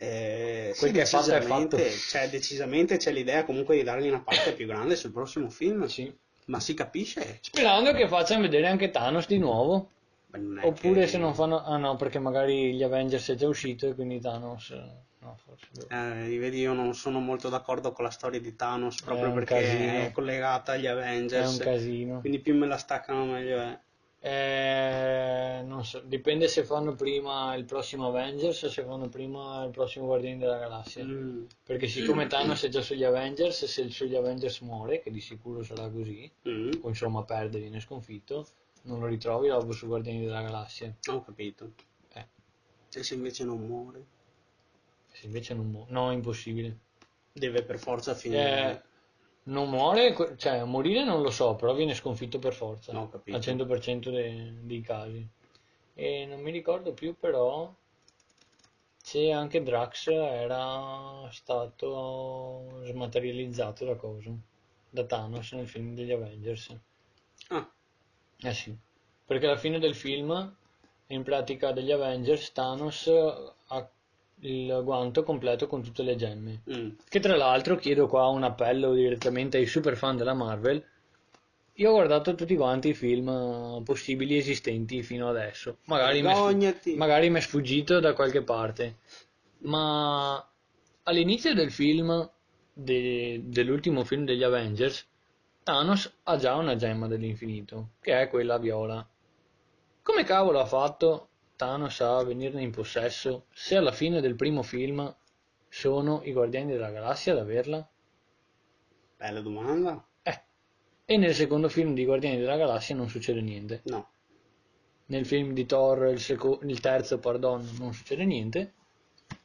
Eh, 0.00 0.74
Quel 0.78 0.90
sì, 0.90 0.96
che 0.96 1.02
è 1.02 1.06
fatto 1.06 1.76
è. 1.76 1.90
Cioè, 1.90 2.28
decisamente 2.28 2.98
c'è 2.98 3.10
l'idea 3.10 3.44
comunque 3.44 3.74
di 3.76 3.82
dargli 3.82 4.06
una 4.06 4.20
parte 4.20 4.52
più 4.52 4.66
grande 4.66 4.94
sul 4.94 5.10
prossimo 5.10 5.50
film. 5.50 5.86
sì. 5.86 6.12
Ma 6.48 6.60
si 6.60 6.72
capisce? 6.72 7.40
sperando 7.42 7.92
che 7.92 8.08
facciano 8.08 8.40
vedere 8.42 8.68
anche 8.68 8.90
Thanos 8.90 9.26
di 9.26 9.36
nuovo 9.38 9.90
è 10.30 10.38
oppure 10.64 11.00
che- 11.00 11.06
se 11.08 11.18
non 11.18 11.34
fanno 11.34 11.62
ah 11.62 11.76
no 11.76 11.96
perché 11.96 12.18
magari 12.18 12.72
gli 12.74 12.82
Avengers 12.82 13.28
è 13.28 13.34
già 13.34 13.46
uscito 13.46 13.86
e 13.86 13.94
quindi 13.94 14.18
Thanos 14.18 14.70
eh, 14.70 14.82
no 15.18 15.36
forse. 15.44 15.68
Eh, 15.90 16.38
vedi, 16.38 16.60
io 16.60 16.72
non 16.72 16.94
sono 16.94 17.18
molto 17.20 17.50
d'accordo 17.50 17.92
con 17.92 18.04
la 18.04 18.10
storia 18.10 18.40
di 18.40 18.56
Thanos 18.56 19.02
proprio 19.02 19.30
perché 19.34 19.60
casino. 19.60 19.92
è 20.04 20.10
collegata 20.12 20.72
agli 20.72 20.84
è 20.84 20.88
Avengers. 20.88 21.52
un 21.52 21.58
casino 21.58 22.20
Quindi 22.20 22.38
più 22.38 22.56
me 22.56 22.66
la 22.66 22.78
staccano 22.78 23.26
meglio 23.26 23.58
è. 23.60 23.78
Eh, 24.20 25.62
non 25.64 25.84
so, 25.84 26.00
dipende 26.00 26.48
se 26.48 26.64
fanno 26.64 26.94
prima 26.94 27.54
il 27.54 27.64
prossimo 27.64 28.08
Avengers 28.08 28.62
o 28.64 28.68
se 28.68 28.82
fanno 28.82 29.08
prima 29.08 29.62
il 29.64 29.70
prossimo 29.70 30.06
Guardiani 30.06 30.38
della 30.38 30.58
Galassia. 30.58 31.04
Mm. 31.04 31.44
Perché 31.64 31.86
siccome 31.86 32.26
Thanos 32.26 32.64
è 32.64 32.68
già 32.68 32.82
sugli 32.82 33.04
Avengers, 33.04 33.64
se 33.66 33.88
sugli 33.90 34.16
Avengers 34.16 34.60
muore, 34.60 35.00
che 35.00 35.10
di 35.10 35.20
sicuro 35.20 35.62
sarà 35.62 35.88
così, 35.88 36.30
Mm. 36.48 36.70
o 36.82 36.88
insomma 36.88 37.22
perde, 37.22 37.58
viene 37.60 37.78
sconfitto, 37.80 38.46
non 38.82 38.98
lo 39.00 39.06
ritrovi 39.06 39.48
dopo 39.48 39.70
su 39.72 39.86
Guardiani 39.86 40.24
della 40.24 40.42
Galassia. 40.42 40.94
Ho 41.10 41.22
capito. 41.22 41.72
Eh, 42.14 42.26
E 42.92 43.02
se 43.04 43.14
invece 43.14 43.44
non 43.44 43.60
muore, 43.64 44.04
se 45.12 45.26
invece 45.26 45.54
non 45.54 45.70
muore, 45.70 45.90
no, 45.92 46.10
è 46.10 46.14
impossibile. 46.14 46.78
deve 47.32 47.62
per 47.62 47.78
forza 47.78 48.12
Eh, 48.12 48.16
finire. 48.16 48.82
Non 49.48 49.68
muore, 49.70 50.14
cioè 50.36 50.62
morire 50.64 51.04
non 51.04 51.22
lo 51.22 51.30
so, 51.30 51.54
però 51.56 51.74
viene 51.74 51.94
sconfitto 51.94 52.38
per 52.38 52.54
forza, 52.54 52.92
No, 52.92 53.08
capito. 53.08 53.36
al 53.36 53.42
100% 53.42 54.10
de- 54.10 54.54
dei 54.62 54.80
casi. 54.80 55.26
E 55.94 56.26
non 56.26 56.40
mi 56.40 56.50
ricordo 56.50 56.92
più 56.92 57.16
però 57.18 57.72
se 59.02 59.30
anche 59.32 59.62
Drax 59.62 60.06
era 60.08 61.28
stato 61.32 62.80
smaterializzato 62.84 63.84
da 63.84 63.96
cosa? 63.96 64.30
Da 64.90 65.04
Thanos 65.04 65.52
nel 65.52 65.66
film 65.68 65.94
degli 65.94 66.12
Avengers. 66.12 66.78
Ah, 67.50 67.68
Eh 68.40 68.54
sì, 68.54 68.74
perché 69.26 69.46
alla 69.46 69.56
fine 69.58 69.78
del 69.78 69.94
film, 69.94 70.56
in 71.08 71.22
pratica 71.22 71.72
degli 71.72 71.90
Avengers, 71.92 72.52
Thanos 72.52 73.06
ha 73.66 73.90
il 74.40 74.80
guanto 74.84 75.22
completo 75.24 75.66
con 75.66 75.82
tutte 75.82 76.02
le 76.02 76.16
gemme. 76.16 76.62
mm. 76.70 76.88
Che 77.08 77.20
tra 77.20 77.36
l'altro 77.36 77.76
chiedo 77.76 78.06
qua 78.06 78.26
un 78.28 78.44
appello 78.44 78.92
direttamente 78.94 79.56
ai 79.58 79.66
super 79.66 79.96
fan 79.96 80.16
della 80.16 80.34
Marvel. 80.34 80.84
Io 81.74 81.90
ho 81.90 81.94
guardato 81.94 82.34
tutti 82.34 82.56
quanti 82.56 82.88
i 82.88 82.94
film 82.94 83.28
eh, 83.28 83.82
possibili 83.84 84.36
esistenti 84.36 85.02
fino 85.02 85.28
adesso. 85.28 85.78
Magari 85.84 86.22
mi 86.22 86.28
è 86.28 86.34
sfu- 86.34 86.44
Vergognati. 86.44 86.94
magari 86.96 87.30
mi 87.30 87.38
è 87.38 87.40
sfuggito 87.40 88.00
da 88.00 88.14
qualche 88.14 88.42
parte. 88.42 88.96
Ma 89.60 90.44
all'inizio 91.04 91.54
del 91.54 91.70
film 91.70 92.28
de- 92.72 93.42
dell'ultimo 93.44 94.04
film 94.04 94.24
degli 94.24 94.42
Avengers, 94.42 95.06
Thanos 95.62 96.12
ha 96.24 96.36
già 96.36 96.54
una 96.56 96.76
gemma 96.76 97.06
dell'infinito, 97.08 97.90
che 98.00 98.20
è 98.20 98.28
quella 98.28 98.58
viola. 98.58 99.06
Come 100.02 100.24
cavolo 100.24 100.60
ha 100.60 100.66
fatto 100.66 101.28
Thanos 101.58 102.00
a 102.02 102.22
venirne 102.22 102.62
in 102.62 102.70
possesso 102.70 103.46
se 103.52 103.74
alla 103.76 103.90
fine 103.90 104.20
del 104.20 104.36
primo 104.36 104.62
film 104.62 105.12
sono 105.68 106.20
i 106.22 106.32
Guardiani 106.32 106.70
della 106.70 106.90
Galassia 106.90 107.32
ad 107.32 107.38
averla? 107.40 107.84
Bella 109.16 109.40
domanda. 109.40 110.06
Eh. 110.22 110.40
E 111.04 111.16
nel 111.16 111.34
secondo 111.34 111.68
film 111.68 111.94
di 111.94 112.04
Guardiani 112.04 112.38
della 112.38 112.56
Galassia 112.56 112.94
non 112.94 113.08
succede 113.08 113.40
niente. 113.40 113.80
No. 113.86 114.08
Nel 115.06 115.26
film 115.26 115.52
di 115.52 115.66
Thor, 115.66 116.06
il, 116.06 116.20
seco- 116.20 116.60
il 116.62 116.78
terzo, 116.78 117.18
pardon, 117.18 117.68
non 117.80 117.92
succede 117.92 118.24
niente. 118.24 118.74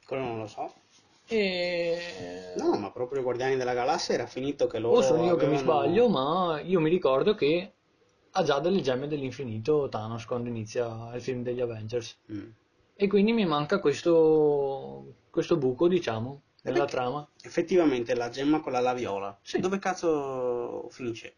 Quello 0.06 0.24
non 0.24 0.38
lo 0.38 0.46
so. 0.48 0.72
E... 1.26 2.54
No, 2.58 2.78
ma 2.78 2.92
proprio 2.92 3.22
i 3.22 3.24
Guardiani 3.24 3.56
della 3.56 3.74
Galassia 3.74 4.14
era 4.14 4.28
finito 4.28 4.68
che 4.68 4.78
loro 4.78 4.98
O 4.98 5.02
sono 5.02 5.26
io 5.26 5.36
che 5.36 5.48
mi 5.48 5.56
avevano- 5.56 5.82
sbaglio, 5.82 6.10
ma 6.10 6.62
io 6.64 6.80
mi 6.80 6.92
ricordo 6.92 7.34
che 7.34 7.72
ha 8.36 8.44
già 8.44 8.60
delle 8.60 8.82
gemme 8.82 9.08
dell'infinito 9.08 9.88
Thanos 9.90 10.26
quando 10.26 10.50
inizia 10.50 11.12
il 11.14 11.22
film 11.22 11.44
degli 11.44 11.62
Avengers. 11.62 12.18
Mm. 12.32 12.50
E 12.96 13.08
quindi 13.08 13.32
mi 13.34 13.46
manca 13.46 13.80
questo, 13.80 15.16
questo 15.30 15.58
buco, 15.58 15.88
diciamo, 15.88 16.42
nella 16.64 16.80
perché- 16.80 16.92
trama. 16.96 17.28
Effettivamente 17.42 18.16
la 18.16 18.30
gemma 18.30 18.60
con 18.62 18.72
la 18.72 18.80
laviola. 18.80 19.38
Sì. 19.42 19.60
Dove 19.60 19.80
cazzo 19.80 20.88
finisce? 20.90 21.36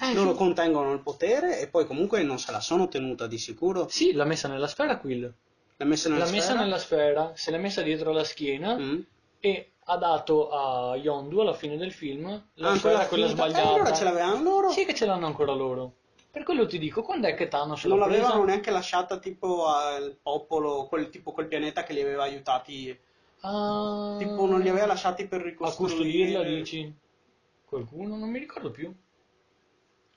Eh, 0.00 0.14
Loro 0.14 0.30
sì. 0.32 0.36
contengono 0.36 0.92
il 0.92 1.00
potere 1.00 1.60
e 1.60 1.66
poi 1.68 1.86
comunque 1.86 2.22
non 2.22 2.38
se 2.38 2.52
la 2.52 2.60
sono 2.60 2.88
tenuta 2.88 3.26
di 3.26 3.36
sicuro. 3.38 3.88
Sì, 3.88 4.12
l'ha 4.12 4.24
messa 4.24 4.48
nella 4.48 4.66
sfera 4.68 4.98
Quill. 4.98 5.32
L'ha 5.76 5.84
messa 5.84 6.08
nella 6.08 6.24
L'ha 6.24 6.30
messa 6.30 6.44
sfera? 6.50 6.60
nella 6.60 6.78
sfera, 6.78 7.32
se 7.34 7.50
l'è 7.50 7.58
messa 7.58 7.82
dietro 7.82 8.12
la 8.12 8.24
schiena 8.24 8.76
Mm. 8.76 9.00
e 9.40 9.72
ha 9.90 9.96
dato 9.96 10.50
a 10.50 10.96
Yondu 10.96 11.38
alla 11.40 11.54
fine 11.54 11.76
del 11.76 11.92
film 11.92 12.26
la 12.54 12.70
Ah, 12.70 12.76
sfera 12.76 13.06
quella 13.06 13.26
eh, 13.26 13.30
sbagliata. 13.30 13.68
allora 13.68 13.92
ce 13.92 14.04
l'avevano 14.04 14.42
loro? 14.42 14.70
Sì 14.70 14.84
che 14.84 14.94
ce 14.94 15.06
l'hanno 15.06 15.26
ancora 15.26 15.52
loro. 15.52 15.94
Per 16.30 16.42
quello 16.44 16.66
ti 16.66 16.78
dico, 16.78 17.02
quando 17.02 17.26
è 17.26 17.34
che 17.34 17.48
Thanos 17.48 17.84
non 17.84 17.98
l'ha 17.98 18.06
presa? 18.06 18.20
l'avevano 18.22 18.44
neanche 18.44 18.70
lasciata 18.70 19.18
tipo 19.18 19.66
al 19.66 20.16
popolo, 20.22 20.86
quel, 20.86 21.08
tipo 21.10 21.32
quel 21.32 21.46
pianeta 21.48 21.82
che 21.82 21.92
li 21.94 22.00
aveva 22.02 22.24
aiutati. 22.24 22.96
Ah, 23.40 24.16
Tipo 24.18 24.46
non 24.46 24.60
li 24.60 24.68
aveva 24.68 24.86
lasciati 24.86 25.26
per 25.26 25.40
a 25.40 25.44
ricostruire. 25.44 25.94
custodirla, 25.96 26.42
dici? 26.42 26.94
Qualcuno? 27.64 28.16
Non 28.16 28.28
mi 28.30 28.38
ricordo 28.38 28.70
più. 28.70 28.94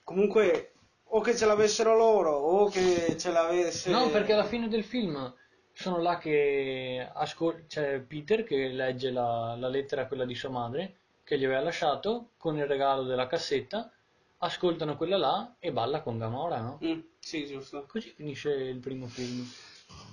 Comunque, 0.04 0.72
o 1.04 1.20
che 1.20 1.36
ce 1.36 1.46
l'avessero 1.46 1.96
loro, 1.96 2.32
o 2.32 2.68
che 2.68 3.16
ce 3.18 3.30
l'avesse... 3.30 3.90
No, 3.90 4.08
perché 4.10 4.32
alla 4.32 4.44
fine 4.44 4.68
del 4.68 4.84
film 4.84 5.32
sono 5.72 5.98
là 6.00 6.18
che 6.18 7.08
ascol- 7.14 7.66
c'è 7.66 8.00
Peter 8.00 8.44
che 8.44 8.68
legge 8.68 9.10
la, 9.10 9.54
la 9.56 9.68
lettera, 9.68 10.06
quella 10.06 10.24
di 10.24 10.34
sua 10.34 10.50
madre, 10.50 10.96
che 11.24 11.38
gli 11.38 11.44
aveva 11.44 11.60
lasciato, 11.60 12.30
con 12.36 12.56
il 12.58 12.66
regalo 12.66 13.04
della 13.04 13.26
cassetta, 13.26 13.90
ascoltano 14.44 14.96
quella 14.96 15.16
là 15.16 15.56
e 15.58 15.72
balla 15.72 16.02
con 16.02 16.18
Gamora, 16.18 16.60
no? 16.60 16.78
Mm, 16.84 17.00
sì, 17.18 17.46
giusto. 17.46 17.84
Così 17.86 18.10
finisce 18.10 18.52
il 18.52 18.78
primo 18.78 19.06
film. 19.06 19.48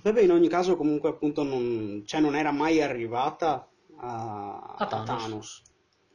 Vabbè, 0.04 0.22
in 0.22 0.32
ogni 0.32 0.48
caso 0.48 0.76
comunque 0.76 1.10
appunto 1.10 1.44
non, 1.44 2.04
cioè, 2.06 2.22
non 2.22 2.36
era 2.36 2.52
mai 2.52 2.82
arrivata 2.82 3.68
a, 3.98 4.76
A 4.78 4.86
Thanos. 4.86 5.64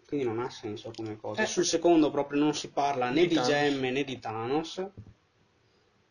Quindi 0.07 0.27
non 0.27 0.39
ha 0.39 0.49
senso 0.51 0.91
come 0.95 1.17
cosa. 1.17 1.43
Eh. 1.43 1.47
Sul 1.47 1.65
secondo 1.65 2.11
proprio 2.11 2.41
non 2.41 2.55
si 2.55 2.71
parla 2.71 3.09
né 3.11 3.23
Di 3.23 3.29
di, 3.29 3.35
Thanos. 3.35 3.51
gemme 3.51 3.91
né 3.91 4.05
di 4.05 4.19
Thanos. 4.19 4.87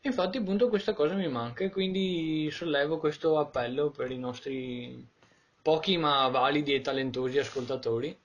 Infatti, 0.01 0.37
appunto, 0.37 0.67
questa 0.67 0.93
cosa 0.93 1.13
mi 1.13 1.29
manca 1.29 1.63
e 1.63 1.69
quindi 1.69 2.49
sollevo 2.51 2.97
questo 2.97 3.39
appello 3.39 3.89
per 3.91 4.11
i 4.11 4.17
nostri 4.17 5.07
pochi 5.61 5.95
ma 5.95 6.27
validi 6.27 6.73
e 6.73 6.81
talentosi 6.81 7.39
ascoltatori. 7.39 8.19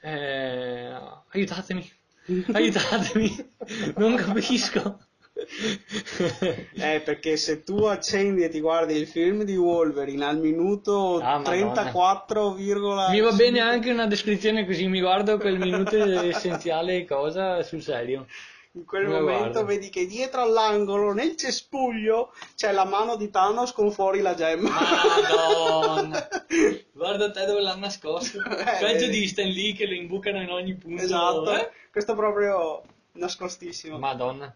Eh, 0.00 0.96
aiutatemi, 1.28 1.88
aiutatemi, 2.52 3.48
non 3.96 4.14
capisco. 4.16 4.98
Eh, 6.74 7.00
perché 7.04 7.36
se 7.36 7.62
tu 7.62 7.84
accendi 7.84 8.42
e 8.42 8.48
ti 8.48 8.60
guardi 8.60 8.94
il 8.96 9.06
film 9.06 9.44
di 9.44 9.56
Wolverine 9.56 10.24
al 10.24 10.38
minuto 10.38 11.20
Ah, 11.20 11.38
Madonna. 11.38 11.72
34, 11.72 12.56
Mi 13.10 13.20
va 13.20 13.32
bene 13.32 13.60
anche 13.60 13.90
una 13.92 14.06
descrizione 14.06 14.66
così, 14.66 14.88
mi 14.88 15.00
guardo 15.00 15.38
quel 15.38 15.58
minuto 15.60 15.96
essenziale 15.96 17.04
cosa 17.04 17.62
sul 17.62 17.82
serio. 17.82 18.26
In 18.72 18.84
quel 18.84 19.06
Ma 19.06 19.20
momento 19.20 19.38
guarda. 19.62 19.62
vedi 19.64 19.88
che 19.88 20.06
dietro 20.06 20.42
all'angolo, 20.42 21.12
nel 21.12 21.36
cespuglio, 21.36 22.32
c'è 22.54 22.70
la 22.72 22.84
mano 22.84 23.16
di 23.16 23.30
Thanos 23.30 23.72
con 23.72 23.90
fuori 23.90 24.20
la 24.20 24.34
gemma. 24.34 24.70
Madonna! 24.70 26.28
Guarda 26.92 27.30
te 27.30 27.44
dove 27.44 27.60
l'hanno 27.60 27.80
nascosto. 27.80 28.38
Eh, 28.48 28.78
Peggio 28.80 29.06
di 29.08 29.26
Stan 29.28 29.48
Lee 29.48 29.74
che 29.74 29.86
lo 29.86 29.94
imbucano 29.94 30.40
in 30.40 30.50
ogni 30.50 30.74
punto. 30.74 31.02
esatto, 31.02 31.54
eh? 31.54 31.70
questo 31.90 32.12
è 32.12 32.16
proprio 32.16 32.82
nascostissimo. 33.12 33.98
Madonna. 33.98 34.54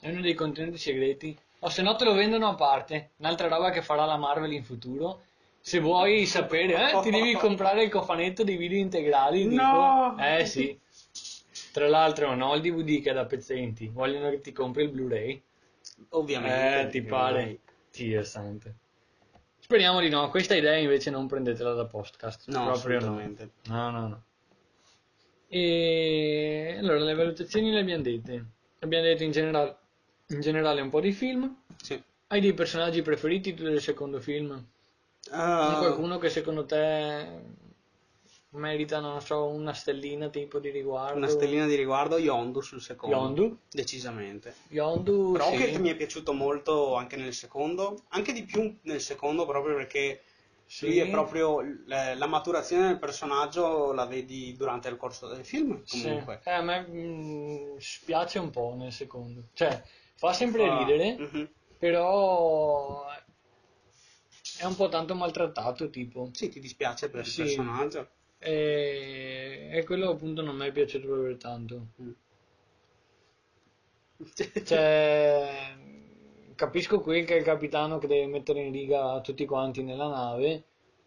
È 0.00 0.10
uno 0.10 0.20
dei 0.20 0.34
contenuti 0.34 0.78
segreti. 0.78 1.36
O 1.60 1.68
se 1.70 1.82
no 1.82 1.96
te 1.96 2.04
lo 2.04 2.12
vendono 2.12 2.48
a 2.48 2.54
parte. 2.54 3.12
Un'altra 3.16 3.48
roba 3.48 3.70
che 3.70 3.82
farà 3.82 4.04
la 4.04 4.16
Marvel 4.16 4.52
in 4.52 4.64
futuro. 4.64 5.22
Se 5.60 5.80
vuoi 5.80 6.26
sapere, 6.26 6.90
eh, 6.92 7.00
ti 7.00 7.10
devi 7.10 7.32
comprare 7.40 7.84
il 7.84 7.90
cofanetto 7.90 8.44
dei 8.44 8.56
video 8.56 8.78
integrali. 8.78 9.48
tipo. 9.48 9.62
No! 9.62 10.16
Eh 10.18 10.44
sì. 10.44 10.78
Tra 11.72 11.88
l'altro 11.88 12.28
non 12.28 12.42
ho 12.42 12.54
il 12.54 12.60
DVD 12.60 13.02
che 13.02 13.10
è 13.10 13.14
da 13.14 13.24
pezzenti. 13.24 13.88
Vogliono 13.88 14.28
che 14.30 14.40
ti 14.40 14.52
compri 14.52 14.82
il 14.84 14.90
Blu-ray. 14.90 15.42
Ovviamente. 16.10 16.80
Eh, 16.80 16.86
ti 16.88 17.02
pare? 17.02 17.58
Dio 17.90 18.22
santo. 18.24 18.72
Speriamo 19.64 19.98
di 20.00 20.10
no. 20.10 20.28
Questa 20.28 20.54
idea 20.54 20.76
invece 20.76 21.08
non 21.08 21.26
prendetela 21.26 21.72
da 21.72 21.86
podcast. 21.86 22.48
No, 22.48 22.64
proprio 22.64 23.00
no. 23.00 23.06
assolutamente. 23.06 23.50
No, 23.68 23.90
no, 23.90 24.08
no. 24.08 24.22
E 25.48 26.76
allora 26.78 26.98
le 26.98 27.14
valutazioni 27.14 27.70
le 27.70 27.80
abbiamo 27.80 28.02
dette. 28.02 28.44
Abbiamo 28.80 29.04
detto 29.04 29.22
in 29.22 29.30
generale, 29.30 29.76
in 30.26 30.42
generale 30.42 30.82
un 30.82 30.90
po' 30.90 31.00
di 31.00 31.12
film. 31.12 31.62
Sì. 31.80 31.98
Hai 32.26 32.42
dei 32.42 32.52
personaggi 32.52 33.00
preferiti 33.00 33.54
tu 33.54 33.62
del 33.62 33.80
secondo 33.80 34.20
film? 34.20 34.62
Ah, 35.30 35.76
Qualcuno 35.78 36.18
che 36.18 36.28
secondo 36.28 36.66
te 36.66 37.26
merita, 38.54 39.00
non 39.00 39.20
so, 39.20 39.46
una 39.46 39.72
stellina 39.72 40.28
tipo 40.28 40.58
di 40.58 40.70
riguardo? 40.70 41.16
una 41.16 41.28
stellina 41.28 41.66
di 41.66 41.74
riguardo, 41.74 42.18
Yondu 42.18 42.60
sul 42.60 42.80
secondo. 42.80 43.16
Yondu? 43.16 43.58
Decisamente. 43.70 44.54
Yondu, 44.68 45.36
Rocket 45.36 45.74
sì. 45.74 45.78
mi 45.80 45.90
è 45.90 45.96
piaciuto 45.96 46.32
molto 46.32 46.94
anche 46.94 47.16
nel 47.16 47.34
secondo, 47.34 48.04
anche 48.08 48.32
di 48.32 48.44
più 48.44 48.78
nel 48.82 49.00
secondo 49.00 49.46
proprio 49.46 49.74
perché 49.76 50.22
Sì. 50.66 50.86
lui 50.86 50.98
è 50.98 51.08
proprio 51.10 51.60
la, 51.86 52.14
la 52.14 52.26
maturazione 52.26 52.86
del 52.88 52.98
personaggio 52.98 53.92
la 53.92 54.06
vedi 54.06 54.54
durante 54.56 54.88
il 54.88 54.96
corso 54.96 55.28
del 55.28 55.44
film 55.44 55.82
Sì. 55.84 56.02
comunque. 56.02 56.40
Eh, 56.44 56.52
a 56.52 56.62
me 56.62 56.86
mm, 56.88 57.76
spiace 57.78 58.38
un 58.38 58.50
po' 58.50 58.74
nel 58.76 58.92
secondo. 58.92 59.48
Cioè, 59.52 59.82
fa 60.16 60.32
sempre 60.32 60.66
Fa- 60.66 60.78
ridere, 60.78 61.16
Mhm. 61.18 61.50
però 61.78 63.06
è 64.58 64.64
un 64.64 64.76
po' 64.76 64.88
tanto 64.88 65.14
maltrattato, 65.14 65.90
tipo. 65.90 66.30
Sì, 66.32 66.48
ti 66.48 66.60
dispiace 66.60 67.10
per 67.10 67.26
Sì. 67.26 67.40
il 67.40 67.46
personaggio. 67.46 68.08
E... 68.44 69.70
e 69.72 69.84
quello 69.84 70.10
appunto 70.10 70.42
non 70.42 70.56
mi 70.56 70.66
è 70.66 70.72
piaciuto 70.72 71.06
proprio 71.06 71.36
tanto. 71.36 71.86
Mm. 72.02 72.10
Cioè, 74.64 75.76
capisco 76.54 77.00
qui 77.00 77.24
che 77.24 77.34
è 77.34 77.38
il 77.38 77.44
capitano 77.44 77.98
che 77.98 78.06
deve 78.06 78.26
mettere 78.26 78.60
in 78.62 78.72
riga 78.72 79.20
tutti 79.20 79.44
quanti 79.46 79.82
nella 79.82 80.08
nave, 80.08 80.62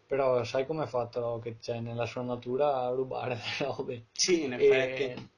però 0.06 0.44
sai 0.44 0.66
com'è 0.66 0.86
fatto 0.86 1.38
che 1.42 1.58
c'è 1.58 1.80
nella 1.80 2.06
sua 2.06 2.22
natura 2.22 2.88
rubare 2.90 3.34
le 3.36 3.66
robe. 3.66 4.06
sì, 4.12 4.44
in 4.44 4.52
E 4.54 4.64
effetti. 4.64 5.30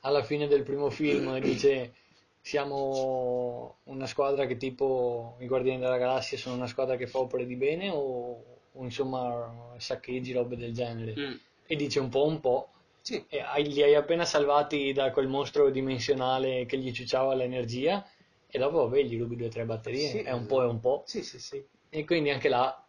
alla 0.00 0.22
fine 0.24 0.46
del 0.48 0.62
primo 0.62 0.90
film 0.90 1.38
dice 1.40 1.94
siamo 2.40 3.78
una 3.84 4.06
squadra 4.06 4.46
che 4.46 4.56
tipo 4.56 5.36
i 5.40 5.46
Guardiani 5.46 5.80
della 5.80 5.96
Galassia 5.98 6.36
sono 6.38 6.56
una 6.56 6.66
squadra 6.66 6.96
che 6.96 7.06
fa 7.06 7.18
opere 7.20 7.46
di 7.46 7.56
bene 7.56 7.90
o, 7.90 8.51
o 8.72 8.84
insomma 8.84 9.74
saccheggi, 9.78 10.32
robe 10.32 10.56
del 10.56 10.72
genere. 10.72 11.14
Mm. 11.18 11.34
E 11.66 11.76
dice 11.76 12.00
un 12.00 12.08
po' 12.08 12.26
un 12.26 12.40
po'. 12.40 12.68
Sì. 13.00 13.24
E 13.28 13.40
hai- 13.40 13.66
li 13.72 13.82
hai 13.82 13.94
appena 13.94 14.24
salvati 14.24 14.92
da 14.92 15.10
quel 15.10 15.26
mostro 15.26 15.70
dimensionale 15.70 16.66
che 16.66 16.78
gli 16.78 16.92
ciucciava 16.92 17.34
l'energia 17.34 18.06
e 18.46 18.58
dopo 18.58 18.86
vabbè 18.88 19.02
gli 19.02 19.18
rubi 19.18 19.36
due 19.36 19.46
o 19.46 19.50
tre 19.50 19.64
batterie, 19.64 20.08
Sì, 20.08 20.18
è 20.22 20.32
un 20.32 20.46
po' 20.46 20.62
e 20.62 20.66
un 20.66 20.80
po'. 20.80 21.02
Sì, 21.06 21.22
sì, 21.22 21.38
sì. 21.40 21.64
E 21.88 22.04
quindi 22.04 22.30
anche 22.30 22.48
là, 22.48 22.84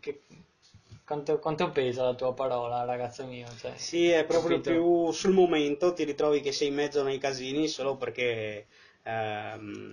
che- 0.00 0.22
quanto, 1.04 1.38
quanto 1.38 1.70
pesa 1.70 2.04
la 2.04 2.14
tua 2.14 2.32
parola 2.32 2.84
ragazzo 2.84 3.26
mio? 3.26 3.46
Cioè, 3.56 3.76
Sì, 3.76 4.08
è 4.08 4.24
proprio 4.24 4.60
capito? 4.60 4.70
più 4.70 5.10
sul 5.12 5.32
momento 5.32 5.92
ti 5.92 6.04
ritrovi 6.04 6.40
che 6.40 6.52
sei 6.52 6.68
in 6.68 6.74
mezzo 6.74 7.02
nei 7.02 7.18
casini 7.18 7.68
solo 7.68 7.96
perché 7.96 8.66
ehm, 9.02 9.90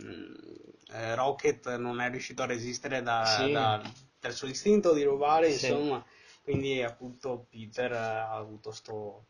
eh, 0.91 1.15
Rocket 1.15 1.75
non 1.77 1.99
è 1.99 2.09
riuscito 2.09 2.43
a 2.43 2.45
resistere 2.45 3.01
da- 3.01 3.23
Sì. 3.25 3.51
da- 3.51 3.81
dal 4.19 4.33
suo 4.33 4.47
istinto 4.47 4.93
di 4.93 5.03
rubare, 5.03 5.49
Sì. 5.49 5.67
insomma, 5.67 6.03
quindi 6.43 6.81
appunto 6.81 7.45
Peter 7.49 7.91
ha 7.93 8.35
avuto 8.35 8.71
sto 8.71 9.25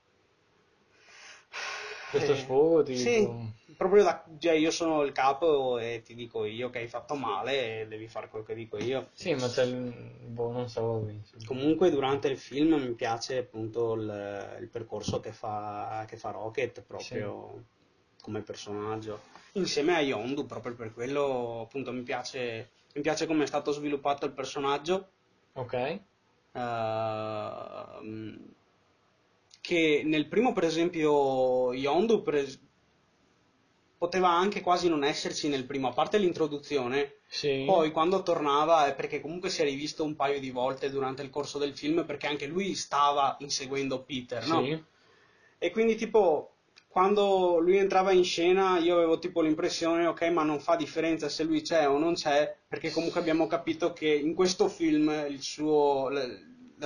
questo 2.11 2.33
Eh, 2.33 2.35
sfogo 2.35 2.83
ti 2.83 2.95
sì, 2.95 3.27
dico... 3.27 3.53
proprio 3.77 4.03
da, 4.03 4.25
cioè 4.39 4.53
io 4.53 4.71
sono 4.71 5.03
il 5.03 5.11
capo 5.11 5.77
e 5.77 6.01
ti 6.03 6.15
dico 6.15 6.43
io 6.45 6.69
che 6.69 6.79
hai 6.79 6.87
fatto 6.87 7.15
male 7.15 7.81
e 7.81 7.87
devi 7.87 8.07
fare 8.07 8.29
quello 8.29 8.45
che 8.45 8.55
dico 8.55 8.77
io. 8.77 9.09
Sì, 9.13 9.33
ma 9.35 9.47
c'è 9.47 9.63
il... 9.63 9.93
boh, 10.29 10.51
non 10.51 10.69
so. 10.69 11.07
Comunque 11.45 11.89
durante 11.89 12.27
il 12.27 12.37
film 12.37 12.73
mi 12.75 12.93
piace 12.93 13.37
appunto 13.37 13.93
il, 13.93 14.57
il 14.61 14.67
percorso 14.67 15.19
che 15.19 15.31
fa, 15.31 16.05
che 16.07 16.17
fa 16.17 16.31
Rocket 16.31 16.81
proprio 16.81 17.63
come 18.21 18.41
personaggio. 18.41 19.19
Insieme 19.53 19.95
a 19.95 20.01
Yondu, 20.01 20.45
proprio 20.45 20.75
per 20.75 20.93
quello 20.93 21.61
appunto 21.61 21.91
mi 21.91 22.03
piace, 22.03 22.69
mi 22.93 23.01
piace 23.01 23.25
come 23.27 23.43
è 23.43 23.47
stato 23.47 23.71
sviluppato 23.71 24.25
il 24.25 24.33
personaggio. 24.33 25.11
Ok, 25.53 25.99
Ehm, 26.53 28.53
che 29.61 30.01
nel 30.05 30.27
primo 30.27 30.53
per 30.53 30.63
esempio 30.63 31.73
Yondu 31.73 32.23
per 32.23 32.35
es- 32.35 32.59
poteva 33.97 34.29
anche 34.29 34.61
quasi 34.61 34.87
non 34.87 35.03
esserci 35.03 35.49
nel 35.49 35.65
primo, 35.65 35.89
a 35.89 35.93
parte 35.93 36.17
l'introduzione, 36.17 37.17
sì. 37.27 37.63
poi 37.65 37.91
quando 37.91 38.23
tornava 38.23 38.87
è 38.87 38.95
perché 38.95 39.19
comunque 39.19 39.49
si 39.49 39.61
è 39.61 39.65
rivisto 39.65 40.05
un 40.05 40.15
paio 40.15 40.39
di 40.39 40.51
volte 40.51 40.89
durante 40.89 41.21
il 41.21 41.29
corso 41.29 41.57
del 41.59 41.75
film 41.75 42.05
perché 42.05 42.27
anche 42.27 42.47
lui 42.47 42.75
stava 42.75 43.35
inseguendo 43.41 44.03
Peter, 44.03 44.47
no? 44.47 44.63
Sì. 44.63 44.83
E 45.57 45.71
quindi 45.71 45.95
tipo 45.95 46.53
quando 46.89 47.59
lui 47.59 47.77
entrava 47.77 48.11
in 48.11 48.23
scena 48.23 48.79
io 48.79 48.95
avevo 48.97 49.19
tipo 49.19 49.41
l'impressione 49.41 50.07
ok 50.07 50.23
ma 50.29 50.43
non 50.43 50.59
fa 50.59 50.75
differenza 50.75 51.29
se 51.29 51.43
lui 51.43 51.61
c'è 51.61 51.87
o 51.87 51.99
non 51.99 52.15
c'è 52.15 52.53
perché 52.67 52.91
comunque 52.91 53.19
abbiamo 53.19 53.45
capito 53.45 53.93
che 53.93 54.11
in 54.11 54.33
questo 54.33 54.67
film 54.67 55.07
il 55.29 55.41
suo, 55.41 56.09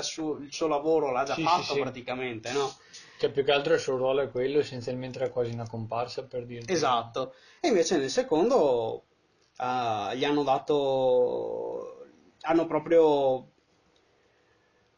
suo- 0.02 0.38
il 0.38 0.52
suo 0.52 0.68
lavoro 0.68 1.12
l'ha 1.12 1.24
già 1.24 1.36
Sì, 1.36 1.42
sì, 1.42 1.48
fatto 1.48 1.74
sì. 1.74 1.80
praticamente, 1.80 2.52
no? 2.52 2.72
Cioè, 3.18 3.32
più 3.32 3.46
che 3.46 3.52
altro 3.52 3.74
il 3.74 3.80
suo 3.80 3.96
ruolo 3.96 4.22
è 4.22 4.30
quello, 4.30 4.60
essenzialmente 4.60 5.18
era 5.20 5.30
quasi 5.30 5.52
una 5.52 5.68
comparsa 5.68 6.24
per 6.26 6.46
dirti. 6.46 6.72
Esatto. 6.74 7.36
E 7.62 7.70
invece 7.70 7.98
nel 7.98 8.10
secondo 8.10 9.06
ah, 9.58 10.14
gli 10.14 10.26
hanno 10.26 10.44
dato. 10.44 12.06
hanno 12.42 12.66
proprio. 12.66 13.48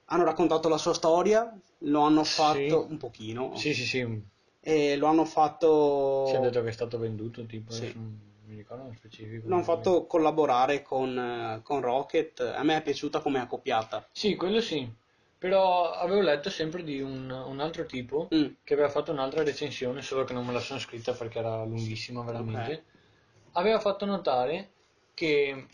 hanno 0.05 0.23
raccontato 0.23 0.69
la 0.69 0.77
sua 0.77 0.93
storia, 0.93 1.55
lo 1.79 1.99
hanno 2.01 2.23
fatto 2.23 2.57
Sì. 2.57 2.87
un 2.89 2.97
pochino. 2.97 3.55
Sì, 3.55 3.73
sì, 3.73 3.85
sì. 3.85 4.33
E 4.67 4.95
lo 4.97 5.05
hanno 5.05 5.25
fatto. 5.25 6.25
Si 6.27 6.33
è 6.35 6.39
detto 6.39 6.63
che 6.63 6.69
è 6.69 6.71
stato 6.71 6.97
venduto, 6.97 7.45
tipo, 7.45 7.71
Sì. 7.71 7.83
adesso 7.83 7.97
non 7.99 8.19
mi 8.45 8.55
ricordo 8.55 8.83
nello 8.83 8.95
specifico. 8.95 9.47
L'hanno 9.47 9.61
fatto 9.61 10.07
collaborare 10.07 10.81
con, 10.81 11.59
con 11.63 11.81
Rocket. 11.81 12.39
A 12.39 12.63
me 12.63 12.77
è 12.77 12.81
piaciuta 12.81 13.19
come 13.19 13.39
accoppiata. 13.39 14.07
Sì, 14.11 14.35
quello 14.35 14.61
sì. 14.61 14.91
Però 15.37 15.91
avevo 15.91 16.21
letto 16.21 16.49
sempre 16.49 16.83
di 16.83 16.99
un, 16.99 17.29
un 17.29 17.59
altro 17.59 17.85
tipo 17.85 18.27
Mm. 18.33 18.53
che 18.63 18.73
aveva 18.73 18.89
fatto 18.89 19.11
un'altra 19.11 19.43
recensione, 19.43 20.01
solo 20.01 20.23
che 20.23 20.33
non 20.33 20.43
me 20.43 20.53
la 20.53 20.59
sono 20.59 20.79
scritta 20.79 21.13
perché 21.13 21.37
era 21.37 21.63
lunghissima 21.63 22.23
veramente. 22.23 22.71
Ok. 22.73 22.83
Aveva 23.57 23.79
fatto 23.79 24.05
notare 24.05 24.71
che 25.13 25.67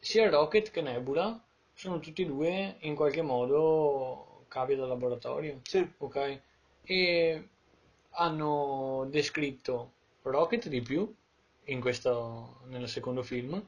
sia 0.00 0.28
Rocket 0.28 0.72
che 0.72 0.80
Nebula 0.82 1.40
sono 1.74 2.00
tutti 2.00 2.22
e 2.22 2.26
due 2.26 2.76
in 2.80 2.96
qualche 2.96 3.22
modo 3.22 4.46
cavi 4.48 4.74
da 4.74 4.86
laboratorio. 4.86 5.60
Sì. 5.62 5.88
ok? 5.98 6.40
E 6.84 7.48
hanno 8.12 9.06
descritto 9.10 9.92
Rocket 10.22 10.68
di 10.68 10.80
più 10.82 11.12
questo, 11.80 12.60
nel 12.66 12.88
secondo 12.88 13.22
film 13.22 13.62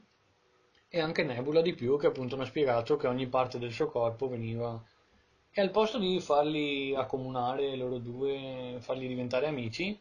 e 0.87 0.99
anche 0.99 1.23
Nebula 1.23 1.61
di 1.61 1.73
più 1.73 1.97
che 1.97 2.07
appunto 2.07 2.35
hanno 2.35 2.45
spiegato 2.45 2.97
che 2.97 3.07
ogni 3.07 3.27
parte 3.27 3.57
del 3.57 3.71
suo 3.71 3.87
corpo 3.87 4.27
veniva 4.27 4.81
e 5.57 5.61
al 5.61 5.71
posto 5.71 5.97
di 5.97 6.19
farli 6.19 6.93
accomunare 6.93 7.75
loro 7.77 7.97
due, 7.97 8.77
farli 8.79 9.07
diventare 9.07 9.47
amici, 9.47 9.97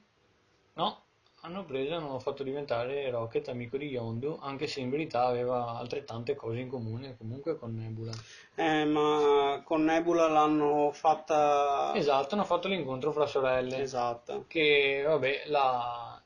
no, 0.74 1.03
hanno 1.44 1.64
preso 1.64 1.92
e 1.92 1.96
hanno 1.96 2.18
fatto 2.18 2.42
diventare 2.42 3.10
Rocket 3.10 3.48
amico 3.48 3.76
di 3.76 3.88
Yondu, 3.88 4.38
anche 4.40 4.66
se 4.66 4.80
in 4.80 4.88
verità 4.88 5.26
aveva 5.26 5.76
altrettante 5.76 6.34
cose 6.34 6.60
in 6.60 6.68
comune 6.68 7.16
comunque 7.18 7.58
con 7.58 7.74
Nebula. 7.74 8.12
Eh, 8.54 8.84
ma 8.86 9.60
con 9.62 9.84
Nebula 9.84 10.26
l'hanno 10.26 10.90
fatta. 10.92 11.92
Esatto, 11.94 12.34
hanno 12.34 12.44
fatto 12.44 12.68
l'incontro 12.68 13.12
fra 13.12 13.26
sorelle. 13.26 13.78
Esatto. 13.78 14.44
che 14.48 15.02
vabbè, 15.04 15.44
la... 15.46 16.20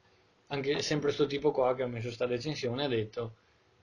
anche 0.48 0.80
sempre 0.82 1.10
sto 1.10 1.26
tipo 1.26 1.50
qua 1.50 1.74
che 1.74 1.82
ha 1.82 1.88
messo 1.88 2.12
sta 2.12 2.26
recensione 2.26 2.84
ha 2.84 2.88
detto 2.88 3.34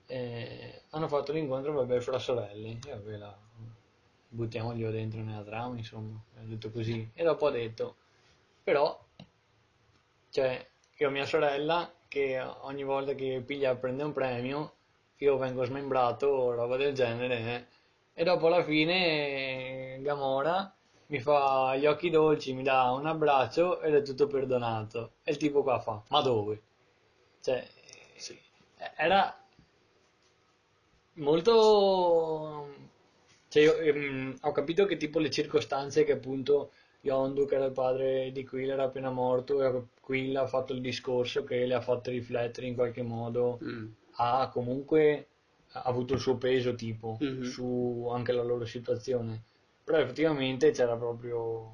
eh, 0.08 0.82
hanno 0.92 1.08
fatto 1.08 1.32
l'incontro 1.32 1.74
vabbè 1.74 2.00
fra 2.00 2.20
sorelle 2.20 2.80
e 2.86 2.90
vabbè 2.90 3.18
la 3.18 3.38
buttiamoglielo 4.30 4.92
dentro 4.92 5.22
nella 5.22 5.44
trama 5.44 5.78
insomma 5.78 6.22
ha 6.38 6.44
detto 6.44 6.72
così 6.72 7.10
e 7.14 7.24
dopo 7.24 7.48
ha 7.48 7.52
detto 7.52 7.96
però 8.64 9.04
cioè 10.30 10.68
io 10.98 11.08
ho 11.08 11.12
mia 11.12 11.26
sorella 11.26 11.92
che 12.08 12.40
ogni 12.62 12.84
volta 12.84 13.14
che 13.14 13.44
piglia 13.46 13.76
prende 13.76 14.04
un 14.04 14.14
premio 14.14 14.74
io 15.18 15.38
vengo 15.38 15.64
smembrato 15.64 16.28
o 16.28 16.54
roba 16.54 16.78
del 16.78 16.94
genere 16.94 17.38
eh. 17.40 17.66
e 18.22 18.24
dopo 18.24 18.48
alla 18.48 18.64
fine 18.64 20.00
Gamora 20.02 20.76
mi 21.08 21.20
fa 21.20 21.76
gli 21.78 21.86
occhi 21.86 22.10
dolci, 22.10 22.54
mi 22.54 22.64
dà 22.64 22.92
un 22.92 23.06
abbraccio 23.06 23.82
ed 23.82 23.94
è 23.96 24.02
tutto 24.02 24.28
perdonato. 24.28 25.14
E 25.24 25.32
il 25.32 25.38
tipo 25.38 25.62
qua 25.62 25.80
fa, 25.80 26.02
ma 26.10 26.22
dove? 26.22 26.62
Cioè, 27.42 27.68
era 28.98 29.38
molto... 31.14 32.74
Cioè, 33.48 33.64
io, 33.64 33.78
ehm, 33.78 34.38
ho 34.42 34.52
capito 34.52 34.86
che 34.86 34.98
tipo 34.98 35.20
le 35.20 35.30
circostanze 35.30 36.04
che 36.04 36.14
appunto 36.14 36.72
Yondu, 37.02 37.46
che 37.46 37.56
era 37.56 37.66
il 37.66 37.72
padre 37.72 38.32
di 38.32 38.44
Quill, 38.44 38.72
era 38.72 38.84
appena 38.86 39.12
morto 39.12 39.62
e 39.62 39.66
Quill 40.06 40.36
ha 40.36 40.46
fatto 40.46 40.72
il 40.74 40.82
discorso 40.82 41.44
che 41.44 41.66
le 41.66 41.74
ha 41.74 41.82
fatto 41.82 42.12
riflettere 42.12 42.68
in 42.68 42.76
qualche 42.76 43.02
modo 43.02 43.60
Mm. 43.64 43.88
ha 44.18 44.50
comunque 44.54 45.28
avuto 45.72 46.14
il 46.14 46.20
suo 46.20 46.38
peso 46.38 46.76
tipo 46.76 47.18
Mhm. 47.20 47.44
su 47.44 48.08
anche 48.14 48.32
la 48.32 48.44
loro 48.44 48.66
situazione 48.66 49.42
però 49.84 49.98
effettivamente 49.98 50.70
c'era 50.72 50.96
proprio 50.96 51.74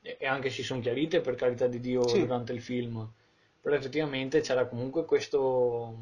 e 0.00 0.24
anche 0.26 0.50
si 0.50 0.62
sono 0.62 0.80
chiarite 0.80 1.20
per 1.20 1.34
carità 1.34 1.66
di 1.66 1.80
Dio 1.80 2.06
Sì. 2.06 2.20
durante 2.20 2.52
il 2.52 2.62
film 2.62 3.06
però 3.60 3.74
effettivamente 3.74 4.40
c'era 4.40 4.66
comunque 4.66 5.04
questo 5.04 5.94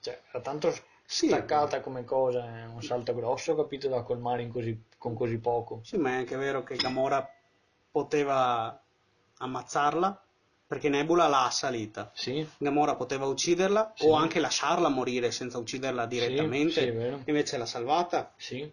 cioè 0.00 0.20
era 0.30 0.40
tanto 0.40 0.72
Sì. 1.04 1.28
staccata 1.28 1.80
come 1.80 2.04
cosa 2.04 2.44
è 2.60 2.64
un 2.64 2.82
salto 2.82 3.14
grosso 3.14 3.54
capito 3.54 3.88
da 3.88 4.02
colmare 4.02 4.42
in 4.42 4.50
così- 4.50 4.84
con 4.98 5.14
così 5.14 5.38
poco 5.38 5.80
Sì, 5.84 5.96
ma 5.98 6.10
è 6.10 6.14
anche 6.14 6.36
vero 6.36 6.62
che 6.64 6.76
Gamora 6.76 7.24
poteva 7.90 8.80
ammazzarla 9.38 10.20
perché 10.66 10.88
Nebula 10.88 11.28
l'ha 11.28 11.44
assalita. 11.46 12.10
sì 12.14 12.46
Gamora 12.58 12.96
poteva 12.96 13.26
ucciderla 13.26 13.92
Sì. 13.94 14.06
o 14.06 14.14
anche 14.14 14.40
lasciarla 14.40 14.88
morire 14.88 15.30
senza 15.30 15.58
ucciderla 15.58 16.06
direttamente. 16.06 16.80
sì. 16.82 17.20
Invece 17.26 17.56
l'ha 17.58 17.66
salvata. 17.66 18.32
sì 18.36 18.70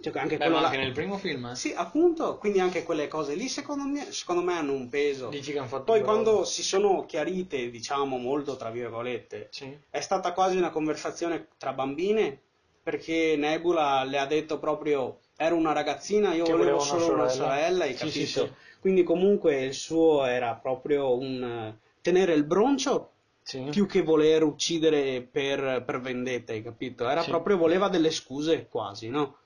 Cioè, 0.00 0.18
anche 0.18 0.36
Beh, 0.36 0.48
ma 0.48 0.60
là- 0.60 0.66
anche 0.66 0.78
nel 0.78 0.92
primo 0.92 1.16
film 1.16 1.46
eh. 1.46 1.54
Sì, 1.54 1.72
appunto, 1.76 2.36
quindi 2.38 2.58
anche 2.58 2.82
quelle 2.82 3.06
cose 3.08 3.34
lì 3.34 3.48
secondo 3.48 3.84
me, 3.84 4.10
secondo 4.10 4.42
me 4.42 4.54
hanno 4.54 4.72
un 4.72 4.88
peso. 4.88 5.28
dici 5.28 5.52
che 5.52 5.58
hanno 5.58 5.68
fatto 5.68 5.84
Poi 5.84 5.98
due 5.98 6.04
quando 6.04 6.44
si 6.44 6.62
sono 6.62 7.04
chiarite, 7.06 7.70
diciamo, 7.70 8.18
molto 8.18 8.56
tra 8.56 8.70
virgolette, 8.70 9.48
sì 9.52 9.78
è 9.90 10.00
stata 10.00 10.32
quasi 10.32 10.56
una 10.56 10.70
conversazione 10.70 11.48
tra 11.58 11.72
bambine 11.72 12.40
perché 12.82 13.36
Nebula 13.36 14.02
le 14.04 14.18
ha 14.18 14.26
detto 14.26 14.58
proprio 14.58 15.20
ero 15.36 15.54
una 15.56 15.72
ragazzina, 15.72 16.34
io 16.34 16.44
Che 16.44 16.52
volevo 16.52 16.78
voleva 16.78 16.82
una 16.82 16.84
solo 16.98 17.12
una 17.14 17.28
sorella. 17.28 17.54
sorella, 17.54 17.84
hai 17.84 17.94
Sì, 17.94 18.08
capito? 18.10 18.44
sì. 18.46 18.52
Quindi 18.82 19.04
comunque 19.04 19.62
il 19.62 19.74
suo 19.74 20.24
era 20.24 20.56
proprio 20.56 21.16
un 21.16 21.40
eh, 21.40 21.78
tenere 22.00 22.34
il 22.34 22.42
broncio 22.42 23.10
sì 23.44 23.70
più 23.70 23.86
che 23.86 24.02
voler 24.02 24.42
uccidere 24.42 25.22
per, 25.22 25.84
per 25.86 26.00
vendetta, 26.00 26.52
hai 26.52 26.64
capito? 26.64 27.08
Era 27.08 27.22
Sì. 27.22 27.30
proprio, 27.30 27.56
voleva 27.58 27.88
delle 27.88 28.10
scuse 28.10 28.66
quasi, 28.68 29.08
no? 29.08 29.36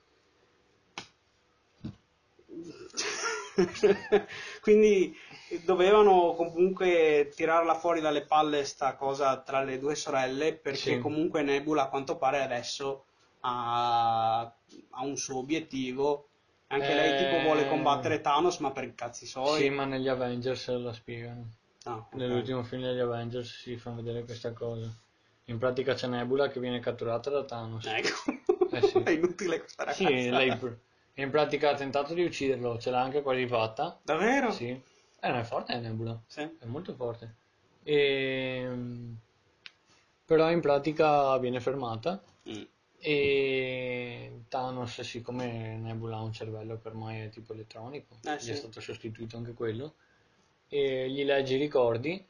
Quindi 4.63 5.15
dovevano 5.65 6.33
comunque 6.35 7.31
tirarla 7.37 7.75
fuori 7.75 8.01
dalle 8.01 8.23
palle 8.23 8.65
sta 8.65 8.97
cosa 8.97 9.39
tra 9.43 9.63
le 9.63 9.79
due 9.79 9.95
sorelle 9.95 10.55
perché 10.55 10.95
Sì. 10.95 10.99
comunque 10.99 11.43
Nebula 11.43 11.83
a 11.83 11.89
quanto 11.89 12.17
pare 12.17 12.43
adesso 12.43 13.05
ha, 13.41 14.41
ha 14.41 15.05
un 15.05 15.17
suo 15.19 15.39
obiettivo. 15.41 16.29
Anche 16.69 16.95
lei 16.95 17.13
Eh, 17.15 17.25
tipo 17.25 17.41
vuole 17.43 17.69
combattere 17.69 18.21
Thanos 18.21 18.59
ma 18.59 18.71
per 18.73 18.85
i 18.85 18.95
cazzi 18.95 19.25
suoi. 19.27 19.61
Sì, 19.61 19.69
ma 19.71 19.85
negli 19.85 20.09
Avengers 20.09 20.69
la 20.77 20.93
spiegano. 20.93 21.49
Ah, 21.85 21.97
ok. 21.97 22.15
Nell'ultimo 22.15 22.65
film 22.65 22.83
degli 22.83 22.99
Avengers 22.99 23.61
si 23.61 23.77
fa 23.77 23.91
vedere 23.91 24.25
questa 24.25 24.53
cosa. 24.53 24.93
In 25.45 25.59
pratica 25.59 25.95
c'è 25.95 26.09
Nebula 26.09 26.49
che 26.49 26.59
viene 26.59 26.81
catturata 26.81 27.31
da 27.31 27.45
Thanos. 27.45 27.87
Ecco, 27.87 28.33
Eh 28.73 28.81
sì. 28.83 28.99
è 29.05 29.11
inutile 29.11 29.61
questa 29.61 29.85
ragazza. 29.85 30.07
Sì, 30.07 30.29
lei 30.29 30.59
in 31.19 31.31
pratica 31.31 31.71
ha 31.71 31.75
tentato 31.77 32.13
di 32.15 32.25
ucciderlo, 32.25 32.79
ce 32.79 32.91
l'ha 32.91 33.01
anche 33.01 33.23
quasi 33.23 33.47
fatta. 33.47 33.99
Davvero? 34.03 34.51
Sì. 34.51 34.69
Eh, 34.69 35.29
non 35.29 35.39
è 35.39 35.45
forte 35.45 35.73
è 35.73 35.79
Nebula, 35.79 36.21
Sì. 36.27 36.41
è 36.43 36.65
molto 36.65 36.93
forte. 36.95 37.35
E... 37.85 38.69
Però 40.25 40.51
in 40.51 40.61
pratica 40.61 41.39
viene 41.39 41.61
fermata 41.61 42.21
Mm. 42.49 42.63
E 43.09 44.43
Thanos, 44.49 45.01
siccome 45.03 45.77
Nebula 45.77 46.17
ha 46.17 46.23
un 46.23 46.33
cervello 46.33 46.81
che 46.81 46.89
ormai 46.89 47.21
è 47.21 47.29
tipo 47.29 47.53
elettronico, 47.53 48.17
Eh, 48.25 48.35
gli 48.35 48.41
sì. 48.41 48.51
è 48.51 48.55
stato 48.57 48.81
sostituito 48.81 49.37
anche 49.37 49.55
quello, 49.55 49.95
e 50.69 51.09
gli 51.09 51.23
legge 51.23 51.55
i 51.55 51.59
ricordi, 51.59 52.25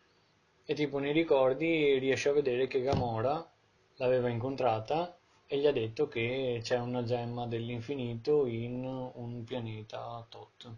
e 0.66 0.74
tipo 0.74 0.98
nei 0.98 1.12
ricordi 1.12 1.98
riesce 1.98 2.28
a 2.28 2.32
vedere 2.32 2.66
che 2.66 2.82
Gamora 2.82 3.50
l'aveva 3.96 4.28
incontrata 4.28 5.16
e 5.46 5.58
gli 5.58 5.66
ha 5.66 5.72
detto 5.72 6.08
che 6.08 6.60
c'è 6.62 6.78
una 6.78 7.02
gemma 7.04 7.46
dell'infinito 7.46 8.44
in 8.46 8.84
un 8.84 9.44
pianeta 9.44 10.26
tot. 10.28 10.74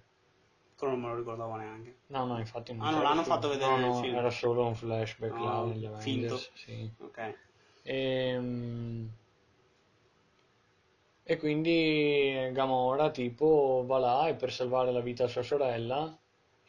Quello 0.76 0.92
non 0.92 1.02
me 1.02 1.08
lo 1.08 1.16
ricordavo 1.16 1.56
neanche. 1.56 1.96
No, 2.08 2.24
no, 2.24 2.38
infatti 2.38 2.72
non 2.72 2.86
Ah, 2.86 2.90
non 2.92 3.02
l'hanno 3.02 3.24
su- 3.24 3.30
fatto 3.30 3.48
vedere 3.48 3.70
no, 3.72 3.78
nel 3.80 3.94
film. 3.94 4.14
era 4.16 4.30
solo 4.30 4.64
un 4.66 4.74
flashback 4.76 5.32
No, 5.32 5.44
là 5.44 5.62
negli 5.64 5.86
finto. 5.98 6.34
Avengers, 6.36 6.50
sì. 6.54 6.90
Ok. 7.00 7.34
Ehm, 7.82 9.10
E, 11.30 11.36
quindi 11.36 12.48
Gamora 12.52 13.10
tipo 13.10 13.84
va 13.86 13.98
là 13.98 14.28
e 14.28 14.34
per 14.34 14.50
salvare 14.50 14.90
la 14.90 15.00
vita 15.00 15.24
a 15.24 15.28
sua 15.28 15.42
sorella, 15.42 16.18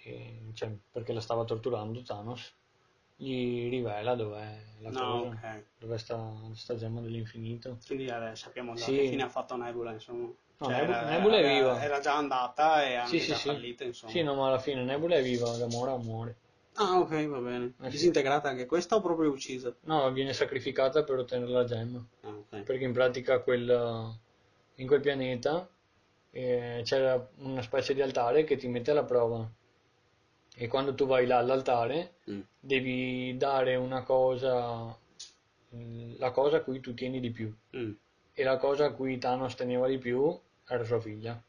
e- 0.04 0.52
cioè 0.54 0.70
perché 0.92 1.14
la 1.14 1.22
stava 1.22 1.46
torturando 1.46 2.02
Thanos, 2.02 2.54
gli 3.16 3.70
rivela 3.70 4.16
dov'è 4.16 4.58
la 4.82 4.90
No, 4.90 5.00
cosa, 5.00 5.28
ok. 5.30 5.64
dov'è 5.78 5.98
sta, 5.98 6.34
sta 6.56 6.76
gemma 6.76 7.00
dell'infinito. 7.00 7.78
Quindi 7.88 8.08
eh, 8.08 8.36
sappiamo 8.36 8.74
già 8.74 8.84
Sì. 8.84 8.96
che 8.96 9.08
fine 9.08 9.24
ha 9.24 9.30
fatto 9.30 9.56
Nebula, 9.56 9.94
insomma. 9.94 10.26
No, 10.26 10.36
Cioè, 10.68 10.76
Nebula- 10.76 11.00
era, 11.04 11.10
Nebula 11.10 11.38
è 11.38 11.48
viva. 11.48 11.82
Era 11.82 12.00
già 12.02 12.18
andata 12.18 12.84
e 12.86 12.96
anche 12.96 13.20
Sì, 13.20 13.34
sì, 13.34 13.48
fallita, 13.48 13.86
insomma. 13.86 14.12
Sì, 14.12 14.24
no, 14.24 14.36
ma 14.36 14.48
alla 14.48 14.60
fine 14.60 14.84
Nebula 14.84 15.16
è 15.16 15.22
viva, 15.24 15.56
Gamora 15.58 15.96
muore. 15.96 16.36
Ah, 16.74 17.00
ok, 17.00 17.28
va 17.28 17.40
bene. 17.40 17.76
Eh. 17.82 17.90
Disintegrata 17.90 18.50
anche 18.50 18.66
questa 18.66 18.98
o 18.98 19.02
proprio 19.02 19.30
uccisa? 19.32 19.74
No, 19.84 20.12
viene 20.12 20.34
sacrificata 20.34 21.06
per 21.06 21.20
ottenere 21.20 21.50
la 21.52 21.64
gemma. 21.64 22.06
Ah, 22.24 22.36
ok. 22.36 22.64
perché 22.64 22.84
in 22.84 22.92
pratica 22.92 23.40
quel- 23.40 24.28
in 24.80 24.88
quel 24.88 25.02
pianeta 25.02 25.68
eh, 26.32 26.82
c'era 26.84 27.30
una 27.38 27.62
specie 27.62 27.94
di 27.94 28.02
altare 28.02 28.44
che 28.44 28.56
ti 28.58 28.68
mette 28.68 28.92
alla 28.92 29.04
prova 29.04 29.48
e 30.56 30.68
quando 30.68 30.94
tu 30.96 31.06
vai 31.06 31.26
là 31.26 31.38
all'altare 31.38 32.16
Mm. 32.30 32.42
devi 32.60 33.36
dare 33.38 33.76
una 33.76 34.04
cosa 34.04 34.96
la 36.18 36.32
cosa 36.32 36.58
a 36.58 36.62
cui 36.62 36.80
tu 36.80 36.94
tieni 36.94 37.20
di 37.20 37.32
più 37.32 37.52
Mm. 37.76 37.92
e 38.34 38.44
la 38.44 38.58
cosa 38.58 38.86
a 38.86 38.92
cui 38.92 39.18
Thanos 39.18 39.56
teneva 39.56 39.88
di 39.88 39.98
più 39.98 40.38
era 40.68 40.84
sua 40.84 41.00
figlia 41.00 41.42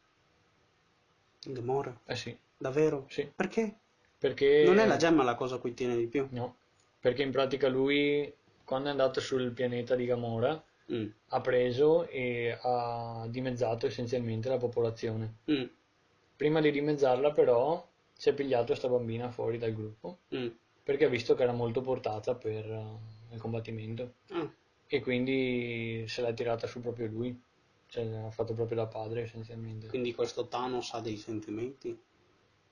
Gamora? 1.46 1.98
eh 2.06 2.16
sì, 2.16 2.36
Davvero? 2.56 3.06
sì 3.08 3.30
Perché? 3.34 3.74
perché 4.18 4.62
Non 4.64 4.78
è 4.78 4.86
la 4.86 4.96
gemma 4.96 5.22
la 5.24 5.34
cosa 5.34 5.54
a 5.56 5.58
cui 5.58 5.72
tiene 5.74 5.96
di 5.96 6.06
più. 6.06 6.26
no 6.30 6.56
perché 7.00 7.22
in 7.22 7.30
pratica 7.30 7.68
lui 7.68 8.32
quando 8.64 8.88
è 8.88 8.90
andato 8.90 9.20
sul 9.20 9.52
pianeta 9.52 9.94
di 9.96 10.04
Gamora 10.04 10.62
Mm. 10.92 11.06
ha 11.28 11.40
preso 11.40 12.06
e 12.08 12.58
ha 12.60 13.26
dimezzato 13.28 13.86
essenzialmente 13.86 14.48
la 14.48 14.56
popolazione 14.58 15.36
Mm. 15.50 15.64
Prima 16.36 16.60
di 16.60 16.70
dimezzarla 16.70 17.32
però 17.32 17.86
si 18.12 18.28
è 18.30 18.34
pigliato 18.34 18.66
questa 18.66 18.88
bambina 18.88 19.30
fuori 19.30 19.58
dal 19.58 19.72
gruppo 19.74 20.18
Mm. 20.34 20.48
perché 20.82 21.04
ha 21.04 21.08
visto 21.08 21.34
che 21.34 21.42
era 21.44 21.52
molto 21.52 21.80
portata 21.80 22.34
per 22.34 22.64
eh, 22.68 23.34
il 23.34 23.40
combattimento 23.40 24.14
Ah, 24.30 24.50
e 24.88 25.00
quindi 25.00 26.04
se 26.08 26.22
l'ha 26.22 26.32
tirata 26.32 26.66
su 26.66 26.80
proprio 26.80 27.06
lui, 27.06 27.40
cioè 27.86 28.04
ha 28.06 28.30
fatto 28.30 28.54
proprio 28.54 28.76
da 28.78 28.86
padre 28.86 29.22
essenzialmente. 29.22 29.86
quindi 29.86 30.12
questo 30.14 30.48
Thanos 30.48 30.92
ha 30.94 31.00
dei 31.00 31.16
sentimenti? 31.16 31.96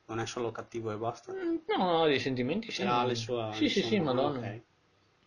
Non 0.07 0.19
è 0.21 0.27
solo 0.27 0.51
cattivo 0.51 0.91
e 0.91 0.97
basta? 0.97 1.33
Mm, 1.33 1.57
No, 1.77 1.77
no, 1.99 2.07
dei 2.07 2.19
sentimenti 2.19 2.71
sì. 2.73 2.83
ha 2.83 3.05
le 3.05 3.15
sue... 3.15 3.51
Sì, 3.53 3.69
sì, 3.69 3.83
sì, 3.83 4.01
madonna. 4.01 4.39
ok. 4.39 4.63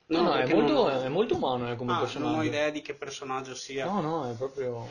No, 0.08 0.22
no, 0.24 0.34
è 0.36 0.54
molto, 0.54 0.74
non- 0.90 1.04
è 1.04 1.08
molto 1.08 1.36
umano 1.36 1.72
eh, 1.72 1.76
come 1.76 1.92
Ah, 1.92 1.96
non 1.96 2.04
personaggio. 2.04 2.38
ho 2.38 2.44
idea 2.44 2.70
di 2.70 2.82
che 2.82 2.94
personaggio 2.96 3.56
sia. 3.56 3.86
No, 3.86 4.02
no, 4.02 4.30
è 4.30 4.36
proprio... 4.36 4.86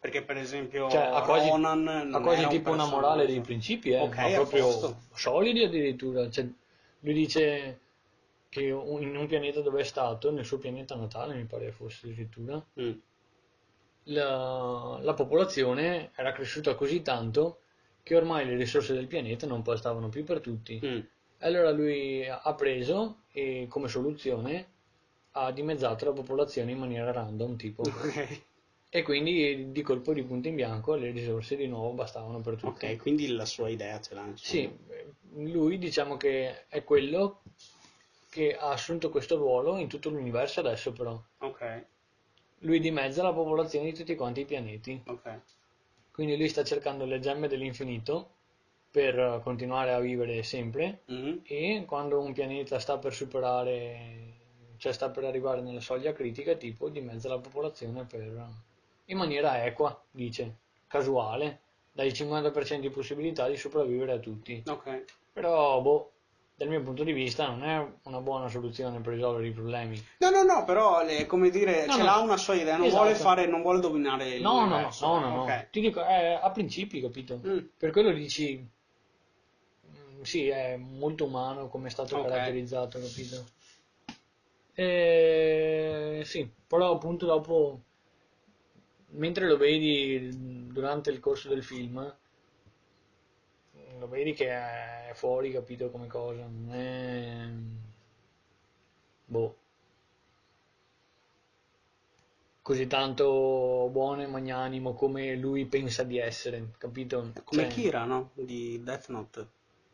Perché 0.00 0.22
per 0.22 0.36
esempio 0.36 0.88
Cioè, 0.88 1.00
ha 1.02 1.22
quasi, 1.22 1.48
Ronan 1.48 1.82
non 1.82 2.14
ha 2.14 2.20
quasi 2.20 2.44
un 2.44 2.48
tipo 2.50 2.70
una 2.70 2.78
personaggio. 2.84 3.06
morale 3.06 3.26
dei 3.26 3.40
principi, 3.40 3.90
eh, 3.90 4.00
Ok, 4.00 4.16
ma 4.16 4.28
proprio 4.30 4.64
posto. 4.64 4.96
solidi 5.14 5.64
addirittura. 5.64 6.30
Cioè, 6.30 6.46
lui 7.00 7.12
dice 7.12 7.80
che 8.48 8.62
in 8.62 9.16
un 9.16 9.26
pianeta 9.26 9.60
dove 9.60 9.80
è 9.80 9.84
stato, 9.84 10.30
nel 10.30 10.44
suo 10.44 10.58
pianeta 10.58 10.94
natale 10.94 11.34
mi 11.34 11.44
pare 11.44 11.72
fosse 11.72 12.06
addirittura, 12.06 12.64
Mm. 12.80 12.92
la, 14.04 14.98
la 15.02 15.14
popolazione 15.14 16.12
era 16.14 16.32
cresciuta 16.32 16.74
così 16.74 17.02
tanto 17.02 17.60
che 18.02 18.14
ormai 18.14 18.46
le 18.46 18.54
risorse 18.54 18.94
del 18.94 19.08
pianeta 19.08 19.46
non 19.46 19.62
bastavano 19.62 20.08
più 20.08 20.22
per 20.24 20.40
tutti. 20.40 20.80
Mm. 20.84 21.00
Allora 21.40 21.70
lui 21.70 22.26
ha 22.26 22.54
preso 22.54 23.22
e 23.30 23.66
come 23.68 23.88
soluzione 23.88 24.74
ha 25.32 25.52
dimezzato 25.52 26.06
la 26.06 26.12
popolazione 26.12 26.72
in 26.72 26.78
maniera 26.78 27.12
random, 27.12 27.56
tipo. 27.56 27.82
Ok. 27.82 28.42
E 28.88 29.02
quindi 29.02 29.72
di 29.72 29.82
colpo 29.82 30.14
di 30.14 30.22
punto 30.22 30.48
in 30.48 30.54
bianco 30.54 30.94
le 30.94 31.10
risorse 31.10 31.56
di 31.56 31.66
nuovo 31.66 31.90
bastavano 31.90 32.40
per 32.40 32.54
tutti. 32.56 32.86
Ok, 32.86 32.96
quindi 32.96 33.28
la 33.28 33.44
sua 33.44 33.68
idea 33.68 34.00
ce 34.00 34.14
l'ha. 34.14 34.26
Sì, 34.34 34.74
lui 35.34 35.76
diciamo 35.76 36.16
che 36.16 36.66
è 36.68 36.82
quello 36.82 37.42
che 38.30 38.56
ha 38.56 38.70
assunto 38.70 39.10
questo 39.10 39.36
ruolo 39.36 39.76
in 39.76 39.88
tutto 39.88 40.08
l'universo 40.08 40.60
adesso 40.60 40.92
però. 40.92 41.20
Ok, 41.38 41.84
Lui 42.60 42.80
dimezza 42.80 43.22
la 43.22 43.34
popolazione 43.34 43.90
di 43.90 43.94
tutti 43.94 44.14
quanti 44.14 44.40
i 44.40 44.44
pianeti. 44.46 45.02
ok. 45.06 45.40
Quindi 46.12 46.38
lui 46.38 46.48
sta 46.48 46.64
cercando 46.64 47.04
le 47.04 47.18
gemme 47.20 47.48
dell'infinito 47.48 48.35
per 48.96 49.18
eh, 49.18 49.40
continuare 49.42 49.92
a 49.92 50.00
vivere 50.00 50.42
sempre 50.42 51.02
Mhm. 51.08 51.42
e 51.44 51.84
quando 51.86 52.18
un 52.18 52.32
pianeta 52.32 52.78
sta 52.78 52.96
per 52.96 53.12
superare, 53.12 54.32
cioè 54.78 54.90
sta 54.94 55.10
per 55.10 55.24
arrivare 55.24 55.60
nella 55.60 55.80
soglia 55.82 56.14
critica, 56.14 56.54
tipo 56.54 56.88
dimezza 56.88 57.28
la 57.28 57.38
popolazione 57.38 58.04
per, 58.04 58.46
in 59.06 59.18
maniera 59.18 59.62
equa, 59.66 60.02
dice, 60.10 60.56
casuale, 60.86 61.60
dai 61.92 62.10
50% 62.10 62.80
di 62.80 62.88
possibilità 62.88 63.46
di 63.48 63.58
sopravvivere 63.58 64.12
a 64.12 64.18
tutti. 64.18 64.62
Ok. 64.66 65.04
Però, 65.30 65.78
boh, 65.82 66.12
dal 66.54 66.68
mio 66.68 66.80
punto 66.82 67.04
di 67.04 67.12
vista 67.12 67.46
non 67.48 67.64
è 67.64 67.86
una 68.04 68.20
buona 68.22 68.48
soluzione 68.48 68.98
per 69.02 69.12
risolvere 69.12 69.46
i 69.48 69.52
problemi. 69.52 70.02
No, 70.20 70.30
no, 70.30 70.42
no, 70.42 70.64
però 70.64 71.00
è 71.00 71.26
come 71.26 71.50
dire, 71.50 71.84
No, 71.84 71.92
ce 71.92 71.98
no. 71.98 72.04
l'ha 72.04 72.16
una 72.20 72.38
sua 72.38 72.54
idea, 72.54 72.78
non 72.78 72.86
Esatto. 72.86 73.02
vuole 73.02 73.14
fare, 73.18 73.46
non 73.46 73.60
vuole 73.60 73.80
dominare 73.80 74.36
il 74.36 74.40
No, 74.40 74.64
no, 74.64 74.80
no, 74.80 74.90
no, 75.02 75.18
no, 75.18 75.28
no. 75.36 75.42
Ok. 75.42 75.68
Ti 75.68 75.80
dico, 75.80 76.02
è 76.02 76.38
a 76.42 76.50
principi, 76.50 77.02
capito? 77.02 77.42
Mm. 77.46 77.58
Per 77.76 77.90
quello 77.90 78.10
dici, 78.12 78.66
sì, 80.22 80.48
è 80.48 80.76
molto 80.76 81.24
umano 81.24 81.68
come 81.68 81.88
è 81.88 81.90
stato 81.90 82.16
Ok. 82.16 82.28
caratterizzato, 82.28 82.98
capito? 83.00 83.46
E, 84.74 86.22
sì, 86.24 86.50
però 86.66 86.92
appunto 86.94 87.24
dopo, 87.26 87.80
mentre 89.10 89.46
lo 89.46 89.56
vedi 89.56 90.68
durante 90.70 91.10
il 91.10 91.20
corso 91.20 91.48
del 91.48 91.64
film, 91.64 92.14
lo 93.98 94.08
vedi 94.08 94.34
che 94.34 94.48
è 94.50 95.10
fuori, 95.14 95.50
capito 95.50 95.90
come 95.90 96.06
cosa, 96.06 96.42
non 96.42 96.74
è... 96.74 97.48
Boh. 99.24 99.56
Così 102.62 102.86
tanto 102.86 103.88
buono 103.92 104.22
e 104.22 104.26
magnanimo 104.26 104.92
come 104.92 105.36
lui 105.36 105.66
pensa 105.66 106.02
di 106.02 106.18
essere, 106.18 106.72
capito? 106.78 107.32
Come 107.44 107.62
Cioè, 107.62 107.70
Kira, 107.70 108.04
no? 108.04 108.30
Di 108.34 108.82
Death 108.82 109.08
Note. 109.08 109.46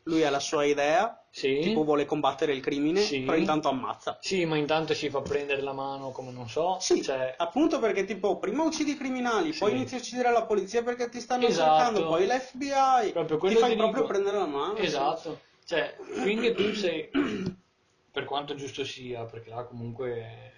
Lui 0.05 0.25
ha 0.25 0.31
la 0.31 0.41
sua 0.41 0.65
idea, 0.65 1.25
Sì. 1.31 1.61
tipo 1.61 1.85
vuole 1.85 2.05
combattere 2.05 2.53
il 2.53 2.61
crimine, 2.61 3.01
Sì. 3.01 3.21
però 3.21 3.37
intanto 3.37 3.69
ammazza. 3.69 4.19
Sì, 4.21 4.45
ma 4.45 4.57
intanto 4.57 4.95
si 4.95 5.09
fa 5.11 5.21
prendere 5.23 5.63
la 5.63 5.73
mano 5.73 6.11
come 6.11 6.33
non 6.33 6.49
so. 6.49 6.79
Sì, 6.81 7.03
cioè, 7.03 7.35
appunto 7.37 7.79
perché 7.79 8.05
tipo 8.05 8.39
prima 8.39 8.65
uccidi 8.65 8.93
i 8.93 8.97
criminali, 8.97 9.53
poi 9.53 9.71
Sì. 9.71 9.77
inizi 9.77 9.95
a 9.95 9.99
uccidere 9.99 10.33
la 10.33 10.45
polizia 10.45 10.83
perché 10.83 11.09
ti 11.09 11.21
stanno 11.21 11.47
Esatto. 11.47 11.77
cercando, 11.85 12.09
poi 12.09 12.27
l'FBI, 12.27 13.13
proprio 13.13 13.39
ti 13.39 13.55
fai 13.55 13.71
ti 13.71 13.77
proprio 13.77 14.03
dico. 14.03 14.07
prendere 14.13 14.37
la 14.39 14.47
mano. 14.47 14.77
Esatto. 14.79 15.41
Cioè, 15.65 15.97
finché 16.23 16.53
tu 16.55 16.73
sei, 16.75 17.09
per 18.11 18.25
quanto 18.25 18.55
giusto 18.57 18.85
sia, 18.85 19.25
perché 19.25 19.51
là 19.51 19.63
comunque 19.63 20.17
è 20.17 20.51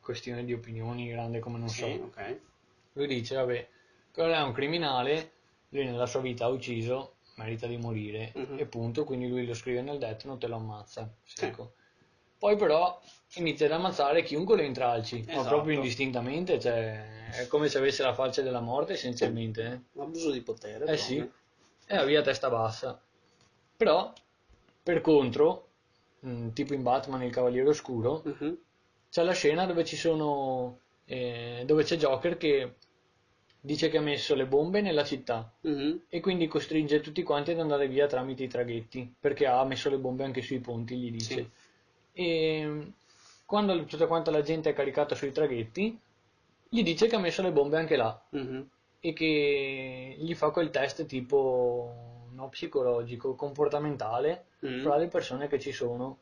questione 0.00 0.44
di 0.44 0.52
opinioni 0.52 1.08
grande 1.08 1.40
come 1.40 1.58
non 1.58 1.68
so. 1.68 1.86
ok. 1.86 2.38
Lui 2.94 3.06
dice, 3.06 3.34
vabbè, 3.36 3.68
quello 4.12 4.32
è 4.32 4.40
un 4.42 4.52
criminale, 4.52 5.32
lui 5.70 5.84
nella 5.84 6.06
sua 6.06 6.20
vita 6.20 6.44
ha 6.44 6.48
ucciso, 6.48 7.16
merita 7.42 7.66
di 7.66 7.76
morire, 7.76 8.32
Mhm. 8.34 8.58
e 8.58 8.66
punto, 8.66 9.04
quindi 9.04 9.28
lui 9.28 9.44
lo 9.46 9.54
scrive 9.54 9.82
nel 9.82 9.98
Death 9.98 10.24
Note 10.24 10.46
e 10.46 10.48
lo 10.48 10.56
ammazza, 10.56 11.12
Sì. 11.24 11.36
secco. 11.46 11.74
Poi 12.38 12.56
però 12.56 13.00
inizia 13.34 13.66
ad 13.66 13.72
ammazzare 13.72 14.22
chiunque 14.22 14.56
lo 14.56 14.62
intralci, 14.62 15.22
ma 15.26 15.32
Esatto. 15.34 15.48
proprio 15.48 15.74
indistintamente, 15.76 16.58
cioè 16.58 17.30
è 17.30 17.46
come 17.46 17.68
se 17.68 17.78
avesse 17.78 18.02
la 18.02 18.14
faccia 18.14 18.42
della 18.42 18.60
morte 18.60 18.94
essenzialmente. 18.94 19.84
eh. 19.94 20.00
Abuso 20.00 20.30
di 20.30 20.40
potere. 20.42 20.84
Eh 20.86 20.96
sì, 20.96 21.16
proprio. 21.16 21.34
e 21.86 21.94
la 21.94 22.04
via 22.04 22.22
testa 22.22 22.50
bassa. 22.50 23.00
Però, 23.76 24.12
per 24.82 25.00
contro, 25.00 25.68
mh, 26.20 26.48
tipo 26.50 26.74
in 26.74 26.82
Batman 26.82 27.22
il 27.22 27.30
Cavaliere 27.32 27.68
Oscuro, 27.68 28.22
Mhm. 28.24 28.58
c'è 29.10 29.22
la 29.22 29.32
scena 29.32 29.66
dove 29.66 29.84
ci 29.84 29.96
sono 29.96 30.78
eh, 31.04 31.62
dove 31.66 31.84
c'è 31.84 31.96
Joker 31.96 32.36
che 32.36 32.76
dice 33.64 33.88
che 33.88 33.98
ha 33.98 34.00
messo 34.00 34.34
le 34.34 34.44
bombe 34.46 34.80
nella 34.80 35.04
città 35.04 35.48
Mhm. 35.60 36.02
e 36.08 36.18
quindi 36.20 36.48
costringe 36.48 37.00
tutti 37.00 37.22
quanti 37.22 37.52
ad 37.52 37.60
andare 37.60 37.86
via 37.86 38.08
tramite 38.08 38.42
i 38.42 38.48
traghetti 38.48 39.14
perché 39.20 39.46
ha 39.46 39.64
messo 39.64 39.88
le 39.88 39.98
bombe 39.98 40.24
anche 40.24 40.42
sui 40.42 40.58
ponti 40.58 40.96
gli 40.96 41.12
dice 41.12 41.34
Sì. 41.34 41.48
e 42.14 42.92
quando 43.46 43.84
tutta 43.84 44.06
quanta 44.08 44.32
la 44.32 44.42
gente 44.42 44.70
è 44.70 44.72
caricata 44.74 45.14
sui 45.14 45.30
traghetti 45.30 45.96
gli 46.68 46.82
dice 46.82 47.06
che 47.06 47.14
ha 47.14 47.20
messo 47.20 47.40
le 47.42 47.52
bombe 47.52 47.76
anche 47.78 47.94
là 47.96 48.20
Mhm. 48.30 48.68
e 49.00 49.12
che 49.12 50.16
gli 50.18 50.34
fa 50.34 50.50
quel 50.50 50.70
test 50.70 51.06
tipo 51.06 52.26
no 52.32 52.48
psicologico, 52.48 53.34
comportamentale 53.36 54.46
Mm. 54.66 54.80
fra 54.80 54.96
le 54.96 55.06
persone 55.08 55.48
che 55.48 55.58
ci 55.60 55.70
sono. 55.72 56.18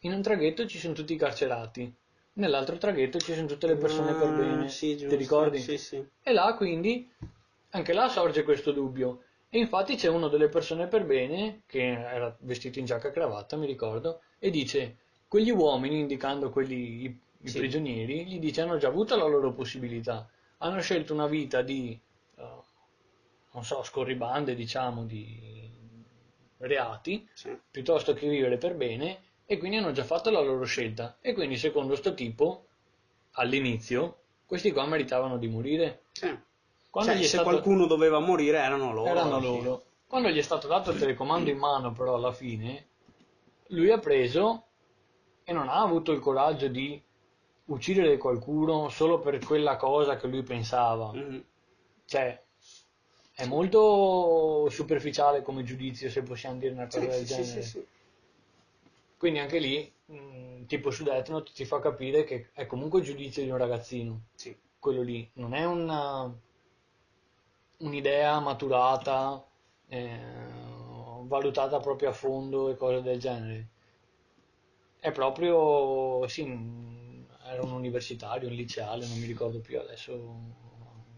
In 0.00 0.12
un 0.12 0.20
traghetto 0.22 0.66
ci 0.66 0.78
sono 0.78 0.94
tutti 0.94 1.12
i 1.14 1.16
carcerati, 1.16 1.92
nell'altro 2.34 2.78
traghetto 2.78 3.18
ci 3.18 3.34
sono 3.34 3.46
tutte 3.46 3.66
le 3.66 3.76
persone 3.76 4.14
per 4.14 4.28
Ah, 4.28 4.32
bene. 4.32 4.68
sì, 4.68 4.88
Ti 4.90 4.96
giusto. 4.96 5.16
ricordi? 5.16 5.58
Sì, 5.58 5.78
sì. 5.78 6.04
E 6.22 6.32
là 6.32 6.54
quindi 6.54 7.10
anche 7.70 7.92
là 7.92 8.08
sorge 8.08 8.42
questo 8.42 8.72
dubbio. 8.72 9.24
E 9.48 9.58
infatti 9.58 9.96
c'è 9.96 10.08
uno 10.08 10.28
delle 10.28 10.48
persone 10.48 10.86
per 10.86 11.04
bene, 11.04 11.62
che 11.66 11.82
era 11.82 12.34
vestito 12.40 12.78
in 12.78 12.86
giacca 12.86 13.08
e 13.08 13.12
cravatta, 13.12 13.56
mi 13.56 13.66
ricordo, 13.66 14.22
e 14.38 14.50
dice, 14.50 14.96
quegli 15.28 15.50
uomini, 15.50 15.98
indicando 16.00 16.48
quelli, 16.50 17.04
i, 17.04 17.18
i 17.42 17.48
Sì. 17.50 17.58
prigionieri, 17.58 18.24
gli 18.26 18.38
dice 18.38 18.62
hanno 18.62 18.78
già 18.78 18.88
avuto 18.88 19.14
la 19.16 19.26
loro 19.26 19.52
possibilità. 19.52 20.26
Hanno 20.58 20.80
scelto 20.80 21.12
una 21.12 21.26
vita 21.26 21.60
di, 21.60 21.98
eh, 22.36 22.42
non 23.52 23.64
so, 23.64 23.82
scorribande, 23.82 24.54
diciamo, 24.54 25.04
di 25.04 25.70
reati, 26.58 27.28
Sì. 27.34 27.56
piuttosto 27.70 28.14
che 28.14 28.28
vivere 28.28 28.56
per 28.56 28.74
bene, 28.74 29.20
e 29.52 29.58
quindi 29.58 29.76
hanno 29.76 29.92
già 29.92 30.02
fatto 30.02 30.30
la 30.30 30.40
loro 30.40 30.64
scelta. 30.64 31.18
E 31.20 31.34
quindi 31.34 31.58
secondo 31.58 31.94
sto 31.94 32.14
tipo, 32.14 32.68
all'inizio, 33.32 34.20
questi 34.46 34.72
qua 34.72 34.86
meritavano 34.86 35.36
di 35.36 35.46
morire. 35.46 36.04
Sì. 36.12 36.34
Quando 36.88 37.12
Cioè, 37.12 37.20
se 37.20 37.28
stato- 37.28 37.44
qualcuno 37.50 37.84
doveva 37.84 38.18
morire 38.18 38.56
erano 38.56 38.94
loro. 38.94 39.10
erano 39.10 39.38
loro. 39.38 39.84
Quando 40.06 40.30
gli 40.30 40.38
è 40.38 40.42
stato 40.42 40.68
dato 40.68 40.90
il 40.92 40.98
telecomando 40.98 41.50
in 41.50 41.58
mano, 41.58 41.92
però 41.92 42.14
alla 42.14 42.32
fine, 42.32 42.86
lui 43.68 43.90
ha 43.90 43.98
preso 43.98 44.64
e 45.44 45.52
non 45.52 45.68
ha 45.68 45.82
avuto 45.82 46.12
il 46.12 46.20
coraggio 46.20 46.68
di 46.68 46.98
uccidere 47.66 48.16
qualcuno 48.16 48.88
solo 48.88 49.18
per 49.18 49.38
quella 49.44 49.76
cosa 49.76 50.16
che 50.16 50.28
lui 50.28 50.42
pensava. 50.42 51.12
Mhm. 51.12 51.44
Cioè, 52.06 52.42
è 53.34 53.44
molto 53.44 54.66
superficiale 54.70 55.42
come 55.42 55.62
giudizio, 55.62 56.08
se 56.08 56.22
possiamo 56.22 56.56
dire 56.58 56.72
una 56.72 56.86
cosa 56.86 57.00
Sì, 57.00 57.06
del 57.18 57.26
sì, 57.26 57.34
genere. 57.34 57.86
Sì, 59.22 59.30
sì. 59.30 59.38
Quindi 59.38 59.38
anche 59.38 59.58
lì, 59.58 59.92
mh, 60.06 60.66
tipo 60.66 60.90
su 60.90 61.04
Death 61.04 61.28
Note, 61.30 61.52
ti 61.52 61.64
fa 61.64 61.80
capire 61.80 62.24
che 62.24 62.50
è 62.52 62.66
comunque 62.66 63.00
il 63.00 63.04
giudizio 63.04 63.42
di 63.42 63.50
un 63.50 63.56
ragazzino 63.58 64.22
Sì. 64.34 64.56
quello 64.78 65.02
lì, 65.02 65.28
non 65.34 65.54
è 65.54 65.64
una, 65.64 66.32
un'idea 67.78 68.40
maturata, 68.40 69.44
eh, 69.88 70.18
valutata 71.22 71.80
proprio 71.80 72.10
a 72.10 72.12
fondo 72.12 72.68
e 72.70 72.76
cose 72.76 73.02
del 73.02 73.18
genere. 73.18 73.68
È 74.98 75.10
proprio, 75.12 76.26
sì, 76.28 76.42
era 77.44 77.62
un 77.62 77.72
universitario, 77.72 78.48
un 78.48 78.54
liceale, 78.54 79.06
non 79.06 79.18
mi 79.18 79.26
ricordo 79.26 79.60
più 79.60 79.78
adesso 79.78 80.60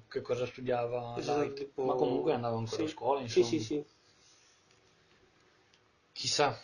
che 0.08 0.20
cosa 0.22 0.46
studiava 0.46 1.14
Esatto, 1.18 1.40
Light, 1.40 1.54
tipo- 1.54 1.84
ma 1.84 1.94
comunque 1.94 2.32
andava 2.32 2.56
ancora 2.56 2.82
sì. 2.82 2.88
a 2.88 2.88
scuola, 2.88 3.20
Sì, 3.20 3.42
insomma. 3.42 3.46
sì, 3.46 3.60
sì. 3.60 3.84
Chissà, 6.12 6.58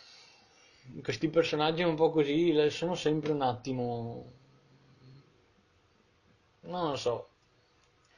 questi 1.01 1.29
personaggi 1.29 1.83
un 1.83 1.95
po' 1.95 2.09
così 2.11 2.53
sono 2.69 2.95
sempre 2.95 3.31
un 3.31 3.41
attimo, 3.41 4.31
non 6.61 6.89
lo 6.89 6.95
so, 6.95 7.27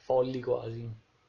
folli 0.06 0.40
quasi. 0.40 0.88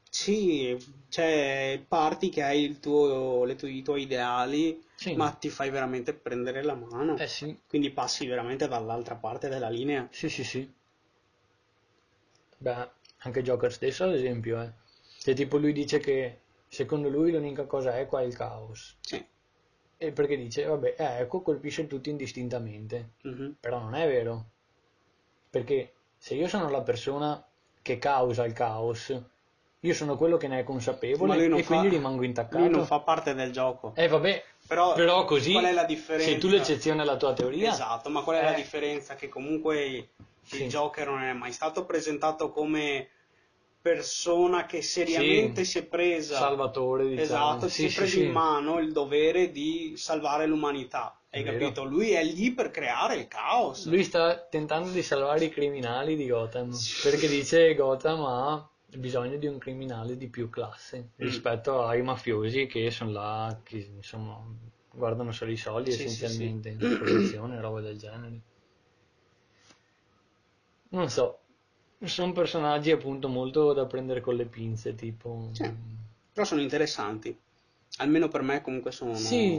Sì, 0.10 0.76
cioè 1.10 1.84
parti 1.88 2.30
che 2.30 2.42
hai 2.42 2.64
il 2.64 2.80
tuo, 2.80 3.44
le 3.44 3.56
tue- 3.56 3.70
i 3.70 3.84
tuoi 3.84 4.02
ideali, 4.04 4.82
Sì. 4.96 5.14
ma 5.16 5.30
ti 5.32 5.50
fai 5.50 5.70
veramente 5.70 6.14
prendere 6.14 6.64
la 6.64 6.74
mano. 6.74 7.16
Eh 7.18 7.28
sì, 7.28 7.56
Quindi 7.68 7.92
passi 7.92 8.26
veramente 8.26 8.68
dall'altra 8.68 9.16
parte 9.16 9.48
della 9.50 9.70
linea. 9.70 10.08
sì, 10.10 10.30
sì, 10.30 10.44
sì. 10.44 10.74
Beh, 12.58 12.90
anche 13.20 13.42
Joker 13.42 13.72
stesso 13.72 14.04
ad 14.04 14.14
esempio, 14.14 14.62
eh. 14.62 14.72
Cioè 15.20 15.34
tipo 15.34 15.58
lui 15.58 15.72
dice 15.72 16.00
che 16.00 16.40
secondo 16.68 17.08
lui 17.08 17.32
l'unica 17.32 17.66
cosa 17.66 17.98
è 17.98 18.06
qua 18.08 18.20
è 18.22 18.26
il 18.26 18.36
caos. 18.36 18.98
Sì. 19.02 19.26
E 19.98 20.12
perché 20.12 20.36
dice, 20.38 20.66
vabbè, 20.66 20.96
eh, 20.98 21.20
ecco 21.22 21.42
colpisce 21.42 21.88
tutti 21.88 22.10
indistintamente. 22.10 23.12
Mhm. 23.24 23.56
Però 23.60 23.80
non 23.80 23.96
è 23.96 24.06
vero. 24.08 24.46
Perché 25.50 25.94
se 26.18 26.36
io 26.36 26.48
sono 26.48 26.70
la 26.70 26.82
persona 26.82 27.44
che 27.82 27.98
causa 27.98 28.46
il 28.46 28.54
caos, 28.54 29.18
io 29.80 29.94
sono 29.94 30.18
quello 30.18 30.38
che 30.38 30.48
ne 30.48 30.60
è 30.60 30.64
consapevole 30.64 31.46
e 31.46 31.64
fa- 31.64 31.78
quindi 31.78 31.96
rimango 31.96 32.24
intaccato. 32.24 32.58
Lui 32.64 32.70
non 32.70 32.86
fa 32.86 33.00
parte 33.00 33.34
del 33.34 33.52
gioco. 33.52 33.94
Eh 33.96 34.08
vabbè, 34.08 34.44
Però, 34.68 34.94
però 34.94 35.24
così 35.26 35.52
qual 35.54 35.66
è 35.66 35.72
la 35.74 35.86
differenza? 35.86 36.30
sei 36.30 36.40
tu 36.40 36.48
l'eccezione 36.50 37.02
alla 37.02 37.16
tua 37.18 37.34
teoria. 37.34 37.72
Esatto, 37.72 38.10
ma 38.10 38.22
qual 38.24 38.38
è 38.38 38.44
la 38.44 38.54
Eh. 38.54 38.56
differenza? 38.56 39.16
Che 39.16 39.30
comunque 39.30 39.86
il 39.86 40.08
Sì. 40.42 40.68
Joker 40.68 41.08
non 41.08 41.22
è 41.24 41.34
mai 41.34 41.52
stato 41.52 41.86
presentato 41.86 42.50
come 42.52 43.10
persona 43.86 44.66
che 44.66 44.82
seriamente 44.82 45.64
Sì. 45.64 45.72
si 45.72 45.78
è 45.80 45.84
presa 45.86 46.40
Salvatore, 46.40 47.08
diciamo. 47.08 47.22
Esatto, 47.24 47.68
Sì, 47.70 47.82
si 47.82 47.86
è 47.86 47.90
sì, 47.90 47.96
preso 47.96 48.16
sì. 48.20 48.26
in 48.26 48.32
mano 48.32 48.80
il 48.80 48.92
dovere 48.92 49.52
di 49.52 49.94
salvare 49.96 50.46
l'umanità. 50.48 51.20
Hai 51.32 51.44
vero. 51.44 51.60
capito? 51.60 51.84
Lui 51.84 52.12
è 52.12 52.24
lì 52.24 52.52
per 52.54 52.72
creare 52.72 53.16
il 53.18 53.28
caos. 53.28 53.86
Lui 53.86 54.04
sta 54.04 54.40
tentando 54.50 54.90
di 54.90 55.02
salvare 55.04 55.46
i 55.46 55.50
criminali 55.50 56.16
di 56.16 56.28
Gotham, 56.28 56.72
perché 57.04 57.28
dice 57.28 57.76
Gotham 57.76 58.24
ha 58.26 58.70
bisogno 58.98 59.38
di 59.38 59.48
un 59.48 59.58
criminale 59.60 60.18
di 60.18 60.28
più 60.30 60.50
classe 60.50 60.98
Mm. 61.22 61.26
rispetto 61.26 61.84
ai 61.86 62.02
mafiosi 62.02 62.66
che 62.68 62.90
sono 62.92 63.12
là, 63.12 63.60
che 63.64 63.78
insomma 63.78 64.40
guardano 64.92 65.32
solo 65.32 65.52
i 65.52 65.58
soldi 65.58 65.92
Sì, 65.92 66.08
sì, 66.08 66.16
essenzialmente, 66.18 66.72
sì. 66.72 66.98
posizione, 66.98 67.60
roba 67.62 67.82
del 67.82 67.98
genere. 67.98 68.42
Non 70.92 71.10
so, 71.10 71.45
sono 72.04 72.32
personaggi 72.34 72.92
appunto 72.92 73.28
molto 73.28 73.74
da 73.74 73.86
prendere 73.86 74.22
con 74.22 74.36
le 74.36 74.46
pinze, 74.46 74.96
tipo... 74.96 75.50
Sì. 75.54 75.72
Però 76.34 76.46
sono 76.46 76.62
interessanti. 76.62 77.38
Almeno 77.98 78.28
per 78.28 78.42
me 78.42 78.62
comunque 78.62 78.92
sono 78.92 79.16
Sì. 79.16 79.58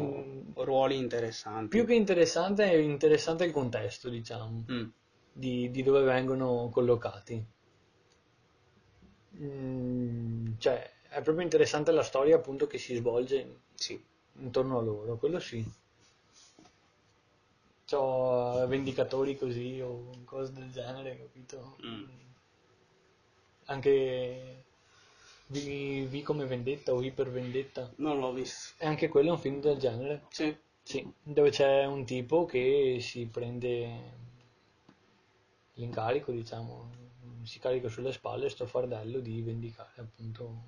ruoli 0.54 0.96
interessanti. 0.96 1.68
Più 1.68 1.86
che 1.86 1.94
interessante 1.94 2.70
è 2.70 2.74
interessante 2.76 3.44
il 3.44 3.52
contesto, 3.52 4.08
diciamo. 4.08 4.64
Mm. 4.70 4.86
di, 5.32 5.70
di 5.70 5.82
dove 5.82 6.02
vengono 6.02 6.68
collocati. 6.72 7.44
Mm, 9.38 10.52
cioè, 10.58 10.90
è 11.10 11.20
proprio 11.22 11.44
interessante 11.44 11.92
la 11.92 12.02
storia 12.02 12.36
appunto 12.36 12.66
che 12.66 12.78
si 12.78 12.94
svolge 12.94 13.60
Sì. 13.74 14.02
intorno 14.38 14.78
a 14.78 14.82
loro, 14.82 15.16
quello 15.16 15.38
sì. 15.38 15.64
C'ho 17.86 18.66
vendicatori 18.66 19.36
così 19.36 19.80
o 19.80 20.10
cose 20.24 20.52
del 20.52 20.70
genere, 20.72 21.16
capito? 21.18 21.76
Mm. 21.84 22.04
Anche 23.66 24.64
V, 25.46 26.06
V 26.06 26.22
come 26.22 26.44
vendetta 26.46 26.92
o 26.92 27.02
Iper 27.02 27.30
vendetta. 27.30 27.90
Non 27.96 28.18
l'ho 28.18 28.32
visto. 28.32 28.74
E 28.82 28.86
anche 28.86 29.08
quello 29.08 29.28
è 29.28 29.32
un 29.32 29.38
film 29.38 29.60
del 29.60 29.78
genere. 29.78 30.22
Sì. 30.30 30.56
Sì, 30.82 31.08
dove 31.20 31.50
c'è 31.50 31.84
un 31.84 32.04
tipo 32.04 32.44
che 32.46 32.98
si 33.00 33.26
prende 33.26 34.24
l'incarico, 35.74 36.30
diciamo, 36.30 36.90
si 37.42 37.58
carica 37.58 37.88
sulle 37.88 38.12
spalle 38.12 38.48
sto 38.48 38.66
fardello 38.66 39.18
di 39.18 39.42
vendicare, 39.42 39.90
appunto, 39.96 40.62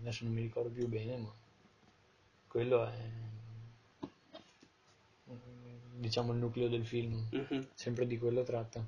adesso 0.00 0.24
non 0.24 0.32
mi 0.32 0.40
ricordo 0.40 0.70
più 0.70 0.88
bene, 0.88 1.16
ma 1.18 1.30
quello 2.48 2.86
è, 2.86 2.92
diciamo, 5.96 6.32
il 6.32 6.38
nucleo 6.38 6.68
del 6.68 6.86
film, 6.86 7.22
Mhm. 7.30 7.68
sempre 7.74 8.06
di 8.06 8.16
quello 8.18 8.42
tratta. 8.42 8.82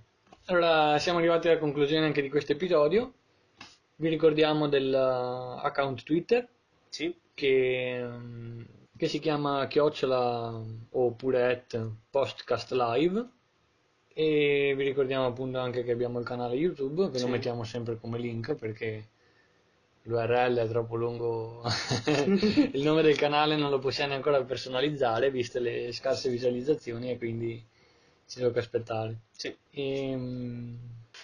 Allora, 0.46 0.98
siamo 0.98 1.18
arrivati 1.18 1.48
alla 1.48 1.58
conclusione 1.58 2.06
anche 2.06 2.22
di 2.22 2.30
questo 2.30 2.52
episodio. 2.52 3.12
Vi 4.00 4.08
ricordiamo 4.08 4.66
dell'account 4.66 6.02
Twitter 6.04 6.48
Sì. 6.88 7.14
che, 7.34 8.00
mm, 8.02 8.62
che 8.96 9.08
si 9.08 9.18
chiama 9.18 9.66
chiocciola 9.66 10.58
oppure 10.92 11.52
at 11.52 11.86
postcast 12.08 12.72
live 12.72 13.28
e 14.14 14.72
vi 14.74 14.84
ricordiamo 14.84 15.26
appunto 15.26 15.58
anche 15.58 15.84
che 15.84 15.92
abbiamo 15.92 16.18
il 16.18 16.24
canale 16.24 16.54
YouTube 16.56 17.10
che 17.10 17.18
Sì. 17.18 17.24
lo 17.24 17.30
mettiamo 17.30 17.62
sempre 17.64 17.98
come 18.00 18.18
link 18.18 18.54
perché 18.54 19.04
l'URL 20.04 20.56
è 20.56 20.68
troppo 20.68 20.96
lungo 20.96 21.62
il 22.72 22.82
nome 22.82 23.02
del 23.02 23.16
canale 23.18 23.54
non 23.56 23.68
lo 23.68 23.78
possiamo 23.80 24.14
ancora 24.14 24.42
personalizzare 24.44 25.30
viste 25.30 25.60
le 25.60 25.92
scarse 25.92 26.30
visualizzazioni 26.30 27.10
e 27.10 27.18
quindi 27.18 27.62
ci 28.26 28.40
tocca 28.40 28.60
aspettare 28.60 29.18
Sì. 29.32 29.54
e, 29.72 30.16
mm, 30.16 30.74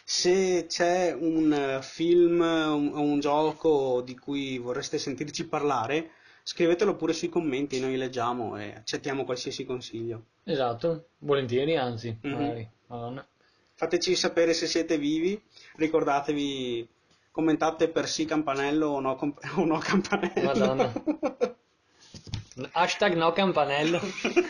Se 0.08 0.66
c'è 0.68 1.12
un 1.18 1.52
eh, 1.52 1.82
film 1.82 2.40
o 2.40 2.76
un, 2.76 2.92
un 2.96 3.18
gioco 3.18 4.02
di 4.02 4.16
cui 4.16 4.56
vorreste 4.56 4.98
sentirci 4.98 5.48
parlare, 5.48 6.10
scrivetelo 6.44 6.94
pure 6.94 7.12
sui 7.12 7.28
commenti, 7.28 7.80
noi 7.80 7.96
leggiamo 7.96 8.56
e 8.56 8.72
accettiamo 8.76 9.24
qualsiasi 9.24 9.64
consiglio. 9.64 10.26
esatto 10.44 11.08
volentieri 11.18 11.76
anzi 11.76 12.16
Mhm. 12.22 12.32
magari 12.32 12.68
Madonna. 12.86 13.26
Fateci 13.74 14.14
sapere 14.14 14.54
se 14.54 14.68
siete 14.68 14.96
vivi, 14.96 15.42
ricordatevi, 15.74 16.88
commentate 17.32 17.88
per 17.88 18.06
sì 18.08 18.24
campanello 18.26 18.86
o 18.86 19.00
no, 19.00 19.16
comp- 19.16 19.42
o 19.58 19.64
no 19.64 19.78
campanello. 19.78 20.40
Madonna. 20.44 20.92
Hashtag 22.72 23.14
no 23.16 23.32
campanello. 23.32 24.00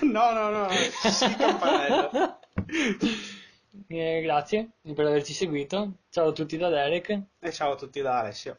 no, 0.03 0.33
no, 0.35 0.51
no, 0.51 0.69
sì 0.71 1.35
campanello. 1.35 2.11
eh, 3.89 4.21
grazie 4.23 4.71
per 4.95 5.07
averci 5.07 5.33
seguito. 5.33 5.99
Ciao 6.09 6.29
a 6.29 6.33
tutti 6.33 6.57
da 6.57 6.69
Derek. 6.69 7.23
E 7.39 7.53
ciao 7.53 7.73
a 7.73 7.77
tutti 7.77 8.01
da 8.01 8.21
Alessio. 8.21 8.59